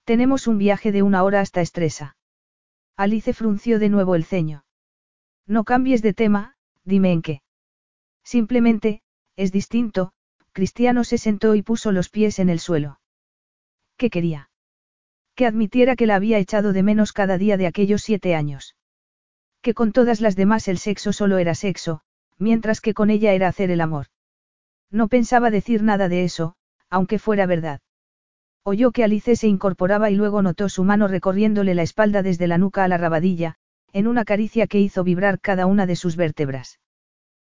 [0.05, 2.17] Tenemos un viaje de una hora hasta Estresa.
[2.97, 4.65] Alice frunció de nuevo el ceño.
[5.45, 7.43] No cambies de tema, dime en qué.
[8.23, 9.03] Simplemente,
[9.35, 10.13] es distinto,
[10.53, 13.01] Cristiano se sentó y puso los pies en el suelo.
[13.97, 14.51] ¿Qué quería?
[15.35, 18.77] Que admitiera que la había echado de menos cada día de aquellos siete años.
[19.63, 22.03] Que con todas las demás el sexo solo era sexo,
[22.39, 24.07] mientras que con ella era hacer el amor.
[24.91, 26.55] No pensaba decir nada de eso,
[26.91, 27.81] aunque fuera verdad.
[28.63, 32.59] Oyó que Alice se incorporaba y luego notó su mano recorriéndole la espalda desde la
[32.59, 33.57] nuca a la rabadilla,
[33.93, 36.81] en una caricia que hizo vibrar cada una de sus vértebras.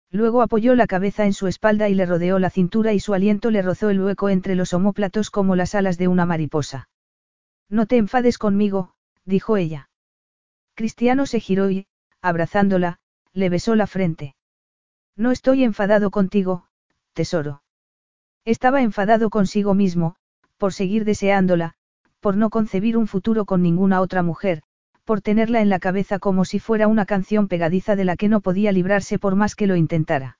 [0.10, 3.50] Luego apoyó la cabeza en su espalda y le rodeó la cintura y su aliento
[3.50, 6.90] le rozó el hueco entre los omóplatos como las alas de una mariposa.
[7.70, 8.94] No te enfades conmigo,
[9.26, 9.90] dijo ella.
[10.76, 11.88] Cristiano se giró y,
[12.22, 13.00] abrazándola,
[13.34, 14.36] le besó la frente.
[15.16, 16.68] No estoy enfadado contigo,
[17.14, 17.64] tesoro.
[18.46, 20.16] Estaba enfadado consigo mismo,
[20.58, 21.76] por seguir deseándola,
[22.20, 24.64] por no concebir un futuro con ninguna otra mujer,
[25.04, 28.42] por tenerla en la cabeza como si fuera una canción pegadiza de la que no
[28.42, 30.40] podía librarse por más que lo intentara.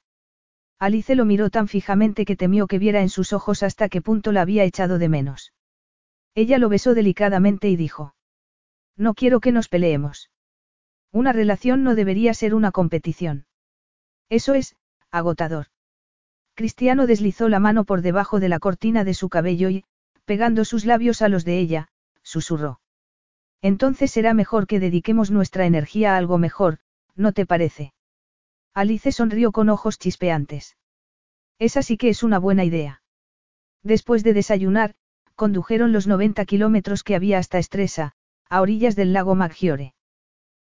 [0.80, 4.32] Alice lo miró tan fijamente que temió que viera en sus ojos hasta qué punto
[4.32, 5.54] la había echado de menos.
[6.36, 8.16] Ella lo besó delicadamente y dijo.
[8.98, 10.30] No quiero que nos peleemos.
[11.12, 13.46] Una relación no debería ser una competición.
[14.30, 14.76] Eso es,
[15.12, 15.68] agotador.
[16.56, 19.86] Cristiano deslizó la mano por debajo de la cortina de su cabello y,
[20.26, 21.88] pegando sus labios a los de ella,
[22.22, 22.80] susurró.
[23.62, 26.80] Entonces será mejor que dediquemos nuestra energía a algo mejor,
[27.16, 27.94] ¿no te parece?
[28.74, 30.78] Alice sonrió con ojos chispeantes.
[31.60, 33.02] Esa sí que es una buena idea.
[33.84, 34.96] Después de desayunar,
[35.36, 38.14] condujeron los 90 kilómetros que había hasta Estresa,
[38.50, 39.94] a orillas del lago Maggiore.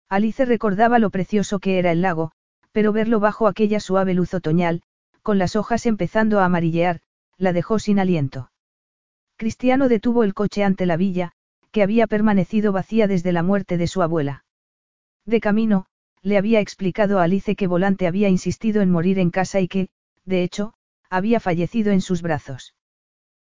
[0.10, 2.32] Alice recordaba lo precioso que era el lago,
[2.72, 4.84] pero verlo bajo aquella suave luz otoñal,
[5.28, 7.02] con las hojas empezando a amarillear,
[7.38, 8.50] la dejó sin aliento.
[9.36, 11.34] Cristiano detuvo el coche ante la villa,
[11.72, 14.46] que había permanecido vacía desde la muerte de su abuela.
[15.26, 15.88] De camino,
[16.22, 19.90] le había explicado a Alice que Volante había insistido en morir en casa y que,
[20.24, 20.76] de hecho,
[21.10, 22.74] había fallecido en sus brazos.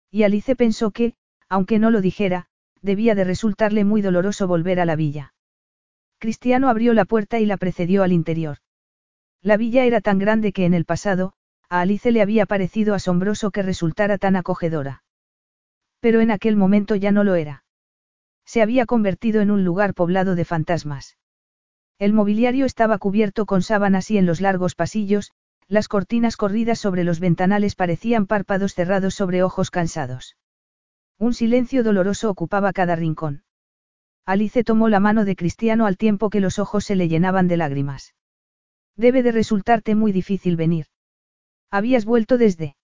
[0.09, 1.15] Y Alice pensó que,
[1.49, 2.47] aunque no lo dijera,
[2.81, 5.35] debía de resultarle muy doloroso volver a la villa.
[6.21, 8.59] Cristiano abrió la puerta y la precedió al interior.
[9.41, 11.35] La villa era tan grande que en el pasado,
[11.73, 15.05] a Alice le había parecido asombroso que resultara tan acogedora.
[16.01, 17.65] Pero en aquel momento ya no lo era.
[18.45, 21.17] Se había convertido en un lugar poblado de fantasmas.
[21.99, 25.33] El mobiliario estaba cubierto con sábanas y en los largos pasillos,
[25.67, 30.37] las cortinas corridas sobre los ventanales parecían párpados cerrados sobre ojos cansados.
[31.19, 33.45] Un silencio doloroso ocupaba cada rincón.
[34.27, 37.57] Alice tomó la mano de Cristiano al tiempo que los ojos se le llenaban de
[37.57, 38.15] lágrimas.
[38.95, 40.92] Debe de resultarte muy difícil venir.
[41.73, 42.77] Habías vuelto desde.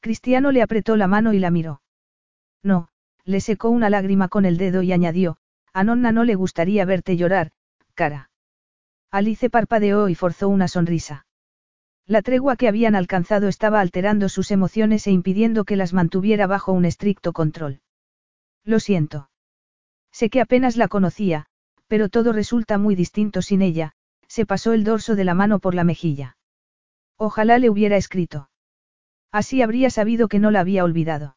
[0.00, 1.82] Cristiano le apretó la mano y la miró.
[2.62, 2.88] No,
[3.26, 5.36] le secó una lágrima con el dedo y añadió,
[5.74, 7.52] a Nonna no le gustaría verte llorar,
[7.94, 8.30] cara.
[9.10, 11.26] Alice parpadeó y forzó una sonrisa.
[12.06, 16.72] La tregua que habían alcanzado estaba alterando sus emociones e impidiendo que las mantuviera bajo
[16.72, 17.82] un estricto control.
[18.64, 19.28] Lo siento.
[20.10, 21.46] Sé que apenas la conocía,
[21.86, 23.92] pero todo resulta muy distinto sin ella,
[24.26, 26.38] se pasó el dorso de la mano por la mejilla.
[27.22, 28.48] Ojalá le hubiera escrito.
[29.30, 31.36] Así habría sabido que no la había olvidado.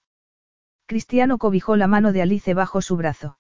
[0.86, 3.38] Cristiano cobijó la mano de Alice bajo su brazo.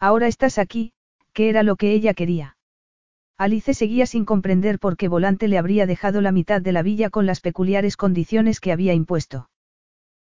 [0.00, 0.92] Ahora estás aquí,
[1.32, 2.56] que era lo que ella quería.
[3.38, 7.10] Alice seguía sin comprender por qué Volante le habría dejado la mitad de la villa
[7.10, 9.48] con las peculiares condiciones que había impuesto.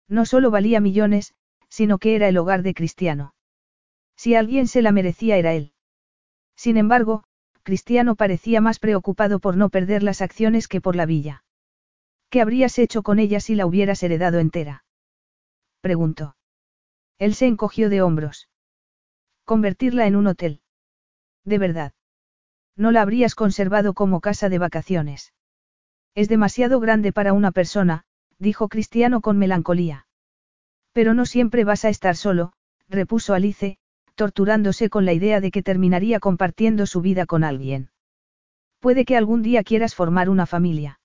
[0.09, 1.35] No solo valía millones,
[1.69, 3.34] sino que era el hogar de Cristiano.
[4.18, 5.72] Si alguien se la merecía era él.
[6.58, 7.24] Sin embargo,
[7.70, 11.44] Cristiano parecía más preocupado por no perder las acciones que por la villa.
[12.32, 14.86] ¿Qué habrías hecho con ella si la hubieras heredado entera?
[15.80, 16.36] preguntó.
[17.20, 18.50] Él se encogió de hombros.
[19.46, 20.62] Convertirla en un hotel.
[21.46, 21.94] De verdad.
[22.76, 25.36] No la habrías conservado como casa de vacaciones.
[26.16, 28.04] Es demasiado grande para una persona,
[28.40, 30.08] dijo Cristiano con melancolía.
[30.92, 32.52] Pero no siempre vas a estar solo,
[32.88, 33.78] repuso Alice,
[34.20, 37.90] torturándose con la idea de que terminaría compartiendo su vida con alguien.
[38.82, 41.00] Puede que algún día quieras formar una familia.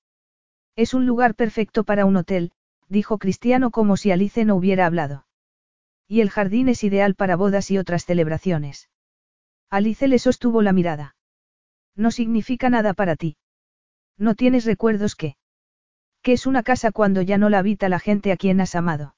[0.75, 2.51] Es un lugar perfecto para un hotel,
[2.89, 5.27] dijo Cristiano como si Alice no hubiera hablado.
[6.09, 8.91] Y el jardín es ideal para bodas y otras celebraciones.
[9.71, 11.15] Alice le sostuvo la mirada.
[11.95, 13.37] No significa nada para ti.
[14.19, 15.37] No tienes recuerdos que.
[16.21, 19.15] ¿Qué es una casa cuando ya no la habita la gente a quien has amado?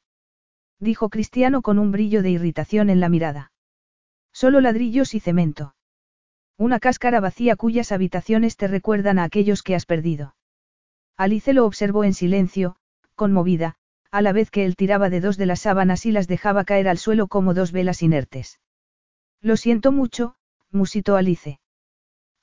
[0.81, 3.53] Dijo Cristiano con un brillo de irritación en la mirada.
[4.37, 5.75] Solo ladrillos y cemento.
[6.59, 10.37] Una cáscara vacía cuyas habitaciones te recuerdan a aquellos que has perdido.
[11.17, 12.77] Alice lo observó en silencio,
[13.15, 13.77] conmovida,
[14.11, 16.87] a la vez que él tiraba de dos de las sábanas y las dejaba caer
[16.87, 18.61] al suelo como dos velas inertes.
[19.41, 20.35] Lo siento mucho,
[20.71, 21.59] musitó Alice.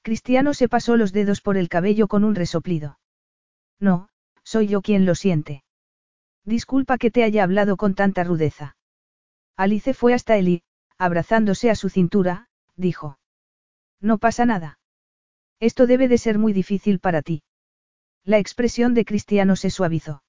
[0.02, 2.98] Cristiano se pasó los dedos por el cabello con un resoplido.
[3.80, 4.10] No,
[4.44, 5.64] soy yo quien lo siente.
[6.44, 8.78] Disculpa que te haya hablado con tanta rudeza.
[9.56, 10.64] Alice fue hasta él y,
[10.98, 13.20] abrazándose a su cintura, dijo.
[14.02, 14.80] No pasa nada.
[15.60, 17.44] Esto debe de ser muy difícil para ti.
[18.26, 20.24] La expresión de Cristiano se suavizó.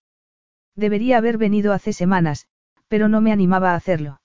[0.77, 2.47] Debería haber venido hace semanas,
[2.89, 4.21] pero no me animaba a hacerlo.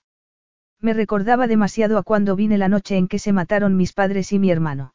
[0.80, 4.38] Me recordaba demasiado a cuando vine la noche en que se mataron mis padres y
[4.38, 4.94] mi hermano.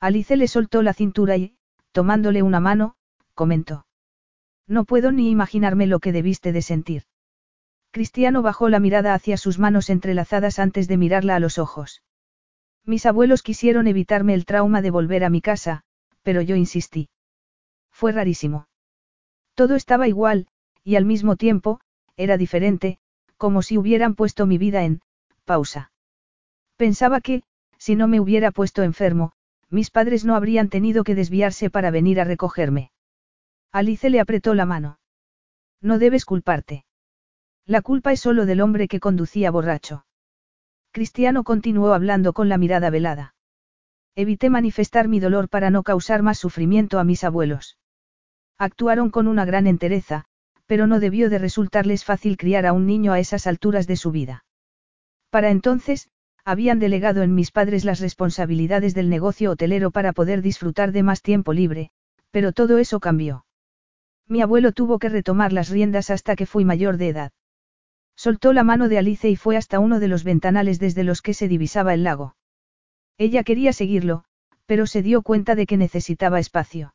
[0.00, 1.56] Alice le soltó la cintura y,
[1.92, 2.96] tomándole una mano,
[3.34, 3.86] comentó.
[4.66, 7.04] No puedo ni imaginarme lo que debiste de sentir.
[7.94, 12.02] Cristiano bajó la mirada hacia sus manos entrelazadas antes de mirarla a los ojos.
[12.84, 15.84] Mis abuelos quisieron evitarme el trauma de volver a mi casa,
[16.24, 17.08] pero yo insistí.
[17.92, 18.66] Fue rarísimo.
[19.54, 20.48] Todo estaba igual,
[20.82, 21.78] y al mismo tiempo,
[22.16, 22.98] era diferente,
[23.36, 25.00] como si hubieran puesto mi vida en,
[25.44, 25.92] pausa.
[26.76, 27.44] Pensaba que,
[27.78, 29.34] si no me hubiera puesto enfermo,
[29.70, 32.90] mis padres no habrían tenido que desviarse para venir a recogerme.
[33.70, 34.98] Alice le apretó la mano.
[35.80, 36.84] No debes culparte.
[37.66, 40.04] La culpa es solo del hombre que conducía borracho.
[40.92, 43.34] Cristiano continuó hablando con la mirada velada.
[44.14, 47.78] Evité manifestar mi dolor para no causar más sufrimiento a mis abuelos.
[48.58, 50.26] Actuaron con una gran entereza,
[50.66, 54.10] pero no debió de resultarles fácil criar a un niño a esas alturas de su
[54.10, 54.44] vida.
[55.30, 56.10] Para entonces,
[56.44, 61.22] habían delegado en mis padres las responsabilidades del negocio hotelero para poder disfrutar de más
[61.22, 61.90] tiempo libre,
[62.30, 63.46] pero todo eso cambió.
[64.28, 67.32] Mi abuelo tuvo que retomar las riendas hasta que fui mayor de edad.
[68.16, 71.34] Soltó la mano de Alice y fue hasta uno de los ventanales desde los que
[71.34, 72.36] se divisaba el lago.
[73.18, 74.24] Ella quería seguirlo,
[74.66, 76.94] pero se dio cuenta de que necesitaba espacio.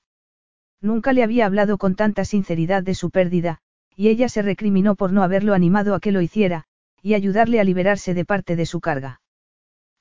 [0.81, 3.59] Nunca le había hablado con tanta sinceridad de su pérdida,
[3.95, 6.65] y ella se recriminó por no haberlo animado a que lo hiciera,
[7.01, 9.22] y ayudarle a liberarse de parte de su carga.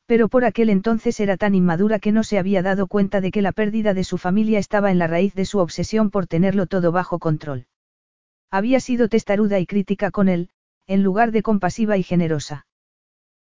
[0.07, 3.43] Pero por aquel entonces era tan inmadura que no se había dado cuenta de que
[3.43, 6.93] la pérdida de su familia estaba en la raíz de su obsesión por tenerlo todo
[6.93, 7.67] bajo control.
[8.51, 10.49] Había sido testaruda y crítica con él,
[10.89, 12.67] en lugar de compasiva y generosa.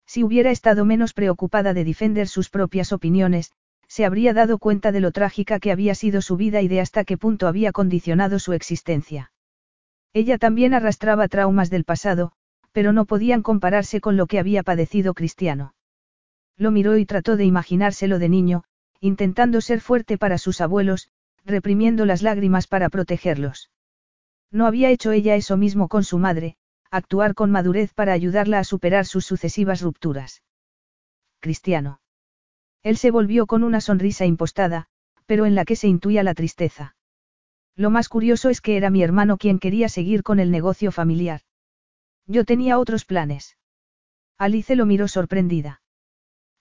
[0.06, 3.51] Si hubiera estado menos preocupada de defender sus propias opiniones,
[3.88, 7.06] se habría dado cuenta de lo trágica que había sido su vida y de hasta
[7.06, 9.32] qué punto había condicionado su existencia.
[10.14, 12.34] Ella también arrastraba traumas del pasado,
[12.74, 15.74] pero no podían compararse con lo que había padecido Cristiano.
[16.58, 18.64] Lo miró y trató de imaginárselo de niño,
[19.00, 21.09] intentando ser fuerte para sus abuelos,
[21.45, 23.72] reprimiendo las lágrimas para protegerlos.
[24.51, 26.58] No había hecho ella eso mismo con su madre,
[26.92, 30.44] actuar con madurez para ayudarla a superar sus sucesivas rupturas.
[31.40, 32.02] Cristiano.
[32.84, 34.88] Él se volvió con una sonrisa impostada,
[35.26, 36.96] pero en la que se intuía la tristeza.
[37.76, 41.42] Lo más curioso es que era mi hermano quien quería seguir con el negocio familiar.
[42.26, 43.58] Yo tenía otros planes.
[44.38, 45.82] Alice lo miró sorprendida.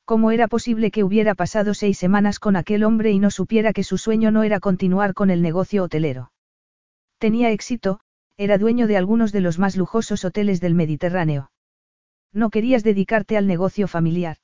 [0.04, 3.82] ¿Cómo era posible que hubiera pasado seis semanas con aquel hombre y no supiera que
[3.82, 6.32] su sueño no era continuar con el negocio hotelero?
[7.18, 8.00] Tenía éxito,
[8.36, 11.50] era dueño de algunos de los más lujosos hoteles del Mediterráneo.
[12.32, 14.36] No querías dedicarte al negocio familiar.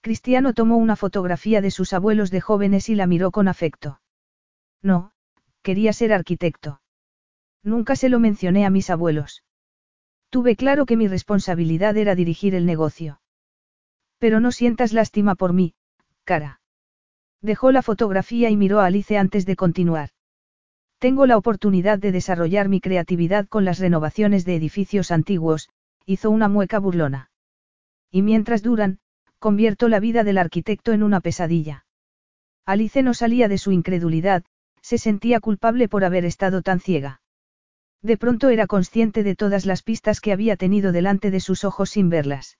[0.00, 4.00] Cristiano tomó una fotografía de sus abuelos de jóvenes y la miró con afecto.
[4.82, 5.12] No,
[5.62, 6.80] quería ser arquitecto.
[7.62, 9.44] Nunca se lo mencioné a mis abuelos.
[10.30, 13.20] Tuve claro que mi responsabilidad era dirigir el negocio.
[14.18, 15.74] Pero no sientas lástima por mí,
[16.24, 16.60] cara.
[17.42, 20.10] Dejó la fotografía y miró a Alice antes de continuar.
[21.02, 25.68] Tengo la oportunidad de desarrollar mi creatividad con las renovaciones de edificios antiguos,
[26.06, 27.28] hizo una mueca burlona.
[28.12, 29.00] Y mientras duran,
[29.40, 31.86] convierto la vida del arquitecto en una pesadilla.
[32.64, 34.44] Alice no salía de su incredulidad,
[34.80, 37.20] se sentía culpable por haber estado tan ciega.
[38.00, 41.90] De pronto era consciente de todas las pistas que había tenido delante de sus ojos
[41.90, 42.58] sin verlas.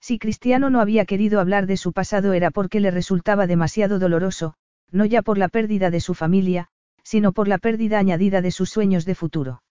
[0.00, 4.54] Si Cristiano no había querido hablar de su pasado era porque le resultaba demasiado doloroso,
[4.90, 6.71] no ya por la pérdida de su familia,
[7.02, 9.62] sino por la pérdida añadida de sus sueños de futuro.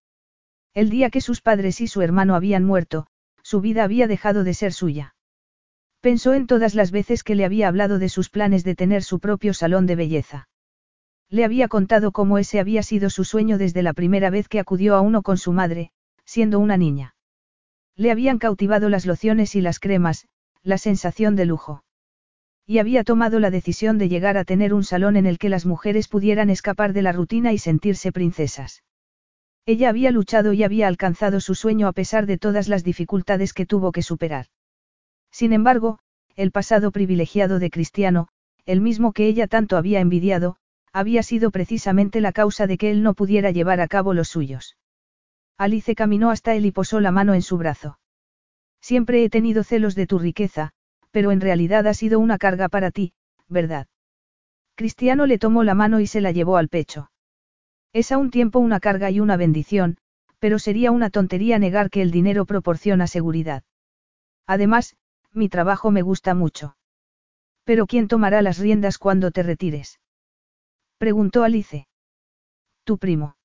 [0.74, 3.08] El día que sus padres y su hermano habían muerto,
[3.44, 5.16] su vida había dejado de ser suya.
[6.00, 9.20] Pensó en todas las veces que le había hablado de sus planes de tener su
[9.20, 10.50] propio salón de belleza.
[11.30, 14.96] Le había contado cómo ese había sido su sueño desde la primera vez que acudió
[14.96, 15.92] a uno con su madre,
[16.26, 17.16] siendo una niña.
[17.96, 20.28] Le habían cautivado las lociones y las cremas,
[20.64, 21.84] la sensación de lujo
[22.72, 25.66] y había tomado la decisión de llegar a tener un salón en el que las
[25.66, 28.82] mujeres pudieran escapar de la rutina y sentirse princesas.
[29.66, 33.66] Ella había luchado y había alcanzado su sueño a pesar de todas las dificultades que
[33.66, 34.46] tuvo que superar.
[35.32, 36.00] Sin embargo,
[36.38, 38.30] el pasado privilegiado de Cristiano,
[38.66, 40.56] el mismo que ella tanto había envidiado,
[40.94, 44.78] había sido precisamente la causa de que él no pudiera llevar a cabo los suyos.
[45.58, 48.00] Alice caminó hasta él y posó la mano en su brazo.
[48.80, 50.72] Siempre he tenido celos de tu riqueza,
[51.12, 53.14] pero en realidad ha sido una carga para ti,
[53.48, 53.88] ¿verdad?
[54.76, 57.12] Cristiano le tomó la mano y se la llevó al pecho.
[57.94, 59.98] Es a un tiempo una carga y una bendición,
[60.40, 63.64] pero sería una tontería negar que el dinero proporciona seguridad.
[64.48, 64.96] Además,
[65.34, 66.78] mi trabajo me gusta mucho.
[67.64, 70.00] Pero ¿quién tomará las riendas cuando te retires?
[70.98, 71.88] Preguntó Alice.
[72.86, 73.36] Tu primo.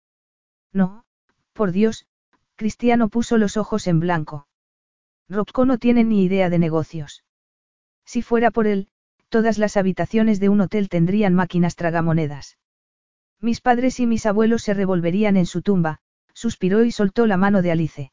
[0.72, 1.04] No,
[1.52, 2.06] por Dios,
[2.54, 4.46] Cristiano puso los ojos en blanco.
[5.28, 7.25] Rocco no tiene ni idea de negocios.
[8.06, 8.88] Si fuera por él,
[9.28, 12.58] todas las habitaciones de un hotel tendrían máquinas tragamonedas.
[13.40, 16.00] Mis padres y mis abuelos se revolverían en su tumba,
[16.32, 18.12] suspiró y soltó la mano de Alice.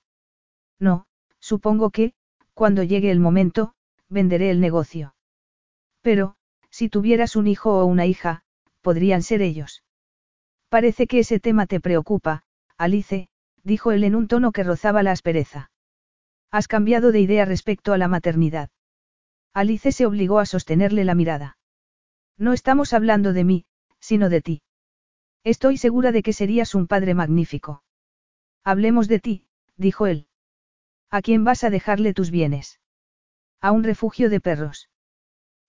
[0.80, 1.06] No,
[1.40, 2.14] supongo que,
[2.54, 3.74] cuando llegue el momento,
[4.10, 5.16] venderé el negocio.
[6.02, 6.36] Pero,
[6.70, 8.44] si tuvieras un hijo o una hija,
[8.82, 9.84] podrían ser ellos.
[10.70, 12.44] Parece que ese tema te preocupa,
[12.78, 13.30] Alice,
[13.64, 15.72] dijo él en un tono que rozaba la aspereza.
[16.52, 18.70] Has cambiado de idea respecto a la maternidad.
[19.54, 21.58] Alice se obligó a sostenerle la mirada.
[22.38, 23.66] No estamos hablando de mí,
[24.00, 24.62] sino de ti.
[25.44, 27.84] Estoy segura de que serías un padre magnífico.
[28.64, 29.46] Hablemos de ti,
[29.78, 30.28] dijo él.
[31.10, 32.80] ¿A quién vas a dejarle tus bienes?
[33.62, 34.90] A un refugio de perros.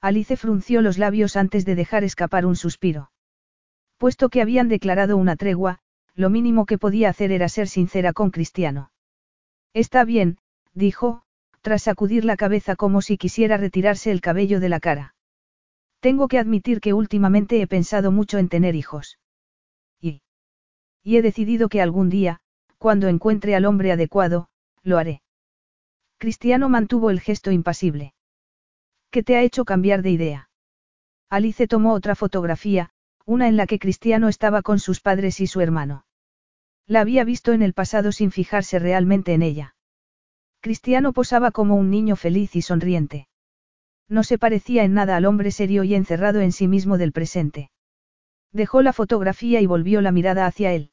[0.00, 3.10] Alice frunció los labios antes de dejar escapar un suspiro.
[3.98, 5.80] Puesto que habían declarado una tregua,
[6.14, 8.90] lo mínimo que podía hacer era ser sincera con Cristiano.
[9.72, 10.38] Está bien,
[10.72, 11.23] dijo,
[11.64, 15.14] tras sacudir la cabeza como si quisiera retirarse el cabello de la cara.
[16.00, 19.18] Tengo que admitir que últimamente he pensado mucho en tener hijos.
[19.98, 20.20] Y.
[21.02, 22.40] Y he decidido que algún día,
[22.76, 24.48] cuando encuentre al hombre adecuado,
[24.82, 25.22] lo haré.
[26.18, 28.12] Cristiano mantuvo el gesto impasible.
[29.10, 30.50] ¿Qué te ha hecho cambiar de idea?
[31.30, 32.90] Alice tomó otra fotografía,
[33.24, 36.04] una en la que Cristiano estaba con sus padres y su hermano.
[36.86, 39.73] La había visto en el pasado sin fijarse realmente en ella.
[40.64, 43.28] Cristiano posaba como un niño feliz y sonriente.
[44.08, 47.70] No se parecía en nada al hombre serio y encerrado en sí mismo del presente.
[48.50, 50.90] Dejó la fotografía y volvió la mirada hacia él.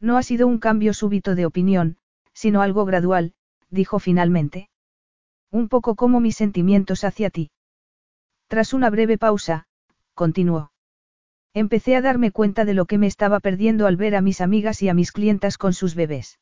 [0.00, 1.98] No ha sido un cambio súbito de opinión,
[2.32, 3.34] sino algo gradual,
[3.68, 4.70] dijo finalmente.
[5.52, 7.52] Un poco como mis sentimientos hacia ti.
[8.48, 9.68] Tras una breve pausa,
[10.14, 10.72] continuó.
[11.54, 14.82] Empecé a darme cuenta de lo que me estaba perdiendo al ver a mis amigas
[14.82, 16.40] y a mis clientas con sus bebés.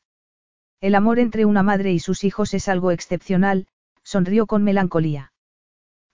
[0.81, 3.67] El amor entre una madre y sus hijos es algo excepcional,
[4.03, 5.33] sonrió con melancolía.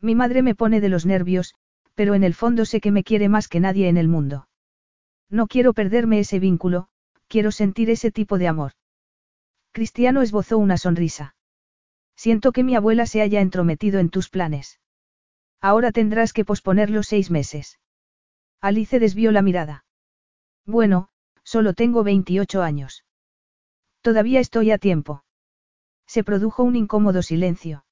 [0.02, 1.54] Mi madre me pone de los nervios,
[1.94, 4.48] pero en el fondo sé que me quiere más que nadie en el mundo.
[5.30, 6.88] No quiero perderme ese vínculo,
[7.28, 8.72] quiero sentir ese tipo de amor.
[9.72, 11.36] Cristiano esbozó una sonrisa.
[12.16, 14.80] Siento que mi abuela se haya entrometido en tus planes.
[15.62, 17.80] Ahora tendrás que posponerlo seis meses.
[18.62, 19.86] Alice desvió la mirada.
[20.66, 21.10] Bueno,
[21.44, 23.05] solo tengo 28 años.
[24.06, 25.24] Todavía estoy a tiempo.
[26.06, 27.86] Se produjo un incómodo silencio.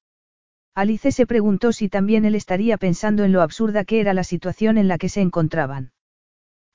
[0.76, 4.78] Alice se preguntó si también él estaría pensando en lo absurda que era la situación
[4.78, 5.92] en la que se encontraban.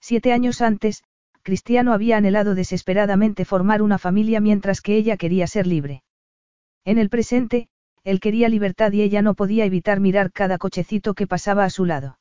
[0.00, 1.04] Siete años antes,
[1.42, 6.02] Cristiano había anhelado desesperadamente formar una familia mientras que ella quería ser libre.
[6.84, 7.68] En el presente,
[8.02, 11.84] él quería libertad y ella no podía evitar mirar cada cochecito que pasaba a su
[11.84, 12.18] lado.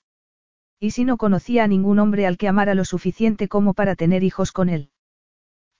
[0.79, 4.23] ¿Y si no conocía a ningún hombre al que amara lo suficiente como para tener
[4.23, 4.91] hijos con él?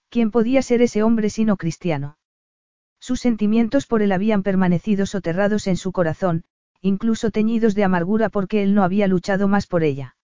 [0.10, 2.18] ¿Quién podía ser ese hombre sino Cristiano?
[3.00, 6.46] Sus sentimientos por él habían permanecido soterrados en su corazón,
[6.82, 10.16] incluso teñidos de amargura porque él no había luchado más por ella.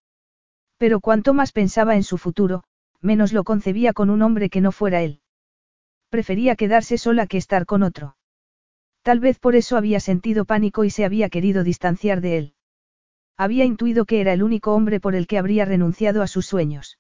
[0.78, 2.64] Pero cuanto más pensaba en su futuro,
[3.02, 5.22] menos lo concebía con un hombre que no fuera él.
[6.10, 8.18] Prefería quedarse sola que estar con otro.
[9.02, 12.54] Tal vez por eso había sentido pánico y se había querido distanciar de él.
[13.36, 17.00] Había intuido que era el único hombre por el que habría renunciado a sus sueños.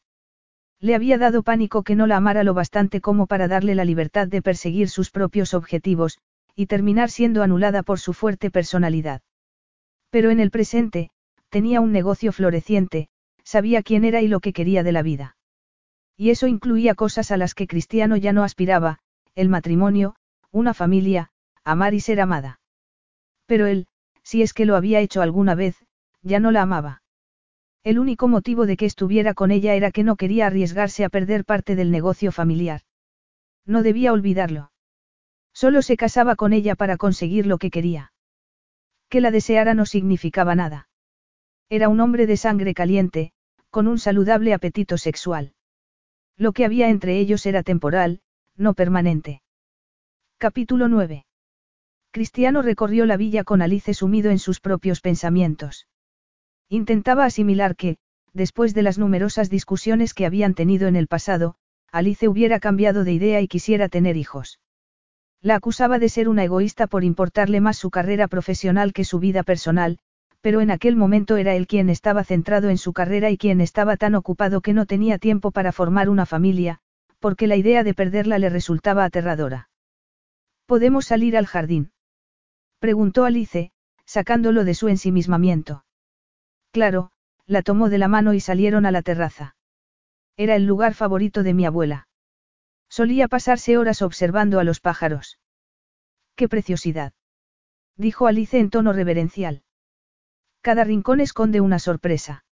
[0.83, 4.27] Le había dado pánico que no la amara lo bastante como para darle la libertad
[4.27, 6.19] de perseguir sus propios objetivos,
[6.57, 9.21] y terminar siendo anulada por su fuerte personalidad.
[10.09, 11.09] Pero en el presente,
[11.47, 13.07] tenía un negocio floreciente,
[13.45, 15.37] sabía quién era y lo que quería de la vida.
[16.17, 18.99] Y eso incluía cosas a las que Cristiano ya no aspiraba,
[19.35, 20.15] el matrimonio,
[20.51, 21.31] una familia,
[21.63, 22.59] amar y ser amada.
[23.45, 23.87] Pero él,
[24.21, 25.77] si es que lo había hecho alguna vez,
[26.23, 27.02] ya no la amaba.
[27.83, 31.43] El único motivo de que estuviera con ella era que no quería arriesgarse a perder
[31.43, 32.81] parte del negocio familiar.
[33.65, 34.71] No debía olvidarlo.
[35.53, 38.13] Solo se casaba con ella para conseguir lo que quería.
[39.09, 40.87] Que la deseara no significaba nada.
[41.69, 43.33] Era un hombre de sangre caliente,
[43.69, 45.53] con un saludable apetito sexual.
[46.37, 48.21] Lo que había entre ellos era temporal,
[48.55, 49.41] no permanente.
[50.37, 51.25] Capítulo 9.
[52.11, 55.87] Cristiano recorrió la villa con Alice sumido en sus propios pensamientos.
[56.73, 57.97] Intentaba asimilar que,
[58.33, 61.53] después de las numerosas discusiones que habían tenido en el pasado,
[61.91, 64.59] Alice hubiera cambiado de idea y quisiera tener hijos.
[65.39, 69.43] La acusaba de ser una egoísta por importarle más su carrera profesional que su vida
[69.43, 69.99] personal,
[70.41, 73.95] pero en aquel momento era él quien estaba centrado en su carrera y quien estaba
[73.95, 76.79] tan ocupado que no tenía tiempo para formar una familia,
[77.19, 79.69] porque la idea de perderla le resultaba aterradora.
[80.65, 81.91] ¿Podemos salir al jardín?
[82.79, 83.71] preguntó Alice,
[84.05, 85.83] sacándolo de su ensimismamiento.
[86.73, 87.11] Claro,
[87.45, 89.55] la tomó de la mano y salieron a la terraza.
[90.37, 92.07] Era el lugar favorito de mi abuela.
[92.89, 95.39] Solía pasarse horas observando a los pájaros.
[96.35, 97.13] ¡Qué preciosidad!
[97.95, 99.61] dijo Alice en tono reverencial.
[100.61, 102.43] Cada rincón esconde una sorpresa.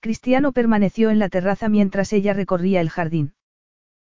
[0.00, 3.34] Cristiano permaneció en la terraza mientras ella recorría el jardín.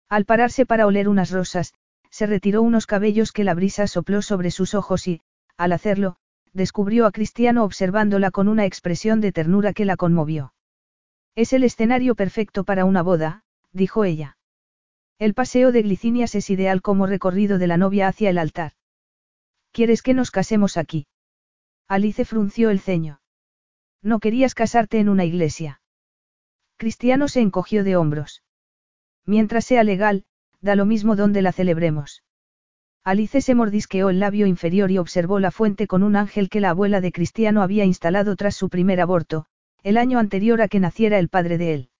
[0.08, 1.74] Al pararse para oler unas rosas,
[2.10, 5.20] se retiró unos cabellos que la brisa sopló sobre sus ojos y,
[5.58, 6.16] al hacerlo,
[6.56, 10.54] descubrió a Cristiano observándola con una expresión de ternura que la conmovió.
[11.34, 14.38] Es el escenario perfecto para una boda, dijo ella.
[15.18, 18.72] El paseo de glicinias es ideal como recorrido de la novia hacia el altar.
[19.70, 21.06] ¿Quieres que nos casemos aquí?
[21.88, 23.20] Alice frunció el ceño.
[24.02, 25.82] No querías casarte en una iglesia.
[26.78, 28.42] Cristiano se encogió de hombros.
[29.26, 30.24] Mientras sea legal,
[30.62, 32.22] da lo mismo donde la celebremos.
[33.06, 36.70] Alice se mordisqueó el labio inferior y observó la fuente con un ángel que la
[36.70, 39.46] abuela de Cristiano había instalado tras su primer aborto,
[39.84, 41.90] el año anterior a que naciera el padre de él.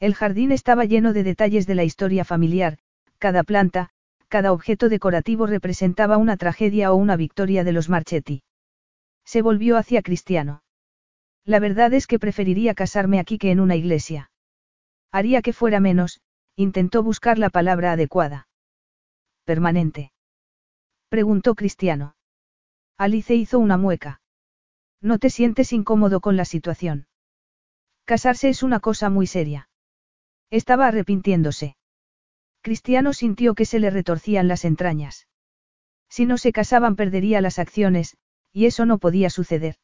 [0.00, 2.78] El jardín estaba lleno de detalles de la historia familiar,
[3.18, 3.90] cada planta,
[4.28, 8.42] cada objeto decorativo representaba una tragedia o una victoria de los Marchetti.
[9.26, 10.62] Se volvió hacia Cristiano.
[11.44, 14.30] La verdad es que preferiría casarme aquí que en una iglesia.
[15.10, 16.22] Haría que fuera menos,
[16.56, 18.48] intentó buscar la palabra adecuada.
[19.44, 20.11] Permanente.
[21.12, 22.16] Preguntó Cristiano.
[22.96, 24.22] Alice hizo una mueca.
[25.02, 27.06] ¿No te sientes incómodo con la situación?
[28.06, 29.68] Casarse es una cosa muy seria.
[30.48, 31.76] Estaba arrepintiéndose.
[32.62, 35.28] Cristiano sintió que se le retorcían las entrañas.
[36.08, 38.16] Si no se casaban perdería las acciones,
[38.50, 39.76] y eso no podía suceder.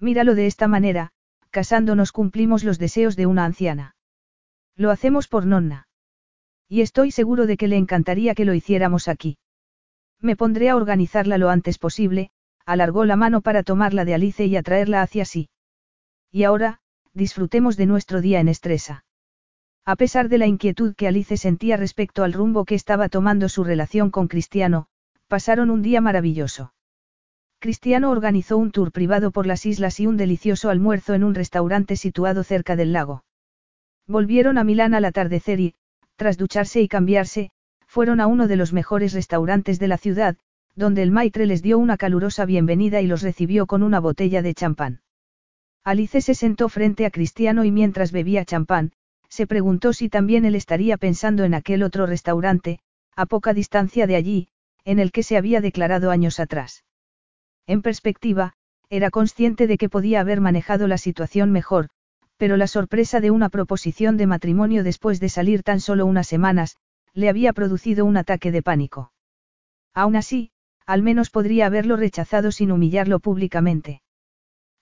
[0.00, 1.12] Míralo de esta manera,
[1.50, 3.94] casándonos cumplimos los deseos de una anciana.
[4.74, 5.86] Lo hacemos por nonna.
[6.68, 9.38] Y estoy seguro de que le encantaría que lo hiciéramos aquí.
[10.20, 12.30] Me pondré a organizarla lo antes posible,
[12.66, 15.48] alargó la mano para tomarla de Alice y atraerla hacia sí.
[16.30, 16.80] Y ahora,
[17.14, 19.04] disfrutemos de nuestro día en estresa.
[19.84, 23.64] A pesar de la inquietud que Alice sentía respecto al rumbo que estaba tomando su
[23.64, 24.86] relación con Cristiano,
[25.26, 26.74] pasaron un día maravilloso.
[27.60, 31.96] Cristiano organizó un tour privado por las islas y un delicioso almuerzo en un restaurante
[31.96, 33.24] situado cerca del lago.
[34.06, 35.74] Volvieron a Milán al atardecer y,
[36.16, 37.50] tras ducharse y cambiarse,
[37.90, 40.36] fueron a uno de los mejores restaurantes de la ciudad,
[40.76, 44.54] donde el maitre les dio una calurosa bienvenida y los recibió con una botella de
[44.54, 45.00] champán.
[45.82, 48.92] Alice se sentó frente a Cristiano y mientras bebía champán,
[49.28, 52.78] se preguntó si también él estaría pensando en aquel otro restaurante,
[53.16, 54.48] a poca distancia de allí,
[54.84, 56.84] en el que se había declarado años atrás.
[57.66, 58.52] En perspectiva,
[58.88, 61.88] era consciente de que podía haber manejado la situación mejor,
[62.36, 66.76] pero la sorpresa de una proposición de matrimonio después de salir tan solo unas semanas,
[67.14, 69.12] le había producido un ataque de pánico.
[69.94, 70.50] Aún así,
[70.86, 74.02] al menos podría haberlo rechazado sin humillarlo públicamente.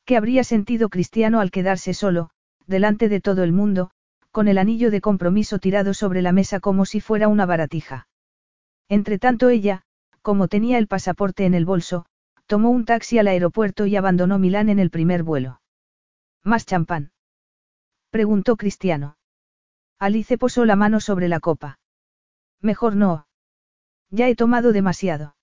[0.04, 2.30] ¿Qué habría sentido Cristiano al quedarse solo,
[2.66, 3.90] delante de todo el mundo,
[4.30, 8.08] con el anillo de compromiso tirado sobre la mesa como si fuera una baratija?
[8.88, 9.82] Entretanto ella,
[10.22, 12.06] como tenía el pasaporte en el bolso,
[12.46, 15.60] tomó un taxi al aeropuerto y abandonó Milán en el primer vuelo.
[16.42, 17.12] ¿Más champán?
[18.10, 19.18] preguntó Cristiano.
[19.98, 21.78] Alice posó la mano sobre la copa.
[22.60, 23.26] Mejor no.
[24.10, 25.36] Ya he tomado demasiado.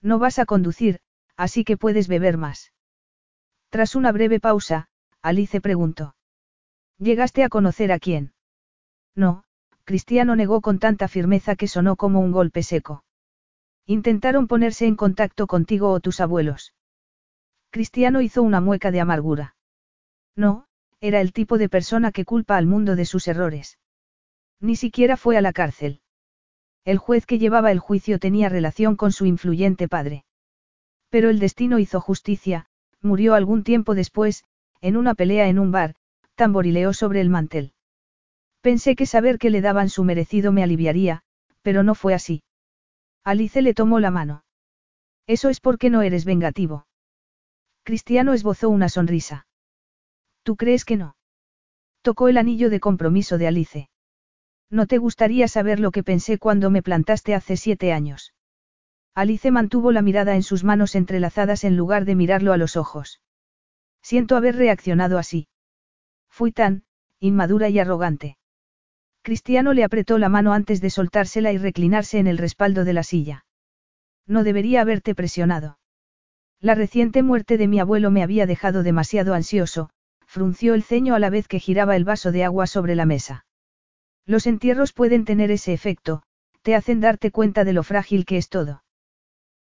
[0.00, 1.00] No vas a conducir,
[1.36, 2.72] así que puedes beber más.
[3.70, 4.88] Tras una breve pausa,
[5.22, 6.14] Alice preguntó.
[6.98, 8.34] ¿Llegaste a conocer a quién?
[9.14, 9.44] No,
[9.84, 13.04] Cristiano negó con tanta firmeza que sonó como un golpe seco.
[13.86, 16.74] Intentaron ponerse en contacto contigo o tus abuelos.
[17.70, 19.56] Cristiano hizo una mueca de amargura.
[20.36, 20.66] No,
[21.00, 23.78] era el tipo de persona que culpa al mundo de sus errores.
[24.60, 26.01] Ni siquiera fue a la cárcel.
[26.84, 30.24] El juez que llevaba el juicio tenía relación con su influyente padre.
[31.10, 32.66] Pero el destino hizo justicia,
[33.00, 34.44] murió algún tiempo después,
[34.80, 35.94] en una pelea en un bar,
[36.34, 37.72] tamborileó sobre el mantel.
[38.60, 41.22] Pensé que saber que le daban su merecido me aliviaría,
[41.62, 42.42] pero no fue así.
[43.24, 44.44] Alice le tomó la mano.
[45.26, 46.86] Eso es porque no eres vengativo.
[47.84, 49.46] Cristiano esbozó una sonrisa.
[50.42, 51.16] ¿Tú crees que no?
[52.02, 53.88] Tocó el anillo de compromiso de Alice.
[54.72, 58.32] No te gustaría saber lo que pensé cuando me plantaste hace siete años.
[59.14, 63.20] Alice mantuvo la mirada en sus manos entrelazadas en lugar de mirarlo a los ojos.
[64.00, 65.46] Siento haber reaccionado así.
[66.30, 66.84] Fui tan,
[67.20, 68.38] inmadura y arrogante.
[69.20, 73.02] Cristiano le apretó la mano antes de soltársela y reclinarse en el respaldo de la
[73.02, 73.44] silla.
[74.26, 75.78] No debería haberte presionado.
[76.60, 79.90] La reciente muerte de mi abuelo me había dejado demasiado ansioso,
[80.26, 83.44] frunció el ceño a la vez que giraba el vaso de agua sobre la mesa.
[84.26, 86.22] Los entierros pueden tener ese efecto,
[86.62, 88.84] te hacen darte cuenta de lo frágil que es todo.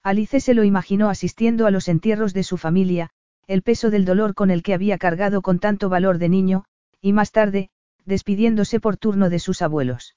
[0.02, 3.10] Alice se lo imaginó asistiendo a los entierros de su familia,
[3.46, 6.64] el peso del dolor con el que había cargado con tanto valor de niño,
[7.00, 7.70] y más tarde,
[8.04, 10.16] despidiéndose por turno de sus abuelos.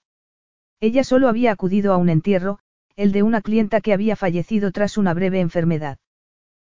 [0.79, 2.59] Ella solo había acudido a un entierro,
[2.95, 5.97] el de una clienta que había fallecido tras una breve enfermedad.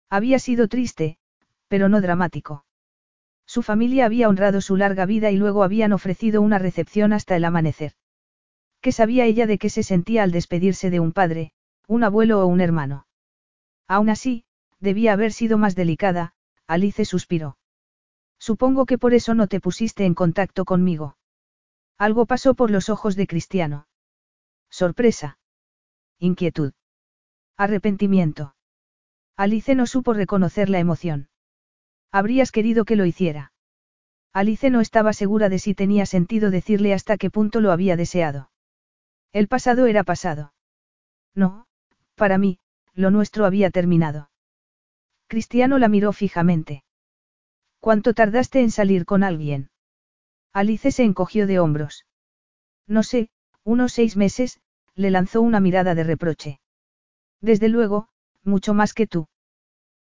[0.10, 1.18] Había sido triste,
[1.68, 2.66] pero no dramático.
[3.52, 7.44] Su familia había honrado su larga vida y luego habían ofrecido una recepción hasta el
[7.44, 7.92] amanecer.
[8.80, 11.52] ¿Qué sabía ella de qué se sentía al despedirse de un padre,
[11.86, 13.08] un abuelo o un hermano?
[13.90, 14.46] Aún así,
[14.80, 16.32] debía haber sido más delicada,
[16.66, 17.58] Alice suspiró.
[18.40, 21.18] Supongo que por eso no te pusiste en contacto conmigo.
[21.98, 23.86] Algo pasó por los ojos de Cristiano.
[24.70, 25.40] Sorpresa.
[26.20, 26.72] Inquietud.
[27.58, 28.56] Arrepentimiento.
[29.36, 31.31] Alice no supo reconocer la emoción.
[32.12, 33.54] Habrías querido que lo hiciera.
[34.34, 38.52] Alice no estaba segura de si tenía sentido decirle hasta qué punto lo había deseado.
[39.34, 40.54] El pasado era pasado.
[41.36, 41.68] No,
[42.16, 42.60] para mí,
[42.94, 44.30] lo nuestro había terminado.
[45.28, 46.84] Cristiano la miró fijamente.
[47.80, 49.70] ¿Cuánto tardaste en salir con alguien?
[50.54, 52.06] Alice se encogió de hombros.
[52.88, 53.30] No sé,
[53.64, 54.60] unos seis meses,
[54.96, 56.60] le lanzó una mirada de reproche.
[57.40, 58.10] Desde luego,
[58.44, 59.28] mucho más que tú.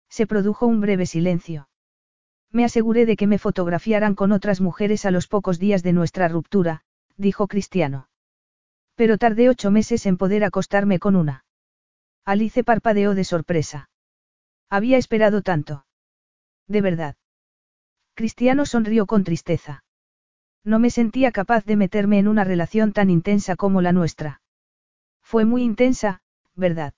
[0.09, 1.70] Se produjo un breve silencio.
[2.53, 6.29] Me aseguré de que me fotografiaran con otras mujeres a los pocos días de nuestra
[6.29, 6.83] ruptura,
[7.17, 8.09] dijo Cristiano.
[8.97, 11.45] Pero tardé ocho meses en poder acostarme con una.
[12.25, 13.89] Alice parpadeó de sorpresa.
[14.69, 15.87] Había esperado tanto.
[16.67, 17.17] De verdad.
[18.15, 19.85] Cristiano sonrió con tristeza.
[20.65, 24.43] No me sentía capaz de meterme en una relación tan intensa como la nuestra.
[25.23, 26.21] Fue muy intensa,
[26.55, 26.93] ¿verdad?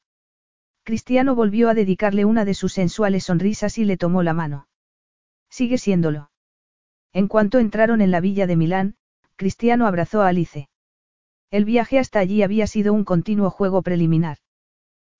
[0.83, 4.67] Cristiano volvió a dedicarle una de sus sensuales sonrisas y le tomó la mano.
[5.53, 6.31] Sigue siéndolo.
[7.13, 8.95] En cuanto entraron en la villa de Milán,
[9.37, 10.71] Cristiano abrazó a Alice.
[11.51, 14.39] El viaje hasta allí había sido un continuo juego preliminar.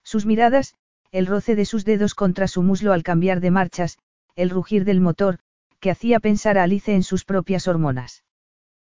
[0.03, 0.73] Sus miradas,
[1.11, 3.99] el roce de sus dedos contra su muslo al cambiar de marchas,
[4.35, 5.37] el rugir del motor,
[5.79, 8.23] que hacía pensar a Alice en sus propias hormonas.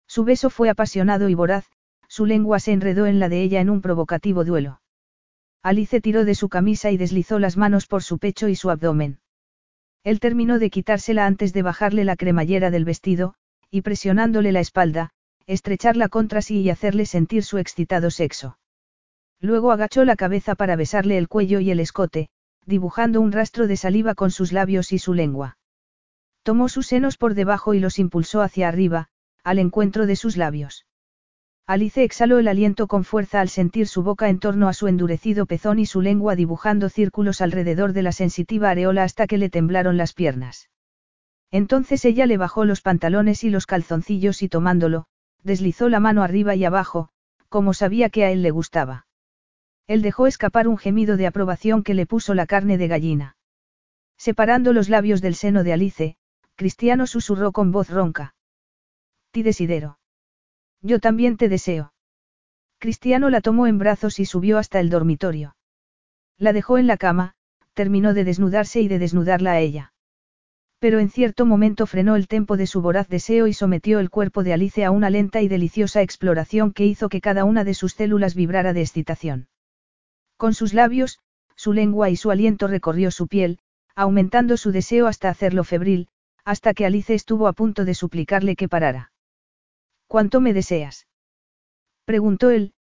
[0.08, 1.70] Su beso fue apasionado y voraz,
[2.08, 4.80] su lengua se enredó en la de ella en un provocativo duelo.
[5.62, 9.20] Alice tiró de su camisa y deslizó las manos por su pecho y su abdomen.
[10.06, 13.34] Él terminó de quitársela antes de bajarle la cremallera del vestido,
[13.72, 15.10] y presionándole la espalda,
[15.48, 18.60] estrecharla contra sí y hacerle sentir su excitado sexo.
[19.42, 22.30] Luego agachó la cabeza para besarle el cuello y el escote,
[22.68, 25.58] dibujando un rastro de saliva con sus labios y su lengua.
[26.44, 29.10] Tomó sus senos por debajo y los impulsó hacia arriba,
[29.44, 30.86] al encuentro de sus labios.
[31.68, 35.48] Alice exhaló el aliento con fuerza al sentir su boca en torno a su endurecido
[35.48, 39.98] pezón y su lengua dibujando círculos alrededor de la sensitiva areola hasta que le temblaron
[39.98, 40.70] las piernas.
[41.50, 45.08] Entonces ella le bajó los pantalones y los calzoncillos y tomándolo,
[45.42, 47.10] deslizó la mano arriba y abajo,
[47.50, 49.08] como sabía que a él le gustaba.
[49.88, 53.38] Él dejó escapar un gemido de aprobación que le puso la carne de gallina.
[54.18, 56.18] Separando los labios del seno de Alice,
[56.56, 58.36] Cristiano susurró con voz ronca.
[59.32, 59.98] Ti desidero.
[60.86, 61.94] Yo también te deseo.
[62.78, 65.56] Cristiano la tomó en brazos y subió hasta el dormitorio.
[66.38, 67.34] La dejó en la cama,
[67.74, 69.94] terminó de desnudarse y de desnudarla a ella.
[70.78, 74.44] Pero en cierto momento frenó el tempo de su voraz deseo y sometió el cuerpo
[74.44, 77.94] de Alice a una lenta y deliciosa exploración que hizo que cada una de sus
[77.94, 79.48] células vibrara de excitación.
[80.38, 81.18] Con sus labios,
[81.56, 83.58] su lengua y su aliento recorrió su piel,
[83.96, 86.10] aumentando su deseo hasta hacerlo febril,
[86.44, 89.14] hasta que Alice estuvo a punto de suplicarle que parara.
[90.08, 91.08] ¿Cuánto me deseas?
[92.06, 92.74] preguntó él,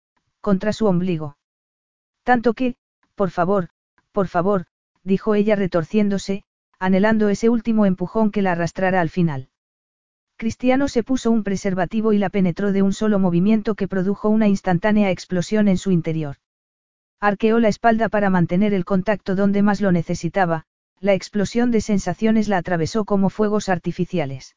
[0.42, 1.38] contra su ombligo.
[2.24, 2.76] Tanto que,
[3.16, 3.70] por favor,
[4.12, 4.66] por favor,
[5.04, 6.44] dijo ella retorciéndose,
[6.80, 9.50] anhelando ese último empujón que la arrastrara al final.
[10.36, 14.48] Cristiano se puso un preservativo y la penetró de un solo movimiento que produjo una
[14.48, 16.38] instantánea explosión en su interior.
[17.20, 20.66] Arqueó la espalda para mantener el contacto donde más lo necesitaba,
[21.00, 24.56] la explosión de sensaciones la atravesó como fuegos artificiales.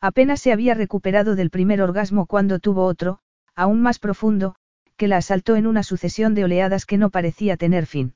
[0.00, 3.18] Apenas se había recuperado del primer orgasmo cuando tuvo otro,
[3.54, 4.56] aún más profundo,
[4.96, 8.14] que la asaltó en una sucesión de oleadas que no parecía tener fin.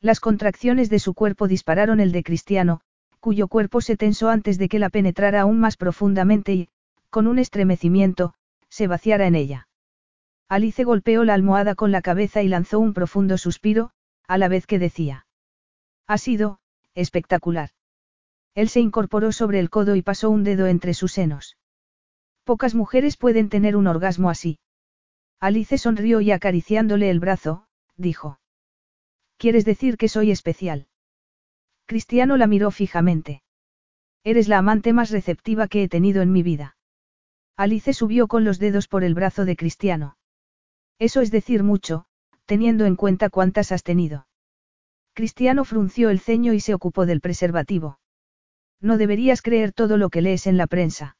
[0.00, 2.80] Las contracciones de su cuerpo dispararon el de Cristiano,
[3.20, 6.68] cuyo cuerpo se tensó antes de que la penetrara aún más profundamente y,
[7.10, 8.34] con un estremecimiento,
[8.68, 9.68] se vaciara en ella.
[10.48, 13.90] Alice golpeó la almohada con la cabeza y lanzó un profundo suspiro,
[14.26, 15.26] a la vez que decía.
[16.06, 16.60] Ha sido,
[16.94, 17.70] espectacular.
[18.58, 21.56] Él se incorporó sobre el codo y pasó un dedo entre sus senos.
[22.42, 24.58] Pocas mujeres pueden tener un orgasmo así.
[25.38, 28.40] Alice sonrió y acariciándole el brazo, dijo.
[29.36, 30.88] ¿Quieres decir que soy especial?
[31.86, 33.44] Cristiano la miró fijamente.
[34.24, 36.76] Eres la amante más receptiva que he tenido en mi vida.
[37.56, 40.16] Alice subió con los dedos por el brazo de Cristiano.
[40.98, 42.06] Eso es decir mucho,
[42.44, 44.26] teniendo en cuenta cuántas has tenido.
[45.14, 48.00] Cristiano frunció el ceño y se ocupó del preservativo.
[48.80, 51.16] No deberías creer todo lo que lees en la prensa.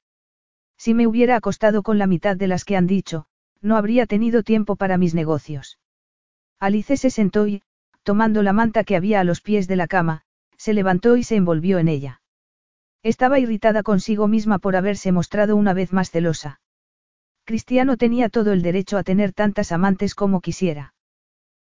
[0.76, 3.26] Si me hubiera acostado con la mitad de las que han dicho,
[3.60, 5.78] no habría tenido tiempo para mis negocios.
[6.60, 7.62] Alice se sentó y,
[8.02, 10.22] tomando la manta que había a los pies de la cama,
[10.56, 12.20] se levantó y se envolvió en ella.
[13.02, 16.60] Estaba irritada consigo misma por haberse mostrado una vez más celosa.
[17.44, 20.94] Cristiano tenía todo el derecho a tener tantas amantes como quisiera.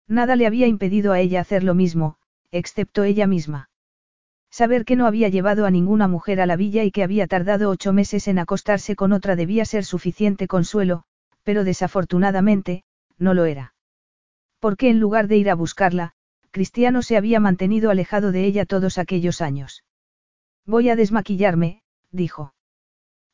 [0.08, 2.18] Nada le había impedido a ella hacer lo mismo,
[2.52, 3.71] excepto ella misma.
[4.52, 7.70] Saber que no había llevado a ninguna mujer a la villa y que había tardado
[7.70, 11.04] ocho meses en acostarse con otra debía ser suficiente consuelo,
[11.44, 12.84] pero desafortunadamente,
[13.18, 13.74] no lo era.
[14.60, 16.12] Porque en lugar de ir a buscarla,
[16.52, 19.86] Cristiano se había mantenido alejado de ella todos aquellos años.
[20.66, 21.82] Voy a desmaquillarme,
[22.12, 22.54] dijo.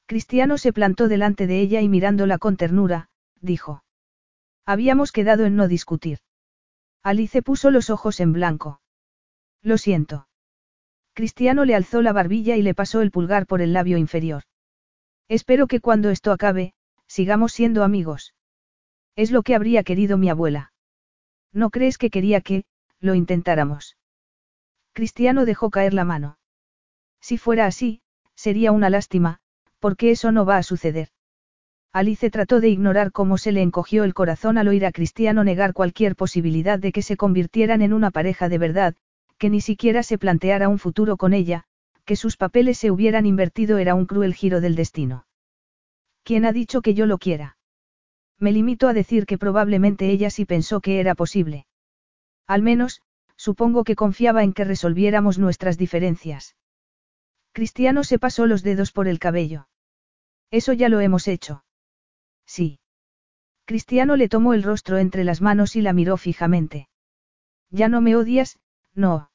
[0.05, 3.09] Cristiano se plantó delante de ella y mirándola con ternura,
[3.41, 3.83] dijo.
[4.65, 6.19] Habíamos quedado en no discutir.
[7.01, 8.81] Alice puso los ojos en blanco.
[9.63, 10.26] Lo siento.
[11.17, 14.43] Cristiano le alzó la barbilla y le pasó el pulgar por el labio inferior.
[15.27, 16.75] Espero que cuando esto acabe,
[17.07, 18.35] sigamos siendo amigos.
[19.15, 20.73] Es lo que habría querido mi abuela.
[21.51, 22.65] ¿No crees que quería que,
[22.99, 23.97] lo intentáramos?
[24.93, 26.37] Cristiano dejó caer la mano.
[27.19, 28.03] Si fuera así,
[28.35, 29.39] sería una lástima,
[29.79, 31.07] porque eso no va a suceder.
[31.93, 35.73] Alice trató de ignorar cómo se le encogió el corazón al oír a Cristiano negar
[35.73, 38.95] cualquier posibilidad de que se convirtieran en una pareja de verdad,
[39.37, 41.65] que ni siquiera se planteara un futuro con ella,
[42.05, 45.27] que sus papeles se hubieran invertido era un cruel giro del destino.
[46.23, 47.57] ¿Quién ha dicho que yo lo quiera?
[48.39, 51.65] Me limito a decir que probablemente ella sí pensó que era posible.
[52.45, 53.01] Al menos,
[53.35, 56.55] supongo que confiaba en que resolviéramos nuestras diferencias.
[57.51, 59.67] Cristiano se pasó los dedos por el cabello.
[60.51, 61.63] Eso ya lo hemos hecho.
[62.45, 62.79] Sí.
[63.65, 66.87] Cristiano le tomó el rostro entre las manos y la miró fijamente.
[67.69, 68.59] Ya no me odias,
[68.97, 69.29] no.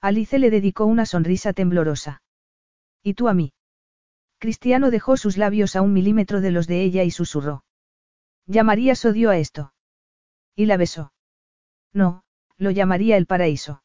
[0.00, 2.22] Alice le dedicó una sonrisa temblorosa.
[3.02, 3.52] ¿Y tú a mí?
[4.38, 7.64] Cristiano dejó sus labios a un milímetro de los de ella y susurró.
[8.46, 9.72] ¿Llamarías odio a esto?
[10.54, 11.12] Y la besó.
[11.92, 12.22] No,
[12.56, 13.82] lo llamaría el paraíso.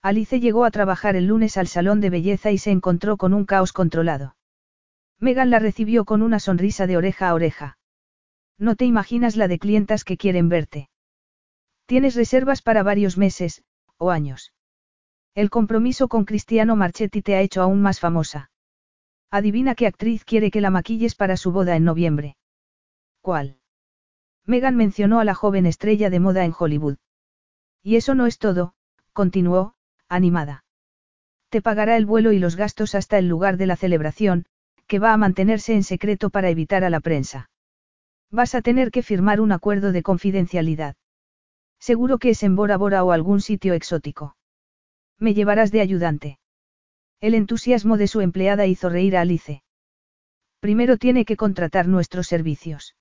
[0.00, 3.44] Alice llegó a trabajar el lunes al salón de belleza y se encontró con un
[3.44, 4.36] caos controlado.
[5.18, 7.78] Megan la recibió con una sonrisa de oreja a oreja.
[8.58, 10.88] No te imaginas la de clientas que quieren verte.
[11.86, 13.62] Tienes reservas para varios meses,
[13.98, 14.52] o años.
[15.34, 18.50] El compromiso con Cristiano Marchetti te ha hecho aún más famosa.
[19.30, 22.36] Adivina qué actriz quiere que la maquilles para su boda en noviembre.
[23.20, 23.58] ¿Cuál?
[24.46, 26.98] Megan mencionó a la joven estrella de moda en Hollywood.
[27.82, 28.74] Y eso no es todo,
[29.12, 29.74] continuó,
[30.08, 30.64] animada.
[31.48, 34.46] Te pagará el vuelo y los gastos hasta el lugar de la celebración,
[34.86, 37.50] que va a mantenerse en secreto para evitar a la prensa.
[38.30, 40.96] Vas a tener que firmar un acuerdo de confidencialidad.
[41.88, 44.38] Seguro que es en Bora Bora o algún sitio exótico.
[45.18, 46.38] Me llevarás de ayudante.
[47.20, 49.62] El entusiasmo de su empleada hizo reír a Alice.
[50.60, 52.96] Primero tiene que contratar nuestros servicios.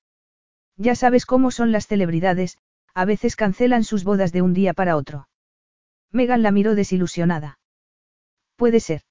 [0.76, 2.58] Ya sabes cómo son las celebridades,
[2.94, 5.30] a veces cancelan sus bodas de un día para otro.
[6.12, 7.60] Megan la miró desilusionada.
[8.58, 9.04] Puede ser.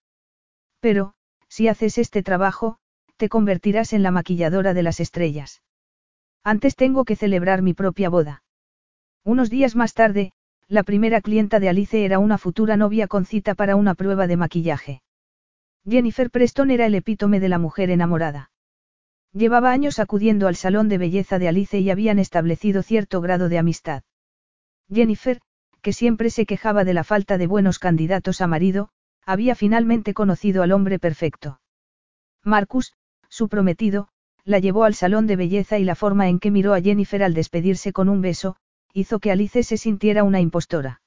[0.80, 1.14] Pero,
[1.48, 2.76] si haces este trabajo,
[3.16, 5.62] te convertirás en la maquilladora de las estrellas.
[6.44, 8.42] Antes tengo que celebrar mi propia boda.
[9.24, 10.32] Unos días más tarde,
[10.66, 14.36] la primera clienta de Alice era una futura novia con cita para una prueba de
[14.36, 15.02] maquillaje.
[15.88, 18.50] Jennifer Preston era el epítome de la mujer enamorada.
[19.32, 23.58] Llevaba años acudiendo al salón de belleza de Alice y habían establecido cierto grado de
[23.58, 24.02] amistad.
[24.92, 25.40] Jennifer,
[25.82, 28.90] que siempre se quejaba de la falta de buenos candidatos a marido,
[29.24, 31.60] había finalmente conocido al hombre perfecto.
[32.42, 32.94] Marcus,
[33.28, 34.08] su prometido,
[34.44, 37.34] la llevó al salón de belleza y la forma en que miró a Jennifer al
[37.34, 38.56] despedirse con un beso,
[38.92, 41.00] hizo que Alice se sintiera una impostora.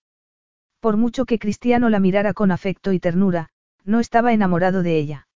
[0.80, 3.50] Por mucho que Cristiano la mirara con afecto y ternura,
[3.84, 5.28] no estaba enamorado de ella.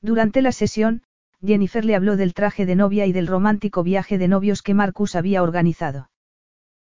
[0.00, 1.02] Durante la sesión,
[1.44, 5.14] Jennifer le habló del traje de novia y del romántico viaje de novios que Marcus
[5.14, 6.10] había organizado.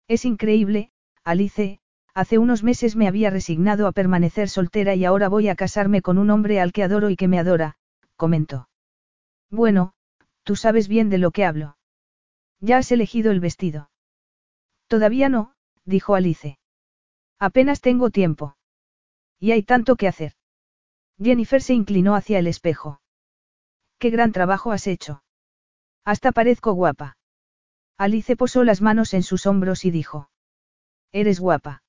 [0.08, 0.92] Es increíble,
[1.24, 1.80] Alice,
[2.14, 6.18] hace unos meses me había resignado a permanecer soltera y ahora voy a casarme con
[6.18, 7.78] un hombre al que adoro y que me adora,
[8.16, 8.70] comentó.
[9.50, 9.94] Bueno,
[10.44, 11.78] tú sabes bien de lo que hablo.
[12.60, 13.90] Ya has elegido el vestido.
[14.94, 15.56] Todavía no,
[15.86, 16.60] dijo Alice.
[17.40, 18.58] Apenas tengo tiempo.
[19.40, 20.34] Y hay tanto que hacer.
[21.18, 23.02] Jennifer se inclinó hacia el espejo.
[23.98, 25.24] Qué gran trabajo has hecho.
[26.06, 27.18] Hasta parezco guapa.
[27.98, 30.30] Alice posó las manos en sus hombros y dijo.
[31.12, 31.82] Eres guapa.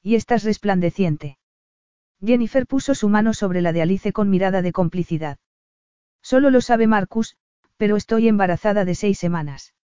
[0.00, 1.36] Y estás resplandeciente.
[2.24, 5.36] Jennifer puso su mano sobre la de Alice con mirada de complicidad.
[6.22, 7.36] Solo lo sabe Marcus,
[7.76, 9.74] pero estoy embarazada de seis semanas.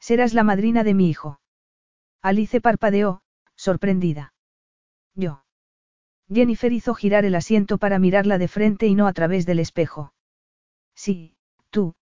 [0.00, 1.38] Serás la madrina de mi hijo.
[2.26, 3.20] Alice parpadeó,
[3.54, 4.34] sorprendida.
[5.14, 5.44] Yo.
[6.28, 10.12] Jennifer hizo girar el asiento para mirarla de frente y no a través del espejo.
[10.96, 11.36] Sí,
[11.70, 11.94] tú,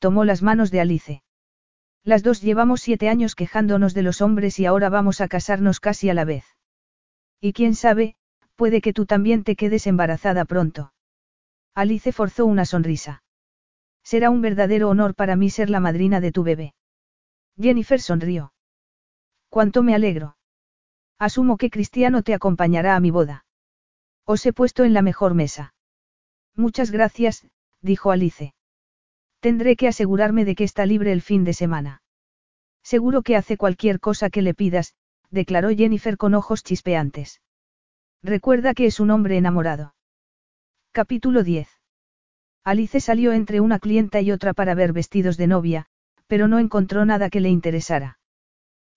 [0.00, 1.22] tomó las manos de Alice.
[2.02, 6.10] Las dos llevamos siete años quejándonos de los hombres y ahora vamos a casarnos casi
[6.10, 6.44] a la vez.
[7.40, 8.16] Y quién sabe,
[8.56, 10.92] puede que tú también te quedes embarazada pronto.
[11.72, 13.22] Alice forzó una sonrisa.
[14.02, 16.74] Será un verdadero honor para mí ser la madrina de tu bebé.
[17.56, 18.52] Jennifer sonrió.
[19.48, 20.36] Cuánto me alegro.
[21.18, 23.44] Asumo que Cristiano te acompañará a mi boda.
[24.24, 25.74] Os he puesto en la mejor mesa.
[26.54, 27.46] Muchas gracias,
[27.80, 28.54] dijo Alice.
[29.40, 32.02] Tendré que asegurarme de que está libre el fin de semana.
[32.82, 34.94] Seguro que hace cualquier cosa que le pidas,
[35.30, 37.40] declaró Jennifer con ojos chispeantes.
[38.22, 39.94] Recuerda que es un hombre enamorado.
[40.92, 41.68] Capítulo 10.
[42.64, 45.86] Alice salió entre una clienta y otra para ver vestidos de novia,
[46.26, 48.17] pero no encontró nada que le interesara.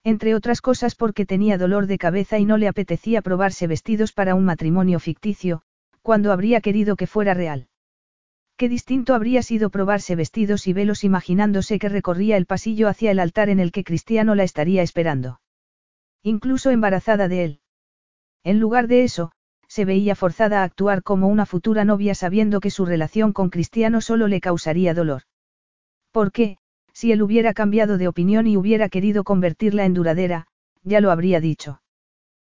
[0.04, 4.34] Entre otras cosas porque tenía dolor de cabeza y no le apetecía probarse vestidos para
[4.34, 5.62] un matrimonio ficticio,
[6.02, 7.68] cuando habría querido que fuera real.
[8.56, 13.20] Qué distinto habría sido probarse vestidos y velos imaginándose que recorría el pasillo hacia el
[13.20, 15.40] altar en el que Cristiano la estaría esperando.
[16.22, 17.60] Incluso embarazada de él.
[18.44, 19.32] En lugar de eso,
[19.68, 24.00] se veía forzada a actuar como una futura novia sabiendo que su relación con Cristiano
[24.00, 25.22] solo le causaría dolor.
[26.10, 26.58] ¿Por qué,
[27.02, 30.46] si él hubiera cambiado de opinión y hubiera querido convertirla en duradera,
[30.84, 31.82] ya lo habría dicho.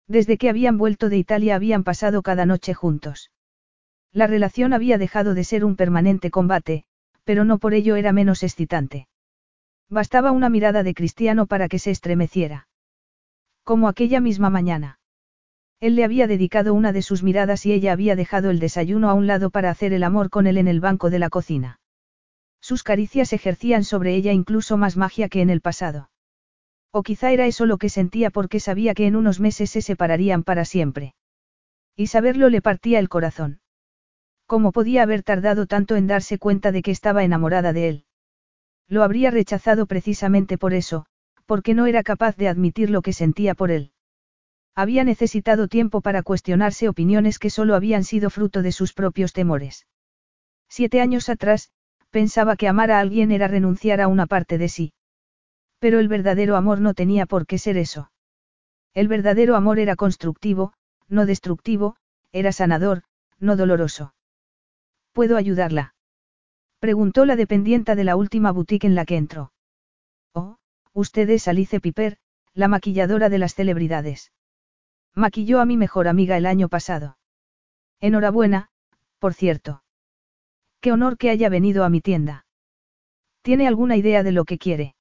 [0.06, 3.32] Desde que habían vuelto de Italia habían pasado cada noche juntos.
[4.12, 6.84] La relación había dejado de ser un permanente combate,
[7.24, 9.08] pero no por ello era menos excitante.
[9.90, 12.68] Bastaba una mirada de Cristiano para que se estremeciera.
[13.64, 15.00] Como aquella misma mañana.
[15.80, 19.14] Él le había dedicado una de sus miradas y ella había dejado el desayuno a
[19.14, 21.80] un lado para hacer el amor con él en el banco de la cocina.
[22.68, 26.10] Sus caricias ejercían sobre ella incluso más magia que en el pasado.
[26.90, 30.42] O quizá era eso lo que sentía porque sabía que en unos meses se separarían
[30.42, 31.14] para siempre.
[31.94, 33.60] Y saberlo le partía el corazón.
[34.46, 38.04] ¿Cómo podía haber tardado tanto en darse cuenta de que estaba enamorada de él?
[38.88, 41.06] Lo habría rechazado precisamente por eso,
[41.44, 43.92] porque no era capaz de admitir lo que sentía por él.
[44.74, 49.86] Había necesitado tiempo para cuestionarse opiniones que solo habían sido fruto de sus propios temores.
[50.68, 51.70] Siete años atrás,
[52.16, 54.94] pensaba que amar a alguien era renunciar a una parte de sí.
[55.80, 58.10] Pero el verdadero amor no tenía por qué ser eso.
[58.94, 60.72] El verdadero amor era constructivo,
[61.08, 61.96] no destructivo,
[62.32, 63.02] era sanador,
[63.38, 64.14] no doloroso.
[65.12, 65.94] ¿Puedo ayudarla?
[66.78, 69.52] Preguntó la dependienta de la última boutique en la que entró.
[70.32, 70.56] Oh,
[70.94, 72.16] usted es Alice Piper,
[72.54, 74.32] la maquilladora de las celebridades.
[75.14, 77.18] Maquilló a mi mejor amiga el año pasado.
[78.00, 78.70] Enhorabuena,
[79.18, 79.82] por cierto.
[80.86, 82.46] Qué honor que haya venido a mi tienda.
[83.42, 84.94] ¿Tiene alguna idea de lo que quiere?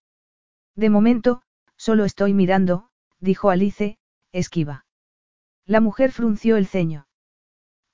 [0.75, 1.43] De momento,
[1.77, 2.89] solo estoy mirando,
[3.19, 3.99] dijo Alice,
[4.31, 4.88] esquiva.
[5.64, 7.05] La mujer frunció el ceño.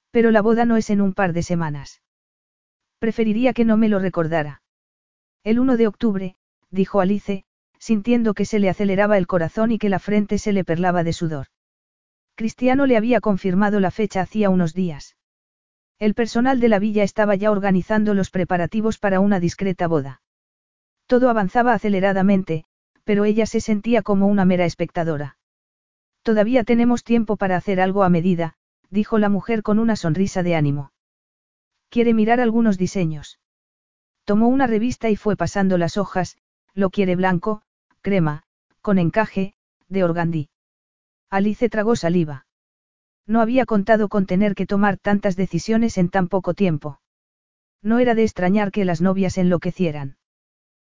[0.10, 2.02] Pero la boda no es en un par de semanas.
[2.98, 4.62] Preferiría que no me lo recordara.
[5.44, 6.36] El 1 de octubre,
[6.70, 7.44] dijo Alice,
[7.78, 11.12] sintiendo que se le aceleraba el corazón y que la frente se le perlaba de
[11.12, 11.48] sudor.
[12.36, 15.18] Cristiano le había confirmado la fecha hacía unos días.
[16.02, 20.24] El personal de la villa estaba ya organizando los preparativos para una discreta boda.
[21.06, 22.66] Todo avanzaba aceleradamente,
[23.04, 25.38] pero ella se sentía como una mera espectadora.
[26.24, 28.56] Todavía tenemos tiempo para hacer algo a medida,
[28.90, 30.92] dijo la mujer con una sonrisa de ánimo.
[31.90, 33.40] ¿Quiere mirar algunos diseños?
[34.26, 36.36] Tomó una revista y fue pasando las hojas,
[36.74, 37.62] lo quiere blanco,
[38.02, 38.42] crema,
[38.82, 39.54] con encaje,
[39.88, 40.50] de organdí.
[41.30, 42.48] Alice tragó saliva.
[43.32, 47.00] No había contado con tener que tomar tantas decisiones en tan poco tiempo.
[47.82, 50.18] No era de extrañar que las novias enloquecieran.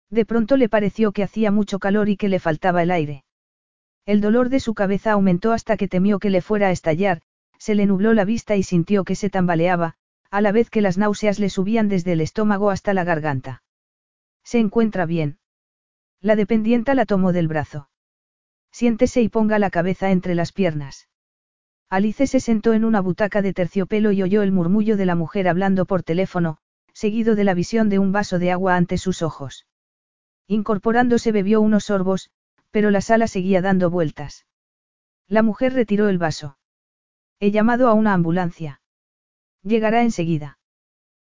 [0.10, 3.26] De pronto le pareció que hacía mucho calor y que le faltaba el aire.
[4.08, 7.22] El dolor de su cabeza aumentó hasta que temió que le fuera a estallar,
[7.60, 9.94] se le nubló la vista y sintió que se tambaleaba,
[10.32, 13.62] a la vez que las náuseas le subían desde el estómago hasta la garganta.
[14.44, 15.38] ¿Se encuentra bien?
[16.22, 17.92] La dependienta la tomó del brazo.
[18.72, 21.11] Siéntese y ponga la cabeza entre las piernas.
[21.92, 25.50] Alice se sentó en una butaca de terciopelo y oyó el murmullo de la mujer
[25.50, 26.58] hablando por teléfono,
[26.94, 29.68] seguido de la visión de un vaso de agua ante sus ojos.
[30.48, 32.32] Incorporándose bebió unos sorbos,
[32.70, 34.46] pero la sala seguía dando vueltas.
[35.28, 36.58] La mujer retiró el vaso.
[37.42, 38.80] He llamado a una ambulancia.
[39.62, 40.60] Llegará enseguida.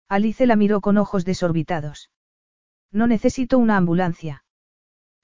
[0.08, 2.12] Alice la miró con ojos desorbitados.
[2.92, 4.44] No necesito una ambulancia.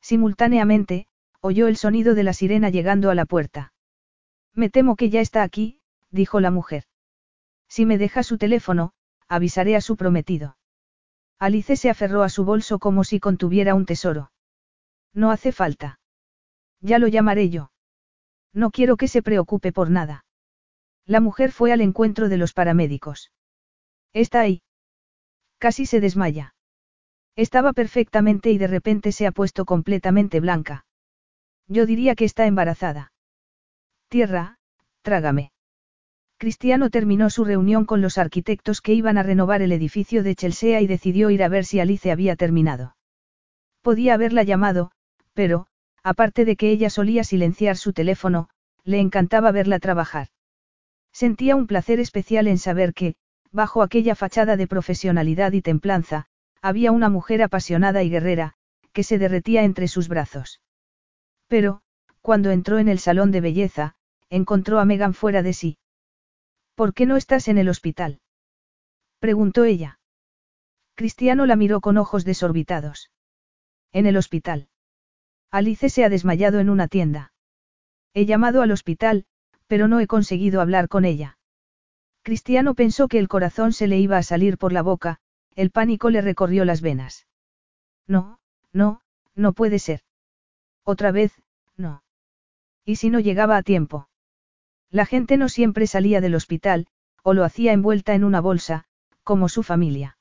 [0.02, 1.06] Simultáneamente,
[1.42, 3.72] oyó el sonido de la sirena llegando a la puerta.
[4.58, 6.86] Me temo que ya está aquí, dijo la mujer.
[7.70, 8.94] Si me deja su teléfono,
[9.28, 10.58] avisaré a su prometido.
[11.38, 14.32] Alice se aferró a su bolso como si contuviera un tesoro.
[15.14, 16.00] No hace falta.
[16.82, 17.72] Ya lo llamaré yo.
[18.52, 20.26] No quiero que se preocupe por nada.
[21.06, 23.32] La mujer fue al encuentro de los paramédicos.
[24.12, 24.64] Está ahí.
[25.60, 26.56] Casi se desmaya.
[27.36, 30.88] Estaba perfectamente y de repente se ha puesto completamente blanca.
[31.68, 33.12] Yo diría que está embarazada.
[34.10, 34.56] Tierra,
[35.02, 35.52] trágame.
[36.38, 40.80] Cristiano terminó su reunión con los arquitectos que iban a renovar el edificio de Chelsea
[40.80, 42.96] y decidió ir a ver si Alice había terminado.
[43.82, 44.92] Podía haberla llamado,
[45.34, 45.68] pero,
[46.04, 48.50] aparte de que ella solía silenciar su teléfono,
[48.86, 50.30] le encantaba verla trabajar.
[51.12, 53.16] Sentía un placer especial en saber que,
[53.52, 56.28] bajo aquella fachada de profesionalidad y templanza,
[56.62, 58.54] había una mujer apasionada y guerrera,
[58.94, 60.62] que se derretía entre sus brazos.
[61.48, 61.82] Pero,
[62.22, 63.96] cuando entró en el salón de belleza,
[64.30, 65.78] encontró a Megan fuera de sí.
[66.76, 68.22] ¿Por qué no estás en el hospital?
[69.20, 70.00] preguntó ella.
[70.96, 73.12] Cristiano la miró con ojos desorbitados.
[73.92, 74.70] En el hospital.
[75.52, 77.34] Alice se ha desmayado en una tienda.
[78.14, 79.26] He llamado al hospital,
[79.68, 81.38] pero no he conseguido hablar con ella.
[82.22, 85.20] Cristiano pensó que el corazón se le iba a salir por la boca,
[85.56, 87.28] el pánico le recorrió las venas.
[88.06, 88.40] No,
[88.74, 89.02] no,
[89.36, 90.02] no puede ser.
[90.84, 91.32] Otra vez,
[91.76, 92.04] no.
[92.86, 94.10] ¿Y si no llegaba a tiempo?
[94.90, 96.88] La gente no siempre salía del hospital,
[97.24, 98.86] o lo hacía envuelta en una bolsa,
[99.24, 100.18] como su familia.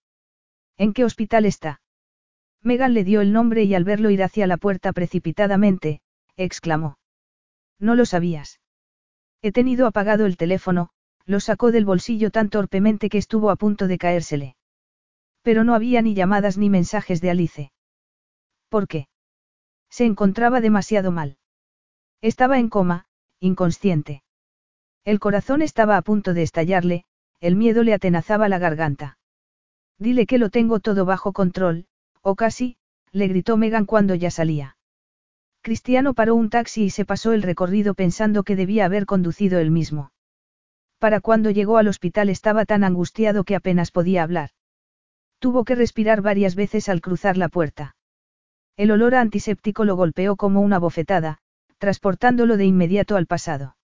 [0.76, 1.80] ¿En qué hospital está?
[2.62, 6.00] Megan le dio el nombre y al verlo ir hacia la puerta precipitadamente,
[6.36, 6.98] exclamó.
[7.78, 8.60] No lo sabías.
[9.40, 10.90] He tenido apagado el teléfono,
[11.24, 14.56] lo sacó del bolsillo tan torpemente que estuvo a punto de caérsele.
[15.42, 17.72] Pero no había ni llamadas ni mensajes de Alice.
[18.68, 19.08] ¿Por qué?
[19.88, 21.38] Se encontraba demasiado mal.
[22.20, 23.06] Estaba en coma,
[23.38, 24.24] inconsciente.
[25.07, 27.05] El corazón estaba a punto de estallarle,
[27.41, 29.18] el miedo le atenazaba la garganta.
[30.01, 31.86] Dile que lo tengo todo bajo control,
[32.23, 32.76] o casi,
[33.12, 34.76] le gritó Megan cuando ya salía.
[35.62, 39.70] Cristiano paró un taxi y se pasó el recorrido pensando que debía haber conducido él
[39.70, 40.10] mismo.
[40.99, 44.51] Para cuando llegó al hospital estaba tan angustiado que apenas podía hablar.
[45.39, 47.94] Tuvo que respirar varias veces al cruzar la puerta.
[48.76, 51.39] El olor a antiséptico lo golpeó como una bofetada,
[51.78, 53.75] transportándolo de inmediato al pasado.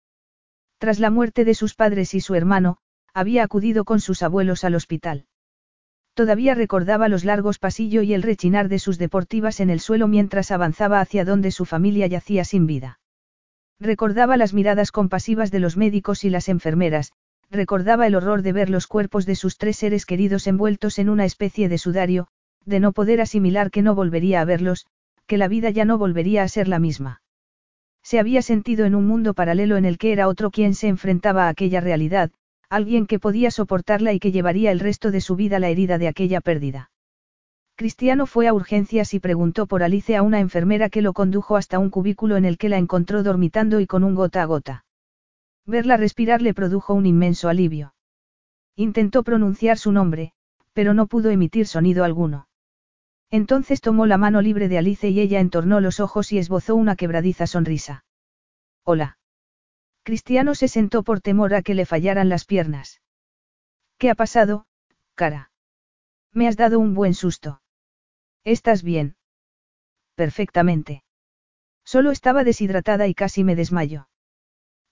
[0.82, 2.78] Tras la muerte de sus padres y su hermano,
[3.14, 5.26] había acudido con sus abuelos al hospital.
[6.14, 10.50] Todavía recordaba los largos pasillos y el rechinar de sus deportivas en el suelo mientras
[10.50, 12.98] avanzaba hacia donde su familia yacía sin vida.
[13.78, 17.12] Recordaba las miradas compasivas de los médicos y las enfermeras,
[17.48, 21.24] recordaba el horror de ver los cuerpos de sus tres seres queridos envueltos en una
[21.24, 22.26] especie de sudario,
[22.64, 24.86] de no poder asimilar que no volvería a verlos,
[25.28, 27.21] que la vida ya no volvería a ser la misma.
[28.02, 31.46] Se había sentido en un mundo paralelo en el que era otro quien se enfrentaba
[31.46, 32.30] a aquella realidad,
[32.68, 36.08] alguien que podía soportarla y que llevaría el resto de su vida la herida de
[36.08, 36.90] aquella pérdida.
[37.76, 41.78] Cristiano fue a urgencias y preguntó por Alice a una enfermera que lo condujo hasta
[41.78, 44.84] un cubículo en el que la encontró dormitando y con un gota a gota.
[45.66, 47.94] Verla respirar le produjo un inmenso alivio.
[48.76, 50.32] Intentó pronunciar su nombre,
[50.72, 52.46] pero no pudo emitir sonido alguno.
[53.32, 56.96] Entonces tomó la mano libre de Alice y ella entornó los ojos y esbozó una
[56.96, 58.04] quebradiza sonrisa.
[58.84, 59.16] Hola.
[60.02, 63.00] Cristiano se sentó por temor a que le fallaran las piernas.
[63.96, 64.66] ¿Qué ha pasado,
[65.14, 65.50] cara?
[66.30, 67.62] Me has dado un buen susto.
[68.44, 69.16] ¿Estás bien?
[70.14, 71.02] Perfectamente.
[71.84, 74.08] Solo estaba deshidratada y casi me desmayo.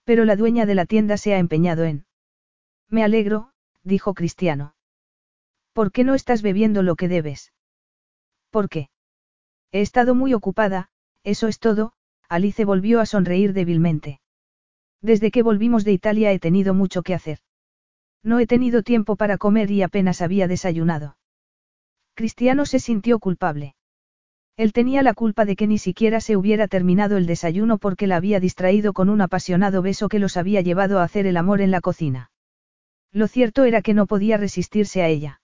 [0.04, 2.06] Pero la dueña de la tienda se ha empeñado en.
[2.88, 3.52] Me alegro,
[3.82, 4.74] dijo Cristiano.
[5.74, 7.52] ¿Por qué no estás bebiendo lo que debes?
[8.50, 8.90] ¿Por qué?
[9.72, 10.88] He estado muy ocupada,
[11.22, 11.92] eso es todo,
[12.28, 14.20] Alice volvió a sonreír débilmente.
[15.00, 17.38] Desde que volvimos de Italia he tenido mucho que hacer.
[18.22, 21.16] No he tenido tiempo para comer y apenas había desayunado.
[22.14, 23.74] Cristiano se sintió culpable.
[24.56, 28.16] Él tenía la culpa de que ni siquiera se hubiera terminado el desayuno porque la
[28.16, 31.70] había distraído con un apasionado beso que los había llevado a hacer el amor en
[31.70, 32.30] la cocina.
[33.10, 35.40] Lo cierto era que no podía resistirse a ella.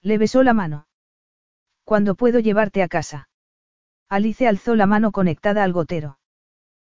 [0.00, 0.86] Le besó la mano.
[1.90, 3.28] ¿Cuándo puedo llevarte a casa?
[4.08, 6.20] Alice alzó la mano conectada al gotero.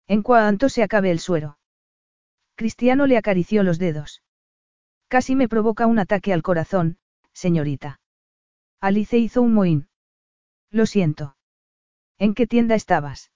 [0.07, 1.58] En cuanto se acabe el suero.
[2.55, 4.23] Cristiano le acarició los dedos.
[5.08, 6.97] Casi me provoca un ataque al corazón,
[7.34, 8.00] señorita.
[8.81, 9.89] Alice hizo un mohín.
[10.70, 11.36] Lo siento.
[12.16, 13.31] ¿En qué tienda estabas?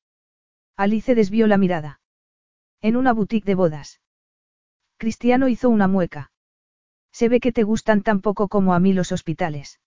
[0.79, 2.01] Alice desvió la mirada.
[2.81, 4.01] En una boutique de bodas.
[4.97, 6.33] Cristiano hizo una mueca.
[7.13, 9.79] Se ve que te gustan tan poco como a mí los hospitales.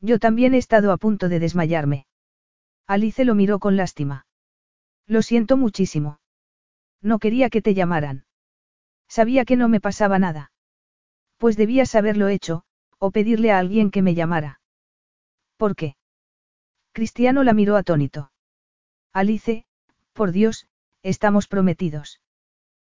[0.00, 2.06] Yo también he estado a punto de desmayarme.
[2.86, 4.26] Alice lo miró con lástima.
[5.06, 6.20] Lo siento muchísimo.
[7.02, 8.24] No quería que te llamaran.
[9.08, 10.52] Sabía que no me pasaba nada.
[11.36, 12.64] Pues debías haberlo hecho,
[12.98, 14.60] o pedirle a alguien que me llamara.
[15.56, 15.96] ¿Por qué?
[16.92, 18.32] Cristiano la miró atónito.
[19.12, 19.64] Alice,
[20.12, 20.66] por Dios,
[21.02, 22.20] estamos prometidos.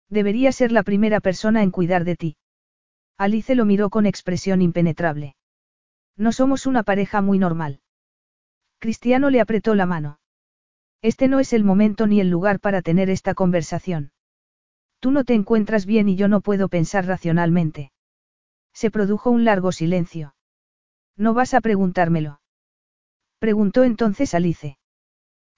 [0.10, 2.38] Debería ser la primera persona en cuidar de ti.
[3.18, 5.36] Alice lo miró con expresión impenetrable.
[6.18, 7.82] No somos una pareja muy normal.
[8.80, 10.20] Cristiano le apretó la mano.
[11.02, 14.12] Este no es el momento ni el lugar para tener esta conversación.
[15.00, 17.92] Tú no te encuentras bien y yo no puedo pensar racionalmente.
[18.74, 20.36] Se produjo un largo silencio.
[21.16, 22.42] ¿No vas a preguntármelo?
[23.40, 24.78] Preguntó entonces Alice.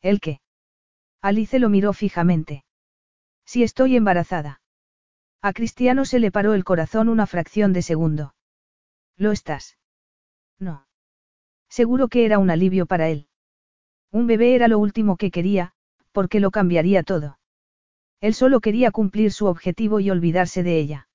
[0.02, 0.42] ¿El qué?
[1.22, 2.66] Alice lo miró fijamente.
[3.46, 4.62] Si estoy embarazada.
[5.42, 8.36] A Cristiano se le paró el corazón una fracción de segundo.
[9.16, 9.78] ¿Lo estás?
[10.60, 10.86] No.
[11.70, 13.28] Seguro que era un alivio para él.
[14.12, 15.74] Un bebé era lo último que quería,
[16.12, 17.40] porque lo cambiaría todo.
[18.22, 21.08] Él solo quería cumplir su objetivo y olvidarse de ella.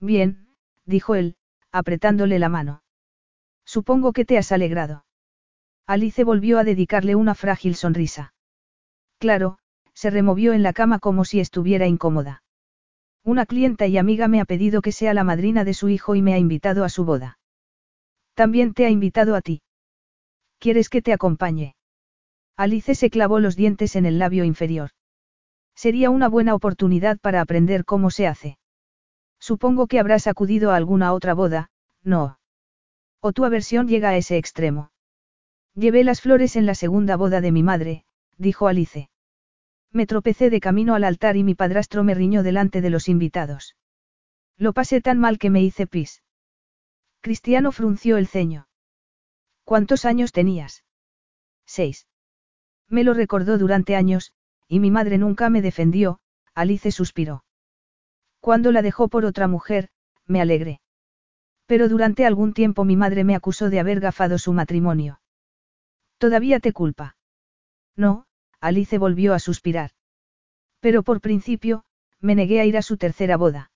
[0.00, 0.48] Bien,
[0.84, 1.36] dijo él,
[1.72, 2.82] apretándole la mano.
[3.64, 5.04] Supongo que te has alegrado.
[5.86, 8.34] Alice volvió a dedicarle una frágil sonrisa.
[9.18, 9.58] Claro,
[9.94, 12.42] se removió en la cama como si estuviera incómoda.
[13.24, 16.22] Una clienta y amiga me ha pedido que sea la madrina de su hijo y
[16.22, 17.37] me ha invitado a su boda.
[18.38, 19.62] También te ha invitado a ti.
[20.60, 21.74] ¿Quieres que te acompañe?
[22.56, 24.90] Alice se clavó los dientes en el labio inferior.
[25.74, 28.56] Sería una buena oportunidad para aprender cómo se hace.
[29.40, 31.72] Supongo que habrás acudido a alguna otra boda,
[32.04, 32.38] ¿no?
[33.20, 34.92] O tu aversión llega a ese extremo.
[35.74, 38.04] Llevé las flores en la segunda boda de mi madre,
[38.36, 39.10] dijo Alice.
[39.90, 43.74] Me tropecé de camino al altar y mi padrastro me riñó delante de los invitados.
[44.56, 46.22] Lo pasé tan mal que me hice pis.
[47.28, 48.68] Cristiano frunció el ceño.
[49.64, 50.82] ¿Cuántos años tenías?
[51.66, 52.06] Seis.
[52.88, 54.32] Me lo recordó durante años,
[54.66, 56.20] y mi madre nunca me defendió,
[56.54, 57.44] Alice suspiró.
[58.40, 59.90] Cuando la dejó por otra mujer,
[60.24, 60.80] me alegré.
[61.66, 65.20] Pero durante algún tiempo mi madre me acusó de haber gafado su matrimonio.
[66.16, 67.18] ¿Todavía te culpa?
[67.94, 68.24] No,
[68.58, 69.90] Alice volvió a suspirar.
[70.80, 71.84] Pero por principio,
[72.20, 73.70] me negué a ir a su tercera boda.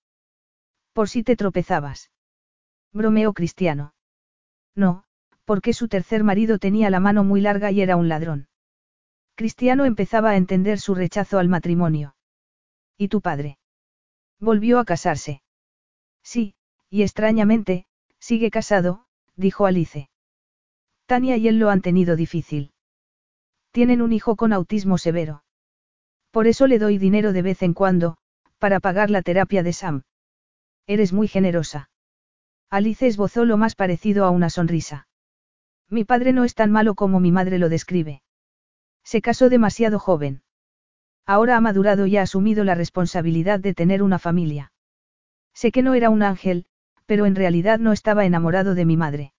[0.91, 2.09] Por si te tropezabas.
[2.93, 3.93] Bromeó Cristiano.
[4.75, 5.03] No,
[5.45, 8.47] porque su tercer marido tenía la mano muy larga y era un ladrón.
[9.35, 12.15] Cristiano empezaba a entender su rechazo al matrimonio.
[12.97, 13.57] ¿Y tu padre?
[14.39, 15.41] Volvió a casarse.
[16.23, 16.55] Sí,
[16.89, 17.85] y extrañamente,
[18.19, 19.05] sigue casado,
[19.35, 20.09] dijo Alice.
[21.07, 22.71] Tania y él lo han tenido difícil.
[23.71, 25.43] Tienen un hijo con autismo severo.
[26.29, 28.17] Por eso le doy dinero de vez en cuando,
[28.59, 30.03] para pagar la terapia de Sam.
[30.85, 31.89] Eres muy generosa.
[32.73, 35.07] Alice esbozó lo más parecido a una sonrisa.
[35.91, 38.23] Mi padre no es tan malo como mi madre lo describe.
[39.03, 40.41] Se casó demasiado joven.
[41.27, 44.71] Ahora ha madurado y ha asumido la responsabilidad de tener una familia.
[45.53, 46.65] Sé que no era un ángel,
[47.05, 49.33] pero en realidad no estaba enamorado de mi madre.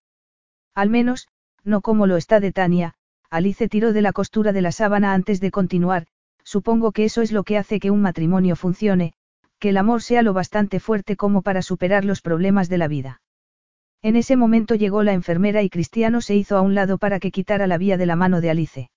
[0.73, 1.27] Al menos,
[1.65, 2.95] no como lo está de Tania,
[3.31, 6.07] Alice tiró de la costura de la sábana antes de continuar,
[6.45, 9.15] supongo que eso es lo que hace que un matrimonio funcione,
[9.59, 13.23] que el amor sea lo bastante fuerte como para superar los problemas de la vida.
[14.05, 17.31] En ese momento llegó la enfermera y Cristiano se hizo a un lado para que
[17.31, 18.91] quitara la vía de la mano de Alice.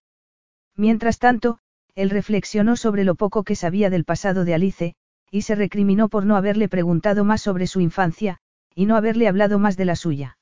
[0.76, 1.60] Mientras tanto,
[1.96, 4.96] él reflexionó sobre lo poco que sabía del pasado de Alice,
[5.32, 8.40] y se recriminó por no haberle preguntado más sobre su infancia,
[8.76, 10.38] y no haberle hablado más de la suya.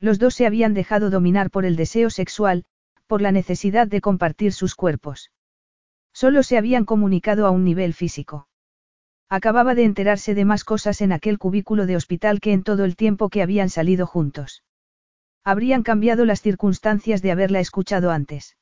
[0.00, 2.66] Los dos se habían dejado dominar por el deseo sexual,
[3.06, 5.30] por la necesidad de compartir sus cuerpos.
[6.12, 8.47] Solo se habían comunicado a un nivel físico.
[9.30, 12.96] Acababa de enterarse de más cosas en aquel cubículo de hospital que en todo el
[12.96, 14.64] tiempo que habían salido juntos.
[15.44, 18.56] Habrían cambiado las circunstancias de haberla escuchado antes.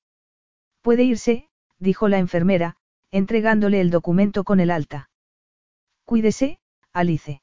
[0.83, 2.77] Puede irse, dijo la enfermera,
[3.11, 5.11] entregándole el documento con el alta.
[6.05, 6.59] Cuídese,
[6.93, 7.43] Alice.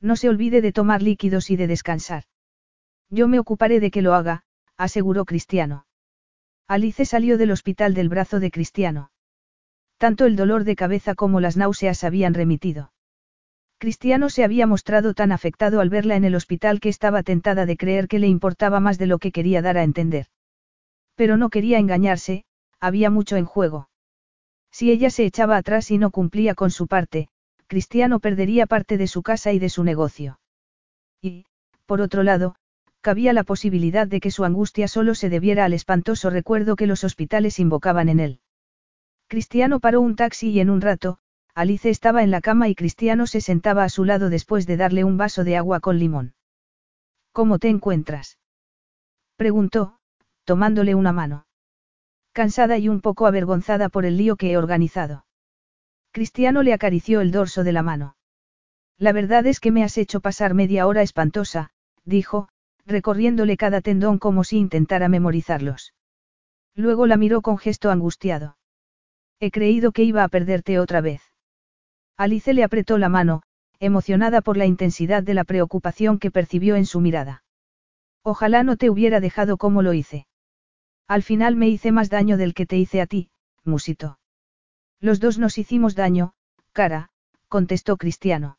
[0.00, 2.24] No se olvide de tomar líquidos y de descansar.
[3.08, 4.44] Yo me ocuparé de que lo haga,
[4.76, 5.86] aseguró Cristiano.
[6.66, 9.10] Alice salió del hospital del brazo de Cristiano.
[9.98, 12.92] Tanto el dolor de cabeza como las náuseas habían remitido.
[13.78, 17.76] Cristiano se había mostrado tan afectado al verla en el hospital que estaba tentada de
[17.76, 20.26] creer que le importaba más de lo que quería dar a entender.
[21.14, 22.44] Pero no quería engañarse,
[22.80, 23.88] había mucho en juego.
[24.70, 27.28] Si ella se echaba atrás y no cumplía con su parte,
[27.66, 30.40] Cristiano perdería parte de su casa y de su negocio.
[31.20, 31.46] Y,
[31.86, 32.56] por otro lado,
[33.00, 37.04] cabía la posibilidad de que su angustia solo se debiera al espantoso recuerdo que los
[37.04, 38.40] hospitales invocaban en él.
[39.34, 41.18] Cristiano paró un taxi y en un rato,
[41.56, 45.02] Alice estaba en la cama y Cristiano se sentaba a su lado después de darle
[45.02, 46.34] un vaso de agua con limón.
[47.32, 48.38] ¿Cómo te encuentras?
[49.34, 49.98] preguntó,
[50.44, 51.48] tomándole una mano.
[52.32, 55.26] Cansada y un poco avergonzada por el lío que he organizado.
[56.12, 58.14] Cristiano le acarició el dorso de la mano.
[58.98, 61.70] La verdad es que me has hecho pasar media hora espantosa,
[62.04, 62.50] dijo,
[62.86, 65.92] recorriéndole cada tendón como si intentara memorizarlos.
[66.76, 68.56] Luego la miró con gesto angustiado.
[69.44, 71.20] He creído que iba a perderte otra vez.
[72.16, 73.42] Alice le apretó la mano,
[73.78, 77.44] emocionada por la intensidad de la preocupación que percibió en su mirada.
[78.22, 80.26] Ojalá no te hubiera dejado como lo hice.
[81.06, 83.28] Al final me hice más daño del que te hice a ti,
[83.64, 84.18] musito.
[84.98, 86.32] Los dos nos hicimos daño,
[86.72, 87.10] cara,
[87.48, 88.56] contestó Cristiano.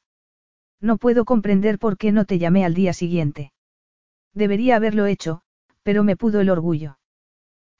[0.80, 3.54] No puedo comprender por qué no te llamé al día siguiente.
[4.36, 5.42] Debería haberlo hecho,
[5.82, 7.00] pero me pudo el orgullo.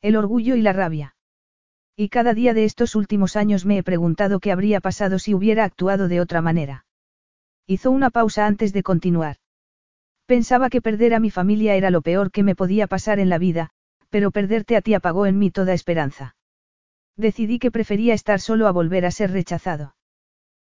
[0.02, 1.15] El orgullo y la rabia.
[1.96, 5.64] Y cada día de estos últimos años me he preguntado qué habría pasado si hubiera
[5.64, 6.86] actuado de otra manera.
[7.68, 9.38] Hizo una pausa antes de continuar.
[10.26, 13.38] Pensaba que perder a mi familia era lo peor que me podía pasar en la
[13.38, 13.70] vida,
[14.10, 16.36] pero perderte a ti apagó en mí toda esperanza.
[17.16, 19.96] Decidí que prefería estar solo a volver a ser rechazado.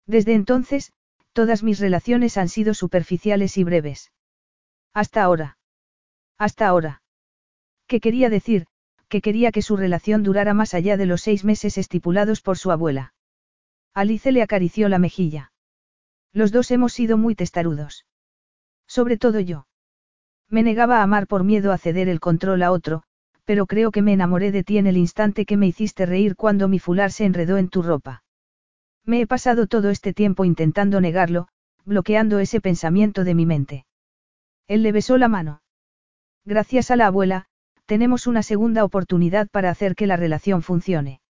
[0.06, 0.92] Desde entonces,
[1.32, 4.12] todas mis relaciones han sido superficiales y breves.
[4.92, 5.58] Hasta ahora.
[6.36, 7.02] Hasta ahora.
[7.86, 8.66] ¿Qué quería decir?
[9.14, 12.72] Que quería que su relación durara más allá de los seis meses estipulados por su
[12.72, 13.14] abuela.
[13.94, 15.52] Alice le acarició la mejilla.
[16.32, 18.06] Los dos hemos sido muy testarudos.
[18.88, 19.68] Sobre todo yo.
[20.50, 23.04] Me negaba a amar por miedo a ceder el control a otro,
[23.44, 26.66] pero creo que me enamoré de ti en el instante que me hiciste reír cuando
[26.66, 28.24] mi fular se enredó en tu ropa.
[29.04, 31.46] Me he pasado todo este tiempo intentando negarlo,
[31.84, 33.86] bloqueando ese pensamiento de mi mente.
[34.66, 35.62] Él le besó la mano.
[36.44, 37.46] Gracias a la abuela,
[37.86, 41.20] tenemos una segunda oportunidad para hacer que la relación funcione.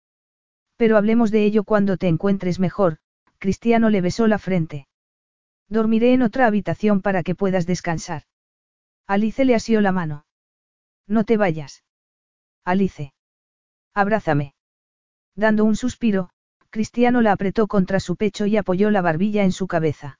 [0.76, 2.98] Pero hablemos de ello cuando te encuentres mejor,
[3.38, 4.86] Cristiano le besó la frente.
[5.68, 8.22] Dormiré en otra habitación para que puedas descansar.
[9.06, 10.26] Alice le asió la mano.
[11.06, 11.84] No te vayas.
[12.64, 13.12] Alice.
[13.94, 14.54] Abrázame.
[15.36, 16.30] Dando un suspiro,
[16.70, 20.18] Cristiano la apretó contra su pecho y apoyó la barbilla en su cabeza.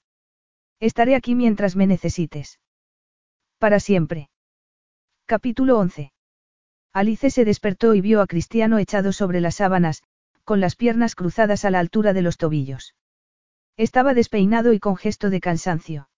[0.80, 2.60] Estaré aquí mientras me necesites.
[3.58, 4.28] Para siempre.
[5.26, 6.12] Capítulo 11.
[6.94, 10.04] Alice se despertó y vio a Cristiano echado sobre las sábanas,
[10.44, 12.94] con las piernas cruzadas a la altura de los tobillos.
[13.76, 16.08] Estaba despeinado y con gesto de cansancio.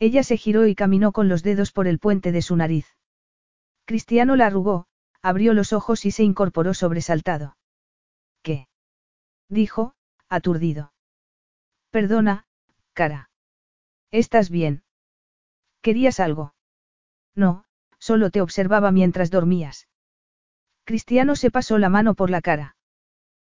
[0.00, 2.88] Ella se giró y caminó con los dedos por el puente de su nariz.
[3.84, 4.86] Cristiano la arrugó,
[5.22, 7.56] abrió los ojos y se incorporó sobresaltado.
[8.42, 8.66] ¿Qué?
[9.48, 9.94] dijo,
[10.28, 10.92] aturdido.
[11.90, 12.44] Perdona,
[12.92, 13.30] cara.
[14.10, 14.82] ¿Estás bien?
[15.80, 16.54] ¿Querías algo?
[17.36, 17.64] No,
[18.00, 19.86] solo te observaba mientras dormías.
[20.84, 22.76] Cristiano se pasó la mano por la cara.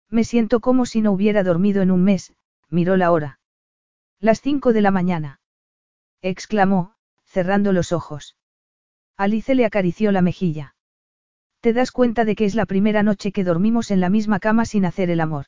[0.09, 2.35] Me siento como si no hubiera dormido en un mes,
[2.71, 3.41] miró la hora.
[4.21, 5.41] Las cinco de la mañana.
[6.23, 8.37] exclamó, cerrando los ojos.
[9.17, 10.75] Alice le acarició la mejilla.
[11.61, 14.67] Te das cuenta de que es la primera noche que dormimos en la misma cama
[14.67, 15.47] sin hacer el amor.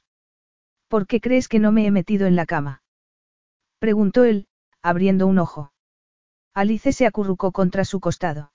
[0.89, 2.83] ¿Por qué crees que no me he metido en la cama?
[3.79, 4.49] Preguntó él,
[4.83, 5.73] abriendo un ojo.
[6.55, 8.53] Alice se acurrucó contra su costado.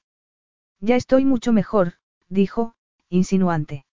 [0.79, 1.93] Ya estoy mucho mejor,
[2.29, 2.73] dijo,
[3.11, 3.85] insinuante.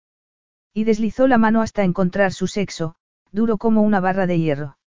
[0.73, 2.95] Y deslizó la mano hasta encontrar su sexo,
[3.33, 4.79] duro como una barra de hierro.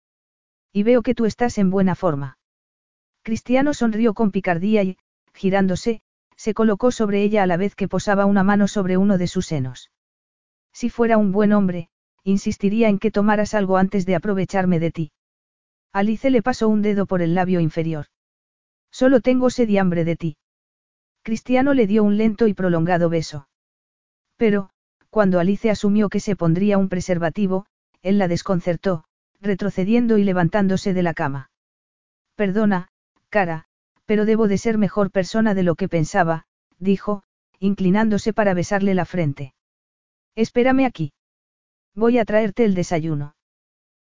[0.71, 2.37] Y veo que tú estás en buena forma.
[3.23, 4.97] Cristiano sonrió con picardía y,
[5.33, 6.01] girándose,
[6.37, 9.45] se colocó sobre ella a la vez que posaba una mano sobre uno de sus
[9.45, 9.91] senos.
[10.73, 11.89] Si fuera un buen hombre,
[12.23, 15.11] insistiría en que tomaras algo antes de aprovecharme de ti.
[15.91, 18.05] Alice le pasó un dedo por el labio inferior.
[18.91, 20.37] Solo tengo sed y hambre de ti.
[21.21, 23.47] Cristiano le dio un lento y prolongado beso.
[24.41, 24.71] Pero,
[25.11, 27.67] cuando Alice asumió que se pondría un preservativo,
[28.01, 29.03] él la desconcertó,
[29.39, 31.51] retrocediendo y levantándose de la cama.
[32.33, 32.87] Perdona,
[33.29, 33.65] cara,
[34.05, 36.47] pero debo de ser mejor persona de lo que pensaba,
[36.79, 37.21] dijo,
[37.59, 39.53] inclinándose para besarle la frente.
[40.33, 41.13] Espérame aquí.
[41.93, 43.35] Voy a traerte el desayuno.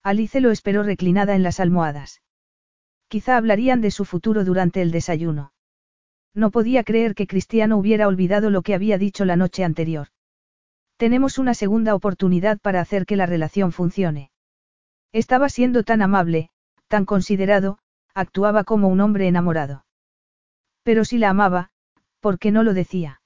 [0.03, 2.21] Alice lo esperó reclinada en las almohadas.
[3.07, 5.53] Quizá hablarían de su futuro durante el desayuno.
[6.35, 10.09] No podía creer que Cristiano hubiera olvidado lo que había dicho la noche anterior.
[10.97, 14.31] Tenemos una segunda oportunidad para hacer que la relación funcione.
[15.13, 16.49] Estaba siendo tan amable,
[16.87, 17.77] tan considerado,
[18.15, 19.85] actuaba como un hombre enamorado.
[20.83, 21.69] Pero si la amaba,
[22.19, 23.21] ¿por qué no lo decía?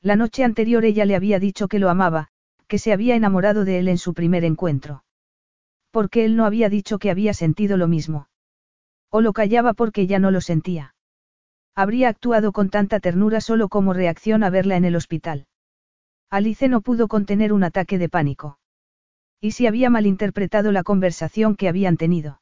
[0.00, 2.28] La noche anterior ella le había dicho que lo amaba,
[2.66, 5.04] que se había enamorado de él en su primer encuentro.
[5.90, 8.28] ¿Por qué él no había dicho que había sentido lo mismo?
[9.10, 10.94] O lo callaba porque ya no lo sentía.
[11.74, 15.46] Habría actuado con tanta ternura solo como reacción a verla en el hospital.
[16.30, 18.58] Alice no pudo contener un ataque de pánico.
[19.40, 22.40] ¿Y si había malinterpretado la conversación que habían tenido?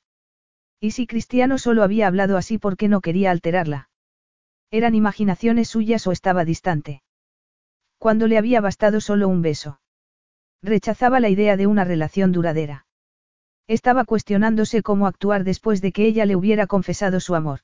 [0.80, 3.90] ¿Y si Cristiano solo había hablado así porque no quería alterarla?
[4.70, 7.02] ¿Eran imaginaciones suyas o estaba distante?
[7.98, 9.80] Cuando le había bastado solo un beso.
[10.62, 12.86] Rechazaba la idea de una relación duradera.
[13.66, 17.60] Estaba cuestionándose cómo actuar después de que ella le hubiera confesado su amor.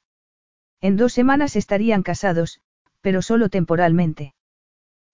[0.81, 2.61] En dos semanas estarían casados,
[3.01, 4.35] pero solo temporalmente.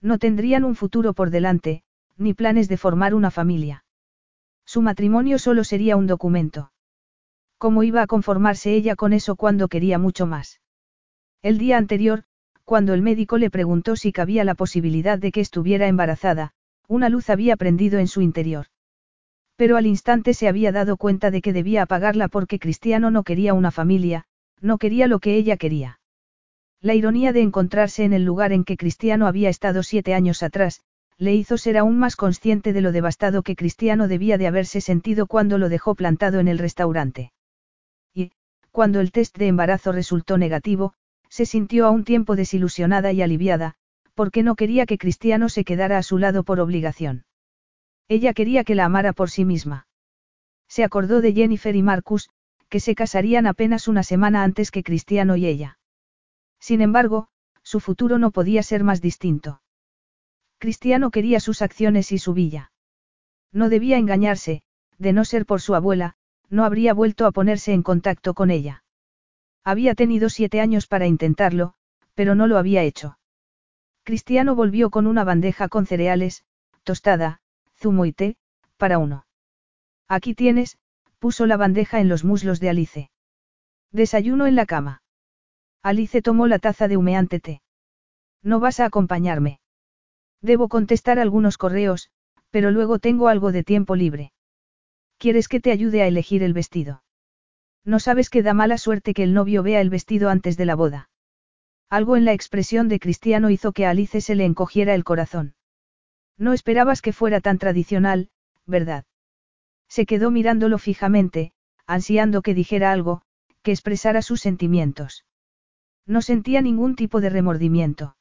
[0.00, 1.83] No tendrían un futuro por delante,
[2.16, 3.84] ni planes de formar una familia.
[4.65, 6.73] Su matrimonio solo sería un documento.
[7.58, 10.60] ¿Cómo iba a conformarse ella con eso cuando quería mucho más?
[11.42, 12.25] El día anterior,
[12.65, 16.52] cuando el médico le preguntó si cabía la posibilidad de que estuviera embarazada,
[16.89, 18.66] una luz había prendido en su interior.
[19.57, 23.55] Pero al instante se había dado cuenta de que debía apagarla porque Cristiano no quería
[23.55, 24.26] una familia,
[24.60, 26.00] no quería lo que ella quería.
[26.86, 30.82] La ironía de encontrarse en el lugar en que Cristiano había estado siete años atrás,
[31.18, 35.26] le hizo ser aún más consciente de lo devastado que Cristiano debía de haberse sentido
[35.26, 37.32] cuando lo dejó plantado en el restaurante.
[38.15, 38.31] Y,
[38.70, 40.92] cuando el test de embarazo resultó negativo,
[41.28, 43.74] se sintió a un tiempo desilusionada y aliviada,
[44.15, 47.24] porque no quería que Cristiano se quedara a su lado por obligación.
[48.06, 49.89] Ella quería que la amara por sí misma.
[50.68, 52.31] Se acordó de Jennifer y Marcus,
[52.68, 55.75] que se casarían apenas una semana antes que Cristiano y ella.
[56.58, 57.28] Sin embargo,
[57.62, 59.60] su futuro no podía ser más distinto.
[60.58, 62.72] Cristiano quería sus acciones y su villa.
[63.52, 64.62] No debía engañarse,
[64.98, 66.16] de no ser por su abuela,
[66.48, 68.84] no habría vuelto a ponerse en contacto con ella.
[69.64, 71.74] Había tenido siete años para intentarlo,
[72.14, 73.18] pero no lo había hecho.
[74.04, 76.44] Cristiano volvió con una bandeja con cereales,
[76.84, 77.40] tostada,
[77.74, 78.36] zumo y té,
[78.76, 79.26] para uno.
[80.06, 80.78] Aquí tienes,
[81.18, 83.10] puso la bandeja en los muslos de Alice.
[83.90, 85.02] Desayuno en la cama.
[85.86, 87.62] Alice tomó la taza de humeante té.
[88.42, 89.60] ¿No vas a acompañarme?
[90.42, 92.10] Debo contestar algunos correos,
[92.50, 94.32] pero luego tengo algo de tiempo libre.
[95.16, 97.05] ¿Quieres que te ayude a elegir el vestido?
[97.84, 100.74] No sabes que da mala suerte que el novio vea el vestido antes de la
[100.74, 101.08] boda.
[101.89, 105.55] Algo en la expresión de Cristiano hizo que a Alice se le encogiera el corazón.
[106.36, 108.31] No esperabas que fuera tan tradicional,
[108.66, 109.05] ¿verdad?
[109.86, 111.52] Se quedó mirándolo fijamente,
[111.86, 113.23] ansiando que dijera algo,
[113.62, 115.25] que expresara sus sentimientos.
[116.06, 118.16] No sentía ningún tipo de remordimiento.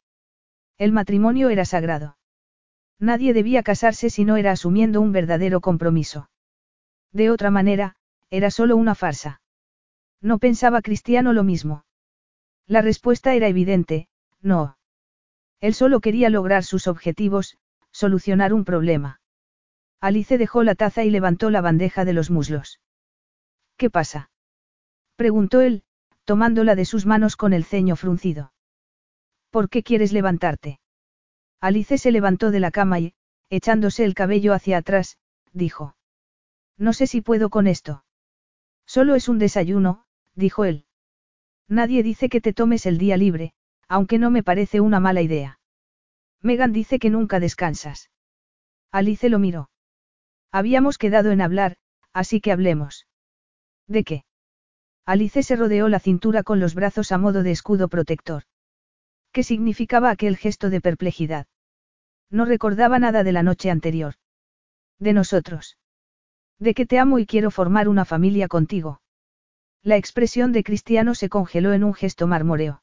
[0.77, 2.17] El matrimonio era sagrado.
[2.99, 6.30] Nadie debía casarse si no era asumiendo un verdadero compromiso.
[7.11, 7.95] De otra manera,
[8.30, 9.41] era solo una farsa.
[10.22, 11.85] No pensaba Cristiano lo mismo.
[12.67, 14.07] La respuesta era evidente,
[14.41, 14.77] no.
[15.61, 17.57] Él solo quería lograr sus objetivos,
[17.91, 19.22] solucionar un problema.
[20.01, 22.80] Alice dejó la taza y levantó la bandeja de los muslos.
[23.77, 24.30] ¿Qué pasa?
[25.15, 25.83] preguntó él,
[26.26, 28.52] tomándola de sus manos con el ceño fruncido.
[29.52, 30.80] ¿Por qué quieres levantarte?
[31.62, 33.14] Alice se levantó de la cama y,
[33.50, 35.18] echándose el cabello hacia atrás,
[35.54, 35.95] dijo.
[36.78, 38.04] No sé si puedo con esto.
[38.86, 40.06] Solo es un desayuno,
[40.36, 40.86] dijo él.
[41.68, 43.54] Nadie dice que te tomes el día libre,
[43.88, 45.60] aunque no me parece una mala idea.
[46.42, 48.12] Megan dice que nunca descansas.
[48.92, 49.70] Alice lo miró.
[50.52, 51.78] Habíamos quedado en hablar,
[52.14, 53.08] así que hablemos.
[53.88, 54.25] ¿De qué?
[55.06, 58.43] Alice se rodeó la cintura con los brazos a modo de escudo protector.
[59.32, 61.45] ¿Qué significaba aquel gesto de perplejidad?
[62.32, 64.16] No recordaba nada de la noche anterior.
[64.98, 65.77] De nosotros.
[66.58, 69.01] De que te amo y quiero formar una familia contigo.
[69.84, 72.82] La expresión de Cristiano se congeló en un gesto marmóreo.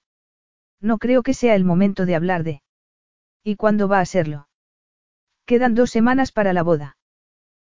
[0.81, 2.62] No creo que sea el momento de hablar de.
[3.42, 4.47] ¿Y cuándo va a serlo?
[5.44, 6.97] Quedan dos semanas para la boda.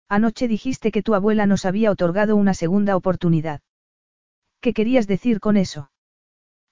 [0.10, 3.62] Anoche dijiste que tu abuela nos había otorgado una segunda oportunidad.
[4.64, 5.92] ¿Qué querías decir con eso?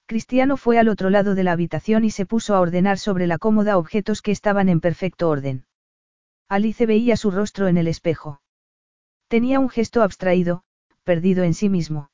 [0.06, 3.36] Cristiano fue al otro lado de la habitación y se puso a ordenar sobre la
[3.36, 5.66] cómoda objetos que estaban en perfecto orden.
[6.48, 8.40] Alice veía su rostro en el espejo.
[9.28, 10.62] Tenía un gesto abstraído,
[11.04, 12.10] perdido en sí mismo.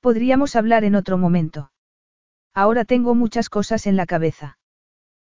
[0.00, 1.72] Podríamos hablar en otro momento.
[2.52, 4.58] Ahora tengo muchas cosas en la cabeza.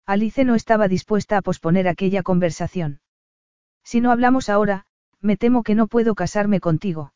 [0.06, 3.02] Alice no estaba dispuesta a posponer aquella conversación.
[3.84, 4.86] Si no hablamos ahora,
[5.20, 7.12] me temo que no puedo casarme contigo.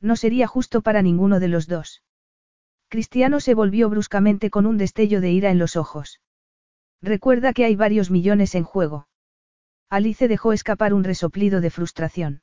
[0.00, 2.02] No sería justo para ninguno de los dos.
[2.88, 6.20] Cristiano se volvió bruscamente con un destello de ira en los ojos.
[7.02, 9.08] Recuerda que hay varios millones en juego.
[9.90, 12.42] Alice dejó escapar un resoplido de frustración.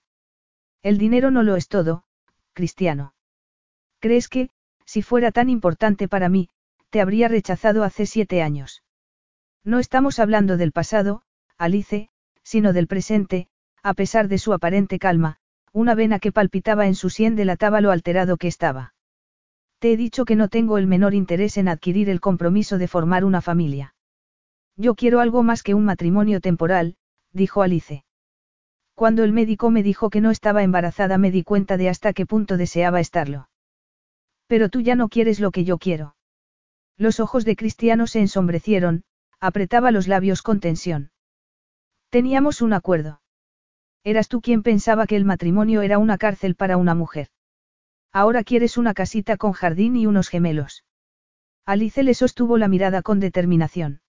[0.81, 2.03] El dinero no lo es todo,
[2.53, 3.13] Cristiano.
[3.99, 4.49] ¿Crees que,
[4.85, 6.49] si fuera tan importante para mí,
[6.89, 8.83] te habría rechazado hace siete años?
[9.63, 11.23] No estamos hablando del pasado,
[11.57, 12.09] Alice,
[12.43, 13.47] sino del presente,
[13.81, 15.39] a pesar de su aparente calma,
[15.75, 18.93] una vena que palpitaba en su sien delataba lo alterado que estaba.
[19.79, 23.25] Te he dicho que no tengo el menor interés en adquirir el compromiso de formar
[23.25, 23.93] una familia.
[24.77, 26.95] Yo quiero algo más que un matrimonio temporal,
[27.33, 28.05] dijo Alice.
[28.93, 32.25] Cuando el médico me dijo que no estaba embarazada me di cuenta de hasta qué
[32.25, 33.49] punto deseaba estarlo.
[34.47, 36.15] Pero tú ya no quieres lo que yo quiero.
[36.97, 39.03] Los ojos de Cristiano se ensombrecieron,
[39.41, 41.11] apretaba los labios con tensión.
[42.09, 43.19] Teníamos un acuerdo.
[44.05, 47.29] Eras tú quien pensaba que el matrimonio era una cárcel para una mujer.
[48.13, 50.85] Ahora quieres una casita con jardín y unos gemelos.
[51.65, 54.01] Alice le sostuvo la mirada con determinación.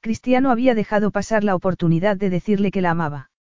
[0.00, 3.32] Cristiano había dejado pasar la oportunidad de decirle que la amaba.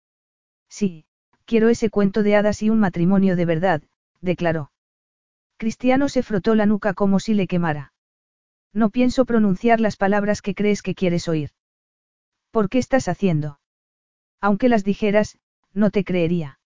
[0.71, 1.05] Sí,
[1.45, 3.83] quiero ese cuento de hadas y un matrimonio de verdad,
[4.23, 4.73] declaró.
[5.59, 7.93] Cristiano se frotó la nuca como si le quemara.
[8.73, 11.51] No pienso pronunciar las palabras que crees que quieres oír.
[12.51, 13.61] ¿Por qué estás haciendo?
[14.41, 15.39] Aunque las dijeras,
[15.77, 16.59] no te creería.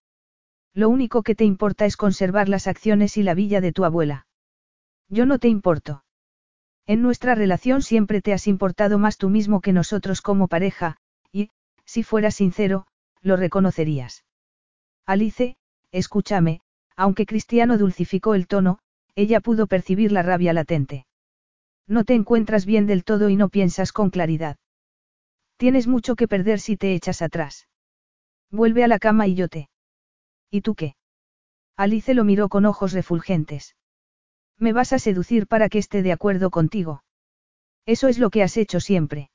[0.73, 4.27] Lo único que te importa es conservar las acciones y la villa de tu abuela.
[5.09, 6.05] Yo no te importo.
[6.87, 10.97] En nuestra relación siempre te has importado más tú mismo que nosotros como pareja,
[11.33, 11.51] y,
[11.85, 12.87] si fueras sincero,
[13.21, 14.25] lo reconocerías.
[15.07, 15.57] Alice,
[15.91, 16.61] escúchame,
[16.97, 18.79] aunque Cristiano dulcificó el tono,
[19.17, 21.07] ella pudo percibir la rabia latente.
[21.89, 24.57] No te encuentras bien del todo y no piensas con claridad.
[25.57, 27.67] Tienes mucho que perder si te echas atrás.
[28.51, 29.69] Vuelve a la cama y yo te.
[30.51, 30.97] ¿Y tú qué?
[31.77, 33.77] Alice lo miró con ojos refulgentes.
[34.59, 37.03] Me vas a seducir para que esté de acuerdo contigo.
[37.87, 39.31] Eso es lo que has hecho siempre.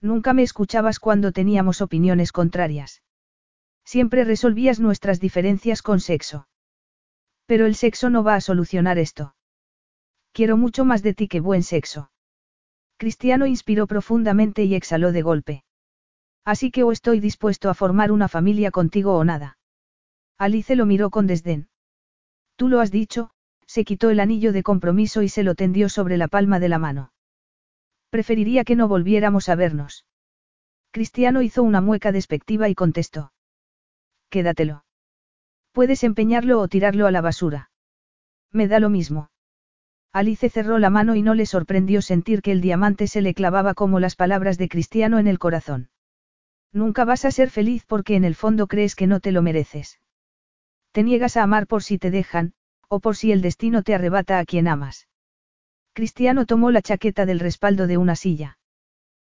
[0.00, 3.02] Nunca me escuchabas cuando teníamos opiniones contrarias.
[3.84, 6.48] Siempre resolvías nuestras diferencias con sexo.
[7.46, 9.34] Pero el sexo no va a solucionar esto.
[10.32, 12.10] Quiero mucho más de ti que buen sexo.
[12.96, 15.64] Cristiano inspiró profundamente y exhaló de golpe.
[16.52, 19.56] Así que o estoy dispuesto a formar una familia contigo o nada.
[20.36, 21.68] Alice lo miró con desdén.
[22.56, 23.30] Tú lo has dicho,
[23.66, 26.80] se quitó el anillo de compromiso y se lo tendió sobre la palma de la
[26.80, 27.12] mano.
[28.10, 30.06] Preferiría que no volviéramos a vernos.
[30.90, 33.32] Cristiano hizo una mueca despectiva y contestó.
[34.28, 34.84] Quédatelo.
[35.70, 37.70] Puedes empeñarlo o tirarlo a la basura.
[38.50, 39.30] Me da lo mismo.
[40.12, 43.74] Alice cerró la mano y no le sorprendió sentir que el diamante se le clavaba
[43.74, 45.90] como las palabras de Cristiano en el corazón.
[46.72, 50.00] Nunca vas a ser feliz porque en el fondo crees que no te lo mereces.
[50.92, 52.54] Te niegas a amar por si te dejan,
[52.88, 55.08] o por si el destino te arrebata a quien amas.
[55.92, 58.58] Cristiano tomó la chaqueta del respaldo de una silla.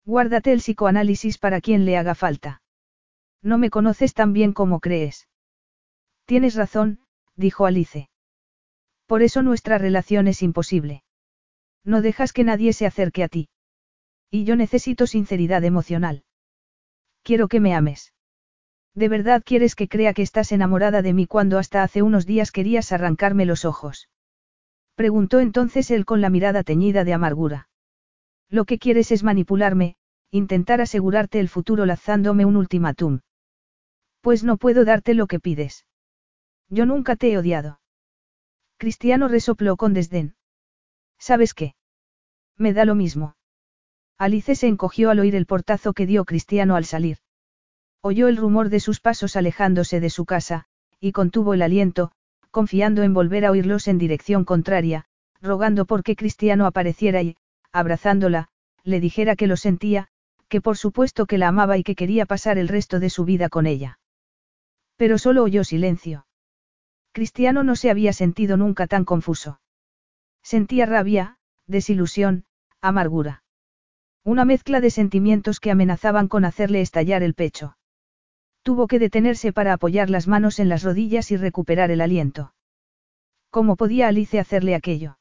[0.06, 2.62] Guárdate el psicoanálisis para quien le haga falta.
[3.42, 5.28] No me conoces tan bien como crees.
[6.26, 7.00] Tienes razón,
[7.36, 8.10] dijo Alice.
[9.06, 11.04] Por eso nuestra relación es imposible.
[11.84, 13.50] No dejas que nadie se acerque a ti.
[14.32, 16.25] Y yo necesito sinceridad emocional.
[17.26, 18.14] Quiero que me ames.
[18.94, 22.52] ¿De verdad quieres que crea que estás enamorada de mí cuando hasta hace unos días
[22.52, 24.10] querías arrancarme los ojos?
[24.94, 27.68] Preguntó entonces él con la mirada teñida de amargura.
[28.48, 29.95] Lo que quieres es manipularme,
[30.30, 33.22] intentar asegurarte el futuro lanzándome un ultimátum.
[34.22, 35.88] Pues no puedo darte lo que pides.
[36.70, 37.80] Yo nunca te he odiado.
[38.78, 40.36] Cristiano resopló con desdén.
[41.18, 41.74] ¿Sabes qué?
[42.56, 43.36] Me da lo mismo.
[44.18, 47.18] Alice se encogió al oír el portazo que dio Cristiano al salir.
[48.02, 50.66] Oyó el rumor de sus pasos alejándose de su casa,
[51.00, 52.11] y contuvo el aliento,
[52.52, 55.06] confiando en volver a oírlos en dirección contraria,
[55.42, 57.35] rogando por que Cristiano apareciera y,
[57.72, 58.48] abrazándola,
[58.84, 60.08] le dijera que lo sentía,
[60.48, 63.50] que por supuesto que la amaba y que quería pasar el resto de su vida
[63.50, 64.00] con ella.
[64.95, 66.26] Pero solo oyó silencio.
[67.11, 69.60] Cristiano no se había sentido nunca tan confuso.
[70.44, 72.45] Sentía rabia, desilusión,
[72.82, 73.44] amargura.
[74.26, 77.78] Una mezcla de sentimientos que amenazaban con hacerle estallar el pecho.
[78.64, 82.52] Tuvo que detenerse para apoyar las manos en las rodillas y recuperar el aliento.
[83.52, 85.20] ¿Cómo podía Alice hacerle aquello?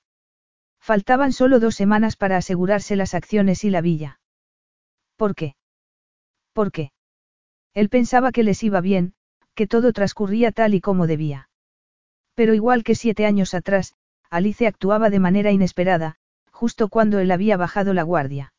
[0.81, 4.20] Faltaban solo dos semanas para asegurarse las acciones y la villa.
[5.16, 5.55] ¿Por qué?
[6.55, 6.91] ¿Por qué?
[7.74, 9.12] Él pensaba que les iba bien,
[9.55, 11.50] que todo transcurría tal y como debía.
[12.34, 13.97] Pero igual que siete años atrás,
[14.31, 16.16] Alice actuaba de manera inesperada,
[16.50, 18.53] justo cuando él había bajado la guardia.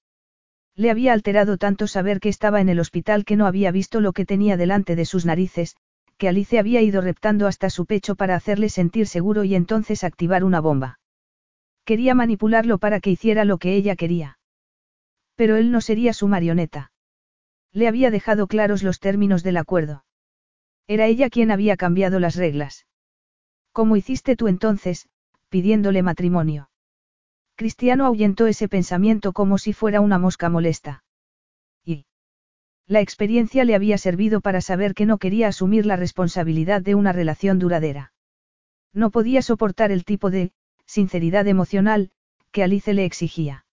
[0.75, 4.11] Le había alterado tanto saber que estaba en el hospital que no había visto lo
[4.11, 5.77] que tenía delante de sus narices,
[6.17, 10.43] que Alice había ido reptando hasta su pecho para hacerle sentir seguro y entonces activar
[10.43, 10.99] una bomba.
[11.85, 14.37] Quería manipularlo para que hiciera lo que ella quería.
[15.35, 16.91] Pero él no sería su marioneta.
[17.71, 20.05] Le había dejado claros los términos del acuerdo.
[20.87, 22.85] Era ella quien había cambiado las reglas.
[23.71, 25.07] ¿Cómo hiciste tú entonces,
[25.49, 26.69] pidiéndole matrimonio?
[27.55, 31.03] Cristiano ahuyentó ese pensamiento como si fuera una mosca molesta.
[31.85, 32.05] Y.
[32.85, 37.13] La experiencia le había servido para saber que no quería asumir la responsabilidad de una
[37.13, 38.11] relación duradera.
[38.93, 40.51] No podía soportar el tipo de,
[40.85, 42.11] sinceridad emocional,
[42.51, 43.65] que Alice le exigía.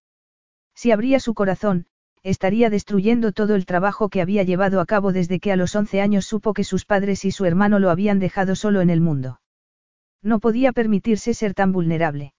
[0.75, 1.85] Si abría su corazón,
[2.23, 6.01] estaría destruyendo todo el trabajo que había llevado a cabo desde que a los 11
[6.01, 9.41] años supo que sus padres y su hermano lo habían dejado solo en el mundo.
[10.21, 12.33] No podía permitirse ser tan vulnerable.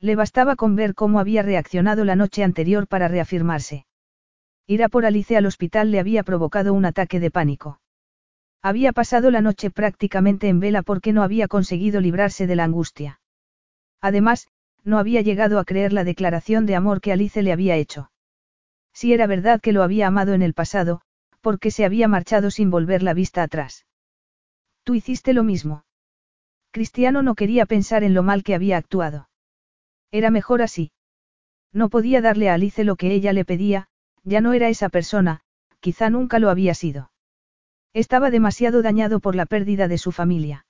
[0.00, 3.86] Le bastaba con ver cómo había reaccionado la noche anterior para reafirmarse.
[4.66, 7.80] Ir a por Alice al hospital le había provocado un ataque de pánico.
[8.62, 13.20] Había pasado la noche prácticamente en vela porque no había conseguido librarse de la angustia.
[14.00, 14.48] Además,
[14.84, 18.10] no había llegado a creer la declaración de amor que Alice le había hecho.
[18.92, 21.00] Si era verdad que lo había amado en el pasado,
[21.40, 23.86] porque se había marchado sin volver la vista atrás.
[24.84, 25.84] Tú hiciste lo mismo.
[26.70, 29.27] Cristiano no quería pensar en lo mal que había actuado.
[30.10, 30.92] Era mejor así.
[31.72, 33.88] No podía darle a Alice lo que ella le pedía,
[34.24, 35.40] ya no era esa persona,
[35.80, 37.10] quizá nunca lo había sido.
[37.92, 40.66] Estaba demasiado dañado por la pérdida de su familia.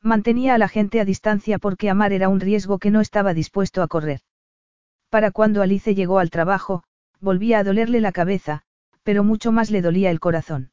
[0.00, 3.82] Mantenía a la gente a distancia porque amar era un riesgo que no estaba dispuesto
[3.82, 4.20] a correr.
[5.08, 6.82] Para cuando Alice llegó al trabajo,
[7.20, 8.62] volvía a dolerle la cabeza,
[9.02, 10.72] pero mucho más le dolía el corazón.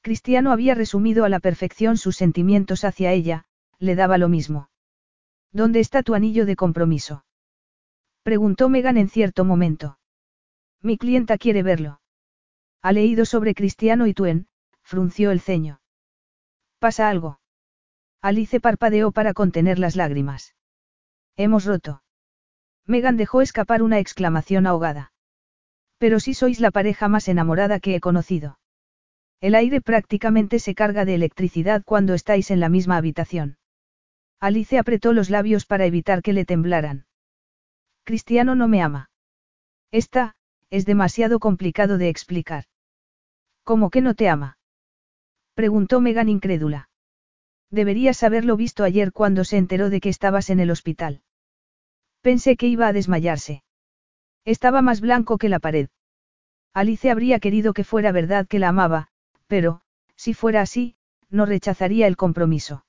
[0.00, 3.46] Cristiano había resumido a la perfección sus sentimientos hacia ella,
[3.78, 4.68] le daba lo mismo.
[5.56, 7.24] ¿Dónde está tu anillo de compromiso?
[8.22, 9.98] Preguntó Megan en cierto momento.
[10.82, 12.02] Mi clienta quiere verlo.
[12.82, 14.48] Ha leído sobre Cristiano y Tuen,
[14.82, 15.80] frunció el ceño.
[16.78, 17.40] ¿Pasa algo?
[18.20, 20.54] Alice parpadeó para contener las lágrimas.
[21.38, 22.02] Hemos roto.
[22.84, 25.14] Megan dejó escapar una exclamación ahogada.
[25.96, 28.58] Pero si sois la pareja más enamorada que he conocido.
[29.40, 33.56] El aire prácticamente se carga de electricidad cuando estáis en la misma habitación.
[34.40, 37.06] Alice apretó los labios para evitar que le temblaran.
[38.04, 39.10] Cristiano no me ama.
[39.90, 40.36] Esta,
[40.70, 42.64] es demasiado complicado de explicar.
[43.64, 44.58] ¿Cómo que no te ama?
[45.54, 46.88] Preguntó Megan incrédula.
[47.70, 51.22] Deberías haberlo visto ayer cuando se enteró de que estabas en el hospital.
[52.20, 53.64] Pensé que iba a desmayarse.
[54.44, 55.88] Estaba más blanco que la pared.
[56.72, 59.08] Alice habría querido que fuera verdad que la amaba,
[59.46, 59.80] pero,
[60.14, 60.96] si fuera así,
[61.28, 62.85] no rechazaría el compromiso.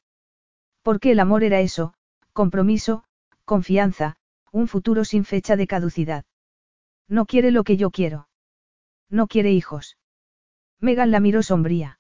[0.88, 1.94] Porque el amor era eso,
[2.32, 3.04] compromiso,
[3.44, 4.16] confianza,
[4.52, 6.24] un futuro sin fecha de caducidad.
[7.08, 8.30] No quiere lo que yo quiero.
[9.10, 9.98] No quiere hijos.
[10.80, 11.98] Megan la miró sombría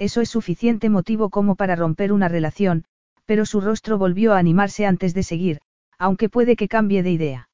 [0.00, 2.86] eso es suficiente motivo como para romper una relación,
[3.26, 5.60] pero su rostro volvió a animarse antes de seguir,
[5.98, 7.50] aunque puede que cambie de idea.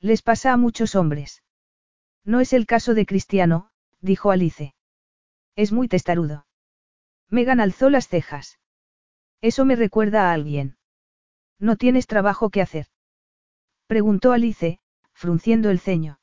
[0.00, 1.44] Les pasa a muchos hombres.
[2.24, 4.74] No es el caso de Cristiano, dijo Alice.
[5.54, 6.44] Es muy testarudo.
[7.28, 8.58] Megan alzó las cejas.
[9.40, 10.76] Eso me recuerda a alguien.
[11.58, 12.86] ¿No tienes trabajo que hacer?
[13.86, 14.80] Preguntó Alice,
[15.12, 16.20] frunciendo el ceño.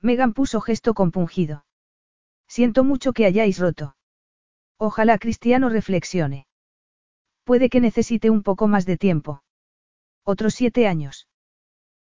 [0.00, 1.64] Megan puso gesto compungido.
[2.46, 3.96] Siento mucho que hayáis roto.
[4.78, 6.46] Ojalá Cristiano reflexione.
[7.44, 9.42] Puede que necesite un poco más de tiempo.
[10.22, 11.28] Otros siete años.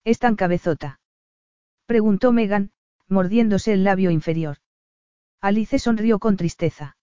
[0.03, 0.99] ¿Es tan cabezota?
[1.85, 2.71] Preguntó Megan,
[3.07, 4.57] mordiéndose el labio inferior.
[5.41, 6.97] Alice sonrió con tristeza.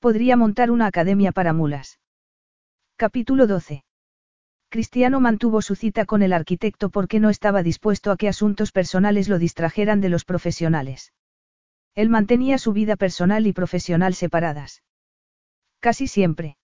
[0.00, 1.99] Podría montar una academia para mulas.
[3.00, 3.82] Capítulo 12.
[4.68, 9.26] Cristiano mantuvo su cita con el arquitecto porque no estaba dispuesto a que asuntos personales
[9.26, 11.14] lo distrajeran de los profesionales.
[11.94, 14.82] Él mantenía su vida personal y profesional separadas.
[15.78, 16.58] Casi siempre.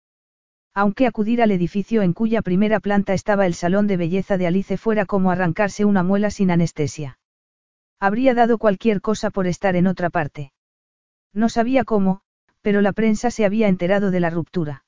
[0.74, 4.76] Aunque acudir al edificio en cuya primera planta estaba el salón de belleza de Alice
[4.76, 7.18] fuera como arrancarse una muela sin anestesia.
[7.98, 10.52] Habría dado cualquier cosa por estar en otra parte.
[11.32, 12.20] No sabía cómo,
[12.60, 14.82] pero la prensa se había enterado de la ruptura.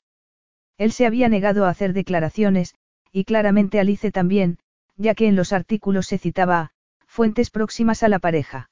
[0.79, 2.75] Él se había negado a hacer declaraciones,
[3.13, 4.59] y claramente Alice también,
[4.97, 6.73] ya que en los artículos se citaba a
[7.07, 8.71] fuentes próximas a la pareja.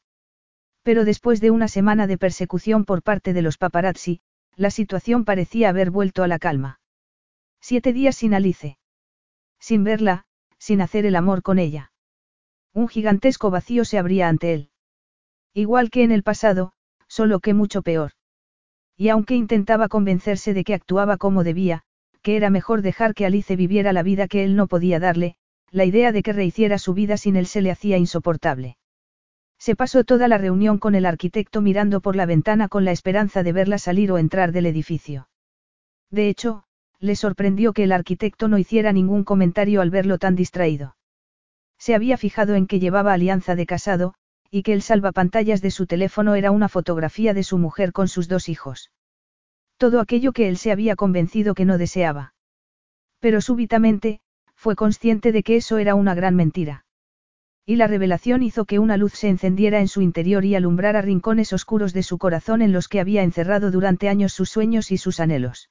[0.83, 4.21] Pero después de una semana de persecución por parte de los paparazzi,
[4.55, 6.81] la situación parecía haber vuelto a la calma.
[7.61, 8.79] Siete días sin Alice.
[9.59, 10.27] Sin verla,
[10.59, 11.93] sin hacer el amor con ella.
[12.73, 14.71] Un gigantesco vacío se abría ante él.
[15.55, 16.73] Igual que en el pasado,
[17.09, 18.13] solo que mucho peor.
[18.97, 21.86] Y aunque intentaba convencerse de que actuaba como debía,
[22.27, 25.37] que era mejor dejar que Alice viviera la vida que él no podía darle,
[25.71, 28.79] la idea de que rehiciera su vida sin él se le hacía insoportable.
[29.61, 33.45] Se pasó toda la reunión con el arquitecto mirando por la ventana con la esperanza
[33.45, 35.29] de verla salir o entrar del edificio.
[36.11, 36.65] De hecho,
[36.99, 40.97] le sorprendió que el arquitecto no hiciera ningún comentario al verlo tan distraído.
[41.79, 44.15] Se había fijado en que llevaba alianza de casado,
[44.51, 48.27] y que el salvapantallas de su teléfono era una fotografía de su mujer con sus
[48.27, 48.91] dos hijos.
[49.79, 52.35] Todo aquello que él se había convencido que no deseaba.
[53.21, 54.21] Pero súbitamente,
[54.55, 56.85] fue consciente de que eso era una gran mentira.
[57.67, 61.53] Y la revelación hizo que una luz se encendiera en su interior y alumbrara rincones
[61.53, 65.21] oscuros de su corazón en los que había encerrado durante años sus sueños y sus
[65.21, 65.69] anhelos.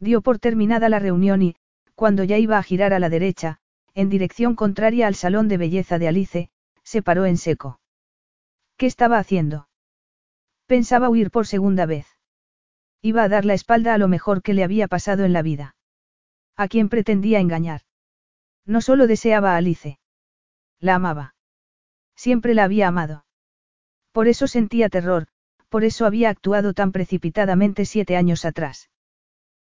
[0.00, 1.56] Dio por terminada la reunión y,
[1.94, 3.58] cuando ya iba a girar a la derecha,
[3.94, 6.50] en dirección contraria al salón de belleza de Alice,
[6.82, 7.80] se paró en seco.
[8.76, 9.68] ¿Qué estaba haciendo?
[10.66, 12.13] Pensaba huir por segunda vez.
[13.04, 15.76] Iba a dar la espalda a lo mejor que le había pasado en la vida.
[16.56, 17.82] ¿A quién pretendía engañar?
[18.64, 19.98] No solo deseaba a Alice.
[20.80, 21.34] La amaba.
[22.16, 23.26] Siempre la había amado.
[24.10, 25.26] Por eso sentía terror,
[25.68, 28.88] por eso había actuado tan precipitadamente siete años atrás.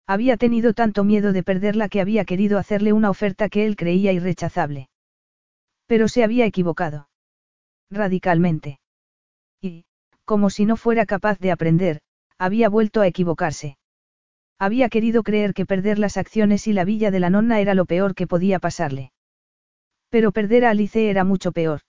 [0.06, 4.12] Había tenido tanto miedo de perderla que había querido hacerle una oferta que él creía
[4.12, 4.90] irrechazable.
[5.86, 7.08] Pero se había equivocado.
[7.90, 8.82] Radicalmente.
[9.62, 9.86] Y,
[10.26, 12.02] como si no fuera capaz de aprender,
[12.40, 13.78] había vuelto a equivocarse.
[14.58, 17.86] Había querido creer que perder las acciones y la villa de la nonna era lo
[17.86, 19.12] peor que podía pasarle.
[20.10, 21.82] Pero perder a Alice era mucho peor.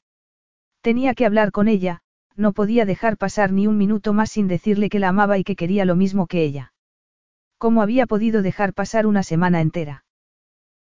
[0.82, 2.02] Tenía que hablar con ella,
[2.36, 5.56] no podía dejar pasar ni un minuto más sin decirle que la amaba y que
[5.56, 6.72] quería lo mismo que ella.
[7.58, 10.04] ¿Cómo había podido dejar pasar una semana entera?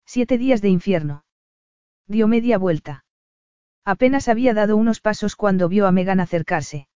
[0.06, 1.24] Siete días de infierno.
[2.06, 3.04] Dio media vuelta.
[3.84, 6.88] Apenas había dado unos pasos cuando vio a Megan acercarse.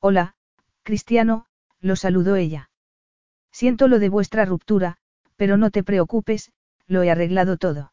[0.00, 0.34] Hola,
[0.82, 1.46] Cristiano,
[1.82, 2.70] lo saludó ella.
[3.50, 4.96] Siento lo de vuestra ruptura,
[5.36, 6.52] pero no te preocupes,
[6.86, 7.92] lo he arreglado todo.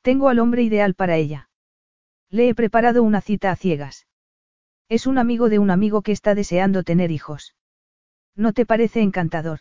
[0.00, 1.50] Tengo al hombre ideal para ella.
[2.30, 4.06] Le he preparado una cita a ciegas.
[4.88, 7.54] Es un amigo de un amigo que está deseando tener hijos.
[8.36, 9.60] ¿No te parece encantador?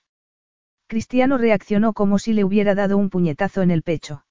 [0.88, 4.26] Cristiano reaccionó como si le hubiera dado un puñetazo en el pecho.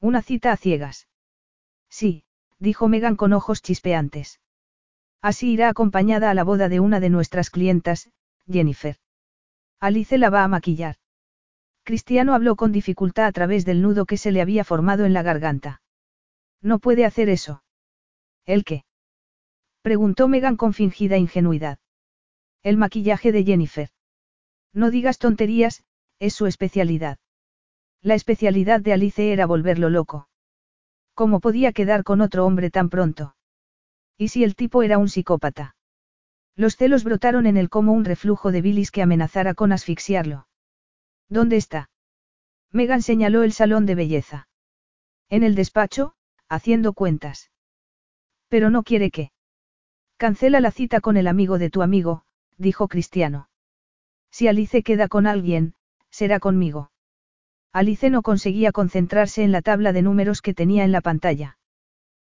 [0.00, 1.08] Una cita a ciegas.
[1.88, 2.24] Sí,
[2.58, 4.40] dijo Megan con ojos chispeantes.
[5.22, 8.10] Así irá acompañada a la boda de una de nuestras clientas,
[8.50, 8.96] Jennifer.
[9.80, 10.96] Alice la va a maquillar.
[11.84, 15.22] Cristiano habló con dificultad a través del nudo que se le había formado en la
[15.22, 15.82] garganta.
[16.60, 17.62] No puede hacer eso.
[18.44, 18.84] ¿El qué?
[19.82, 21.78] Preguntó Megan con fingida ingenuidad.
[22.64, 23.90] El maquillaje de Jennifer.
[24.72, 25.84] No digas tonterías,
[26.18, 27.18] es su especialidad.
[28.02, 30.28] La especialidad de Alice era volverlo loco.
[31.14, 33.36] ¿Cómo podía quedar con otro hombre tan pronto?
[34.18, 35.75] ¿Y si el tipo era un psicópata?
[36.56, 40.48] Los celos brotaron en él como un reflujo de bilis que amenazara con asfixiarlo.
[41.28, 41.90] ¿Dónde está?
[42.72, 44.48] Megan señaló el salón de belleza.
[45.28, 46.14] En el despacho,
[46.48, 47.50] haciendo cuentas.
[48.48, 49.32] Pero no quiere que.
[50.16, 52.24] Cancela la cita con el amigo de tu amigo,
[52.56, 53.50] dijo Cristiano.
[54.30, 55.74] Si Alice queda con alguien,
[56.10, 56.90] será conmigo.
[57.72, 61.58] Alice no conseguía concentrarse en la tabla de números que tenía en la pantalla.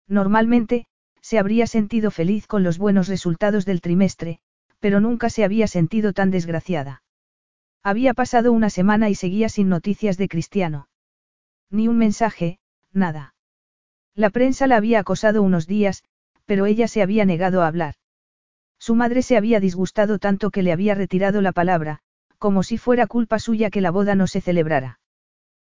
[0.08, 0.88] Normalmente,
[1.26, 4.38] se habría sentido feliz con los buenos resultados del trimestre,
[4.80, 7.02] pero nunca se había sentido tan desgraciada.
[7.82, 10.88] Había pasado una semana y seguía sin noticias de Cristiano.
[11.72, 12.60] Ni un mensaje,
[12.94, 13.34] nada.
[14.14, 16.04] La prensa la había acosado unos días,
[16.46, 17.96] pero ella se había negado a hablar.
[18.78, 22.02] Su madre se había disgustado tanto que le había retirado la palabra,
[22.38, 25.00] como si fuera culpa suya que la boda no se celebrara.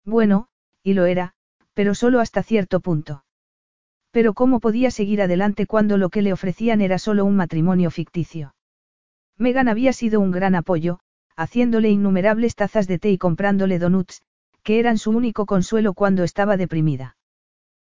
[0.06, 0.50] Bueno,
[0.84, 1.34] y lo era,
[1.74, 3.24] pero solo hasta cierto punto.
[4.12, 8.56] Pero ¿cómo podía seguir adelante cuando lo que le ofrecían era solo un matrimonio ficticio?
[9.38, 11.00] Megan había sido un gran apoyo,
[11.36, 14.22] haciéndole innumerables tazas de té y comprándole donuts,
[14.64, 17.16] que eran su único consuelo cuando estaba deprimida.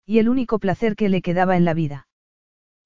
[0.04, 2.08] Y el único placer que le quedaba en la vida.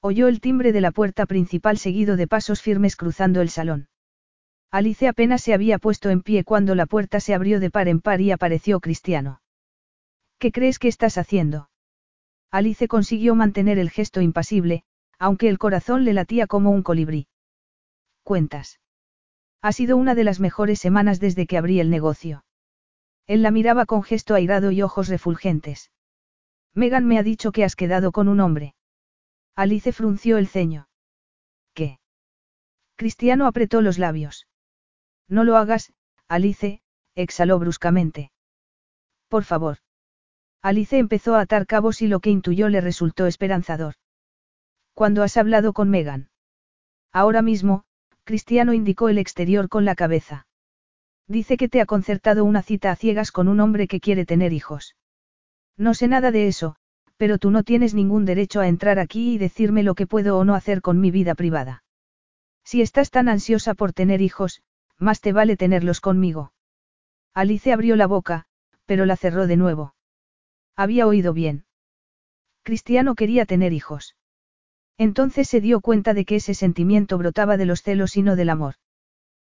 [0.00, 3.88] Oyó el timbre de la puerta principal seguido de pasos firmes cruzando el salón.
[4.70, 8.00] Alice apenas se había puesto en pie cuando la puerta se abrió de par en
[8.00, 9.42] par y apareció Cristiano.
[10.38, 11.68] ¿Qué crees que estás haciendo?
[12.52, 14.84] Alice consiguió mantener el gesto impasible,
[15.18, 17.26] aunque el corazón le latía como un colibrí.
[18.22, 18.78] Cuentas.
[19.62, 22.44] Ha sido una de las mejores semanas desde que abrí el negocio.
[23.26, 25.90] Él la miraba con gesto airado y ojos refulgentes.
[26.74, 28.74] Megan me ha dicho que has quedado con un hombre.
[29.54, 30.88] Alice frunció el ceño.
[31.72, 32.00] ¿Qué?
[32.96, 34.46] Cristiano apretó los labios.
[35.26, 35.94] No lo hagas,
[36.28, 36.82] Alice,
[37.14, 38.30] exhaló bruscamente.
[39.28, 39.78] Por favor.
[40.62, 43.94] Alice empezó a atar cabos y lo que intuyó le resultó esperanzador.
[44.94, 46.28] ¿Cuándo has hablado con Megan?
[47.12, 47.82] Ahora mismo,
[48.24, 50.46] Cristiano indicó el exterior con la cabeza.
[51.26, 54.52] Dice que te ha concertado una cita a ciegas con un hombre que quiere tener
[54.52, 54.94] hijos.
[55.76, 56.76] No sé nada de eso,
[57.16, 60.44] pero tú no tienes ningún derecho a entrar aquí y decirme lo que puedo o
[60.44, 61.82] no hacer con mi vida privada.
[62.64, 64.62] Si estás tan ansiosa por tener hijos,
[64.98, 66.52] más te vale tenerlos conmigo.
[67.34, 68.44] Alice abrió la boca,
[68.86, 69.94] pero la cerró de nuevo.
[70.76, 71.64] Había oído bien.
[72.62, 74.16] Cristiano quería tener hijos.
[74.98, 78.50] Entonces se dio cuenta de que ese sentimiento brotaba de los celos y no del
[78.50, 78.74] amor.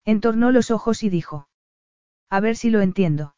[0.04, 1.48] Entornó los ojos y dijo.
[2.30, 3.36] A ver si lo entiendo.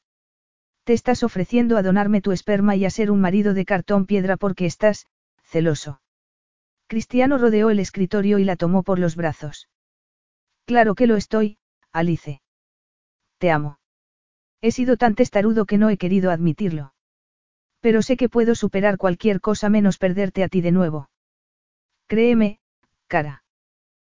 [0.83, 4.38] Te estás ofreciendo a donarme tu esperma y a ser un marido de cartón piedra
[4.38, 5.06] porque estás,
[5.43, 6.01] celoso.
[6.88, 9.69] Cristiano rodeó el escritorio y la tomó por los brazos.
[10.66, 11.59] Claro que lo estoy,
[11.91, 12.41] Alice.
[13.38, 13.80] Te amo.
[14.61, 16.93] He sido tan testarudo que no he querido admitirlo.
[17.82, 21.09] Pero sé que puedo superar cualquier cosa menos perderte a ti de nuevo.
[22.08, 22.59] Créeme,
[23.08, 23.43] cara.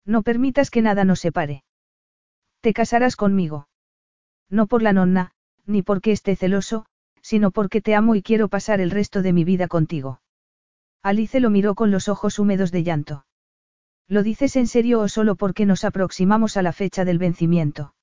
[0.05, 1.65] No permitas que nada nos separe.
[2.61, 3.69] Te casarás conmigo.
[4.49, 5.33] No por la nonna,
[5.67, 6.87] ni porque esté celoso,
[7.23, 10.21] sino porque te amo y quiero pasar el resto de mi vida contigo.
[11.03, 13.25] Alice lo miró con los ojos húmedos de llanto.
[14.09, 17.95] ¿Lo dices en serio o solo porque nos aproximamos a la fecha del vencimiento?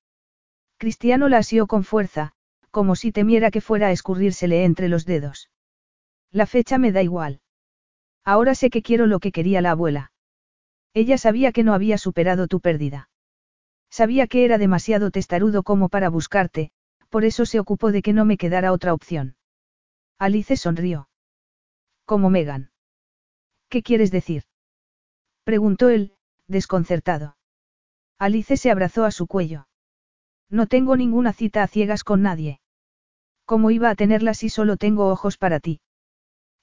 [0.78, 2.34] Cristiano la asió con fuerza,
[2.78, 5.50] como si temiera que fuera a escurrírsele entre los dedos.
[6.32, 7.42] La fecha me da igual.
[8.24, 10.12] Ahora sé que quiero lo que quería la abuela.
[10.94, 13.10] Ella sabía que no había superado tu pérdida.
[13.90, 16.70] Sabía que era demasiado testarudo como para buscarte,
[17.10, 19.38] por eso se ocupó de que no me quedara otra opción.
[20.20, 21.10] Alice sonrió.
[22.06, 22.70] Como Megan.
[23.70, 24.44] ¿Qué quieres decir?
[25.44, 26.14] Preguntó él,
[26.46, 27.38] desconcertado.
[28.20, 29.68] Alice se abrazó a su cuello.
[30.48, 32.62] No tengo ninguna cita a ciegas con nadie.
[33.48, 35.80] ¿Cómo iba a tenerla si solo tengo ojos para ti?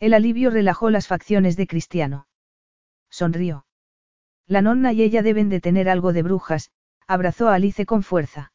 [0.01, 2.27] El alivio relajó las facciones de Cristiano.
[3.09, 3.65] Sonrió.
[4.47, 6.71] La nonna y ella deben de tener algo de brujas,
[7.07, 8.53] abrazó a Alice con fuerza.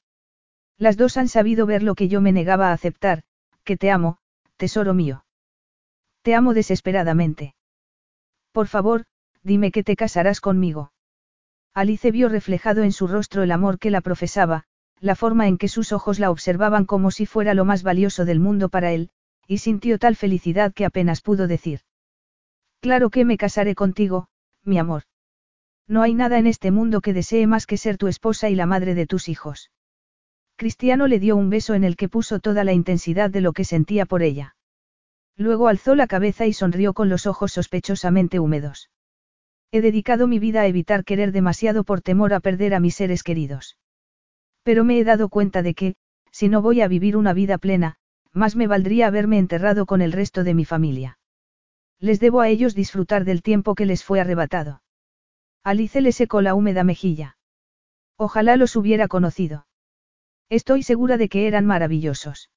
[0.78, 3.24] Las dos han sabido ver lo que yo me negaba a aceptar,
[3.64, 4.20] que te amo,
[4.58, 5.26] tesoro mío.
[6.22, 7.56] Te amo desesperadamente.
[8.52, 9.06] Por favor,
[9.42, 10.92] dime que te casarás conmigo.
[11.74, 14.66] Alice vio reflejado en su rostro el amor que la profesaba,
[15.02, 18.40] la forma en que sus ojos la observaban como si fuera lo más valioso del
[18.40, 19.10] mundo para él,
[19.48, 21.82] y sintió tal felicidad que apenas pudo decir.
[22.82, 24.28] Claro que me casaré contigo,
[24.64, 25.04] mi amor.
[25.88, 28.66] No hay nada en este mundo que desee más que ser tu esposa y la
[28.66, 29.72] madre de tus hijos.
[30.56, 33.64] Cristiano le dio un beso en el que puso toda la intensidad de lo que
[33.64, 34.56] sentía por ella.
[35.36, 38.90] Luego alzó la cabeza y sonrió con los ojos sospechosamente húmedos.
[39.72, 43.24] He dedicado mi vida a evitar querer demasiado por temor a perder a mis seres
[43.24, 43.78] queridos.
[44.70, 45.96] Pero me he dado cuenta de que,
[46.32, 47.96] si no voy a vivir una vida plena,
[48.34, 51.18] más me valdría haberme enterrado con el resto de mi familia.
[52.00, 54.84] Les debo a ellos disfrutar del tiempo que les fue arrebatado.
[55.64, 57.36] Alice le secó la húmeda mejilla.
[58.16, 59.66] Ojalá los hubiera conocido.
[60.50, 62.52] Estoy segura de que eran maravillosos.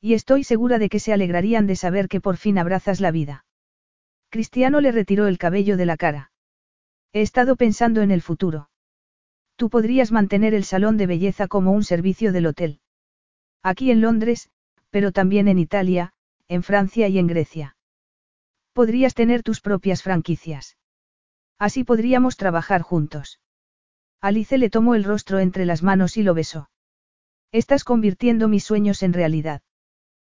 [0.00, 3.44] Y estoy segura de que se alegrarían de saber que por fin abrazas la vida.
[4.28, 6.32] Cristiano le retiró el cabello de la cara.
[7.12, 8.67] He estado pensando en el futuro.
[9.58, 12.78] Tú podrías mantener el salón de belleza como un servicio del hotel.
[13.64, 14.50] Aquí en Londres,
[14.90, 16.12] pero también en Italia,
[16.46, 17.76] en Francia y en Grecia.
[18.72, 20.76] Podrías tener tus propias franquicias.
[21.58, 23.40] Así podríamos trabajar juntos.
[24.20, 26.70] Alice le tomó el rostro entre las manos y lo besó.
[27.50, 29.62] Estás convirtiendo mis sueños en realidad.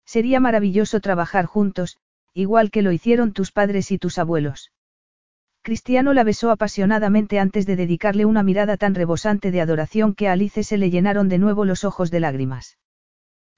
[0.04, 1.98] Sería maravilloso trabajar juntos,
[2.34, 4.70] igual que lo hicieron tus padres y tus abuelos.
[5.62, 10.32] Cristiano la besó apasionadamente antes de dedicarle una mirada tan rebosante de adoración que a
[10.32, 12.78] Alice se le llenaron de nuevo los ojos de lágrimas.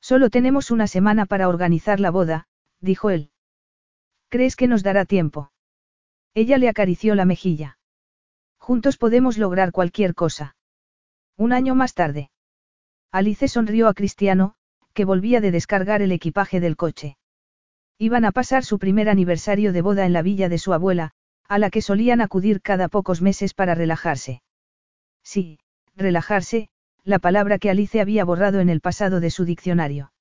[0.01, 2.49] Solo tenemos una semana para organizar la boda,
[2.81, 3.31] dijo él.
[4.29, 5.53] ¿Crees que nos dará tiempo?
[6.35, 7.79] Ella le acarició la mejilla.
[8.59, 10.57] Juntos podemos lograr cualquier cosa.
[11.37, 12.31] Un año más tarde.
[13.11, 14.55] Alice sonrió a Cristiano,
[14.93, 17.17] que volvía de descargar el equipaje del coche.
[17.99, 21.13] Iban a pasar su primer aniversario de boda en la villa de su abuela,
[21.51, 24.41] a la que solían acudir cada pocos meses para relajarse.
[25.25, 25.59] Sí,
[25.97, 26.69] relajarse,
[27.03, 30.13] la palabra que Alice había borrado en el pasado de su diccionario.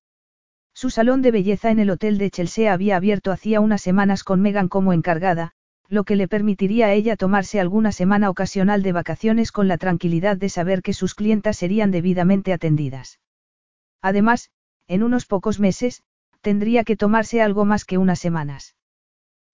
[0.74, 4.40] Su salón de belleza en el hotel de Chelsea había abierto hacía unas semanas con
[4.40, 5.52] Megan como encargada,
[5.88, 10.36] lo que le permitiría a ella tomarse alguna semana ocasional de vacaciones con la tranquilidad
[10.36, 13.20] de saber que sus clientas serían debidamente atendidas.
[14.02, 14.50] Además,
[14.88, 16.02] en unos pocos meses,
[16.40, 18.74] tendría que tomarse algo más que unas semanas.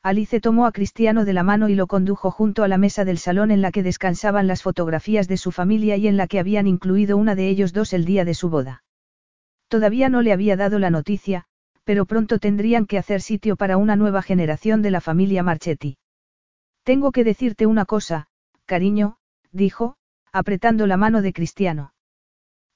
[0.07, 3.19] Alice tomó a Cristiano de la mano y lo condujo junto a la mesa del
[3.19, 6.69] salón en la que descansaban las fotografías de su familia y en la que habían
[6.69, 8.85] incluido una de ellos dos el día de su boda.
[9.67, 11.47] Todavía no le había dado la noticia,
[11.83, 15.99] pero pronto tendrían que hacer sitio para una nueva generación de la familia Marchetti.
[16.85, 18.29] Tengo que decirte una cosa,
[18.65, 19.17] cariño,
[19.51, 19.97] dijo,
[20.31, 21.95] apretando la mano de Cristiano.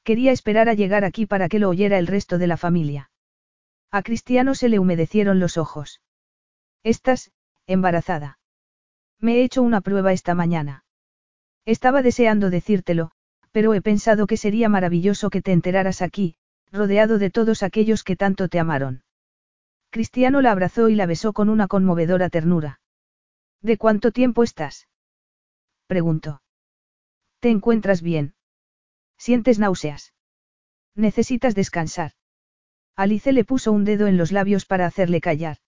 [0.02, 3.12] Quería esperar a llegar aquí para que lo oyera el resto de la familia.
[3.92, 6.00] A Cristiano se le humedecieron los ojos.
[6.82, 7.30] Estás,
[7.66, 8.38] embarazada.
[9.18, 10.84] Me he hecho una prueba esta mañana.
[11.66, 13.10] Estaba deseando decírtelo,
[13.52, 16.36] pero he pensado que sería maravilloso que te enteraras aquí,
[16.72, 19.02] rodeado de todos aquellos que tanto te amaron.
[19.90, 22.80] Cristiano la abrazó y la besó con una conmovedora ternura.
[23.60, 24.88] ¿De cuánto tiempo estás?
[25.86, 26.42] preguntó.
[27.40, 28.34] ¿Te encuentras bien?
[29.18, 30.14] ¿Sientes náuseas?
[30.94, 32.12] Necesitas descansar.
[32.96, 35.58] Alice le puso un dedo en los labios para hacerle callar.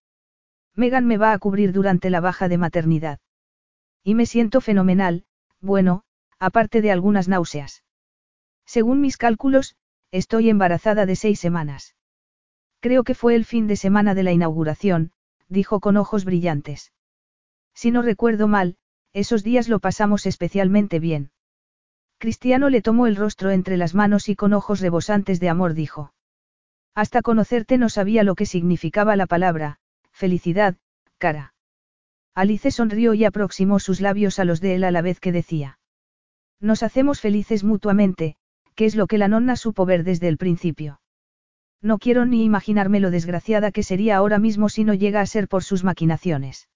[0.75, 3.21] Megan me va a cubrir durante la baja de maternidad.
[4.03, 5.25] Y me siento fenomenal,
[5.61, 6.05] bueno,
[6.39, 7.85] aparte de algunas náuseas.
[8.65, 9.77] Según mis cálculos,
[10.11, 11.95] estoy embarazada de seis semanas.
[12.81, 15.13] Creo que fue el fin de semana de la inauguración,
[15.49, 16.93] dijo con ojos brillantes.
[17.75, 18.77] Si no recuerdo mal,
[19.13, 21.31] esos días lo pasamos especialmente bien.
[22.19, 26.13] Cristiano le tomó el rostro entre las manos y con ojos rebosantes de amor dijo.
[26.95, 29.81] Hasta conocerte no sabía lo que significaba la palabra,
[30.13, 30.77] Felicidad,
[31.19, 31.55] cara.
[32.35, 35.79] Alice sonrió y aproximó sus labios a los de él a la vez que decía.
[36.61, 38.37] Nos hacemos felices mutuamente,
[38.75, 41.01] que es lo que la nonna supo ver desde el principio.
[41.83, 45.49] No quiero ni imaginarme lo desgraciada que sería ahora mismo si no llega a ser
[45.49, 46.69] por sus maquinaciones.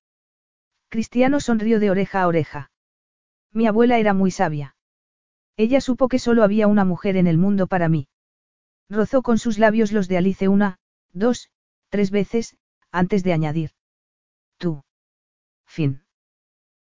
[0.89, 2.71] Cristiano sonrió de oreja a oreja.
[3.53, 4.77] Mi abuela era muy sabia.
[5.57, 8.09] Ella supo que solo había una mujer en el mundo para mí.
[8.91, 10.79] Rozó con sus labios los de Alice una,
[11.13, 11.51] dos,
[11.89, 12.57] tres veces,
[12.97, 13.71] antes de añadir.
[14.59, 14.83] Tú.
[15.67, 16.06] Fin.